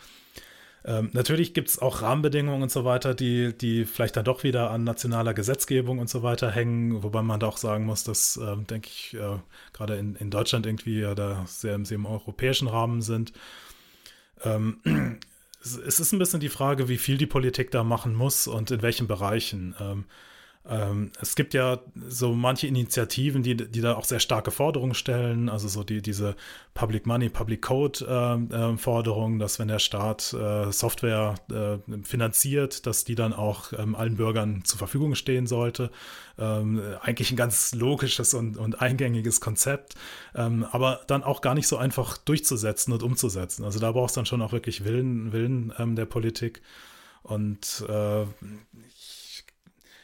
Ähm, 0.86 1.10
natürlich 1.14 1.54
gibt 1.54 1.70
es 1.70 1.80
auch 1.80 2.02
Rahmenbedingungen 2.02 2.62
und 2.62 2.72
so 2.72 2.84
weiter, 2.84 3.14
die, 3.14 3.58
die 3.58 3.86
vielleicht 3.86 4.18
dann 4.18 4.26
doch 4.26 4.44
wieder 4.44 4.70
an 4.70 4.84
nationaler 4.84 5.34
Gesetzgebung 5.34 6.00
und 6.00 6.10
so 6.10 6.24
weiter 6.24 6.52
hängen, 6.52 7.04
wobei 7.04 7.22
man 7.22 7.40
da 7.40 7.48
auch 7.48 7.58
sagen 7.58 7.86
muss, 7.86 8.04
dass, 8.04 8.38
äh, 8.38 8.58
denke 8.58 8.90
ich, 8.90 9.14
äh, 9.14 9.38
gerade 9.72 9.96
in, 9.96 10.16
in 10.16 10.30
Deutschland 10.30 10.66
irgendwie 10.66 11.00
ja 11.00 11.16
da 11.16 11.46
sehr, 11.48 11.84
sehr 11.86 11.96
im 11.96 12.06
europäischen 12.06 12.68
Rahmen 12.68 13.02
sind. 13.02 13.32
Ähm, 14.44 14.80
es, 15.64 16.00
ist 16.00 16.12
ein 16.12 16.20
bisschen 16.20 16.42
die 16.42 16.50
Frage, 16.50 16.90
wie 16.90 16.98
viel 16.98 17.18
die 17.18 17.28
Politik 17.28 17.72
da 17.72 17.84
machen 17.86 18.14
muss 18.14 18.48
und 18.48 18.70
in 18.72 18.82
welchen 18.82 19.08
Bereichen. 19.08 19.76
Ähm, 19.80 20.06
ähm, 20.70 21.12
es 21.20 21.36
gibt 21.36 21.54
ja 21.54 21.80
so 22.08 22.34
manche 22.34 22.68
Initiativen, 22.68 23.44
die, 23.44 23.56
die 23.56 23.82
da 23.82 23.96
auch 23.96 24.06
sehr 24.06 24.22
starke 24.22 24.50
Forderungen 24.50 24.94
stellen, 24.94 25.50
also 25.50 25.68
so 25.68 25.84
die, 25.84 26.02
diese 26.02 26.38
Public 26.74 27.06
Money, 27.06 27.28
Public 27.30 27.62
Code 27.62 28.06
äh, 28.08 28.56
äh, 28.56 28.78
Forderung, 28.78 29.40
dass 29.40 29.60
wenn 29.60 29.68
der 29.68 29.80
Staat 29.80 30.32
äh, 30.32 30.72
Software 30.72 31.36
äh, 31.52 32.04
finanziert, 32.04 32.86
dass 32.88 33.04
die 33.04 33.16
dann 33.16 33.34
auch 33.34 33.74
ähm, 33.74 33.94
allen 33.94 34.16
Bürgern 34.16 34.64
zur 34.64 34.78
Verfügung 34.78 35.16
stehen 35.16 35.48
sollte. 35.48 35.92
Ähm, 36.38 36.82
eigentlich 37.02 37.32
ein 37.32 37.38
ganz 37.38 37.76
logisches 37.76 38.34
und, 38.34 38.58
und 38.58 38.82
eingängiges 38.82 39.42
Konzept, 39.42 39.96
ähm, 40.34 40.66
aber 40.72 41.02
dann 41.08 41.24
auch 41.24 41.42
gar 41.42 41.56
nicht 41.56 41.68
so 41.68 41.76
einfach 41.76 42.18
durchzusetzen 42.18 42.94
und 42.94 43.04
umzusetzen. 43.04 43.66
Also 43.66 43.80
da 43.80 43.92
braucht 43.92 44.10
es 44.10 44.16
dann 44.16 44.26
schon 44.26 44.42
auch 44.42 44.54
wirklich 44.54 44.86
Willen, 44.86 45.34
Willen 45.34 45.74
ähm, 45.78 45.98
der 45.98 46.06
Politik. 46.06 46.62
Und 47.24 47.86
äh, 47.88 48.26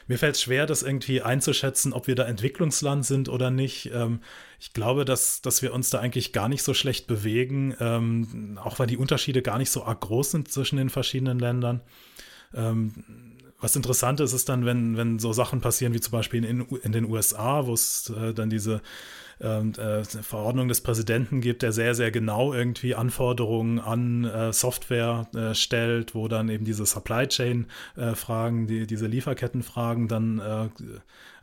mir 0.09 0.17
fällt 0.17 0.35
es 0.35 0.41
schwer, 0.41 0.65
das 0.65 0.81
irgendwie 0.81 1.21
einzuschätzen, 1.21 1.93
ob 1.93 2.07
wir 2.07 2.15
da 2.15 2.25
Entwicklungsland 2.25 3.05
sind 3.05 3.29
oder 3.29 3.51
nicht. 3.51 3.91
Ähm, 3.93 4.21
ich 4.59 4.73
glaube, 4.73 5.05
dass, 5.05 5.43
dass 5.43 5.61
wir 5.61 5.71
uns 5.71 5.91
da 5.91 5.99
eigentlich 5.99 6.33
gar 6.33 6.49
nicht 6.49 6.63
so 6.63 6.73
schlecht 6.73 7.05
bewegen, 7.05 7.75
ähm, 7.79 8.59
auch 8.61 8.79
weil 8.79 8.87
die 8.87 8.97
Unterschiede 8.97 9.43
gar 9.43 9.59
nicht 9.59 9.69
so 9.69 9.83
arg 9.83 10.01
groß 10.01 10.31
sind 10.31 10.51
zwischen 10.51 10.77
den 10.77 10.89
verschiedenen 10.89 11.37
Ländern. 11.37 11.81
Ähm, 12.55 12.91
was 13.61 13.75
interessant 13.75 14.19
ist, 14.19 14.33
ist 14.33 14.49
dann, 14.49 14.65
wenn, 14.65 14.97
wenn 14.97 15.19
so 15.19 15.31
Sachen 15.31 15.61
passieren 15.61 15.93
wie 15.93 15.99
zum 15.99 16.13
Beispiel 16.13 16.43
in, 16.43 16.61
in 16.61 16.91
den 16.91 17.05
USA, 17.05 17.67
wo 17.67 17.73
es 17.73 18.09
äh, 18.09 18.33
dann 18.33 18.49
diese 18.49 18.81
äh, 19.39 20.03
Verordnung 20.03 20.67
des 20.67 20.81
Präsidenten 20.81 21.41
gibt, 21.41 21.61
der 21.61 21.71
sehr, 21.71 21.95
sehr 21.95 22.11
genau 22.11 22.53
irgendwie 22.53 22.95
Anforderungen 22.95 23.79
an 23.79 24.25
äh, 24.25 24.51
Software 24.51 25.27
äh, 25.33 25.55
stellt, 25.55 26.13
wo 26.13 26.27
dann 26.27 26.49
eben 26.49 26.65
diese 26.65 26.85
Supply 26.85 27.27
Chain-Fragen, 27.27 28.63
äh, 28.63 28.67
die, 28.67 28.87
diese 28.87 29.07
Lieferkettenfragen 29.07 30.07
dann 30.07 30.39
äh, 30.39 30.67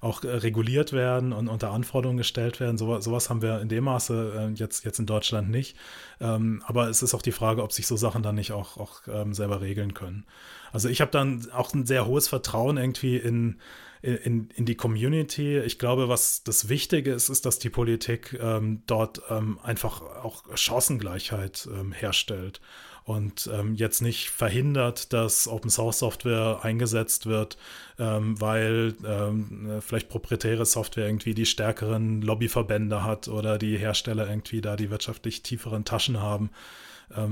auch 0.00 0.24
äh, 0.24 0.28
reguliert 0.28 0.92
werden 0.92 1.32
und 1.32 1.48
unter 1.48 1.70
Anforderungen 1.70 2.18
gestellt 2.18 2.60
werden. 2.60 2.76
So, 2.76 3.00
sowas 3.00 3.30
haben 3.30 3.40
wir 3.40 3.60
in 3.60 3.68
dem 3.68 3.84
Maße 3.84 4.52
jetzt, 4.56 4.84
jetzt 4.84 4.98
in 4.98 5.06
Deutschland 5.06 5.50
nicht. 5.50 5.76
Ähm, 6.20 6.62
aber 6.66 6.88
es 6.88 7.02
ist 7.02 7.14
auch 7.14 7.22
die 7.22 7.32
Frage, 7.32 7.62
ob 7.62 7.72
sich 7.72 7.86
so 7.86 7.96
Sachen 7.96 8.22
dann 8.22 8.34
nicht 8.34 8.52
auch, 8.52 8.76
auch 8.76 9.02
ähm, 9.08 9.32
selber 9.32 9.62
regeln 9.62 9.94
können. 9.94 10.24
Also 10.72 10.90
ich 10.90 11.00
habe 11.00 11.10
dann 11.10 11.46
auch 11.52 11.72
ein 11.72 11.86
sehr 11.86 12.06
hohes 12.06 12.28
Vertrauen 12.28 12.76
irgendwie 12.76 13.16
in 13.16 13.56
in, 14.02 14.48
in 14.54 14.64
die 14.64 14.74
Community. 14.74 15.58
Ich 15.58 15.78
glaube, 15.78 16.08
was 16.08 16.42
das 16.44 16.68
Wichtige 16.68 17.12
ist, 17.12 17.28
ist, 17.28 17.46
dass 17.46 17.58
die 17.58 17.70
Politik 17.70 18.38
ähm, 18.40 18.82
dort 18.86 19.22
ähm, 19.30 19.58
einfach 19.62 20.02
auch 20.02 20.44
Chancengleichheit 20.54 21.68
ähm, 21.72 21.92
herstellt 21.92 22.60
und 23.04 23.48
ähm, 23.52 23.74
jetzt 23.74 24.02
nicht 24.02 24.30
verhindert, 24.30 25.12
dass 25.12 25.46
Open 25.48 25.70
Source 25.70 26.00
Software 26.00 26.60
eingesetzt 26.62 27.26
wird, 27.26 27.56
ähm, 27.98 28.40
weil 28.40 28.94
ähm, 29.06 29.80
vielleicht 29.80 30.08
proprietäre 30.08 30.66
Software 30.66 31.06
irgendwie 31.06 31.34
die 31.34 31.46
stärkeren 31.46 32.20
Lobbyverbände 32.20 33.04
hat 33.04 33.28
oder 33.28 33.58
die 33.58 33.76
Hersteller 33.78 34.28
irgendwie 34.28 34.60
da 34.60 34.76
die 34.76 34.90
wirtschaftlich 34.90 35.42
tieferen 35.42 35.84
Taschen 35.84 36.20
haben. 36.20 36.50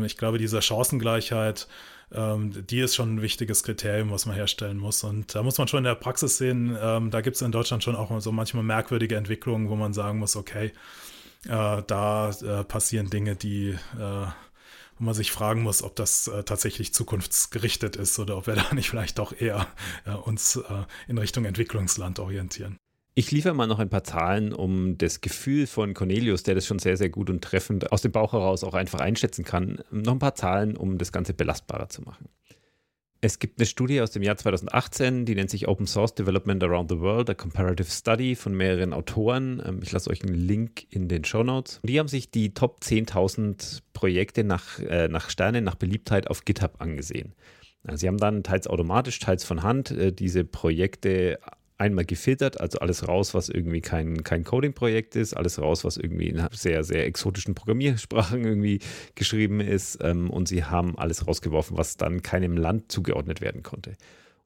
ich 0.04 0.16
glaube, 0.16 0.38
diese 0.38 0.62
Chancengleichheit 0.62 1.66
ähm, 2.12 2.66
die 2.66 2.80
ist 2.80 2.94
schon 2.94 3.16
ein 3.16 3.22
wichtiges 3.22 3.62
Kriterium, 3.62 4.10
was 4.10 4.26
man 4.26 4.34
herstellen 4.34 4.78
muss. 4.78 5.04
Und 5.04 5.34
da 5.34 5.42
muss 5.42 5.58
man 5.58 5.68
schon 5.68 5.78
in 5.78 5.84
der 5.84 5.94
Praxis 5.94 6.38
sehen, 6.38 6.76
ähm, 6.80 7.10
da 7.10 7.20
gibt 7.20 7.36
es 7.36 7.42
in 7.42 7.52
Deutschland 7.52 7.82
schon 7.82 7.96
auch 7.96 8.20
so 8.20 8.32
manchmal 8.32 8.64
merkwürdige 8.64 9.16
Entwicklungen, 9.16 9.68
wo 9.68 9.76
man 9.76 9.92
sagen 9.92 10.18
muss, 10.18 10.36
okay, 10.36 10.72
äh, 11.46 11.82
da 11.86 12.30
äh, 12.30 12.64
passieren 12.64 13.10
Dinge, 13.10 13.36
die 13.36 13.70
äh, 13.98 14.26
wo 14.98 15.04
man 15.04 15.14
sich 15.14 15.32
fragen 15.32 15.62
muss, 15.62 15.82
ob 15.82 15.96
das 15.96 16.28
äh, 16.28 16.44
tatsächlich 16.44 16.94
zukunftsgerichtet 16.94 17.96
ist 17.96 18.18
oder 18.18 18.36
ob 18.36 18.46
wir 18.46 18.54
da 18.54 18.74
nicht 18.74 18.90
vielleicht 18.90 19.18
doch 19.18 19.38
eher 19.38 19.66
äh, 20.04 20.12
uns 20.12 20.56
äh, 20.56 20.62
in 21.08 21.18
Richtung 21.18 21.44
Entwicklungsland 21.44 22.18
orientieren. 22.18 22.78
Ich 23.16 23.30
liefere 23.30 23.54
mal 23.54 23.68
noch 23.68 23.78
ein 23.78 23.90
paar 23.90 24.02
Zahlen, 24.02 24.52
um 24.52 24.98
das 24.98 25.20
Gefühl 25.20 25.68
von 25.68 25.94
Cornelius, 25.94 26.42
der 26.42 26.56
das 26.56 26.66
schon 26.66 26.80
sehr, 26.80 26.96
sehr 26.96 27.10
gut 27.10 27.30
und 27.30 27.44
treffend 27.44 27.92
aus 27.92 28.02
dem 28.02 28.10
Bauch 28.10 28.32
heraus 28.32 28.64
auch 28.64 28.74
einfach 28.74 28.98
einschätzen 28.98 29.44
kann, 29.44 29.78
noch 29.92 30.14
ein 30.14 30.18
paar 30.18 30.34
Zahlen, 30.34 30.76
um 30.76 30.98
das 30.98 31.12
Ganze 31.12 31.32
belastbarer 31.32 31.88
zu 31.88 32.02
machen. 32.02 32.28
Es 33.20 33.38
gibt 33.38 33.58
eine 33.58 33.66
Studie 33.66 34.00
aus 34.00 34.10
dem 34.10 34.22
Jahr 34.22 34.36
2018, 34.36 35.26
die 35.26 35.36
nennt 35.36 35.48
sich 35.48 35.68
Open 35.68 35.86
Source 35.86 36.16
Development 36.16 36.62
Around 36.62 36.90
the 36.90 36.98
World, 36.98 37.30
a 37.30 37.34
Comparative 37.34 37.88
Study 37.88 38.34
von 38.34 38.52
mehreren 38.52 38.92
Autoren. 38.92 39.62
Ähm, 39.64 39.80
ich 39.82 39.92
lasse 39.92 40.10
euch 40.10 40.22
einen 40.24 40.34
Link 40.34 40.84
in 40.90 41.08
den 41.08 41.24
Show 41.24 41.44
Notes. 41.44 41.80
Die 41.84 41.98
haben 42.00 42.08
sich 42.08 42.32
die 42.32 42.52
Top 42.52 42.80
10.000 42.82 43.80
Projekte 43.92 44.42
nach, 44.42 44.80
äh, 44.80 45.06
nach 45.06 45.30
Sternen, 45.30 45.62
nach 45.62 45.76
Beliebtheit 45.76 46.28
auf 46.28 46.44
GitHub 46.44 46.80
angesehen. 46.80 47.32
Sie 47.92 48.08
haben 48.08 48.18
dann 48.18 48.42
teils 48.42 48.66
automatisch, 48.66 49.18
teils 49.20 49.44
von 49.44 49.62
Hand 49.62 49.90
äh, 49.90 50.10
diese 50.10 50.44
Projekte 50.44 51.38
einmal 51.76 52.04
gefiltert, 52.04 52.60
also 52.60 52.78
alles 52.78 53.08
raus, 53.08 53.34
was 53.34 53.48
irgendwie 53.48 53.80
kein, 53.80 54.22
kein 54.22 54.44
Coding-Projekt 54.44 55.16
ist, 55.16 55.34
alles 55.34 55.60
raus, 55.60 55.84
was 55.84 55.96
irgendwie 55.96 56.28
in 56.28 56.46
sehr, 56.52 56.84
sehr 56.84 57.06
exotischen 57.06 57.54
Programmiersprachen 57.54 58.44
irgendwie 58.44 58.80
geschrieben 59.14 59.60
ist. 59.60 59.98
Ähm, 60.02 60.30
und 60.30 60.48
sie 60.48 60.64
haben 60.64 60.96
alles 60.98 61.26
rausgeworfen, 61.26 61.76
was 61.76 61.96
dann 61.96 62.22
keinem 62.22 62.56
Land 62.56 62.92
zugeordnet 62.92 63.40
werden 63.40 63.62
konnte. 63.62 63.96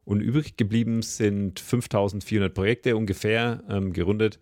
Und 0.04 0.20
übrig 0.22 0.56
geblieben 0.56 1.02
sind 1.02 1.60
5400 1.60 2.54
Projekte 2.54 2.96
ungefähr 2.96 3.62
ähm, 3.68 3.92
gerundet. 3.92 4.38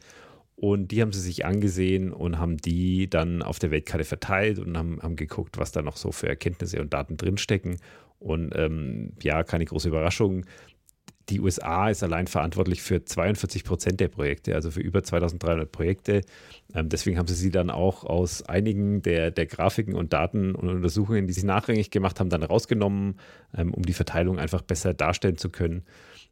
Und 0.55 0.91
die 0.91 1.03
haben 1.03 1.13
sie 1.13 1.21
sich 1.21 1.45
angesehen 1.45 2.13
und 2.13 2.39
haben 2.39 2.57
die 2.57 3.11
dann 3.11 3.43
auf 3.43 3.59
der 3.59 3.73
Weltkarte 3.73 4.05
verteilt 4.05 4.59
und 4.59 4.79
haben, 4.79 5.03
haben 5.03 5.17
geguckt, 5.17 5.59
was 5.59 5.73
da 5.73 5.83
noch 5.83 5.97
so 5.97 6.13
für 6.13 6.29
Erkenntnisse 6.29 6.81
und 6.81 6.95
Daten 6.95 7.17
drinstecken. 7.17 7.77
Und 8.21 8.55
ähm, 8.57 9.13
ja, 9.23 9.43
keine 9.43 9.67
große 9.67 9.89
Überraschung 9.89 10.47
die 11.29 11.41
USA 11.41 11.91
ist 11.91 12.03
allein 12.03 12.29
verantwortlich 12.29 12.83
für 12.83 13.05
42 13.05 13.65
Prozent 13.65 13.99
der 13.99 14.09
Projekte, 14.09 14.55
also 14.55 14.71
für 14.71 14.81
über 14.81 15.03
2300 15.03 15.71
Projekte. 15.71 16.21
Ähm, 16.75 16.89
deswegen 16.89 17.19
haben 17.19 17.27
sie 17.27 17.35
sie 17.35 17.51
dann 17.51 17.71
auch 17.71 18.05
aus 18.05 18.43
einigen 18.43 19.03
der, 19.03 19.33
der 19.33 19.47
Grafiken 19.47 19.95
und 19.95 20.13
Daten 20.13 20.55
und 20.55 20.69
Untersuchungen, 20.69 21.27
die 21.27 21.33
sie 21.33 21.45
nachrangig 21.45 21.91
gemacht 21.91 22.21
haben, 22.21 22.31
dann 22.31 22.45
rausgenommen, 22.45 23.19
ähm, 23.57 23.75
um 23.75 23.83
die 23.83 23.93
Verteilung 23.93 24.39
einfach 24.39 24.63
besser 24.63 24.95
darstellen 24.95 25.37
zu 25.37 25.51
können. 25.51 25.83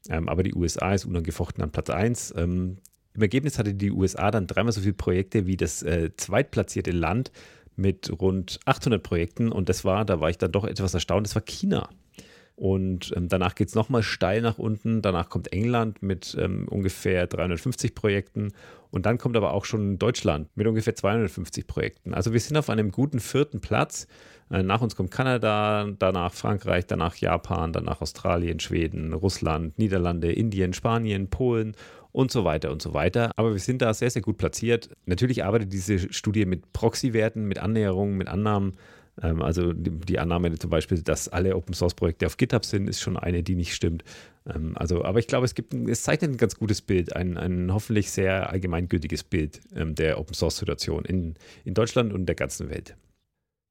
Ähm, 0.09 0.29
aber 0.29 0.45
die 0.45 0.55
USA 0.55 0.95
ist 0.95 1.07
unangefochten 1.07 1.63
an 1.65 1.73
Platz 1.73 1.91
1. 1.91 2.35
Ähm, 2.37 2.79
Im 3.15 3.23
Ergebnis 3.23 3.59
hatte 3.59 3.75
die 3.75 3.91
USA 3.91 4.31
dann 4.31 4.47
dreimal 4.47 4.73
so 4.73 4.81
viele 4.81 4.95
Projekte 4.95 5.47
wie 5.47 5.57
das 5.57 5.83
äh, 5.83 6.11
zweitplatzierte 6.17 6.93
Land 6.93 7.33
mit 7.75 8.13
rund 8.21 8.61
800 8.65 9.03
Projekten. 9.03 9.51
Und 9.51 9.69
das 9.69 9.85
war, 9.85 10.05
da 10.05 10.21
war 10.21 10.31
ich 10.31 10.39
dann 10.39 10.53
doch 10.53 10.65
etwas 10.65 10.95
erstaunt, 10.95 11.27
das 11.27 11.35
war 11.35 11.43
China. 11.43 11.89
Und 12.57 13.13
ähm, 13.17 13.29
danach 13.29 13.57
geht 13.57 13.69
es 13.69 13.75
nochmal 13.75 14.05
steil 14.05 14.41
nach 14.41 14.59
unten. 14.59 15.03
Danach 15.03 15.29
kommt 15.29 15.53
England 15.53 16.03
mit 16.03 16.37
ähm, 16.39 16.69
ungefähr 16.69 17.27
350 17.27 17.95
Projekten. 17.95 18.53
Und 18.91 19.07
dann 19.07 19.19
kommt 19.19 19.37
aber 19.37 19.53
auch 19.53 19.65
schon 19.65 19.99
Deutschland 19.99 20.49
mit 20.55 20.69
ungefähr 20.69 20.95
250 20.95 21.67
Projekten. 21.67 22.15
Also 22.15 22.33
wir 22.33 22.39
sind 22.39 22.57
auf 22.57 22.71
einem 22.71 22.93
guten 22.93 23.19
vierten 23.19 23.61
Platz. 23.61 24.07
Äh, 24.51 24.63
nach 24.63 24.83
uns 24.83 24.95
kommt 24.95 25.11
Kanada, 25.11 25.89
danach 25.99 26.33
Frankreich, 26.33 26.87
danach 26.87 27.17
Japan, 27.17 27.73
danach 27.73 28.01
Australien, 28.01 28.61
Schweden, 28.61 29.13
Russland, 29.13 29.77
Niederlande, 29.77 30.33
Indien, 30.33 30.75
Spanien, 30.75 31.29
Polen 31.31 31.75
und 32.13 32.31
so 32.31 32.45
weiter 32.45 32.71
und 32.71 32.81
so 32.81 32.95
weiter. 32.95 33.33
Aber 33.35 33.53
wir 33.53 33.59
sind 33.59 33.83
da 33.83 33.93
sehr, 33.93 34.11
sehr 34.11 34.23
gut 34.23 34.39
platziert. 34.39 34.91
Natürlich 35.07 35.45
arbeitet 35.45 35.73
diese 35.73 36.13
Studie 36.13 36.47
mit 36.47 36.73
Proxy-Werten, 36.73 37.47
mit 37.47 37.59
Annäherungen, 37.59 38.17
mit 38.17 38.29
Annahmen. 38.29 38.75
Ähm, 39.23 39.43
also 39.43 39.73
die, 39.73 39.91
die, 39.91 40.19
Annahme 40.19 40.57
zum 40.59 40.71
Beispiel, 40.71 41.03
dass 41.03 41.29
alle 41.29 41.57
Open 41.57 41.75
Source 41.75 41.95
Projekte 41.95 42.27
auf 42.27 42.37
GitHub 42.37 42.65
sind, 42.65 42.89
ist 42.89 43.01
schon 43.01 43.17
eine, 43.17 43.43
die 43.43 43.55
nicht 43.55 43.75
stimmt. 43.75 44.05
Ähm, 44.47 44.73
also, 44.77 45.05
aber 45.05 45.19
ich 45.19 45.27
glaube, 45.27 45.45
es 45.45 45.55
gibt, 45.55 45.75
es 45.75 46.03
zeichnet 46.03 46.33
ein 46.33 46.37
ganz 46.37 46.57
gutes 46.57 46.83
Bild, 46.83 47.15
ein, 47.15 47.37
ein 47.37 47.73
hoffentlich 47.73 48.11
sehr 48.11 48.51
allgemeingültiges 48.51 49.25
Bild 49.25 49.61
ähm, 49.75 49.95
der 49.95 50.19
Open 50.19 50.35
Source 50.35 50.57
Situation 50.57 51.05
in, 51.05 51.35
in 51.65 51.75
Deutschland 51.75 52.13
und 52.13 52.27
der 52.27 52.35
ganzen 52.35 52.71
Welt. 52.71 52.97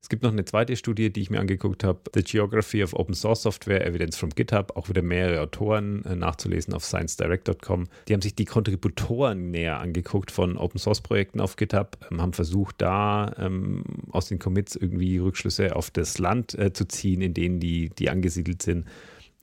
Es 0.04 0.10
gibt 0.10 0.22
noch 0.22 0.34
eine 0.34 0.44
zweite 0.44 0.76
Studie, 0.76 1.14
die 1.14 1.22
ich 1.22 1.30
mir 1.30 1.40
angeguckt 1.40 1.86
habe, 1.86 2.02
The 2.14 2.24
Geography 2.24 2.84
of 2.84 2.94
Open 2.94 3.16
Source 3.16 3.44
Software 3.44 3.88
Evidence 3.88 4.18
from 4.18 4.32
GitHub, 4.32 4.76
auch 4.76 4.90
wieder 4.90 5.02
mehrere 5.02 5.40
Autoren 5.40 6.04
äh, 6.04 6.14
nachzulesen 6.14 6.74
auf 6.74 6.84
sciencedirect.com. 6.84 7.86
Die 8.10 8.14
haben 8.14 8.22
sich 8.22 8.36
die 8.36 8.44
Kontributoren 8.44 9.50
näher 9.52 9.80
angeguckt 9.80 10.30
von 10.30 10.58
Open 10.58 10.78
Source 10.78 11.00
Projekten 11.00 11.40
auf 11.40 11.56
GitHub, 11.56 11.98
ähm, 12.12 12.22
haben 12.22 12.34
versucht, 12.34 12.82
da 12.82 13.34
ähm, 13.40 13.86
aus 14.12 14.28
den 14.28 14.40
Commits 14.40 14.76
irgendwie 14.76 15.20
Rückschlüsse 15.20 15.74
auf 15.74 15.90
das 15.90 16.18
Land 16.18 16.54
äh, 16.60 16.74
zu 16.74 16.86
ziehen, 16.86 17.22
in 17.22 17.34
denen 17.34 17.62
die, 17.62 17.88
die 17.88 18.10
angesiedelt 18.10 18.62
sind. 18.62 18.86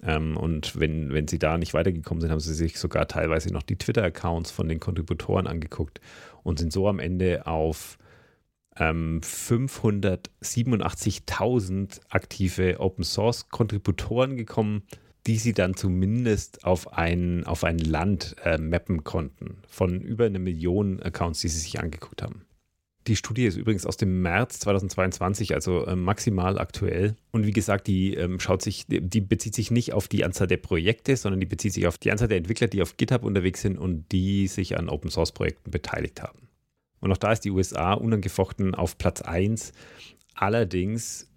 Ähm, 0.03 0.37
und 0.37 0.79
wenn, 0.79 1.15
wenn 1.15 1.27
sie 1.27 1.39
da 1.39 1.57
nicht 1.57 1.73
weitergekommen 1.73 2.21
sind, 2.21 2.31
haben 2.31 2.41
sie 2.41 2.53
sich 2.53 2.79
sogar 2.79 3.09
teilweise 3.09 3.51
noch 3.51 3.63
die 3.63 3.77
Twitter-Accounts 3.77 4.51
von 4.51 4.69
den 4.69 4.79
Kontributoren 4.79 5.47
angeguckt 5.47 6.03
und 6.43 6.59
sind 6.59 6.71
so 6.71 6.87
am 6.87 6.99
Ende 6.99 7.47
auf 7.47 7.97
ähm, 8.81 9.21
587.000 9.23 12.01
aktive 12.09 12.81
Open 12.81 13.05
Source 13.05 13.49
Kontributoren 13.51 14.37
gekommen, 14.37 14.83
die 15.27 15.37
sie 15.37 15.53
dann 15.53 15.75
zumindest 15.75 16.65
auf 16.65 16.95
ein, 16.95 17.45
auf 17.45 17.63
ein 17.63 17.77
Land 17.79 18.37
äh, 18.43 18.57
mappen 18.59 19.05
konnten, 19.05 19.59
von 19.69 20.01
über 20.01 20.25
eine 20.25 20.39
Million 20.39 21.03
Accounts, 21.03 21.41
die 21.41 21.49
sie 21.49 21.61
sich 21.61 21.79
angeguckt 21.79 22.23
haben. 22.23 22.47
Die 23.07 23.17
Studie 23.17 23.47
ist 23.47 23.57
übrigens 23.57 23.87
aus 23.87 23.97
dem 23.97 24.21
März 24.21 24.59
2022, 24.61 25.55
also 25.55 25.87
äh, 25.87 25.97
maximal 25.97 26.59
aktuell. 26.59 27.17
Und 27.33 27.47
wie 27.47 27.53
gesagt, 27.53 27.87
die 27.87 28.15
ähm, 28.15 28.41
schaut 28.41 28.63
sich, 28.63 28.85
die 28.89 29.21
bezieht 29.21 29.55
sich 29.55 29.71
nicht 29.71 29.95
auf 29.95 30.07
die 30.07 30.25
Anzahl 30.25 30.47
der 30.47 30.59
Projekte, 30.59 31.17
sondern 31.17 31.41
die 31.41 31.47
bezieht 31.47 31.73
sich 31.73 31.87
auf 31.87 31.97
die 31.97 32.13
Anzahl 32.13 32.29
der 32.29 32.37
Entwickler, 32.37 32.69
die 32.69 32.83
auf 32.83 32.99
GitHub 32.99 33.25
unterwegs 33.25 33.63
sind 33.63 33.79
und 33.79 34.13
die 34.13 34.49
sich 34.49 34.79
an 34.79 34.91
Open 34.91 35.11
Source 35.11 35.33
Projekten 35.33 35.71
beteiligt 35.71 36.23
haben. 36.23 36.50
Und 37.01 37.13
auch 37.13 37.17
da 37.17 37.33
ist 37.33 37.45
die 37.45 37.51
USA 37.51 37.95
unangefochten 37.95 38.75
auf 38.75 38.99
Platz 38.99 39.23
1. 39.23 39.73
Allerdings 40.35 41.30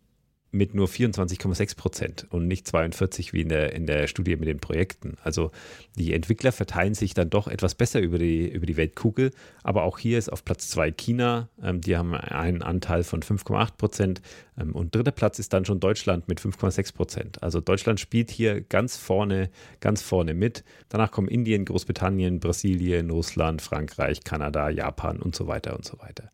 mit 0.53 0.75
nur 0.75 0.87
24,6 0.87 1.75
Prozent 1.75 2.27
und 2.29 2.47
nicht 2.47 2.67
42 2.67 3.33
wie 3.33 3.41
in 3.41 3.49
der, 3.49 3.73
in 3.73 3.87
der 3.87 4.07
Studie 4.07 4.35
mit 4.35 4.47
den 4.47 4.59
Projekten. 4.59 5.17
Also 5.23 5.51
die 5.97 6.13
Entwickler 6.13 6.51
verteilen 6.51 6.93
sich 6.93 7.13
dann 7.13 7.29
doch 7.29 7.47
etwas 7.47 7.73
besser 7.73 7.99
über 8.01 8.19
die, 8.19 8.47
über 8.47 8.65
die 8.65 8.77
Weltkugel. 8.77 9.31
Aber 9.63 9.83
auch 9.83 9.97
hier 9.97 10.19
ist 10.19 10.31
auf 10.31 10.45
Platz 10.45 10.69
2 10.69 10.91
China. 10.91 11.49
Ähm, 11.61 11.81
die 11.81 11.97
haben 11.97 12.13
einen 12.13 12.61
Anteil 12.61 13.03
von 13.03 13.21
5,8 13.21 13.77
Prozent. 13.77 14.21
Ähm, 14.57 14.73
und 14.75 14.93
dritter 14.93 15.11
Platz 15.11 15.39
ist 15.39 15.53
dann 15.53 15.65
schon 15.65 15.79
Deutschland 15.79 16.27
mit 16.27 16.39
5,6 16.39 16.93
Prozent. 16.93 17.41
Also 17.41 17.59
Deutschland 17.59 17.99
spielt 17.99 18.29
hier 18.29 18.61
ganz 18.61 18.95
vorne, 18.95 19.49
ganz 19.79 20.03
vorne 20.03 20.35
mit. 20.35 20.63
Danach 20.89 21.11
kommen 21.11 21.27
Indien, 21.27 21.65
Großbritannien, 21.65 22.39
Brasilien, 22.39 23.09
Russland, 23.09 23.61
Frankreich, 23.61 24.23
Kanada, 24.23 24.69
Japan 24.69 25.19
und 25.19 25.35
so 25.35 25.47
weiter 25.47 25.75
und 25.75 25.83
so 25.83 25.99
weiter. 25.99 26.29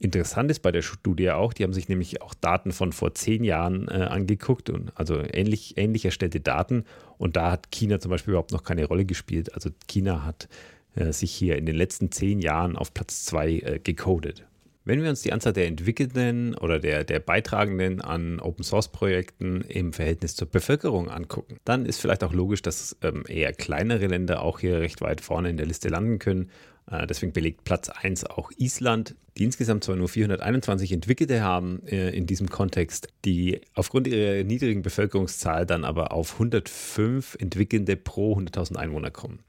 Interessant 0.00 0.50
ist 0.50 0.60
bei 0.60 0.72
der 0.72 0.82
Studie 0.82 1.30
auch, 1.30 1.52
die 1.52 1.62
haben 1.62 1.72
sich 1.72 1.88
nämlich 1.88 2.20
auch 2.20 2.34
Daten 2.34 2.72
von 2.72 2.92
vor 2.92 3.14
zehn 3.14 3.44
Jahren 3.44 3.88
äh, 3.88 3.92
angeguckt 3.92 4.68
und 4.68 4.90
also 4.96 5.18
ähnlich, 5.18 5.78
ähnlich 5.78 6.04
erstellte 6.04 6.40
Daten 6.40 6.84
und 7.16 7.36
da 7.36 7.52
hat 7.52 7.70
China 7.70 8.00
zum 8.00 8.10
Beispiel 8.10 8.32
überhaupt 8.32 8.52
noch 8.52 8.64
keine 8.64 8.86
Rolle 8.86 9.04
gespielt. 9.04 9.54
Also 9.54 9.70
China 9.86 10.24
hat 10.24 10.48
äh, 10.96 11.12
sich 11.12 11.32
hier 11.32 11.56
in 11.56 11.64
den 11.64 11.76
letzten 11.76 12.10
zehn 12.10 12.40
Jahren 12.40 12.76
auf 12.76 12.92
Platz 12.92 13.24
zwei 13.24 13.52
äh, 13.52 13.78
gecodet. 13.78 14.44
Wenn 14.84 15.02
wir 15.02 15.08
uns 15.08 15.22
die 15.22 15.32
Anzahl 15.32 15.54
der 15.54 15.68
Entwickelnden 15.68 16.54
oder 16.56 16.78
der, 16.78 17.04
der 17.04 17.20
Beitragenden 17.20 18.02
an 18.02 18.40
Open 18.40 18.64
Source 18.64 18.88
Projekten 18.88 19.62
im 19.62 19.94
Verhältnis 19.94 20.36
zur 20.36 20.50
Bevölkerung 20.50 21.08
angucken, 21.08 21.56
dann 21.64 21.86
ist 21.86 22.00
vielleicht 22.00 22.24
auch 22.24 22.34
logisch, 22.34 22.60
dass 22.60 22.96
ähm, 23.00 23.24
eher 23.26 23.54
kleinere 23.54 24.08
Länder 24.08 24.42
auch 24.42 24.58
hier 24.58 24.80
recht 24.80 25.00
weit 25.00 25.22
vorne 25.22 25.48
in 25.48 25.56
der 25.56 25.66
Liste 25.66 25.88
landen 25.88 26.18
können 26.18 26.50
äh, 26.90 27.06
deswegen 27.06 27.32
belegt 27.32 27.64
Platz 27.64 27.88
1 27.88 28.24
auch 28.24 28.50
Island, 28.56 29.16
die 29.36 29.44
insgesamt 29.44 29.84
zwar 29.84 29.96
nur 29.96 30.08
421 30.08 30.92
Entwickelte 30.92 31.42
haben 31.42 31.82
äh, 31.86 32.10
in 32.10 32.26
diesem 32.26 32.48
Kontext, 32.48 33.08
die 33.24 33.60
aufgrund 33.74 34.06
ihrer 34.06 34.44
niedrigen 34.44 34.82
Bevölkerungszahl 34.82 35.66
dann 35.66 35.84
aber 35.84 36.12
auf 36.12 36.34
105 36.34 37.36
Entwickelnde 37.40 37.96
pro 37.96 38.36
100.000 38.38 38.76
Einwohner 38.76 39.10
kommen. 39.10 39.40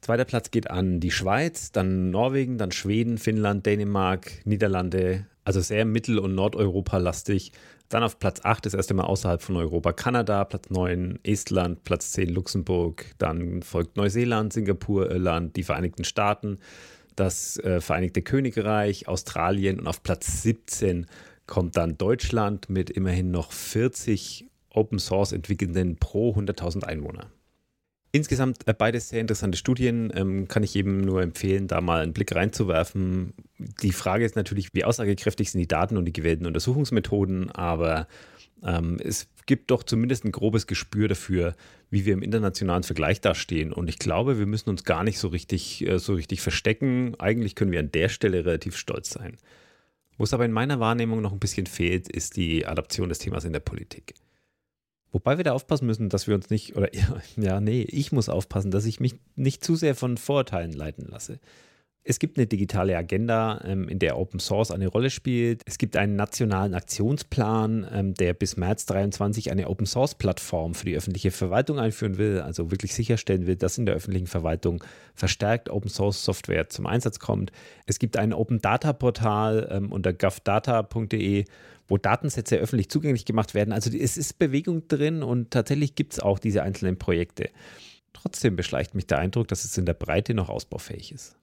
Zweiter 0.00 0.24
Platz 0.24 0.52
geht 0.52 0.70
an 0.70 1.00
die 1.00 1.10
Schweiz, 1.10 1.72
dann 1.72 2.10
Norwegen, 2.10 2.56
dann 2.56 2.70
Schweden, 2.70 3.18
Finnland, 3.18 3.66
Dänemark, 3.66 4.30
Niederlande, 4.44 5.26
also 5.44 5.60
sehr 5.60 5.84
Mittel- 5.84 6.20
und 6.20 6.36
Nordeuropa-lastig. 6.36 7.52
Dann 7.88 8.02
auf 8.02 8.18
Platz 8.18 8.40
8 8.44 8.66
das 8.66 8.74
erste 8.74 8.94
Mal 8.94 9.04
außerhalb 9.04 9.42
von 9.42 9.56
Europa 9.56 9.92
Kanada, 9.92 10.44
Platz 10.44 10.70
9 10.70 11.18
Estland, 11.24 11.84
Platz 11.84 12.12
10 12.12 12.28
Luxemburg, 12.28 13.06
dann 13.18 13.62
folgt 13.62 13.96
Neuseeland, 13.96 14.52
Singapur, 14.52 15.10
Irland, 15.10 15.56
die 15.56 15.62
Vereinigten 15.64 16.04
Staaten, 16.04 16.58
das 17.18 17.58
äh, 17.58 17.80
Vereinigte 17.80 18.22
Königreich, 18.22 19.08
Australien 19.08 19.78
und 19.78 19.86
auf 19.86 20.02
Platz 20.02 20.42
17 20.42 21.06
kommt 21.46 21.76
dann 21.76 21.98
Deutschland 21.98 22.68
mit 22.68 22.90
immerhin 22.90 23.30
noch 23.30 23.52
40 23.52 24.46
Open 24.70 24.98
Source 24.98 25.32
Entwickelnden 25.32 25.96
pro 25.96 26.34
100.000 26.34 26.84
Einwohner. 26.84 27.30
Insgesamt 28.12 28.66
äh, 28.66 28.72
beides 28.72 29.10
sehr 29.10 29.20
interessante 29.20 29.58
Studien, 29.58 30.12
ähm, 30.14 30.48
kann 30.48 30.62
ich 30.62 30.74
jedem 30.74 31.00
nur 31.00 31.22
empfehlen, 31.22 31.66
da 31.66 31.80
mal 31.80 32.02
einen 32.02 32.14
Blick 32.14 32.34
reinzuwerfen. 32.34 33.34
Die 33.82 33.92
Frage 33.92 34.24
ist 34.24 34.36
natürlich, 34.36 34.72
wie 34.72 34.84
aussagekräftig 34.84 35.50
sind 35.50 35.60
die 35.60 35.68
Daten 35.68 35.96
und 35.96 36.04
die 36.04 36.12
gewählten 36.12 36.46
Untersuchungsmethoden, 36.46 37.50
aber 37.50 38.06
ähm, 38.62 38.98
es 39.02 39.28
gibt 39.46 39.70
doch 39.70 39.82
zumindest 39.82 40.24
ein 40.24 40.32
grobes 40.32 40.66
Gespür 40.66 41.08
dafür, 41.08 41.54
wie 41.90 42.04
wir 42.04 42.12
im 42.12 42.22
internationalen 42.22 42.82
Vergleich 42.82 43.20
dastehen. 43.20 43.72
Und 43.72 43.88
ich 43.88 43.98
glaube, 43.98 44.38
wir 44.38 44.46
müssen 44.46 44.70
uns 44.70 44.84
gar 44.84 45.04
nicht 45.04 45.18
so 45.18 45.28
richtig, 45.28 45.86
äh, 45.86 45.98
so 45.98 46.14
richtig 46.14 46.40
verstecken. 46.40 47.14
Eigentlich 47.18 47.54
können 47.54 47.72
wir 47.72 47.80
an 47.80 47.92
der 47.92 48.08
Stelle 48.08 48.44
relativ 48.44 48.76
stolz 48.76 49.10
sein. 49.10 49.36
Wo 50.16 50.24
es 50.24 50.34
aber 50.34 50.44
in 50.44 50.52
meiner 50.52 50.80
Wahrnehmung 50.80 51.22
noch 51.22 51.32
ein 51.32 51.38
bisschen 51.38 51.66
fehlt, 51.66 52.08
ist 52.08 52.36
die 52.36 52.66
Adaption 52.66 53.08
des 53.08 53.20
Themas 53.20 53.44
in 53.44 53.52
der 53.52 53.60
Politik. 53.60 54.14
Wobei 55.12 55.38
wir 55.38 55.44
da 55.44 55.52
aufpassen 55.52 55.86
müssen, 55.86 56.10
dass 56.10 56.26
wir 56.26 56.34
uns 56.34 56.50
nicht, 56.50 56.76
oder 56.76 56.90
ja, 57.36 57.60
nee, 57.60 57.82
ich 57.82 58.12
muss 58.12 58.28
aufpassen, 58.28 58.70
dass 58.70 58.84
ich 58.84 59.00
mich 59.00 59.14
nicht 59.36 59.64
zu 59.64 59.76
sehr 59.76 59.94
von 59.94 60.16
Vorurteilen 60.16 60.72
leiten 60.72 61.06
lasse. 61.08 61.38
Es 62.10 62.18
gibt 62.18 62.38
eine 62.38 62.46
digitale 62.46 62.96
Agenda, 62.96 63.60
ähm, 63.66 63.86
in 63.86 63.98
der 63.98 64.16
Open 64.16 64.40
Source 64.40 64.70
eine 64.70 64.86
Rolle 64.86 65.10
spielt. 65.10 65.60
Es 65.66 65.76
gibt 65.76 65.94
einen 65.94 66.16
nationalen 66.16 66.72
Aktionsplan, 66.72 67.86
ähm, 67.92 68.14
der 68.14 68.32
bis 68.32 68.56
März 68.56 68.86
23 68.86 69.50
eine 69.50 69.68
Open 69.68 69.84
Source 69.84 70.14
Plattform 70.14 70.74
für 70.74 70.86
die 70.86 70.96
öffentliche 70.96 71.30
Verwaltung 71.30 71.78
einführen 71.78 72.16
will, 72.16 72.40
also 72.40 72.70
wirklich 72.70 72.94
sicherstellen 72.94 73.46
will, 73.46 73.56
dass 73.56 73.76
in 73.76 73.84
der 73.84 73.94
öffentlichen 73.94 74.26
Verwaltung 74.26 74.82
verstärkt 75.14 75.68
Open 75.68 75.90
Source 75.90 76.24
Software 76.24 76.70
zum 76.70 76.86
Einsatz 76.86 77.18
kommt. 77.18 77.52
Es 77.84 77.98
gibt 77.98 78.16
ein 78.16 78.32
Open 78.32 78.62
Data 78.62 78.94
Portal 78.94 79.68
ähm, 79.70 79.92
unter 79.92 80.14
govdata.de, 80.14 81.44
wo 81.88 81.98
Datensätze 81.98 82.56
öffentlich 82.56 82.88
zugänglich 82.88 83.26
gemacht 83.26 83.52
werden. 83.52 83.74
Also 83.74 83.94
es 83.94 84.16
ist 84.16 84.38
Bewegung 84.38 84.88
drin 84.88 85.22
und 85.22 85.50
tatsächlich 85.50 85.94
gibt 85.94 86.14
es 86.14 86.20
auch 86.20 86.38
diese 86.38 86.62
einzelnen 86.62 86.98
Projekte. 86.98 87.50
Trotzdem 88.14 88.56
beschleicht 88.56 88.94
mich 88.94 89.06
der 89.06 89.18
Eindruck, 89.18 89.48
dass 89.48 89.66
es 89.66 89.76
in 89.76 89.84
der 89.84 89.92
Breite 89.92 90.32
noch 90.32 90.48
ausbaufähig 90.48 91.12
ist 91.12 91.38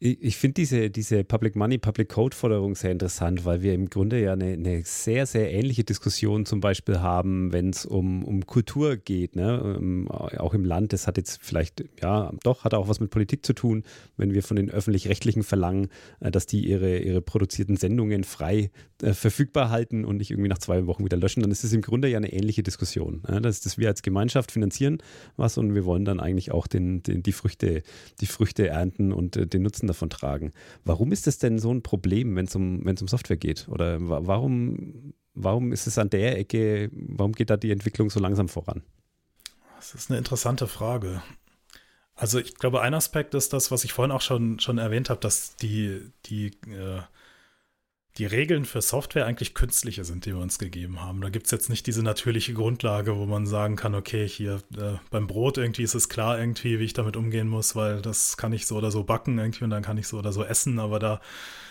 ich 0.00 0.36
finde 0.36 0.54
diese, 0.54 0.90
diese 0.90 1.24
Public 1.24 1.56
Money, 1.56 1.78
Public 1.78 2.08
Code 2.08 2.36
Forderung 2.36 2.76
sehr 2.76 2.92
interessant, 2.92 3.44
weil 3.44 3.62
wir 3.62 3.74
im 3.74 3.90
Grunde 3.90 4.22
ja 4.22 4.32
eine, 4.34 4.52
eine 4.52 4.82
sehr, 4.84 5.26
sehr 5.26 5.52
ähnliche 5.52 5.82
Diskussion 5.82 6.46
zum 6.46 6.60
Beispiel 6.60 7.00
haben, 7.00 7.52
wenn 7.52 7.70
es 7.70 7.84
um, 7.84 8.22
um 8.24 8.46
Kultur 8.46 8.96
geht, 8.96 9.34
ne? 9.34 9.76
Ähm, 9.76 10.08
auch 10.08 10.54
im 10.54 10.64
Land. 10.64 10.92
Das 10.92 11.08
hat 11.08 11.16
jetzt 11.16 11.40
vielleicht, 11.42 11.84
ja, 12.00 12.32
doch, 12.44 12.62
hat 12.62 12.74
auch 12.74 12.86
was 12.86 13.00
mit 13.00 13.10
Politik 13.10 13.44
zu 13.44 13.54
tun, 13.54 13.82
wenn 14.16 14.32
wir 14.32 14.44
von 14.44 14.56
den 14.56 14.70
Öffentlich-Rechtlichen 14.70 15.42
verlangen, 15.42 15.88
äh, 16.20 16.30
dass 16.30 16.46
die 16.46 16.64
ihre, 16.68 16.98
ihre 16.98 17.20
produzierten 17.20 17.76
Sendungen 17.76 18.22
frei 18.22 18.70
äh, 19.02 19.14
verfügbar 19.14 19.70
halten 19.70 20.04
und 20.04 20.18
nicht 20.18 20.30
irgendwie 20.30 20.48
nach 20.48 20.58
zwei 20.58 20.86
Wochen 20.86 21.04
wieder 21.04 21.16
löschen, 21.16 21.42
dann 21.42 21.50
ist 21.50 21.64
es 21.64 21.72
im 21.72 21.82
Grunde 21.82 22.06
ja 22.06 22.18
eine 22.18 22.32
ähnliche 22.32 22.62
Diskussion. 22.62 23.24
Ne? 23.28 23.40
Dass, 23.40 23.62
dass 23.62 23.78
wir 23.78 23.88
als 23.88 24.02
Gemeinschaft 24.02 24.52
finanzieren 24.52 24.98
was 25.36 25.58
und 25.58 25.74
wir 25.74 25.84
wollen 25.84 26.04
dann 26.04 26.20
eigentlich 26.20 26.52
auch 26.52 26.68
den, 26.68 27.02
den, 27.02 27.24
die, 27.24 27.32
Früchte, 27.32 27.82
die 28.20 28.26
Früchte 28.26 28.68
ernten 28.68 29.12
und 29.12 29.36
äh, 29.36 29.48
den 29.48 29.62
Nutzen 29.62 29.87
davon 29.88 30.10
tragen. 30.10 30.52
Warum 30.84 31.12
ist 31.12 31.26
das 31.26 31.38
denn 31.38 31.58
so 31.58 31.72
ein 31.72 31.82
Problem, 31.82 32.36
wenn 32.36 32.46
es 32.46 32.54
um, 32.54 32.82
um 32.86 33.08
Software 33.08 33.36
geht? 33.36 33.68
Oder 33.68 33.98
warum, 34.00 35.14
warum 35.34 35.72
ist 35.72 35.86
es 35.86 35.98
an 35.98 36.10
der 36.10 36.38
Ecke, 36.38 36.90
warum 36.92 37.32
geht 37.32 37.50
da 37.50 37.56
die 37.56 37.72
Entwicklung 37.72 38.10
so 38.10 38.20
langsam 38.20 38.48
voran? 38.48 38.82
Das 39.76 39.94
ist 39.94 40.10
eine 40.10 40.18
interessante 40.18 40.66
Frage. 40.66 41.22
Also 42.14 42.40
ich 42.40 42.56
glaube, 42.56 42.80
ein 42.80 42.94
Aspekt 42.94 43.34
ist 43.34 43.52
das, 43.52 43.70
was 43.70 43.84
ich 43.84 43.92
vorhin 43.92 44.10
auch 44.10 44.20
schon, 44.20 44.58
schon 44.58 44.78
erwähnt 44.78 45.08
habe, 45.08 45.20
dass 45.20 45.54
die, 45.56 46.10
die 46.26 46.48
äh, 46.68 47.00
die 48.18 48.26
Regeln 48.26 48.64
für 48.64 48.82
Software 48.82 49.26
eigentlich 49.26 49.54
künstliche 49.54 50.04
sind, 50.04 50.26
die 50.26 50.34
wir 50.34 50.40
uns 50.40 50.58
gegeben 50.58 51.00
haben. 51.00 51.20
Da 51.20 51.28
gibt 51.28 51.46
es 51.46 51.52
jetzt 51.52 51.70
nicht 51.70 51.86
diese 51.86 52.02
natürliche 52.02 52.52
Grundlage, 52.52 53.16
wo 53.16 53.26
man 53.26 53.46
sagen 53.46 53.76
kann, 53.76 53.94
okay, 53.94 54.26
hier 54.26 54.56
äh, 54.76 54.98
beim 55.10 55.28
Brot 55.28 55.56
irgendwie 55.56 55.84
ist 55.84 55.94
es 55.94 56.08
klar 56.08 56.38
irgendwie, 56.38 56.80
wie 56.80 56.84
ich 56.84 56.94
damit 56.94 57.16
umgehen 57.16 57.48
muss, 57.48 57.76
weil 57.76 58.02
das 58.02 58.36
kann 58.36 58.52
ich 58.52 58.66
so 58.66 58.76
oder 58.76 58.90
so 58.90 59.04
backen 59.04 59.38
irgendwie 59.38 59.64
und 59.64 59.70
dann 59.70 59.82
kann 59.82 59.98
ich 59.98 60.08
so 60.08 60.18
oder 60.18 60.32
so 60.32 60.44
essen, 60.44 60.80
aber 60.80 60.98
da, 60.98 61.20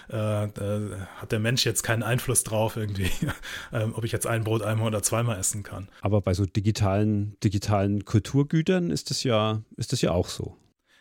äh, 0.08 0.48
da 0.54 1.08
hat 1.18 1.34
der 1.34 1.40
Mensch 1.40 1.66
jetzt 1.66 1.84
keinen 1.84 2.04
Einfluss 2.04 2.44
drauf 2.44 2.78
irgendwie, 2.78 3.12
äh, 3.72 3.84
ob 3.84 4.06
ich 4.06 4.14
jetzt 4.14 4.26
ein 4.26 4.46
Brot 4.46 4.62
einmal 4.62 4.88
oder 4.88 5.04
zweimal 5.04 5.38
essen 5.38 5.64
kann. 5.64 5.90
Aber 6.02 6.22
bei 6.22 6.34
so 6.34 6.46
digitalen, 6.46 7.36
digitalen 7.44 8.06
Kulturgütern 8.06 8.90
ist 8.90 9.10
das 9.10 9.24
ja, 9.24 9.64
ist 9.76 9.92
das 9.92 10.02
ja 10.02 10.12
auch 10.12 10.30
so. 10.30 10.56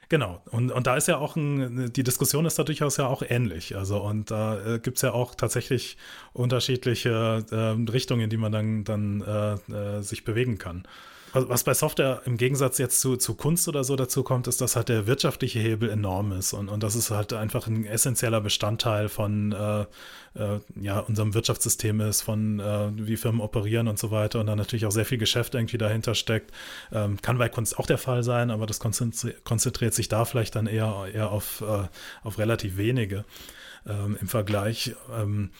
Genau, 0.08 0.40
und, 0.52 0.70
und 0.70 0.86
da 0.86 0.96
ist 0.96 1.08
ja 1.08 1.16
auch 1.18 1.34
ein, 1.34 1.92
die 1.92 2.04
Diskussion 2.04 2.46
ist 2.46 2.58
da 2.58 2.62
durchaus 2.62 2.96
ja 2.96 3.08
auch 3.08 3.22
ähnlich. 3.28 3.76
Also, 3.76 3.98
und 4.00 4.30
da 4.30 4.74
äh, 4.74 4.78
gibt 4.78 4.98
es 4.98 5.02
ja 5.02 5.12
auch 5.12 5.34
tatsächlich 5.34 5.96
unterschiedliche 6.32 7.44
äh, 7.50 7.90
Richtungen, 7.90 8.22
in 8.22 8.30
die 8.30 8.36
man 8.36 8.52
dann, 8.52 8.84
dann 8.84 9.20
äh, 9.22 9.98
äh 9.98 10.02
sich 10.02 10.24
bewegen 10.24 10.58
kann 10.58 10.86
was 11.36 11.64
bei 11.64 11.74
Software 11.74 12.22
im 12.24 12.36
Gegensatz 12.36 12.78
jetzt 12.78 13.00
zu, 13.00 13.16
zu 13.16 13.34
Kunst 13.34 13.68
oder 13.68 13.84
so 13.84 13.96
dazu 13.96 14.22
kommt, 14.22 14.46
ist, 14.46 14.60
dass 14.60 14.76
halt 14.76 14.88
der 14.88 15.06
wirtschaftliche 15.06 15.58
Hebel 15.58 15.90
enorm 15.90 16.32
ist 16.32 16.52
und, 16.52 16.68
und 16.68 16.82
das 16.82 16.94
ist 16.94 17.10
halt 17.10 17.32
einfach 17.32 17.66
ein 17.66 17.84
essentieller 17.84 18.40
Bestandteil 18.40 19.08
von 19.08 19.52
äh, 19.52 19.80
äh, 20.38 20.60
ja, 20.80 21.00
unserem 21.00 21.34
Wirtschaftssystem 21.34 22.00
ist, 22.00 22.22
von 22.22 22.60
äh, 22.60 22.90
wie 22.94 23.16
Firmen 23.16 23.40
operieren 23.40 23.88
und 23.88 23.98
so 23.98 24.10
weiter 24.10 24.40
und 24.40 24.46
dann 24.46 24.58
natürlich 24.58 24.86
auch 24.86 24.90
sehr 24.90 25.06
viel 25.06 25.18
Geschäft 25.18 25.54
irgendwie 25.54 25.78
dahinter 25.78 26.14
steckt. 26.14 26.52
Ähm, 26.92 27.20
kann 27.20 27.38
bei 27.38 27.48
Kunst 27.48 27.78
auch 27.78 27.86
der 27.86 27.98
Fall 27.98 28.22
sein, 28.22 28.50
aber 28.50 28.66
das 28.66 28.78
konzentriert, 28.80 29.94
sich 29.94 30.08
da 30.08 30.24
vielleicht 30.24 30.56
dann 30.56 30.66
eher, 30.66 31.06
eher 31.12 31.30
auf, 31.30 31.62
äh, 31.62 31.88
auf 32.22 32.38
relativ 32.38 32.76
wenige 32.76 33.24
ähm, 33.86 34.16
im 34.20 34.28
Vergleich. 34.28 34.94
Ähm, 35.14 35.50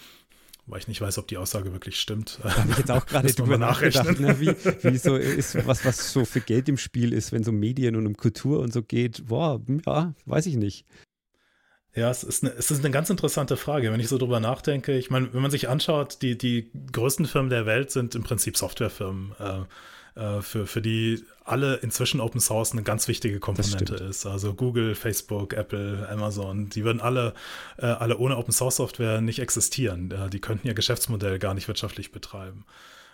weil 0.66 0.80
ich 0.80 0.88
nicht 0.88 1.00
weiß, 1.00 1.18
ob 1.18 1.28
die 1.28 1.36
Aussage 1.36 1.72
wirklich 1.72 2.00
stimmt. 2.00 2.40
Da 2.42 2.56
habe 2.56 2.70
ich 2.70 2.78
jetzt 2.78 2.90
auch 2.90 3.06
gerade 3.06 3.32
drüber 3.32 3.58
nachgedacht, 3.58 4.18
ne, 4.20 4.40
wie, 4.40 4.48
wie 4.82 4.98
so 4.98 5.16
ist, 5.16 5.66
was, 5.66 5.84
was 5.84 6.12
so 6.12 6.24
für 6.24 6.40
Geld 6.40 6.68
im 6.68 6.78
Spiel 6.78 7.12
ist, 7.12 7.32
wenn 7.32 7.42
es 7.42 7.48
um 7.48 7.58
Medien 7.58 7.96
und 7.96 8.06
um 8.06 8.16
Kultur 8.16 8.60
und 8.60 8.72
so 8.72 8.82
geht. 8.82 9.26
Boah, 9.26 9.60
ja, 9.86 10.14
weiß 10.26 10.46
ich 10.46 10.56
nicht. 10.56 10.84
Ja, 11.94 12.10
es 12.10 12.24
ist, 12.24 12.44
eine, 12.44 12.52
es 12.52 12.70
ist 12.70 12.80
eine 12.84 12.90
ganz 12.90 13.08
interessante 13.08 13.56
Frage, 13.56 13.90
wenn 13.90 14.00
ich 14.00 14.08
so 14.08 14.18
drüber 14.18 14.38
nachdenke. 14.38 14.98
Ich 14.98 15.08
meine, 15.08 15.32
wenn 15.32 15.40
man 15.40 15.50
sich 15.50 15.68
anschaut, 15.68 16.20
die, 16.20 16.36
die 16.36 16.70
größten 16.92 17.24
Firmen 17.24 17.48
der 17.48 17.64
Welt 17.64 17.90
sind 17.90 18.14
im 18.14 18.22
Prinzip 18.22 18.56
Softwarefirmen. 18.58 19.32
Äh, 19.38 19.62
äh, 20.16 20.42
für, 20.42 20.66
für 20.66 20.82
die 20.82 21.24
alle 21.44 21.76
inzwischen 21.76 22.20
Open 22.20 22.40
Source 22.40 22.72
eine 22.72 22.82
ganz 22.82 23.06
wichtige 23.06 23.38
Komponente 23.38 23.94
ist. 23.94 24.26
Also 24.26 24.54
Google, 24.54 24.94
Facebook, 24.94 25.52
Apple, 25.52 26.08
Amazon, 26.10 26.68
die 26.68 26.84
würden 26.84 27.00
alle, 27.00 27.34
äh, 27.78 27.86
alle 27.86 28.18
ohne 28.18 28.36
Open 28.36 28.52
Source 28.52 28.76
Software 28.76 29.20
nicht 29.20 29.38
existieren. 29.38 30.10
Äh, 30.10 30.30
die 30.30 30.40
könnten 30.40 30.66
ihr 30.66 30.74
Geschäftsmodell 30.74 31.38
gar 31.38 31.54
nicht 31.54 31.68
wirtschaftlich 31.68 32.10
betreiben. 32.10 32.64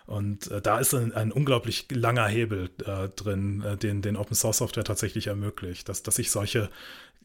Und 0.05 0.51
äh, 0.51 0.61
da 0.61 0.79
ist 0.79 0.93
ein, 0.93 1.13
ein, 1.13 1.31
unglaublich 1.31 1.87
langer 1.89 2.27
Hebel 2.27 2.69
äh, 2.85 3.09
drin, 3.09 3.61
äh, 3.61 3.77
den, 3.77 4.01
den 4.01 4.17
Open 4.17 4.35
Source 4.35 4.57
Software 4.57 4.83
tatsächlich 4.83 5.27
ermöglicht, 5.27 5.87
dass, 5.87 6.03
dass 6.03 6.19
ich 6.19 6.31
solche 6.31 6.69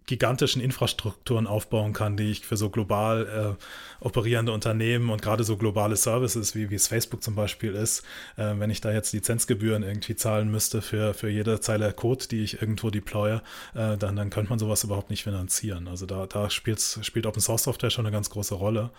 gigantischen 0.09 0.61
Infrastrukturen 0.61 1.47
aufbauen 1.47 1.93
kann, 1.93 2.17
die 2.17 2.31
ich 2.31 2.45
für 2.45 2.57
so 2.57 2.71
global 2.71 3.57
äh, 4.01 4.05
operierende 4.05 4.53
Unternehmen 4.53 5.11
und 5.11 5.23
gerade 5.23 5.45
so 5.45 5.57
globale 5.57 5.97
Services, 5.97 6.55
wie, 6.55 6.71
wie 6.71 6.75
es 6.75 6.89
Facebook 6.89 7.23
zum 7.23 7.35
Beispiel 7.35 7.75
ist, 7.75 8.01
äh, 8.37 8.55
wenn 8.57 8.71
ich 8.71 8.81
da 8.81 8.91
jetzt 8.91 9.13
Lizenzgebühren 9.13 9.83
irgendwie 9.83 10.17
zahlen 10.17 10.51
müsste 10.51 10.83
für, 10.83 11.15
für 11.15 11.29
jede 11.29 11.61
Zeile 11.61 11.93
Code, 11.93 12.27
die 12.29 12.43
ich 12.43 12.61
irgendwo 12.61 12.91
deploye, 12.91 13.43
äh, 13.75 13.97
dann, 13.99 14.17
dann 14.17 14.31
könnte 14.31 14.49
man 14.49 14.59
sowas 14.59 14.83
überhaupt 14.83 15.11
nicht 15.11 15.25
finanzieren. 15.25 15.87
Also 15.87 16.07
da, 16.07 16.27
da 16.27 16.49
spielt 16.49 17.27
Open 17.27 17.43
Source 17.43 17.65
Software 17.65 17.91
schon 17.91 18.07
eine 18.07 18.13
ganz 18.13 18.31
große 18.31 18.55
Rolle. 18.55 18.91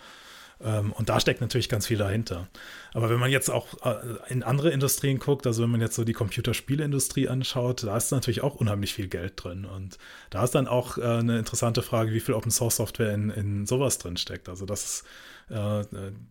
Ähm, 0.62 0.92
und 0.92 1.08
da 1.08 1.20
steckt 1.20 1.40
natürlich 1.40 1.68
ganz 1.68 1.86
viel 1.86 1.98
dahinter. 1.98 2.48
Aber 2.92 3.08
wenn 3.10 3.18
man 3.18 3.30
jetzt 3.30 3.50
auch 3.50 3.66
äh, 3.84 3.96
in 4.28 4.42
andere 4.42 4.70
Industrien 4.70 5.18
guckt, 5.18 5.46
also 5.46 5.62
wenn 5.62 5.70
man 5.70 5.80
jetzt 5.80 5.94
so 5.94 6.04
die 6.04 6.12
Computerspieleindustrie 6.12 7.28
anschaut, 7.28 7.84
da 7.84 7.96
ist 7.96 8.10
natürlich 8.10 8.42
auch 8.42 8.56
unheimlich 8.56 8.94
viel 8.94 9.08
Geld 9.08 9.34
drin. 9.36 9.64
Und 9.64 9.98
da 10.30 10.44
ist 10.44 10.54
dann 10.54 10.68
auch 10.68 10.98
äh, 10.98 11.02
eine 11.02 11.38
interessante 11.38 11.82
Frage, 11.82 12.12
wie 12.12 12.20
viel 12.20 12.34
Open 12.34 12.50
Source 12.50 12.76
Software 12.76 13.14
in, 13.14 13.30
in 13.30 13.66
sowas 13.66 13.98
drin 13.98 14.16
steckt. 14.16 14.48
Also 14.48 14.66
das 14.66 15.04
äh, 15.50 15.84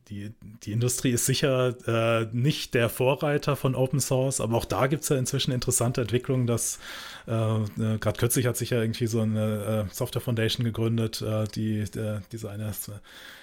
die, 0.08 0.32
die 0.64 0.72
Industrie 0.72 1.12
ist 1.12 1.26
sicher 1.26 1.76
äh, 1.88 2.28
nicht 2.32 2.74
der 2.74 2.88
Vorreiter 2.88 3.58
von 3.58 3.76
Open 3.76 4.00
Source, 4.00 4.40
aber 4.40 4.56
auch 4.56 4.66
da 4.66 4.88
gibt 4.88 5.04
es 5.04 5.10
ja 5.10 5.18
inzwischen 5.18 5.52
interessante 5.52 6.02
Entwicklungen, 6.02 6.48
dass 6.48 6.80
äh, 7.28 7.34
äh 7.34 7.98
gerade 8.00 8.18
kürzlich 8.18 8.46
hat 8.46 8.56
sich 8.56 8.70
ja 8.70 8.82
irgendwie 8.82 9.08
so 9.08 9.20
eine 9.20 9.88
äh, 9.90 9.94
Software 9.94 10.22
Foundation 10.22 10.64
gegründet, 10.64 11.22
äh, 11.22 11.46
die 11.48 11.84
diese 12.32 12.50
eine 12.50 12.72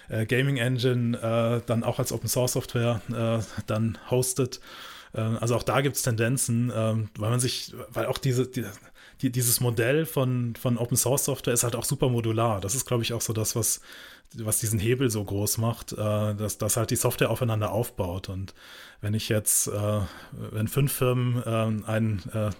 Gaming 0.09 0.57
Engine 0.57 1.63
dann 1.67 1.85
auch 1.85 1.99
als 1.99 2.13
Open 2.13 2.29
Source 2.29 2.53
Software 2.53 3.01
dann 3.67 3.99
hostet. 4.11 4.61
also 5.13 5.57
auch 5.57 5.63
da 5.63 5.81
gibt 5.81 5.97
es 5.97 6.03
Tendenzen, 6.03 6.71
ähm, 6.75 7.09
weil 7.19 7.31
man 7.31 7.41
sich, 7.41 7.75
weil 7.89 8.07
auch 8.07 8.19
diese, 8.19 8.47
die, 8.47 8.65
die, 9.23 9.33
dieses 9.33 9.61
Modell 9.61 10.07
von, 10.07 10.55
von 10.57 10.77
Open 10.79 10.97
Source 10.97 11.25
Software 11.25 11.55
ist 11.55 11.65
halt 11.65 11.75
auch 11.75 11.85
super 11.85 12.09
modular. 12.09 12.61
Das 12.61 12.75
ist, 12.75 12.87
glaube 12.87 13.03
ich, 13.03 13.13
auch 13.13 13.23
so 13.23 13.33
das, 13.33 13.57
was 13.57 13.81
was 14.35 14.59
diesen 14.59 14.79
Hebel 14.79 15.11
so 15.11 15.23
groß 15.25 15.59
macht, 15.59 15.93
äh, 15.93 16.35
dass, 16.35 16.59
dass 16.59 16.77
halt 16.77 16.91
die 16.91 16.97
Software 16.97 17.31
aufeinander 17.31 17.73
aufbaut. 17.73 18.29
Und 18.29 18.55
wenn 19.01 19.15
ich 19.15 19.29
jetzt, 19.29 19.69
äh, 19.69 20.01
wenn 20.33 20.69
fünf 20.69 20.93
Firmen 20.93 21.43
äh, 21.43 21.89
einen 21.89 22.23
äh, 22.33 22.51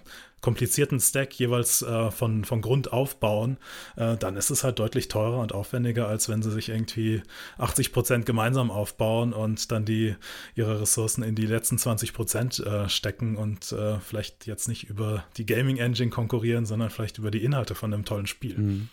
komplizierten 0.41 0.99
Stack 0.99 1.33
jeweils 1.39 1.81
äh, 1.81 2.11
von, 2.11 2.45
von 2.45 2.61
Grund 2.61 2.93
aufbauen, 2.93 3.57
äh, 3.95 4.15
dann 4.17 4.37
ist 4.37 4.49
es 4.49 4.63
halt 4.63 4.79
deutlich 4.79 5.07
teurer 5.07 5.39
und 5.39 5.51
aufwendiger, 5.51 6.07
als 6.07 6.29
wenn 6.29 6.41
sie 6.41 6.51
sich 6.51 6.69
irgendwie 6.69 7.23
80 7.57 7.91
Prozent 7.91 8.25
gemeinsam 8.25 8.69
aufbauen 8.69 9.33
und 9.33 9.71
dann 9.71 9.83
die 9.83 10.15
ihre 10.55 10.79
Ressourcen 10.81 11.23
in 11.23 11.35
die 11.35 11.47
letzten 11.47 11.77
20 11.77 12.13
Prozent 12.13 12.63
stecken 12.87 13.35
und 13.35 13.75
vielleicht 14.01 14.47
jetzt 14.47 14.67
nicht 14.67 14.89
über 14.89 15.23
die 15.37 15.45
Gaming 15.45 15.77
Engine 15.77 16.09
konkurrieren, 16.09 16.65
sondern 16.65 16.89
vielleicht 16.89 17.17
über 17.17 17.31
die 17.31 17.43
Inhalte 17.43 17.75
von 17.75 17.93
einem 17.93 18.05
tollen 18.05 18.27
Spiel. 18.27 18.57
Mhm. 18.57 18.89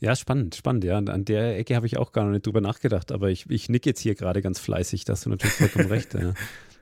Ja, 0.00 0.14
spannend, 0.14 0.54
spannend. 0.54 0.84
Ja, 0.84 0.98
an 0.98 1.24
der 1.24 1.58
Ecke 1.58 1.74
habe 1.74 1.86
ich 1.86 1.96
auch 1.96 2.12
gar 2.12 2.24
nicht 2.24 2.46
drüber 2.46 2.60
nachgedacht, 2.60 3.10
aber 3.10 3.30
ich, 3.30 3.50
ich 3.50 3.68
nick 3.68 3.84
jetzt 3.84 4.00
hier 4.00 4.14
gerade 4.14 4.42
ganz 4.42 4.60
fleißig, 4.60 5.04
da 5.04 5.14
hast 5.14 5.26
du 5.26 5.30
natürlich 5.30 5.54
vollkommen 5.56 5.86
recht. 5.88 6.14
Ja. 6.14 6.34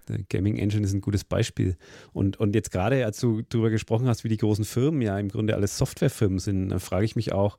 Der 0.09 0.19
Gaming 0.29 0.57
Engine 0.57 0.85
ist 0.85 0.93
ein 0.93 1.01
gutes 1.01 1.25
Beispiel. 1.25 1.77
Und, 2.13 2.39
und 2.39 2.55
jetzt 2.55 2.71
gerade, 2.71 3.05
als 3.05 3.19
du 3.19 3.43
darüber 3.43 3.71
gesprochen 3.71 4.09
hast, 4.09 4.25
wie 4.25 4.29
die 4.29 4.37
großen 4.37 4.65
Firmen 4.65 5.03
ja 5.03 5.19
im 5.19 5.29
Grunde 5.29 5.55
alles 5.55 5.79
Softwarefirmen 5.79 6.39
sind, 6.39 6.69
dann 6.69 6.81
frage 6.81 7.05
ich 7.05 7.17
mich 7.17 7.33
auch, 7.33 7.59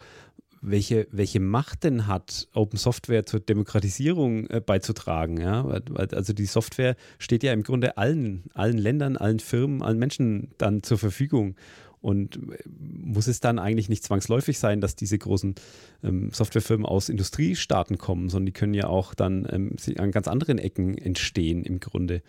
welche, 0.61 1.07
welche 1.11 1.39
Macht 1.39 1.83
denn 1.83 2.07
hat 2.07 2.47
Open 2.53 2.77
Software 2.77 3.25
zur 3.25 3.39
Demokratisierung 3.39 4.47
äh, 4.47 4.61
beizutragen? 4.61 5.39
Ja? 5.39 5.65
Also 5.95 6.33
die 6.33 6.45
Software 6.45 6.95
steht 7.19 7.43
ja 7.43 7.53
im 7.53 7.63
Grunde 7.63 7.97
allen, 7.97 8.45
allen 8.53 8.77
Ländern, 8.77 9.17
allen 9.17 9.39
Firmen, 9.39 9.81
allen 9.81 9.99
Menschen 9.99 10.51
dann 10.57 10.83
zur 10.83 10.97
Verfügung. 10.97 11.55
Und 11.99 12.37
äh, 12.37 12.57
muss 12.67 13.27
es 13.27 13.39
dann 13.39 13.59
eigentlich 13.59 13.89
nicht 13.89 14.03
zwangsläufig 14.03 14.59
sein, 14.59 14.81
dass 14.81 14.95
diese 14.95 15.17
großen 15.17 15.55
ähm, 16.03 16.31
Softwarefirmen 16.31 16.85
aus 16.85 17.09
Industriestaaten 17.09 17.97
kommen, 17.97 18.29
sondern 18.29 18.45
die 18.45 18.51
können 18.51 18.73
ja 18.73 18.87
auch 18.87 19.13
dann 19.13 19.47
ähm, 19.49 19.75
an 19.97 20.11
ganz 20.11 20.27
anderen 20.27 20.59
Ecken 20.59 20.97
entstehen 20.97 21.63
im 21.63 21.79
Grunde. 21.79 22.21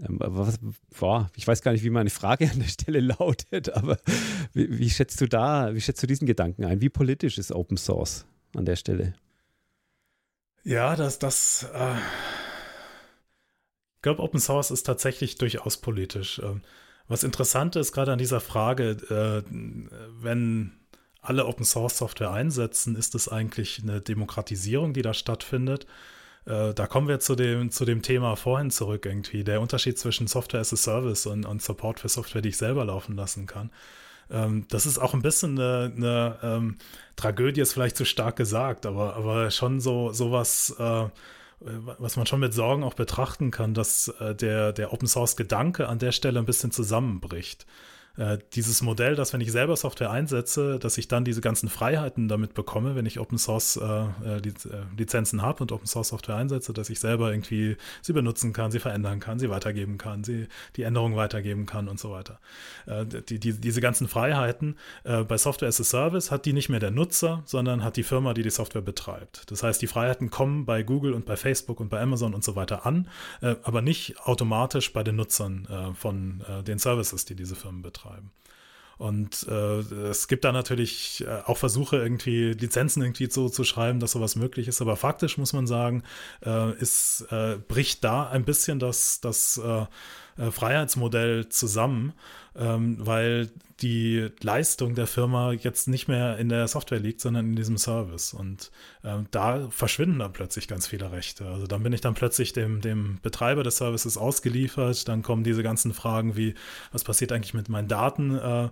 Ähm, 0.00 0.18
was, 0.20 0.58
boah, 0.98 1.30
ich 1.34 1.46
weiß 1.46 1.62
gar 1.62 1.72
nicht, 1.72 1.84
wie 1.84 1.90
meine 1.90 2.10
Frage 2.10 2.50
an 2.50 2.60
der 2.60 2.68
Stelle 2.68 3.00
lautet, 3.18 3.70
aber 3.70 3.98
wie, 4.52 4.78
wie, 4.78 4.90
schätzt 4.90 5.20
du 5.20 5.26
da, 5.26 5.74
wie 5.74 5.80
schätzt 5.80 6.02
du 6.02 6.06
diesen 6.06 6.26
Gedanken 6.26 6.64
ein? 6.64 6.80
Wie 6.80 6.88
politisch 6.88 7.38
ist 7.38 7.52
Open 7.52 7.76
Source 7.76 8.24
an 8.54 8.64
der 8.64 8.76
Stelle? 8.76 9.14
Ja, 10.62 10.96
das, 10.96 11.18
das, 11.18 11.66
äh, 11.74 11.94
ich 13.96 14.02
glaube, 14.02 14.22
Open 14.22 14.38
Source 14.38 14.70
ist 14.70 14.84
tatsächlich 14.84 15.38
durchaus 15.38 15.78
politisch. 15.78 16.40
Was 17.08 17.24
interessant 17.24 17.74
ist, 17.76 17.92
gerade 17.92 18.12
an 18.12 18.18
dieser 18.18 18.40
Frage, 18.40 18.90
äh, 19.10 19.42
wenn 20.20 20.72
alle 21.20 21.46
Open 21.46 21.64
Source 21.64 21.98
Software 21.98 22.30
einsetzen, 22.30 22.96
ist 22.96 23.14
es 23.14 23.28
eigentlich 23.28 23.80
eine 23.82 24.00
Demokratisierung, 24.00 24.92
die 24.92 25.02
da 25.02 25.14
stattfindet. 25.14 25.86
Äh, 26.44 26.74
da 26.74 26.86
kommen 26.86 27.08
wir 27.08 27.18
zu 27.20 27.34
dem, 27.34 27.70
zu 27.70 27.84
dem 27.84 28.02
Thema 28.02 28.36
vorhin 28.36 28.70
zurück 28.70 29.06
irgendwie. 29.06 29.42
Der 29.42 29.60
Unterschied 29.60 29.98
zwischen 29.98 30.26
Software 30.26 30.60
as 30.60 30.72
a 30.72 30.76
Service 30.76 31.26
und, 31.26 31.44
und 31.44 31.62
Support 31.62 32.00
für 32.00 32.08
Software, 32.08 32.42
die 32.42 32.50
ich 32.50 32.56
selber 32.56 32.84
laufen 32.84 33.16
lassen 33.16 33.46
kann. 33.46 33.70
Ähm, 34.30 34.66
das 34.68 34.86
ist 34.86 34.98
auch 34.98 35.14
ein 35.14 35.22
bisschen 35.22 35.58
eine, 35.58 35.92
eine 35.96 36.38
ähm, 36.42 36.76
Tragödie, 37.16 37.62
ist 37.62 37.72
vielleicht 37.72 37.96
zu 37.96 38.04
stark 38.04 38.36
gesagt, 38.36 38.86
aber, 38.86 39.16
aber 39.16 39.50
schon 39.50 39.80
so 39.80 40.12
sowas. 40.12 40.74
Äh, 40.78 41.06
was 41.60 42.16
man 42.16 42.26
schon 42.26 42.40
mit 42.40 42.54
Sorgen 42.54 42.84
auch 42.84 42.94
betrachten 42.94 43.50
kann, 43.50 43.74
dass 43.74 44.08
äh, 44.20 44.34
der, 44.34 44.72
der 44.72 44.92
Open 44.92 45.08
Source 45.08 45.36
Gedanke 45.36 45.88
an 45.88 45.98
der 45.98 46.12
Stelle 46.12 46.38
ein 46.38 46.46
bisschen 46.46 46.70
zusammenbricht. 46.70 47.66
Äh, 48.18 48.38
dieses 48.54 48.82
Modell, 48.82 49.14
dass 49.14 49.32
wenn 49.32 49.40
ich 49.40 49.52
selber 49.52 49.76
Software 49.76 50.10
einsetze, 50.10 50.80
dass 50.80 50.98
ich 50.98 51.06
dann 51.06 51.24
diese 51.24 51.40
ganzen 51.40 51.68
Freiheiten 51.68 52.26
damit 52.26 52.52
bekomme, 52.52 52.96
wenn 52.96 53.06
ich 53.06 53.20
Open 53.20 53.38
Source 53.38 53.76
äh, 53.76 53.84
äh, 53.84 54.38
äh 54.38 54.52
Lizenzen 54.96 55.42
habe 55.42 55.62
und 55.62 55.70
Open 55.70 55.86
Source 55.86 56.08
Software 56.08 56.34
einsetze, 56.34 56.72
dass 56.72 56.90
ich 56.90 56.98
selber 56.98 57.30
irgendwie 57.30 57.76
sie 58.02 58.12
benutzen 58.12 58.52
kann, 58.52 58.72
sie 58.72 58.80
verändern 58.80 59.20
kann, 59.20 59.38
sie 59.38 59.50
weitergeben 59.50 59.98
kann, 59.98 60.24
sie 60.24 60.48
die 60.74 60.82
Änderungen 60.82 61.14
weitergeben 61.14 61.66
kann 61.66 61.88
und 61.88 62.00
so 62.00 62.10
weiter. 62.10 62.40
Die, 63.28 63.38
die, 63.38 63.52
diese 63.52 63.80
ganzen 63.80 64.08
Freiheiten 64.08 64.76
bei 65.04 65.36
Software 65.36 65.68
as 65.68 65.80
a 65.80 65.84
Service 65.84 66.30
hat 66.30 66.46
die 66.46 66.52
nicht 66.52 66.68
mehr 66.68 66.80
der 66.80 66.90
Nutzer, 66.90 67.42
sondern 67.44 67.84
hat 67.84 67.96
die 67.96 68.02
Firma, 68.02 68.34
die 68.34 68.42
die 68.42 68.50
Software 68.50 68.82
betreibt. 68.82 69.50
Das 69.50 69.62
heißt, 69.62 69.80
die 69.80 69.86
Freiheiten 69.86 70.30
kommen 70.30 70.64
bei 70.64 70.82
Google 70.82 71.12
und 71.12 71.26
bei 71.26 71.36
Facebook 71.36 71.80
und 71.80 71.88
bei 71.88 72.00
Amazon 72.00 72.34
und 72.34 72.42
so 72.42 72.56
weiter 72.56 72.86
an, 72.86 73.08
aber 73.62 73.82
nicht 73.82 74.18
automatisch 74.20 74.92
bei 74.92 75.02
den 75.02 75.16
Nutzern 75.16 75.94
von 75.94 76.42
den 76.66 76.78
Services, 76.78 77.24
die 77.24 77.34
diese 77.34 77.54
Firmen 77.54 77.82
betreiben 77.82 78.07
betreiben. 78.08 78.30
Und 78.96 79.46
äh, 79.48 79.78
es 80.08 80.26
gibt 80.26 80.44
da 80.44 80.50
natürlich 80.50 81.24
äh, 81.24 81.42
auch 81.44 81.56
Versuche, 81.56 81.98
irgendwie 81.98 82.52
Lizenzen 82.52 83.00
irgendwie 83.00 83.30
so 83.30 83.48
zu 83.48 83.62
schreiben, 83.62 84.00
dass 84.00 84.10
sowas 84.10 84.34
möglich 84.34 84.66
ist. 84.66 84.82
Aber 84.82 84.96
faktisch 84.96 85.38
muss 85.38 85.52
man 85.52 85.68
sagen, 85.68 86.02
äh, 86.44 86.72
ist, 86.78 87.26
äh, 87.30 87.58
bricht 87.68 88.02
da 88.02 88.28
ein 88.28 88.44
bisschen 88.44 88.80
das, 88.80 89.20
das 89.20 89.56
äh, 89.64 89.86
äh, 90.42 90.50
Freiheitsmodell 90.50 91.48
zusammen, 91.48 92.12
ähm, 92.58 92.96
weil 92.98 93.50
die 93.80 94.28
Leistung 94.42 94.96
der 94.96 95.06
Firma 95.06 95.52
jetzt 95.52 95.86
nicht 95.86 96.08
mehr 96.08 96.36
in 96.38 96.48
der 96.48 96.66
Software 96.66 96.98
liegt, 96.98 97.20
sondern 97.20 97.46
in 97.46 97.56
diesem 97.56 97.78
Service. 97.78 98.34
Und 98.34 98.72
ähm, 99.04 99.26
da 99.30 99.68
verschwinden 99.70 100.18
dann 100.18 100.32
plötzlich 100.32 100.66
ganz 100.66 100.88
viele 100.88 101.12
Rechte. 101.12 101.46
Also 101.46 101.68
dann 101.68 101.84
bin 101.84 101.92
ich 101.92 102.00
dann 102.00 102.14
plötzlich 102.14 102.52
dem, 102.52 102.80
dem 102.80 103.20
Betreiber 103.22 103.62
des 103.62 103.76
Services 103.76 104.16
ausgeliefert. 104.16 105.06
Dann 105.08 105.22
kommen 105.22 105.44
diese 105.44 105.62
ganzen 105.62 105.94
Fragen 105.94 106.36
wie, 106.36 106.54
was 106.90 107.04
passiert 107.04 107.30
eigentlich 107.30 107.54
mit 107.54 107.68
meinen 107.68 107.86
Daten 107.86 108.36
äh, 108.36 108.64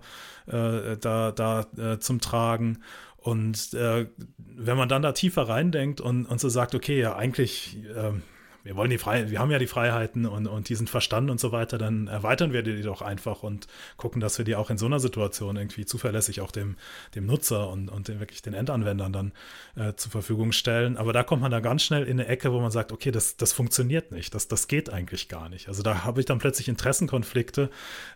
äh, 0.47 0.97
da, 0.97 1.31
da 1.31 1.65
äh, 1.77 1.99
zum 1.99 2.19
Tragen. 2.19 2.79
Und 3.15 3.73
äh, 3.73 4.07
wenn 4.37 4.77
man 4.77 4.89
dann 4.89 5.01
da 5.01 5.13
tiefer 5.13 5.43
reindenkt 5.43 6.01
und, 6.01 6.25
und 6.25 6.39
so 6.41 6.49
sagt, 6.49 6.75
okay, 6.75 6.99
ja, 6.99 7.15
eigentlich 7.15 7.77
ähm, 7.95 8.23
wir 8.67 8.75
wollen 8.75 8.89
die 8.89 8.97
Freiheit, 8.97 9.31
wir 9.31 9.39
haben 9.39 9.49
ja 9.49 9.59
die 9.59 9.67
Freiheiten 9.67 10.25
und, 10.25 10.45
und 10.45 10.67
diesen 10.67 10.87
Verstand 10.87 11.31
und 11.31 11.39
so 11.39 11.53
weiter, 11.53 11.77
dann 11.77 12.07
erweitern 12.07 12.51
wir 12.51 12.63
die 12.63 12.81
doch 12.81 13.01
einfach 13.01 13.41
und 13.41 13.65
gucken, 13.95 14.19
dass 14.19 14.37
wir 14.37 14.43
die 14.43 14.57
auch 14.57 14.69
in 14.69 14.77
so 14.77 14.87
einer 14.87 14.99
Situation 14.99 15.55
irgendwie 15.55 15.85
zuverlässig 15.85 16.41
auch 16.41 16.51
dem, 16.51 16.75
dem 17.15 17.25
Nutzer 17.25 17.69
und, 17.69 17.87
und 17.87 18.09
den, 18.09 18.19
wirklich 18.19 18.41
den 18.41 18.53
Endanwendern 18.53 19.13
dann 19.13 19.31
äh, 19.77 19.93
zur 19.95 20.11
Verfügung 20.11 20.51
stellen. 20.51 20.97
Aber 20.97 21.13
da 21.13 21.23
kommt 21.23 21.41
man 21.41 21.51
da 21.51 21.61
ganz 21.61 21.83
schnell 21.83 22.03
in 22.03 22.19
eine 22.19 22.27
Ecke, 22.27 22.51
wo 22.51 22.59
man 22.59 22.69
sagt, 22.69 22.91
okay, 22.91 23.09
das, 23.09 23.37
das 23.37 23.53
funktioniert 23.53 24.11
nicht, 24.11 24.35
das, 24.35 24.49
das 24.49 24.67
geht 24.67 24.91
eigentlich 24.91 25.29
gar 25.29 25.47
nicht. 25.47 25.69
Also 25.69 25.81
da 25.81 26.03
habe 26.03 26.19
ich 26.19 26.25
dann 26.25 26.39
plötzlich 26.39 26.67
Interessenkonflikte. 26.67 27.69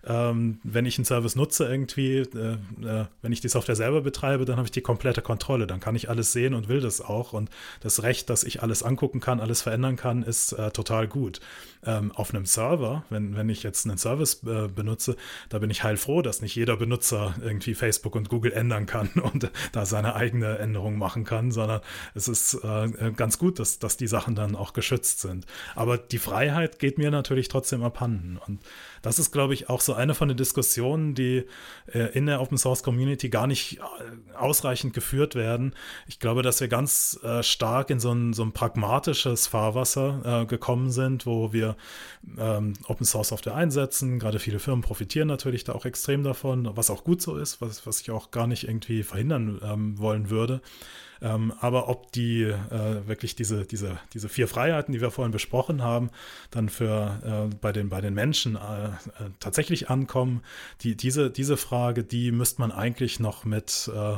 Ähm, 0.05 0.59
wenn 0.63 0.85
ich 0.85 0.97
einen 0.97 1.05
Service 1.05 1.37
nutze 1.37 1.65
irgendwie, 1.65 2.17
äh, 2.17 2.57
äh, 2.85 3.05
wenn 3.21 3.31
ich 3.31 3.39
die 3.39 3.47
Software 3.47 3.77
selber 3.77 4.01
betreibe, 4.01 4.43
dann 4.43 4.57
habe 4.57 4.67
ich 4.67 4.71
die 4.71 4.81
komplette 4.81 5.21
Kontrolle. 5.21 5.65
Dann 5.65 5.79
kann 5.79 5.95
ich 5.95 6.09
alles 6.09 6.33
sehen 6.33 6.53
und 6.53 6.67
will 6.67 6.81
das 6.81 6.99
auch. 6.99 7.31
Und 7.31 7.49
das 7.79 8.03
Recht, 8.03 8.29
dass 8.29 8.43
ich 8.43 8.61
alles 8.61 8.83
angucken 8.83 9.21
kann, 9.21 9.39
alles 9.39 9.61
verändern 9.61 9.95
kann, 9.95 10.23
ist 10.23 10.40
ist 10.41 10.53
äh, 10.53 10.71
total 10.71 11.07
gut. 11.07 11.39
Ähm, 11.83 12.11
auf 12.11 12.33
einem 12.33 12.45
Server, 12.45 13.03
wenn, 13.09 13.35
wenn 13.35 13.49
ich 13.49 13.63
jetzt 13.63 13.87
einen 13.87 13.97
Service 13.97 14.43
äh, 14.43 14.67
benutze, 14.67 15.15
da 15.49 15.57
bin 15.59 15.71
ich 15.71 15.83
heilfroh, 15.83 16.21
dass 16.21 16.41
nicht 16.41 16.55
jeder 16.55 16.77
Benutzer 16.77 17.33
irgendwie 17.41 17.73
Facebook 17.73 18.15
und 18.15 18.29
Google 18.29 18.51
ändern 18.51 18.85
kann 18.85 19.09
und 19.33 19.49
da 19.71 19.85
seine 19.85 20.15
eigene 20.15 20.59
Änderung 20.59 20.97
machen 20.97 21.23
kann, 21.23 21.51
sondern 21.51 21.81
es 22.13 22.27
ist 22.27 22.53
äh, 22.63 23.11
ganz 23.15 23.39
gut, 23.39 23.59
dass, 23.59 23.79
dass 23.79 23.97
die 23.97 24.07
Sachen 24.07 24.35
dann 24.35 24.55
auch 24.55 24.73
geschützt 24.73 25.21
sind. 25.21 25.45
Aber 25.75 25.97
die 25.97 26.19
Freiheit 26.19 26.79
geht 26.79 26.97
mir 26.97 27.09
natürlich 27.09 27.47
trotzdem 27.47 27.83
abhanden. 27.83 28.39
Und 28.45 28.59
das 29.01 29.19
ist, 29.19 29.31
glaube 29.31 29.53
ich, 29.53 29.69
auch 29.69 29.81
so 29.81 29.93
eine 29.93 30.13
von 30.13 30.27
den 30.27 30.37
Diskussionen, 30.37 31.15
die 31.15 31.45
äh, 31.87 31.99
in 32.13 32.25
der 32.25 32.41
Open 32.41 32.57
Source 32.57 32.83
Community 32.83 33.29
gar 33.29 33.47
nicht 33.47 33.79
äh, 33.79 34.35
ausreichend 34.35 34.93
geführt 34.93 35.35
werden. 35.35 35.73
Ich 36.07 36.19
glaube, 36.19 36.41
dass 36.41 36.59
wir 36.61 36.67
ganz 36.67 37.19
äh, 37.23 37.43
stark 37.43 37.89
in 37.89 37.99
so 37.99 38.11
ein, 38.11 38.33
so 38.33 38.43
ein 38.43 38.51
pragmatisches 38.51 39.47
Fahrwasser 39.47 40.41
äh, 40.43 40.45
gekommen 40.45 40.91
sind, 40.91 41.25
wo 41.25 41.53
wir 41.53 41.75
ähm, 42.37 42.73
Open 42.87 43.05
Source 43.05 43.29
Software 43.29 43.55
einsetzen. 43.55 44.19
Gerade 44.19 44.39
viele 44.39 44.59
Firmen 44.59 44.81
profitieren 44.81 45.27
natürlich 45.27 45.63
da 45.63 45.73
auch 45.73 45.85
extrem 45.85 46.23
davon, 46.23 46.69
was 46.75 46.89
auch 46.89 47.03
gut 47.03 47.21
so 47.21 47.37
ist, 47.37 47.61
was, 47.61 47.85
was 47.87 48.01
ich 48.01 48.11
auch 48.11 48.31
gar 48.31 48.47
nicht 48.47 48.67
irgendwie 48.67 49.03
verhindern 49.03 49.59
ähm, 49.63 49.97
wollen 49.97 50.29
würde. 50.29 50.61
Ähm, 51.21 51.53
aber 51.59 51.87
ob 51.87 52.11
die 52.11 52.43
äh, 52.43 53.07
wirklich 53.07 53.35
diese, 53.35 53.65
diese, 53.65 53.99
diese 54.13 54.27
vier 54.27 54.47
Freiheiten, 54.47 54.91
die 54.91 55.01
wir 55.01 55.11
vorhin 55.11 55.31
besprochen 55.31 55.83
haben, 55.83 56.09
dann 56.49 56.67
für 56.69 57.49
äh, 57.51 57.55
bei, 57.61 57.71
den, 57.71 57.89
bei 57.89 58.01
den 58.01 58.13
Menschen 58.13 58.55
äh, 58.55 58.85
äh 58.85 59.29
tatsächlich 59.39 59.89
ankommen, 59.89 60.41
die, 60.81 60.97
diese, 60.97 61.29
diese 61.29 61.57
Frage, 61.57 62.03
die 62.03 62.31
müsste 62.31 62.61
man 62.61 62.71
eigentlich 62.71 63.19
noch 63.19 63.45
mit 63.45 63.89
äh, 63.93 64.15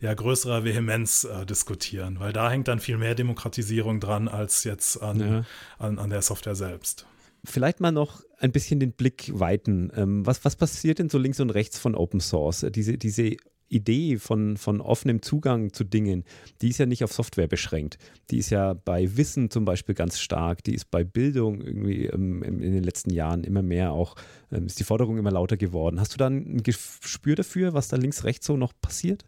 ja, 0.00 0.14
größerer 0.14 0.64
Vehemenz 0.64 1.24
äh, 1.24 1.46
diskutieren, 1.46 2.20
weil 2.20 2.34
da 2.34 2.50
hängt 2.50 2.68
dann 2.68 2.80
viel 2.80 2.98
mehr 2.98 3.14
Demokratisierung 3.14 3.98
dran 3.98 4.28
als 4.28 4.64
jetzt 4.64 5.02
an, 5.02 5.20
ja. 5.20 5.44
an, 5.78 5.98
an 5.98 6.10
der 6.10 6.20
Software 6.20 6.54
selbst 6.54 7.06
vielleicht 7.48 7.80
mal 7.80 7.92
noch 7.92 8.22
ein 8.38 8.52
bisschen 8.52 8.80
den 8.80 8.92
Blick 8.92 9.30
weiten. 9.32 9.90
Ähm, 9.94 10.26
was, 10.26 10.44
was 10.44 10.56
passiert 10.56 10.98
denn 10.98 11.08
so 11.08 11.18
links 11.18 11.40
und 11.40 11.50
rechts 11.50 11.78
von 11.78 11.94
Open 11.94 12.20
Source? 12.20 12.66
Diese, 12.70 12.98
diese 12.98 13.36
Idee 13.68 14.18
von, 14.18 14.56
von 14.56 14.80
offenem 14.80 15.22
Zugang 15.22 15.72
zu 15.72 15.84
Dingen, 15.84 16.24
die 16.62 16.68
ist 16.68 16.78
ja 16.78 16.86
nicht 16.86 17.02
auf 17.04 17.12
Software 17.12 17.48
beschränkt. 17.48 17.98
Die 18.30 18.38
ist 18.38 18.50
ja 18.50 18.74
bei 18.74 19.16
Wissen 19.16 19.50
zum 19.50 19.64
Beispiel 19.64 19.94
ganz 19.94 20.18
stark, 20.18 20.62
die 20.64 20.74
ist 20.74 20.90
bei 20.90 21.04
Bildung 21.04 21.60
irgendwie 21.60 22.06
ähm, 22.06 22.42
in 22.42 22.60
den 22.60 22.84
letzten 22.84 23.10
Jahren 23.10 23.44
immer 23.44 23.62
mehr 23.62 23.92
auch, 23.92 24.14
ähm, 24.52 24.66
ist 24.66 24.78
die 24.78 24.84
Forderung 24.84 25.18
immer 25.18 25.30
lauter 25.30 25.56
geworden. 25.56 26.00
Hast 26.00 26.14
du 26.14 26.18
da 26.18 26.28
ein 26.28 26.62
Gespür 26.62 27.34
dafür, 27.34 27.74
was 27.74 27.88
da 27.88 27.96
links, 27.96 28.24
rechts 28.24 28.46
so 28.46 28.56
noch 28.56 28.72
passiert? 28.80 29.24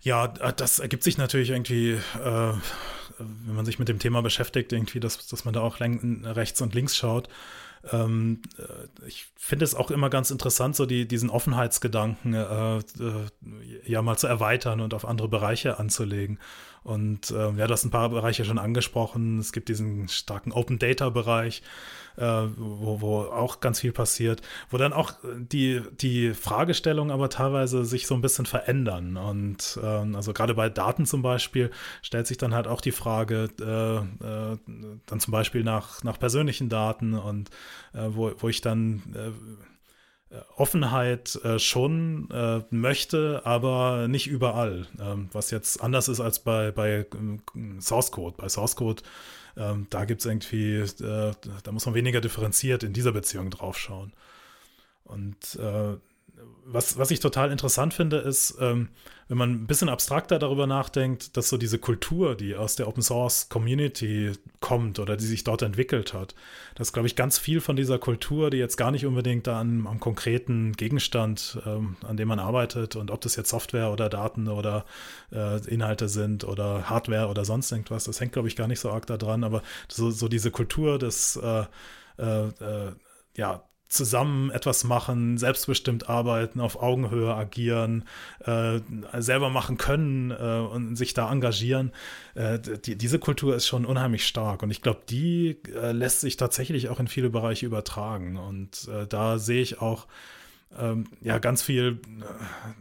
Ja, 0.00 0.28
das 0.28 0.80
ergibt 0.80 1.02
sich 1.02 1.16
natürlich 1.16 1.48
irgendwie, 1.48 1.92
äh, 1.92 2.52
wenn 3.18 3.54
man 3.54 3.64
sich 3.64 3.78
mit 3.78 3.88
dem 3.88 3.98
Thema 3.98 4.20
beschäftigt, 4.20 4.72
irgendwie, 4.72 5.00
dass, 5.00 5.26
dass 5.28 5.46
man 5.46 5.54
da 5.54 5.60
auch 5.60 5.80
rechts 5.80 6.60
und 6.60 6.74
links 6.74 6.94
schaut. 6.94 7.30
Ähm, 7.92 8.42
äh, 8.58 9.06
ich 9.06 9.26
finde 9.36 9.64
es 9.64 9.74
auch 9.74 9.90
immer 9.90 10.10
ganz 10.10 10.30
interessant, 10.30 10.76
so 10.76 10.86
die, 10.86 11.06
diesen 11.06 11.30
Offenheitsgedanken 11.30 12.34
äh, 12.34 12.76
äh, 12.78 12.82
ja 13.84 14.02
mal 14.02 14.16
zu 14.16 14.26
erweitern 14.26 14.80
und 14.80 14.94
auf 14.94 15.04
andere 15.04 15.28
Bereiche 15.28 15.78
anzulegen. 15.78 16.38
Und 16.84 17.30
äh, 17.30 17.50
ja, 17.52 17.66
du 17.66 17.72
hast 17.72 17.84
ein 17.84 17.90
paar 17.90 18.10
Bereiche 18.10 18.44
schon 18.44 18.58
angesprochen. 18.58 19.38
Es 19.38 19.52
gibt 19.52 19.70
diesen 19.70 20.06
starken 20.08 20.52
Open 20.52 20.78
Data 20.78 21.08
Bereich, 21.08 21.62
äh, 22.16 22.22
wo, 22.22 23.00
wo 23.00 23.20
auch 23.22 23.60
ganz 23.60 23.80
viel 23.80 23.92
passiert, 23.92 24.42
wo 24.68 24.76
dann 24.76 24.92
auch 24.92 25.14
die, 25.38 25.80
die 26.00 26.34
Fragestellungen 26.34 27.10
aber 27.10 27.30
teilweise 27.30 27.86
sich 27.86 28.06
so 28.06 28.14
ein 28.14 28.20
bisschen 28.20 28.44
verändern. 28.44 29.16
Und 29.16 29.78
äh, 29.82 29.86
also 29.86 30.34
gerade 30.34 30.52
bei 30.52 30.68
Daten 30.68 31.06
zum 31.06 31.22
Beispiel 31.22 31.70
stellt 32.02 32.26
sich 32.26 32.36
dann 32.36 32.54
halt 32.54 32.68
auch 32.68 32.82
die 32.82 32.92
Frage, 32.92 33.48
äh, 33.60 33.96
äh, 33.96 34.58
dann 35.06 35.20
zum 35.20 35.32
Beispiel 35.32 35.64
nach, 35.64 36.04
nach 36.04 36.18
persönlichen 36.18 36.68
Daten 36.68 37.14
und 37.14 37.48
äh, 37.94 38.08
wo, 38.08 38.30
wo 38.36 38.48
ich 38.50 38.60
dann 38.60 39.02
äh, 39.14 39.30
Offenheit 40.56 41.36
äh, 41.44 41.58
schon 41.58 42.30
äh, 42.30 42.62
möchte, 42.70 43.42
aber 43.44 44.08
nicht 44.08 44.26
überall. 44.26 44.86
Ähm, 45.00 45.28
was 45.32 45.50
jetzt 45.50 45.82
anders 45.82 46.08
ist 46.08 46.20
als 46.20 46.38
bei, 46.38 46.70
bei 46.70 47.06
ähm, 47.14 47.80
Source 47.80 48.10
Code. 48.10 48.36
Bei 48.36 48.48
Source 48.48 48.76
Code, 48.76 49.02
ähm, 49.56 49.86
da 49.90 50.04
gibt 50.04 50.20
es 50.20 50.26
irgendwie, 50.26 50.76
äh, 50.76 51.32
da 51.62 51.72
muss 51.72 51.86
man 51.86 51.94
weniger 51.94 52.20
differenziert 52.20 52.82
in 52.82 52.92
dieser 52.92 53.12
Beziehung 53.12 53.50
drauf 53.50 53.78
schauen. 53.78 54.12
Und 55.04 55.56
äh, 55.56 55.96
was, 56.64 56.98
was 56.98 57.10
ich 57.10 57.20
total 57.20 57.50
interessant 57.52 57.94
finde, 57.94 58.18
ist, 58.18 58.56
ähm, 58.60 58.88
wenn 59.28 59.38
man 59.38 59.50
ein 59.50 59.66
bisschen 59.66 59.88
abstrakter 59.88 60.38
darüber 60.38 60.66
nachdenkt, 60.66 61.36
dass 61.36 61.48
so 61.48 61.56
diese 61.56 61.78
Kultur, 61.78 62.34
die 62.34 62.56
aus 62.56 62.76
der 62.76 62.88
Open 62.88 63.02
Source 63.02 63.48
Community 63.48 64.32
kommt 64.60 64.98
oder 64.98 65.16
die 65.16 65.24
sich 65.24 65.44
dort 65.44 65.62
entwickelt 65.62 66.12
hat, 66.12 66.34
dass, 66.74 66.92
glaube 66.92 67.06
ich, 67.06 67.16
ganz 67.16 67.38
viel 67.38 67.60
von 67.60 67.76
dieser 67.76 67.98
Kultur, 67.98 68.50
die 68.50 68.58
jetzt 68.58 68.76
gar 68.76 68.90
nicht 68.90 69.06
unbedingt 69.06 69.48
an, 69.48 69.86
am 69.86 70.00
konkreten 70.00 70.72
Gegenstand, 70.72 71.58
ähm, 71.64 71.96
an 72.06 72.16
dem 72.16 72.28
man 72.28 72.38
arbeitet 72.38 72.96
und 72.96 73.10
ob 73.10 73.20
das 73.22 73.36
jetzt 73.36 73.50
Software 73.50 73.90
oder 73.90 74.08
Daten 74.08 74.48
oder 74.48 74.84
äh, 75.32 75.58
Inhalte 75.68 76.08
sind 76.08 76.44
oder 76.44 76.90
Hardware 76.90 77.28
oder 77.28 77.44
sonst 77.44 77.72
irgendwas, 77.72 78.04
das 78.04 78.20
hängt, 78.20 78.32
glaube 78.32 78.48
ich, 78.48 78.56
gar 78.56 78.68
nicht 78.68 78.80
so 78.80 78.90
arg 78.90 79.06
daran, 79.06 79.44
aber 79.44 79.62
so, 79.88 80.10
so 80.10 80.28
diese 80.28 80.50
Kultur 80.50 80.98
des 80.98 81.36
äh, 81.36 81.64
äh, 82.18 82.48
äh 82.48 82.92
ja, 83.36 83.64
zusammen 83.94 84.50
etwas 84.50 84.84
machen, 84.84 85.38
selbstbestimmt 85.38 86.08
arbeiten, 86.08 86.60
auf 86.60 86.82
Augenhöhe 86.82 87.34
agieren, 87.34 88.04
äh, 88.44 88.80
selber 89.18 89.50
machen 89.50 89.78
können 89.78 90.30
äh, 90.30 90.34
und 90.34 90.96
sich 90.96 91.14
da 91.14 91.30
engagieren. 91.30 91.92
Äh, 92.34 92.58
die, 92.58 92.96
diese 92.96 93.18
Kultur 93.18 93.54
ist 93.56 93.66
schon 93.66 93.84
unheimlich 93.84 94.26
stark 94.26 94.62
und 94.62 94.70
ich 94.70 94.82
glaube, 94.82 95.00
die 95.08 95.58
äh, 95.74 95.92
lässt 95.92 96.20
sich 96.20 96.36
tatsächlich 96.36 96.88
auch 96.88 97.00
in 97.00 97.08
viele 97.08 97.30
Bereiche 97.30 97.66
übertragen 97.66 98.36
und 98.36 98.88
äh, 98.88 99.06
da 99.06 99.38
sehe 99.38 99.62
ich 99.62 99.80
auch 99.80 100.06
ähm, 100.78 101.04
ja 101.20 101.38
ganz 101.38 101.62
viel, 101.62 102.00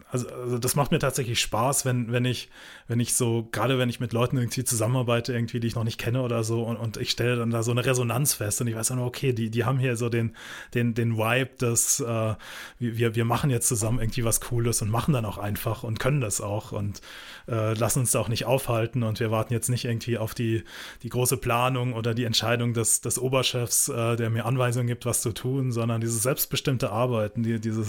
also, 0.10 0.28
also, 0.30 0.58
das 0.58 0.76
macht 0.76 0.92
mir 0.92 1.00
tatsächlich 1.00 1.40
Spaß, 1.40 1.86
wenn, 1.86 2.12
wenn 2.12 2.26
ich, 2.26 2.50
wenn 2.88 3.00
ich 3.00 3.14
so, 3.14 3.48
gerade 3.52 3.78
wenn 3.78 3.90
ich 3.90 4.00
mit 4.00 4.14
Leuten 4.14 4.38
irgendwie 4.38 4.64
zusammenarbeite, 4.64 5.34
irgendwie, 5.34 5.60
die 5.60 5.68
ich 5.68 5.76
noch 5.76 5.84
nicht 5.84 6.00
kenne 6.00 6.22
oder 6.22 6.44
so, 6.44 6.64
und, 6.64 6.78
und 6.78 6.98
ich 6.98 7.12
stelle 7.12 7.36
dann 7.36 7.52
da 7.52 7.64
so 7.64 7.72
eine 7.72 7.86
Resonanz 7.86 8.34
fest 8.34 8.62
und 8.62 8.68
ich 8.68 8.76
weiß 8.76 8.88
dann, 8.88 9.00
okay, 9.00 9.34
die, 9.34 9.50
die 9.50 9.66
haben 9.66 9.80
hier 9.80 9.96
so 9.96 10.10
den, 10.10 10.36
den, 10.74 10.94
den 10.94 11.18
Vibe, 11.18 11.52
dass 11.58 12.00
äh, 12.00 12.36
wir, 12.80 13.16
wir 13.16 13.26
machen 13.26 13.50
jetzt 13.50 13.68
zusammen 13.68 14.00
irgendwie 14.00 14.24
was 14.24 14.42
Cooles 14.42 14.82
und 14.82 14.90
machen 14.90 15.14
dann 15.14 15.26
auch 15.26 15.38
einfach 15.38 15.84
und 15.84 16.00
können 16.00 16.22
das 16.22 16.42
auch 16.42 16.72
und 16.72 17.02
äh, 17.48 17.74
lassen 17.74 18.00
uns 18.00 18.12
da 18.12 18.20
auch 18.20 18.30
nicht 18.30 18.46
aufhalten 18.46 19.04
und 19.04 19.20
wir 19.20 19.32
warten 19.32 19.54
jetzt 19.54 19.70
nicht 19.70 19.86
irgendwie 19.86 20.18
auf 20.18 20.34
die, 20.34 20.64
die 21.04 21.10
große 21.10 21.38
Planung 21.38 21.94
oder 21.94 22.14
die 22.14 22.24
Entscheidung 22.24 22.74
des, 22.74 23.02
des 23.02 23.20
Oberchefs, 23.20 23.90
äh, 23.90 24.16
der 24.16 24.30
mir 24.30 24.46
Anweisungen 24.46 24.88
gibt, 24.88 25.06
was 25.06 25.22
zu 25.22 25.32
tun, 25.34 25.72
sondern 25.72 26.02
dieses 26.02 26.24
selbstbestimmte 26.24 26.92
Arbeiten, 26.92 27.44
die, 27.44 27.60
dieses 27.60 27.83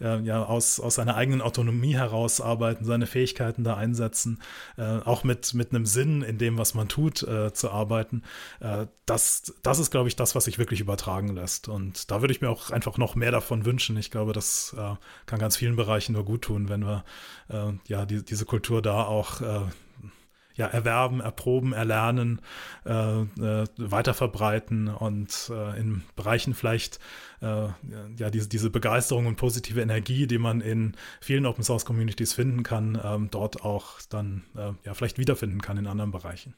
äh, 0.00 0.20
ja, 0.20 0.44
aus, 0.44 0.80
aus 0.80 0.96
seiner 0.96 1.16
eigenen 1.16 1.40
Autonomie 1.40 1.94
heraus 1.94 2.40
arbeiten, 2.40 2.84
seine 2.84 3.06
Fähigkeiten 3.06 3.64
da 3.64 3.76
einsetzen, 3.76 4.40
äh, 4.76 4.82
auch 4.82 5.24
mit, 5.24 5.54
mit 5.54 5.70
einem 5.70 5.86
Sinn 5.86 6.22
in 6.22 6.38
dem, 6.38 6.58
was 6.58 6.74
man 6.74 6.88
tut, 6.88 7.22
äh, 7.22 7.52
zu 7.52 7.70
arbeiten. 7.70 8.22
Äh, 8.60 8.86
das, 9.06 9.54
das 9.62 9.78
ist, 9.78 9.90
glaube 9.90 10.08
ich, 10.08 10.16
das, 10.16 10.34
was 10.34 10.44
sich 10.44 10.58
wirklich 10.58 10.80
übertragen 10.80 11.34
lässt. 11.34 11.68
Und 11.68 12.10
da 12.10 12.20
würde 12.20 12.32
ich 12.32 12.40
mir 12.40 12.50
auch 12.50 12.70
einfach 12.70 12.98
noch 12.98 13.14
mehr 13.14 13.30
davon 13.30 13.64
wünschen. 13.64 13.96
Ich 13.96 14.10
glaube, 14.10 14.32
das 14.32 14.74
äh, 14.78 14.94
kann 15.26 15.38
ganz 15.38 15.56
vielen 15.56 15.76
Bereichen 15.76 16.12
nur 16.12 16.24
gut 16.24 16.42
tun, 16.42 16.68
wenn 16.68 16.84
wir 16.84 17.04
äh, 17.48 17.72
ja 17.86 18.04
die, 18.04 18.24
diese 18.24 18.44
Kultur 18.44 18.82
da 18.82 19.04
auch 19.04 19.40
ja, 20.56 20.66
erwerben, 20.66 21.20
erproben, 21.20 21.72
erlernen, 21.72 22.40
äh, 22.84 22.92
äh, 22.92 23.66
weiterverbreiten 23.76 24.88
und 24.88 25.50
äh, 25.52 25.78
in 25.78 26.02
Bereichen 26.16 26.54
vielleicht 26.54 26.98
äh, 27.40 27.68
ja 28.16 28.30
diese, 28.30 28.48
diese 28.48 28.70
Begeisterung 28.70 29.26
und 29.26 29.36
positive 29.36 29.80
Energie, 29.80 30.26
die 30.26 30.38
man 30.38 30.60
in 30.60 30.96
vielen 31.20 31.46
Open 31.46 31.62
Source 31.62 31.84
Communities 31.84 32.32
finden 32.32 32.62
kann, 32.62 33.00
ähm, 33.02 33.28
dort 33.30 33.62
auch 33.64 34.00
dann 34.08 34.44
äh, 34.56 34.72
ja 34.84 34.94
vielleicht 34.94 35.18
wiederfinden 35.18 35.60
kann 35.60 35.76
in 35.76 35.86
anderen 35.86 36.10
Bereichen 36.10 36.54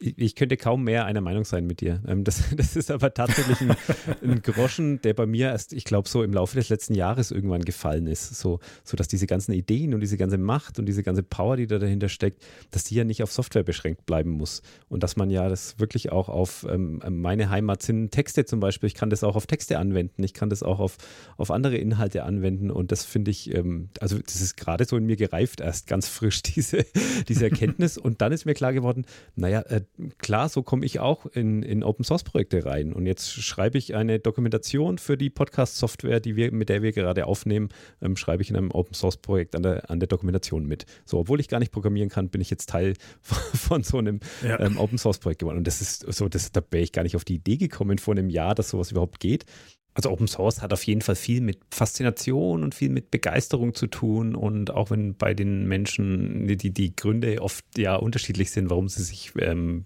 ich 0.00 0.34
könnte 0.34 0.56
kaum 0.56 0.84
mehr 0.84 1.04
einer 1.04 1.20
Meinung 1.20 1.44
sein 1.44 1.66
mit 1.66 1.82
dir. 1.82 2.02
Ähm, 2.08 2.24
das, 2.24 2.42
das 2.56 2.74
ist 2.74 2.90
aber 2.90 3.12
tatsächlich 3.12 3.60
ein, 3.60 3.76
ein, 4.22 4.42
Groschen, 4.42 5.00
der 5.02 5.12
bei 5.14 5.26
mir 5.26 5.48
erst, 5.48 5.74
ich 5.74 5.84
glaube, 5.84 6.08
so 6.08 6.22
im 6.22 6.32
Laufe 6.32 6.56
des 6.56 6.70
letzten 6.70 6.94
Jahres 6.94 7.30
irgendwann 7.30 7.62
gefallen 7.62 8.06
ist. 8.06 8.34
So, 8.34 8.60
so 8.82 8.96
dass 8.96 9.08
diese 9.08 9.26
ganzen 9.26 9.52
Ideen 9.52 9.92
und 9.92 10.00
diese 10.00 10.16
ganze 10.16 10.38
Macht 10.38 10.78
und 10.78 10.86
diese 10.86 11.02
ganze 11.02 11.22
Power, 11.22 11.56
die 11.56 11.66
da 11.66 11.78
dahinter 11.78 12.08
steckt, 12.08 12.42
dass 12.70 12.84
die 12.84 12.94
ja 12.94 13.04
nicht 13.04 13.22
auf 13.22 13.30
Software 13.30 13.62
beschränkt 13.62 14.06
bleiben 14.06 14.30
muss. 14.30 14.62
Und 14.88 15.02
dass 15.02 15.16
man 15.16 15.28
ja 15.28 15.48
das 15.48 15.78
wirklich 15.78 16.10
auch 16.10 16.30
auf 16.30 16.66
ähm, 16.68 17.02
meine 17.06 17.50
Heimat 17.50 17.82
sind 17.82 18.10
Texte 18.10 18.46
zum 18.46 18.60
Beispiel. 18.60 18.86
Ich 18.86 18.94
kann 18.94 19.10
das 19.10 19.22
auch 19.22 19.36
auf 19.36 19.46
Texte 19.46 19.78
anwenden. 19.78 20.22
Ich 20.22 20.32
kann 20.32 20.48
das 20.48 20.62
auch 20.62 20.80
auf, 20.80 20.96
auf 21.36 21.50
andere 21.50 21.76
Inhalte 21.76 22.22
anwenden. 22.22 22.70
Und 22.70 22.90
das 22.90 23.04
finde 23.04 23.30
ich, 23.30 23.54
ähm, 23.54 23.90
also 24.00 24.18
das 24.18 24.40
ist 24.40 24.56
gerade 24.56 24.86
so 24.86 24.96
in 24.96 25.04
mir 25.04 25.16
gereift 25.16 25.60
erst 25.60 25.86
ganz 25.86 26.08
frisch, 26.08 26.42
diese, 26.54 26.86
diese 27.28 27.44
Erkenntnis. 27.44 27.98
und 27.98 28.22
dann 28.22 28.32
ist 28.32 28.46
mir 28.46 28.54
klar 28.54 28.72
geworden, 28.72 29.04
naja, 29.36 29.60
äh, 29.62 29.82
klar, 30.18 30.48
so 30.48 30.62
komme 30.62 30.84
ich 30.86 31.00
auch 31.00 31.26
in, 31.26 31.62
in 31.62 31.82
Open 31.82 32.04
Source 32.04 32.24
Projekte 32.24 32.64
rein. 32.64 32.92
Und 32.92 33.06
jetzt 33.06 33.30
schreibe 33.30 33.78
ich 33.78 33.94
eine 33.94 34.18
Dokumentation 34.18 34.98
für 34.98 35.16
die 35.16 35.30
Podcast-Software, 35.30 36.20
die 36.20 36.36
wir, 36.36 36.52
mit 36.52 36.68
der 36.68 36.82
wir 36.82 36.92
gerade 36.92 37.26
aufnehmen, 37.26 37.68
ähm, 38.00 38.16
schreibe 38.16 38.42
ich 38.42 38.50
in 38.50 38.56
einem 38.56 38.70
Open 38.70 38.94
Source 38.94 39.16
Projekt 39.16 39.54
an 39.54 39.62
der, 39.62 39.90
an 39.90 40.00
der 40.00 40.08
Dokumentation 40.08 40.66
mit. 40.66 40.86
So, 41.04 41.18
obwohl 41.18 41.40
ich 41.40 41.48
gar 41.48 41.58
nicht 41.58 41.72
programmieren 41.72 42.08
kann, 42.08 42.28
bin 42.28 42.40
ich 42.40 42.50
jetzt 42.50 42.68
Teil 42.68 42.94
von 43.22 43.82
so 43.82 43.98
einem 43.98 44.20
ja. 44.42 44.58
ähm, 44.60 44.78
Open 44.78 44.98
Source 44.98 45.18
Projekt 45.18 45.40
geworden. 45.40 45.58
Und 45.58 45.66
das 45.66 45.80
ist 45.80 46.00
so, 46.12 46.28
das, 46.28 46.52
da 46.52 46.62
wäre 46.70 46.82
ich 46.82 46.92
gar 46.92 47.02
nicht 47.02 47.16
auf 47.16 47.24
die 47.24 47.36
Idee 47.36 47.56
gekommen 47.56 47.98
vor 47.98 48.14
einem 48.14 48.30
Jahr, 48.30 48.54
dass 48.54 48.70
sowas 48.70 48.90
überhaupt 48.90 49.20
geht. 49.20 49.44
Also 49.94 50.10
Open 50.10 50.28
Source 50.28 50.62
hat 50.62 50.72
auf 50.72 50.84
jeden 50.84 51.00
Fall 51.00 51.16
viel 51.16 51.40
mit 51.40 51.58
Faszination 51.70 52.62
und 52.62 52.74
viel 52.74 52.90
mit 52.90 53.10
Begeisterung 53.10 53.74
zu 53.74 53.86
tun. 53.86 54.34
Und 54.34 54.70
auch 54.70 54.90
wenn 54.90 55.14
bei 55.14 55.34
den 55.34 55.66
Menschen 55.66 56.46
die, 56.46 56.70
die 56.70 56.94
Gründe 56.94 57.42
oft 57.42 57.64
ja 57.76 57.96
unterschiedlich 57.96 58.50
sind, 58.50 58.70
warum 58.70 58.88
sie 58.88 59.02
sich 59.02 59.32
ähm, 59.38 59.84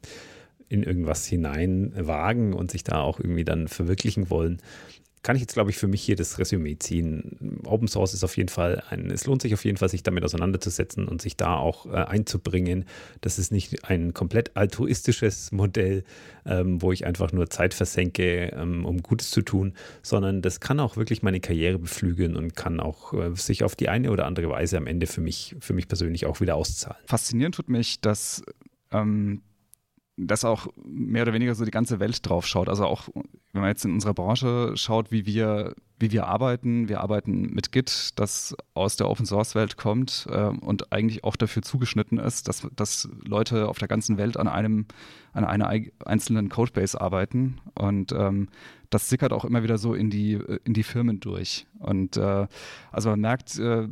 in 0.69 0.83
irgendwas 0.83 1.27
hineinwagen 1.27 2.53
und 2.53 2.71
sich 2.71 2.85
da 2.85 3.01
auch 3.01 3.19
irgendwie 3.19 3.45
dann 3.45 3.69
verwirklichen 3.69 4.29
wollen, 4.29 4.59
kann 5.25 5.37
ich 5.37 5.43
jetzt, 5.43 5.55
glaube 5.55 5.71
ich, 5.71 5.79
für 5.79 5.89
mich 5.89 6.03
hier 6.03 6.17
das 6.17 6.39
Resümee 6.39 6.77
ziehen. 6.79 7.61
Open 7.65 7.89
Source 7.89 8.13
ist 8.13 8.23
auf 8.25 8.37
jeden 8.37 8.51
Fall 8.51 8.83
ein, 8.91 9.11
es 9.11 9.27
lohnt 9.27 9.41
sich 9.41 9.55
auf 9.55 9.65
jeden 9.65 9.79
Fall, 9.79 9.89
sich 9.89 10.03
damit 10.03 10.23
auseinanderzusetzen 10.23 11.09
und 11.09 11.23
sich 11.23 11.37
da 11.37 11.57
auch 11.57 11.87
äh, 11.87 11.97
einzubringen. 11.97 12.85
Das 13.23 13.39
ist 13.39 13.51
nicht 13.51 13.89
ein 13.89 14.13
komplett 14.13 14.55
altruistisches 14.55 15.51
Modell, 15.51 16.05
ähm, 16.45 16.83
wo 16.83 16.93
ich 16.93 17.07
einfach 17.07 17.33
nur 17.33 17.49
Zeit 17.49 17.73
versenke, 17.73 18.53
ähm, 18.55 18.85
um 18.85 19.03
Gutes 19.03 19.31
zu 19.31 19.41
tun, 19.41 19.73
sondern 20.03 20.43
das 20.43 20.61
kann 20.61 20.79
auch 20.79 20.99
wirklich 20.99 21.23
meine 21.23 21.41
Karriere 21.41 21.79
beflügeln 21.79 22.37
und 22.37 22.55
kann 22.55 22.79
auch 22.79 23.15
äh, 23.15 23.35
sich 23.35 23.65
auf 23.65 23.75
die 23.77 23.89
eine 23.89 24.11
oder 24.11 24.27
andere 24.27 24.51
Weise 24.51 24.77
am 24.77 24.87
Ende 24.87 25.07
für 25.07 25.23
mich, 25.23 25.57
für 25.59 25.73
mich 25.73 25.89
persönlich 25.89 26.27
auch 26.27 26.43
wieder 26.43 26.55
auszahlen. 26.55 27.03
Faszinierend 27.07 27.55
tut 27.55 27.71
mich, 27.71 28.03
dass 28.03 28.43
ähm, 28.93 29.41
dass 30.17 30.45
auch 30.45 30.69
mehr 30.85 31.23
oder 31.23 31.33
weniger 31.33 31.55
so 31.55 31.65
die 31.65 31.71
ganze 31.71 31.99
Welt 31.99 32.29
drauf 32.29 32.47
schaut. 32.47 32.69
Also 32.69 32.87
auch, 32.87 33.09
wenn 33.53 33.63
man 33.63 33.71
jetzt 33.71 33.85
in 33.85 33.93
unserer 33.93 34.15
Branche 34.15 34.73
schaut, 34.77 35.11
wie 35.11 35.27
wir, 35.27 35.75
wie 35.99 36.13
wir 36.13 36.27
arbeiten. 36.27 36.89
Wir 36.89 37.01
arbeiten 37.01 37.53
mit 37.53 37.73
Git, 37.73 38.11
das 38.17 38.55
aus 38.75 38.97
der 38.97 39.11
Open 39.11 39.27
Source 39.27 39.55
Welt 39.57 39.77
kommt 39.77 40.27
äh, 40.31 40.45
und 40.45 40.93
eigentlich 40.93 41.25
auch 41.25 41.35
dafür 41.35 41.63
zugeschnitten 41.63 42.19
ist, 42.19 42.47
dass, 42.47 42.67
dass 42.77 43.09
Leute 43.25 43.69
auf 43.69 43.79
der 43.79 43.89
ganzen 43.89 44.17
Welt 44.17 44.37
an 44.37 44.47
einem, 44.47 44.87
an 45.33 45.45
einer 45.45 45.69
einzelnen 46.05 46.49
Codebase 46.49 47.01
arbeiten. 47.01 47.61
Und 47.75 48.13
ähm, 48.13 48.49
das 48.91 49.09
sickert 49.09 49.33
auch 49.33 49.45
immer 49.45 49.65
wieder 49.65 49.79
so 49.79 49.95
in 49.95 50.11
die, 50.11 50.39
in 50.65 50.75
die 50.75 50.85
Firmen 50.85 51.19
durch. 51.19 51.67
Und 51.81 52.17
äh, 52.17 52.47
also 52.93 53.11
man 53.11 53.21
merkt, 53.21 53.59
äh, 53.59 53.89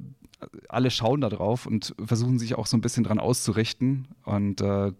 alle 0.68 0.90
schauen 0.90 1.20
da 1.20 1.28
drauf 1.28 1.66
und 1.66 1.94
versuchen 2.04 2.38
sich 2.38 2.56
auch 2.56 2.66
so 2.66 2.76
ein 2.76 2.80
bisschen 2.80 3.04
dran 3.04 3.18
auszurichten. 3.18 4.08
Und 4.24 4.60
äh, 4.60 4.92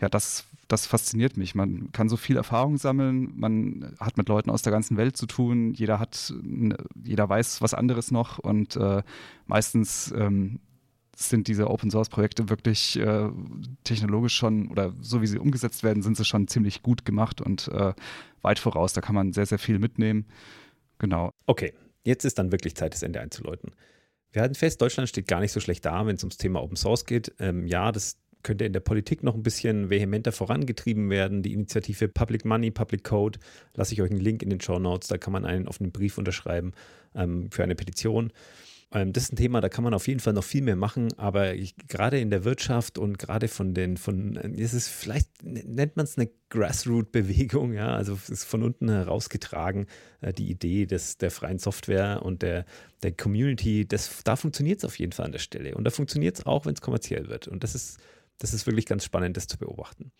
ja, 0.00 0.08
das, 0.08 0.44
das 0.68 0.86
fasziniert 0.86 1.36
mich. 1.36 1.54
Man 1.54 1.92
kann 1.92 2.08
so 2.08 2.16
viel 2.16 2.36
Erfahrung 2.36 2.78
sammeln, 2.78 3.32
man 3.36 3.94
hat 4.00 4.16
mit 4.16 4.28
Leuten 4.28 4.50
aus 4.50 4.62
der 4.62 4.72
ganzen 4.72 4.96
Welt 4.96 5.16
zu 5.16 5.26
tun, 5.26 5.74
jeder 5.74 5.98
hat, 5.98 6.32
jeder 7.04 7.28
weiß 7.28 7.60
was 7.60 7.74
anderes 7.74 8.10
noch 8.10 8.38
und 8.38 8.76
äh, 8.76 9.02
meistens 9.46 10.12
ähm, 10.16 10.60
sind 11.16 11.48
diese 11.48 11.68
Open 11.68 11.90
Source 11.90 12.08
Projekte 12.08 12.48
wirklich 12.48 12.98
äh, 12.98 13.28
technologisch 13.84 14.34
schon 14.34 14.68
oder 14.68 14.94
so 15.00 15.20
wie 15.20 15.26
sie 15.26 15.38
umgesetzt 15.38 15.82
werden, 15.82 16.02
sind 16.02 16.16
sie 16.16 16.24
schon 16.24 16.48
ziemlich 16.48 16.82
gut 16.82 17.04
gemacht 17.04 17.40
und 17.40 17.68
äh, 17.68 17.92
weit 18.42 18.58
voraus. 18.58 18.94
Da 18.94 19.00
kann 19.00 19.14
man 19.14 19.32
sehr, 19.32 19.46
sehr 19.46 19.58
viel 19.58 19.78
mitnehmen. 19.78 20.26
Genau. 20.98 21.30
Okay, 21.46 21.74
jetzt 22.04 22.24
ist 22.24 22.38
dann 22.38 22.52
wirklich 22.52 22.74
Zeit, 22.74 22.94
das 22.94 23.02
Ende 23.02 23.20
einzuläuten. 23.20 23.72
Wir 24.32 24.42
halten 24.42 24.54
fest, 24.54 24.80
Deutschland 24.80 25.08
steht 25.08 25.26
gar 25.28 25.40
nicht 25.40 25.52
so 25.52 25.60
schlecht 25.60 25.84
da, 25.84 26.06
wenn 26.06 26.16
es 26.16 26.22
ums 26.22 26.36
Thema 26.36 26.62
Open 26.62 26.76
Source 26.76 27.04
geht. 27.04 27.34
Ähm, 27.38 27.66
ja, 27.66 27.92
das 27.92 28.16
könnte 28.42 28.64
in 28.64 28.72
der 28.72 28.80
Politik 28.80 29.22
noch 29.22 29.34
ein 29.34 29.42
bisschen 29.42 29.90
vehementer 29.90 30.32
vorangetrieben 30.32 31.10
werden. 31.10 31.42
Die 31.42 31.52
Initiative 31.52 32.08
Public 32.08 32.44
Money, 32.44 32.70
Public 32.70 33.04
Code, 33.04 33.38
lasse 33.74 33.94
ich 33.94 34.02
euch 34.02 34.10
einen 34.10 34.20
Link 34.20 34.42
in 34.42 34.50
den 34.50 34.60
Show 34.60 34.78
Notes, 34.78 35.08
da 35.08 35.18
kann 35.18 35.32
man 35.32 35.44
einen 35.44 35.68
offenen 35.68 35.92
Brief 35.92 36.18
unterschreiben 36.18 36.72
ähm, 37.14 37.50
für 37.50 37.62
eine 37.62 37.74
Petition. 37.74 38.32
Ähm, 38.92 39.12
das 39.12 39.24
ist 39.24 39.32
ein 39.32 39.36
Thema, 39.36 39.60
da 39.60 39.68
kann 39.68 39.84
man 39.84 39.94
auf 39.94 40.08
jeden 40.08 40.20
Fall 40.20 40.32
noch 40.32 40.44
viel 40.44 40.62
mehr 40.62 40.76
machen, 40.76 41.08
aber 41.16 41.54
ich, 41.54 41.76
gerade 41.88 42.18
in 42.18 42.30
der 42.30 42.44
Wirtschaft 42.44 42.98
und 42.98 43.18
gerade 43.18 43.48
von 43.48 43.72
den, 43.74 43.96
von, 43.96 44.34
ist 44.36 44.72
es 44.72 44.88
vielleicht, 44.88 45.28
nennt 45.44 45.96
man 45.96 46.04
es 46.04 46.16
eine 46.16 46.28
Grassroot-Bewegung, 46.48 47.72
ja, 47.72 47.94
also 47.94 48.14
es 48.14 48.28
ist 48.28 48.44
von 48.44 48.62
unten 48.62 48.88
herausgetragen, 48.88 49.86
äh, 50.20 50.32
die 50.32 50.50
Idee 50.50 50.86
des, 50.86 51.18
der 51.18 51.30
freien 51.30 51.58
Software 51.58 52.22
und 52.22 52.42
der, 52.42 52.64
der 53.02 53.12
Community, 53.12 53.86
das, 53.86 54.22
da 54.24 54.34
funktioniert 54.34 54.78
es 54.78 54.84
auf 54.84 54.98
jeden 54.98 55.12
Fall 55.12 55.26
an 55.26 55.32
der 55.32 55.38
Stelle. 55.38 55.74
Und 55.76 55.84
da 55.84 55.90
funktioniert 55.90 56.38
es 56.38 56.46
auch, 56.46 56.66
wenn 56.66 56.74
es 56.74 56.80
kommerziell 56.80 57.28
wird. 57.28 57.46
Und 57.46 57.62
das 57.62 57.74
ist 57.74 57.98
das 58.40 58.52
ist 58.52 58.66
wirklich 58.66 58.86
ganz 58.86 59.04
spannend, 59.04 59.36
das 59.36 59.46
zu 59.46 59.58
beobachten. 59.58 60.10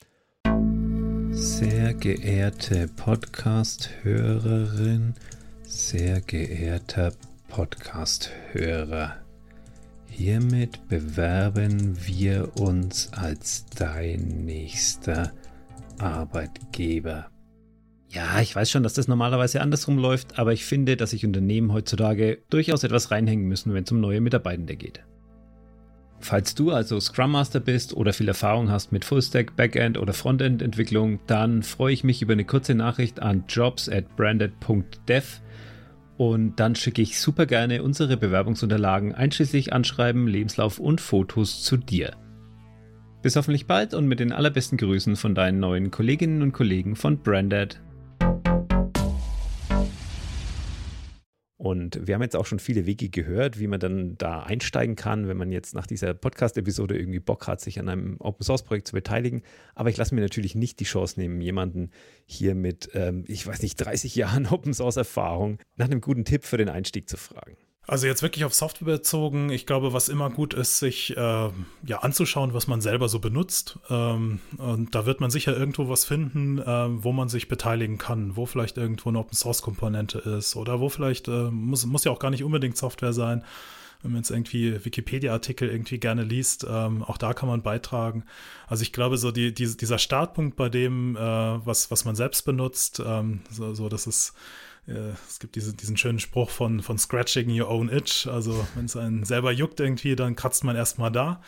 Sehr 1.33 1.95
geehrte 1.95 2.87
Podcast-Hörerin, 2.89 5.15
sehr 5.63 6.21
geehrter 6.21 7.13
Podcast-Hörer, 7.49 9.17
hiermit 10.09 10.87
bewerben 10.89 11.97
wir 12.07 12.57
uns 12.61 13.13
als 13.13 13.67
dein 13.75 14.45
nächster 14.45 15.33
Arbeitgeber. 15.99 17.31
Ja, 18.11 18.41
ich 18.41 18.55
weiß 18.55 18.71
schon, 18.71 18.83
dass 18.83 18.95
das 18.95 19.09
normalerweise 19.09 19.61
andersrum 19.61 19.97
läuft, 19.97 20.39
aber 20.39 20.53
ich 20.53 20.65
finde, 20.65 20.97
dass 20.97 21.11
sich 21.11 21.25
Unternehmen 21.25 21.73
heutzutage 21.73 22.39
durchaus 22.51 22.83
etwas 22.83 23.13
reinhängen 23.13 23.47
müssen, 23.47 23.73
wenn 23.73 23.85
es 23.85 23.93
um 23.93 24.01
neue 24.01 24.21
Mitarbeitende 24.21 24.77
geht. 24.77 25.01
Falls 26.21 26.55
du 26.55 26.71
also 26.71 27.01
Scrum 27.01 27.33
Master 27.33 27.61
bist 27.61 27.95
oder 27.95 28.13
viel 28.13 28.29
Erfahrung 28.29 28.71
hast 28.71 28.93
mit 28.93 29.05
Fullstack, 29.05 29.57
Backend 29.57 29.99
oder 29.99 30.13
Frontend 30.13 30.61
Entwicklung, 30.61 31.19
dann 31.27 31.63
freue 31.63 31.95
ich 31.95 32.05
mich 32.05 32.21
über 32.21 32.35
eine 32.35 32.45
kurze 32.45 32.75
Nachricht 32.75 33.21
an 33.21 33.45
jobs 33.49 33.89
at 33.89 34.17
branded.dev 34.17 35.41
und 36.19 36.61
dann 36.61 36.75
schicke 36.75 37.01
ich 37.01 37.19
super 37.19 37.47
gerne 37.47 37.83
unsere 37.83 38.19
Bewerbungsunterlagen 38.19 39.15
einschließlich 39.15 39.73
Anschreiben, 39.73 40.29
Lebenslauf 40.29 40.79
und 40.79 41.01
Fotos 41.01 41.63
zu 41.63 41.79
dir. 41.79 42.15
Bis 43.23 43.37
hoffentlich 43.37 43.67
bald 43.67 43.95
und 43.95 44.07
mit 44.07 44.21
den 44.21 44.33
allerbesten 44.33 44.77
Grüßen 44.77 45.17
von 45.17 45.35
deinen 45.35 45.61
neuen 45.61 45.91
Kolleginnen 45.91 46.43
und 46.43 46.53
Kollegen 46.53 46.97
von 46.97 47.23
Branded. 47.23 47.81
Und 51.61 52.07
wir 52.07 52.15
haben 52.15 52.23
jetzt 52.23 52.37
auch 52.37 52.47
schon 52.47 52.59
viele 52.59 52.87
Wege 52.87 53.11
gehört, 53.11 53.61
wie 53.61 53.67
man 53.67 53.79
dann 53.79 54.17
da 54.17 54.45
einsteigen 54.45 54.97
kann, 54.97 55.29
wenn 55.29 55.37
man 55.37 55.53
jetzt 55.53 55.75
nach 55.75 55.87
dieser 55.87 56.15
Podcast-Episode 56.15 56.99
irgendwie 56.99 57.21
Bock 57.21 57.47
hat, 57.47 57.61
sich 57.61 57.79
an 57.79 57.91
einem 57.91 58.17
Open-Source-Projekt 58.19 58.89
zu 58.89 58.95
beteiligen. 58.95 59.43
Aber 59.75 59.91
ich 59.91 59.99
lasse 59.99 60.15
mir 60.15 60.23
natürlich 60.23 60.55
nicht 60.55 60.81
die 60.81 60.85
Chance 60.85 61.21
nehmen, 61.21 61.39
jemanden 61.43 61.91
hier 62.25 62.55
mit, 62.55 62.89
ähm, 62.95 63.25
ich 63.29 63.47
weiß 63.47 63.61
nicht, 63.61 63.77
30 63.77 64.15
Jahren 64.15 64.47
Open-Source-Erfahrung 64.51 65.59
nach 65.77 65.85
einem 65.85 66.01
guten 66.01 66.25
Tipp 66.25 66.47
für 66.47 66.57
den 66.57 66.71
Einstieg 66.71 67.11
zu 67.11 67.19
fragen. 67.19 67.59
Also 67.91 68.07
jetzt 68.07 68.23
wirklich 68.23 68.45
auf 68.45 68.55
Software 68.55 68.99
bezogen, 68.99 69.51
ich 69.51 69.67
glaube, 69.67 69.93
was 69.93 70.09
immer 70.09 70.31
gut 70.31 70.55
ist, 70.55 70.79
sich 70.79 71.17
äh, 71.17 71.21
ja 71.21 71.99
anzuschauen, 72.03 72.55
was 72.55 72.69
man 72.69 72.81
selber 72.81 73.09
so 73.09 73.19
benutzt. 73.19 73.81
Ähm, 73.91 74.39
und 74.59 74.95
da 74.95 75.07
wird 75.07 75.21
man 75.21 75.33
sicher 75.33 75.57
irgendwo 75.57 75.89
was 75.89 76.05
finden, 76.05 76.61
äh, 76.61 77.03
wo 77.03 77.11
man 77.11 77.29
sich 77.29 77.49
beteiligen 77.49 77.99
kann, 77.99 78.37
wo 78.37 78.47
vielleicht 78.47 78.79
irgendwo 78.79 79.09
eine 79.09 79.19
Open 79.19 79.35
Source 79.35 79.61
Komponente 79.63 80.21
ist 80.21 80.55
oder 80.55 80.79
wo 80.79 80.89
vielleicht 80.89 81.27
äh, 81.27 81.51
muss, 81.51 81.85
muss 81.85 82.05
ja 82.05 82.13
auch 82.13 82.21
gar 82.21 82.31
nicht 82.31 82.45
unbedingt 82.45 82.77
Software 82.77 83.13
sein. 83.13 83.43
Wenn 84.03 84.13
man 84.13 84.21
jetzt 84.21 84.31
irgendwie 84.31 84.85
Wikipedia-Artikel 84.85 85.69
irgendwie 85.69 85.99
gerne 85.99 86.23
liest, 86.23 86.65
ähm, 86.71 87.03
auch 87.03 87.19
da 87.19 87.35
kann 87.35 87.49
man 87.49 87.63
beitragen. 87.63 88.23
Also 88.69 88.83
ich 88.83 88.93
glaube, 88.93 89.19
so 89.19 89.33
die, 89.33 89.53
die 89.53 89.77
dieser 89.77 89.99
Startpunkt 89.99 90.55
bei 90.55 90.69
dem, 90.69 91.17
äh, 91.17 91.21
was, 91.21 91.91
was 91.91 92.05
man 92.05 92.15
selbst 92.15 92.45
benutzt, 92.45 93.03
ähm, 93.05 93.41
so, 93.51 93.75
so 93.75 93.89
das 93.89 94.07
ist 94.07 94.33
äh, 94.87 95.13
es 95.29 95.39
gibt 95.39 95.57
diese, 95.57 95.75
diesen 95.75 95.97
schönen 95.97 96.19
Spruch 96.19 96.51
von, 96.51 96.81
von 96.81 96.99
scratching 96.99 97.49
your 97.51 97.69
own 97.69 97.89
itch. 97.89 98.27
Also 98.27 98.67
wenn 98.75 98.87
es 98.87 98.97
einen 98.97 99.25
selber 99.25 99.53
juckt 99.53 99.81
irgendwie, 99.81 100.17
dann 100.17 100.37
kratzt 100.37 100.65
man 100.65 100.77
erstmal 100.77 101.11
da. 101.11 101.41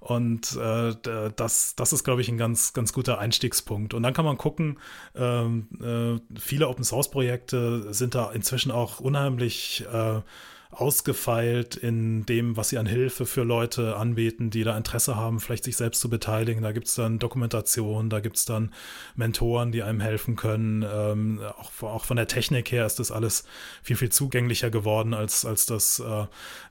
Und 0.00 0.56
äh, 0.56 0.94
das, 1.36 1.74
das 1.76 1.92
ist, 1.92 2.04
glaube 2.04 2.20
ich, 2.20 2.28
ein 2.28 2.38
ganz, 2.38 2.72
ganz 2.72 2.92
guter 2.92 3.18
Einstiegspunkt. 3.18 3.94
Und 3.94 4.02
dann 4.02 4.14
kann 4.14 4.24
man 4.24 4.38
gucken, 4.38 4.78
ähm, 5.14 5.68
äh, 5.80 6.38
viele 6.38 6.68
Open 6.68 6.84
Source 6.84 7.10
Projekte 7.10 7.92
sind 7.92 8.14
da 8.14 8.30
inzwischen 8.32 8.70
auch 8.70 9.00
unheimlich 9.00 9.84
äh, 9.92 10.20
ausgefeilt 10.70 11.74
in 11.74 12.24
dem, 12.26 12.56
was 12.56 12.68
sie 12.68 12.78
an 12.78 12.86
Hilfe 12.86 13.26
für 13.26 13.42
Leute 13.42 13.96
anbieten, 13.96 14.50
die 14.50 14.62
da 14.62 14.76
Interesse 14.76 15.16
haben, 15.16 15.40
vielleicht 15.40 15.64
sich 15.64 15.76
selbst 15.76 16.00
zu 16.00 16.08
beteiligen. 16.08 16.62
Da 16.62 16.70
gibt 16.70 16.86
es 16.86 16.94
dann 16.94 17.18
Dokumentation, 17.18 18.08
da 18.08 18.20
gibt 18.20 18.36
es 18.36 18.44
dann 18.44 18.72
Mentoren, 19.16 19.72
die 19.72 19.82
einem 19.82 19.98
helfen 19.98 20.36
können. 20.36 20.84
Ähm, 20.88 21.40
auch, 21.58 21.82
auch, 21.82 22.04
von 22.04 22.16
der 22.16 22.28
Technik 22.28 22.70
her 22.70 22.86
ist 22.86 23.00
das 23.00 23.10
alles 23.10 23.44
viel, 23.82 23.96
viel 23.96 24.10
zugänglicher 24.10 24.70
geworden, 24.70 25.12
als, 25.12 25.44
als 25.44 25.66
das 25.66 25.98
äh, 25.98 26.26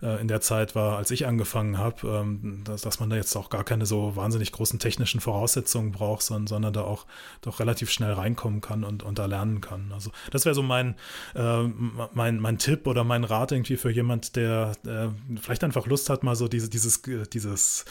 äh 0.06 0.22
in 0.22 0.30
der 0.30 0.40
Zeit 0.40 0.76
war, 0.76 0.98
als 0.98 1.12
ich 1.12 1.28
angefangen 1.28 1.78
habe. 1.78 2.08
Ähm, 2.08 2.64
dass, 2.64 2.82
dass, 2.82 3.02
man 3.02 3.10
da 3.10 3.18
jetzt 3.18 3.36
auch 3.36 3.50
gar 3.50 3.66
keine 3.66 3.86
so 3.86 4.16
wahnsinnig 4.16 4.54
großen 4.54 4.80
technischen 4.80 5.20
Voraussetzungen 5.20 5.92
braucht, 5.92 6.22
sondern, 6.22 6.48
sondern 6.48 6.74
da 6.74 6.82
auch 6.82 7.06
doch 7.42 7.60
relativ 7.60 7.92
schnell 7.92 8.14
reinkommen 8.14 8.62
kann 8.62 8.86
und, 8.86 9.04
und 9.04 9.20
da 9.20 9.26
lernen 9.26 9.60
kann. 9.60 9.92
Also 9.94 10.12
das 10.32 10.46
wäre 10.46 10.56
so 10.56 10.64
mein, 10.64 10.96
äh, 11.36 11.64
mein, 12.14 12.40
mein 12.40 12.58
Tipp 12.58 12.88
oder 12.88 13.04
mein 13.04 13.26
Rat 13.26 13.52
irgendwie 13.52 13.76
für 13.76 13.89
für 13.90 13.95
jemand, 13.95 14.36
der 14.36 14.74
äh, 14.86 15.07
vielleicht 15.41 15.64
einfach 15.64 15.88
Lust 15.88 16.11
hat, 16.11 16.22
mal 16.22 16.36
so 16.36 16.48
diese, 16.48 16.70
dieses, 16.70 17.02
dieses 17.34 17.86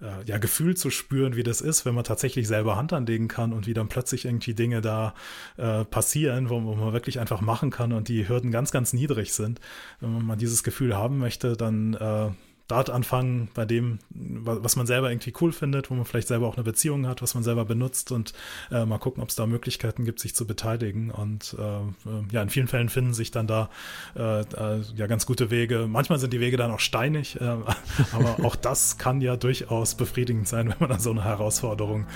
äh, 0.00 0.24
ja, 0.24 0.38
Gefühl 0.38 0.76
zu 0.76 0.90
spüren, 0.90 1.34
wie 1.34 1.42
das 1.42 1.60
ist, 1.60 1.84
wenn 1.84 1.96
man 1.96 2.04
tatsächlich 2.04 2.46
selber 2.46 2.76
Hand 2.76 2.92
anlegen 2.92 3.26
kann 3.26 3.52
und 3.52 3.66
wie 3.66 3.74
dann 3.74 3.88
plötzlich 3.88 4.26
irgendwie 4.26 4.54
Dinge 4.54 4.80
da 4.80 5.12
äh, 5.56 5.84
passieren, 5.84 6.50
wo, 6.50 6.62
wo, 6.62 6.76
man 6.76 6.92
wirklich 6.92 7.18
einfach 7.18 7.40
machen 7.40 7.70
kann 7.70 7.92
und 7.92 8.06
die 8.06 8.28
Hürden 8.28 8.52
ganz, 8.52 8.70
ganz 8.70 8.92
niedrig 8.92 9.32
sind. 9.32 9.58
Wenn 9.98 10.24
man 10.24 10.38
dieses 10.38 10.62
Gefühl 10.62 10.96
haben 10.96 11.18
möchte, 11.18 11.56
dann 11.56 11.94
äh, 11.94 12.28
dort 12.70 12.90
anfangen, 12.90 13.48
bei 13.54 13.64
dem, 13.64 13.98
was 14.10 14.76
man 14.76 14.86
selber 14.86 15.10
irgendwie 15.10 15.32
cool 15.40 15.52
findet, 15.52 15.90
wo 15.90 15.94
man 15.94 16.04
vielleicht 16.04 16.28
selber 16.28 16.46
auch 16.46 16.56
eine 16.56 16.64
Beziehung 16.64 17.06
hat, 17.06 17.22
was 17.22 17.34
man 17.34 17.42
selber 17.42 17.64
benutzt 17.64 18.12
und 18.12 18.32
äh, 18.70 18.84
mal 18.84 18.98
gucken, 18.98 19.22
ob 19.22 19.30
es 19.30 19.36
da 19.36 19.46
Möglichkeiten 19.46 20.04
gibt, 20.04 20.20
sich 20.20 20.34
zu 20.34 20.46
beteiligen. 20.46 21.10
Und 21.10 21.56
äh, 21.58 21.62
äh 21.62 22.24
ja, 22.30 22.42
in 22.42 22.50
vielen 22.50 22.68
Fällen 22.68 22.88
finden 22.88 23.14
sich 23.14 23.30
dann 23.30 23.46
da 23.46 23.70
äh, 24.16 24.40
äh 24.40 24.82
ja 24.94 25.06
ganz 25.06 25.26
gute 25.26 25.50
Wege. 25.50 25.86
Manchmal 25.88 26.18
sind 26.18 26.32
die 26.32 26.40
Wege 26.40 26.56
dann 26.56 26.70
auch 26.70 26.80
steinig, 26.80 27.40
äh, 27.40 27.44
aber 28.12 28.44
auch 28.44 28.56
das 28.56 28.98
kann 28.98 29.20
ja 29.20 29.36
durchaus 29.36 29.94
befriedigend 29.94 30.46
sein, 30.46 30.68
wenn 30.68 30.76
man 30.78 30.90
dann 30.90 31.00
so 31.00 31.10
eine 31.10 31.24
Herausforderung 31.24 32.06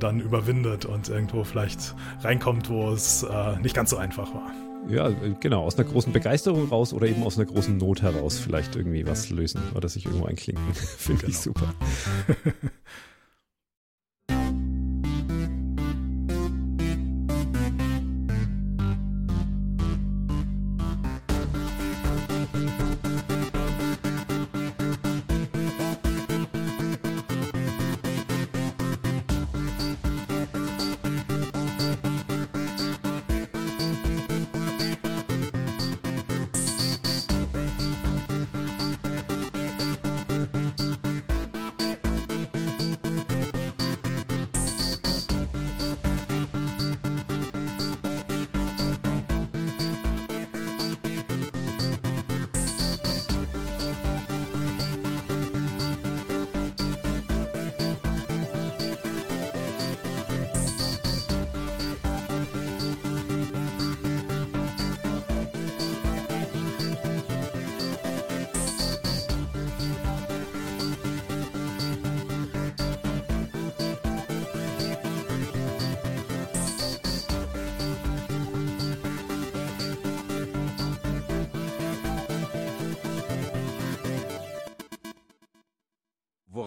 dann 0.00 0.20
überwindet 0.20 0.84
und 0.84 1.08
irgendwo 1.08 1.44
vielleicht 1.44 1.94
reinkommt, 2.22 2.68
wo 2.68 2.90
es 2.92 3.26
nicht 3.62 3.74
ganz 3.74 3.90
so 3.90 3.96
einfach 3.96 4.32
war. 4.34 4.65
Ja, 4.88 5.10
genau, 5.40 5.62
aus 5.64 5.76
einer 5.78 5.88
großen 5.88 6.12
Begeisterung 6.12 6.68
raus 6.68 6.92
oder 6.92 7.08
eben 7.08 7.22
aus 7.24 7.38
einer 7.38 7.46
großen 7.46 7.76
Not 7.76 8.02
heraus 8.02 8.38
vielleicht 8.38 8.76
irgendwie 8.76 9.06
was 9.06 9.30
lösen 9.30 9.60
oder 9.74 9.88
sich 9.88 10.06
irgendwo 10.06 10.26
einklinken. 10.26 10.64
Finde 10.74 11.22
genau. 11.22 11.30
ich 11.30 11.38
super. 11.38 11.74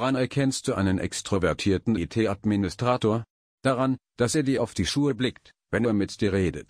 Woran 0.09 0.21
erkennst 0.21 0.67
du 0.67 0.73
einen 0.73 0.97
extrovertierten 0.97 1.95
IT-Administrator? 1.95 3.25
Daran, 3.61 3.97
dass 4.17 4.33
er 4.33 4.41
dir 4.41 4.63
auf 4.63 4.73
die 4.73 4.87
Schuhe 4.87 5.13
blickt, 5.13 5.53
wenn 5.69 5.85
er 5.85 5.93
mit 5.93 6.19
dir 6.19 6.33
redet. 6.33 6.67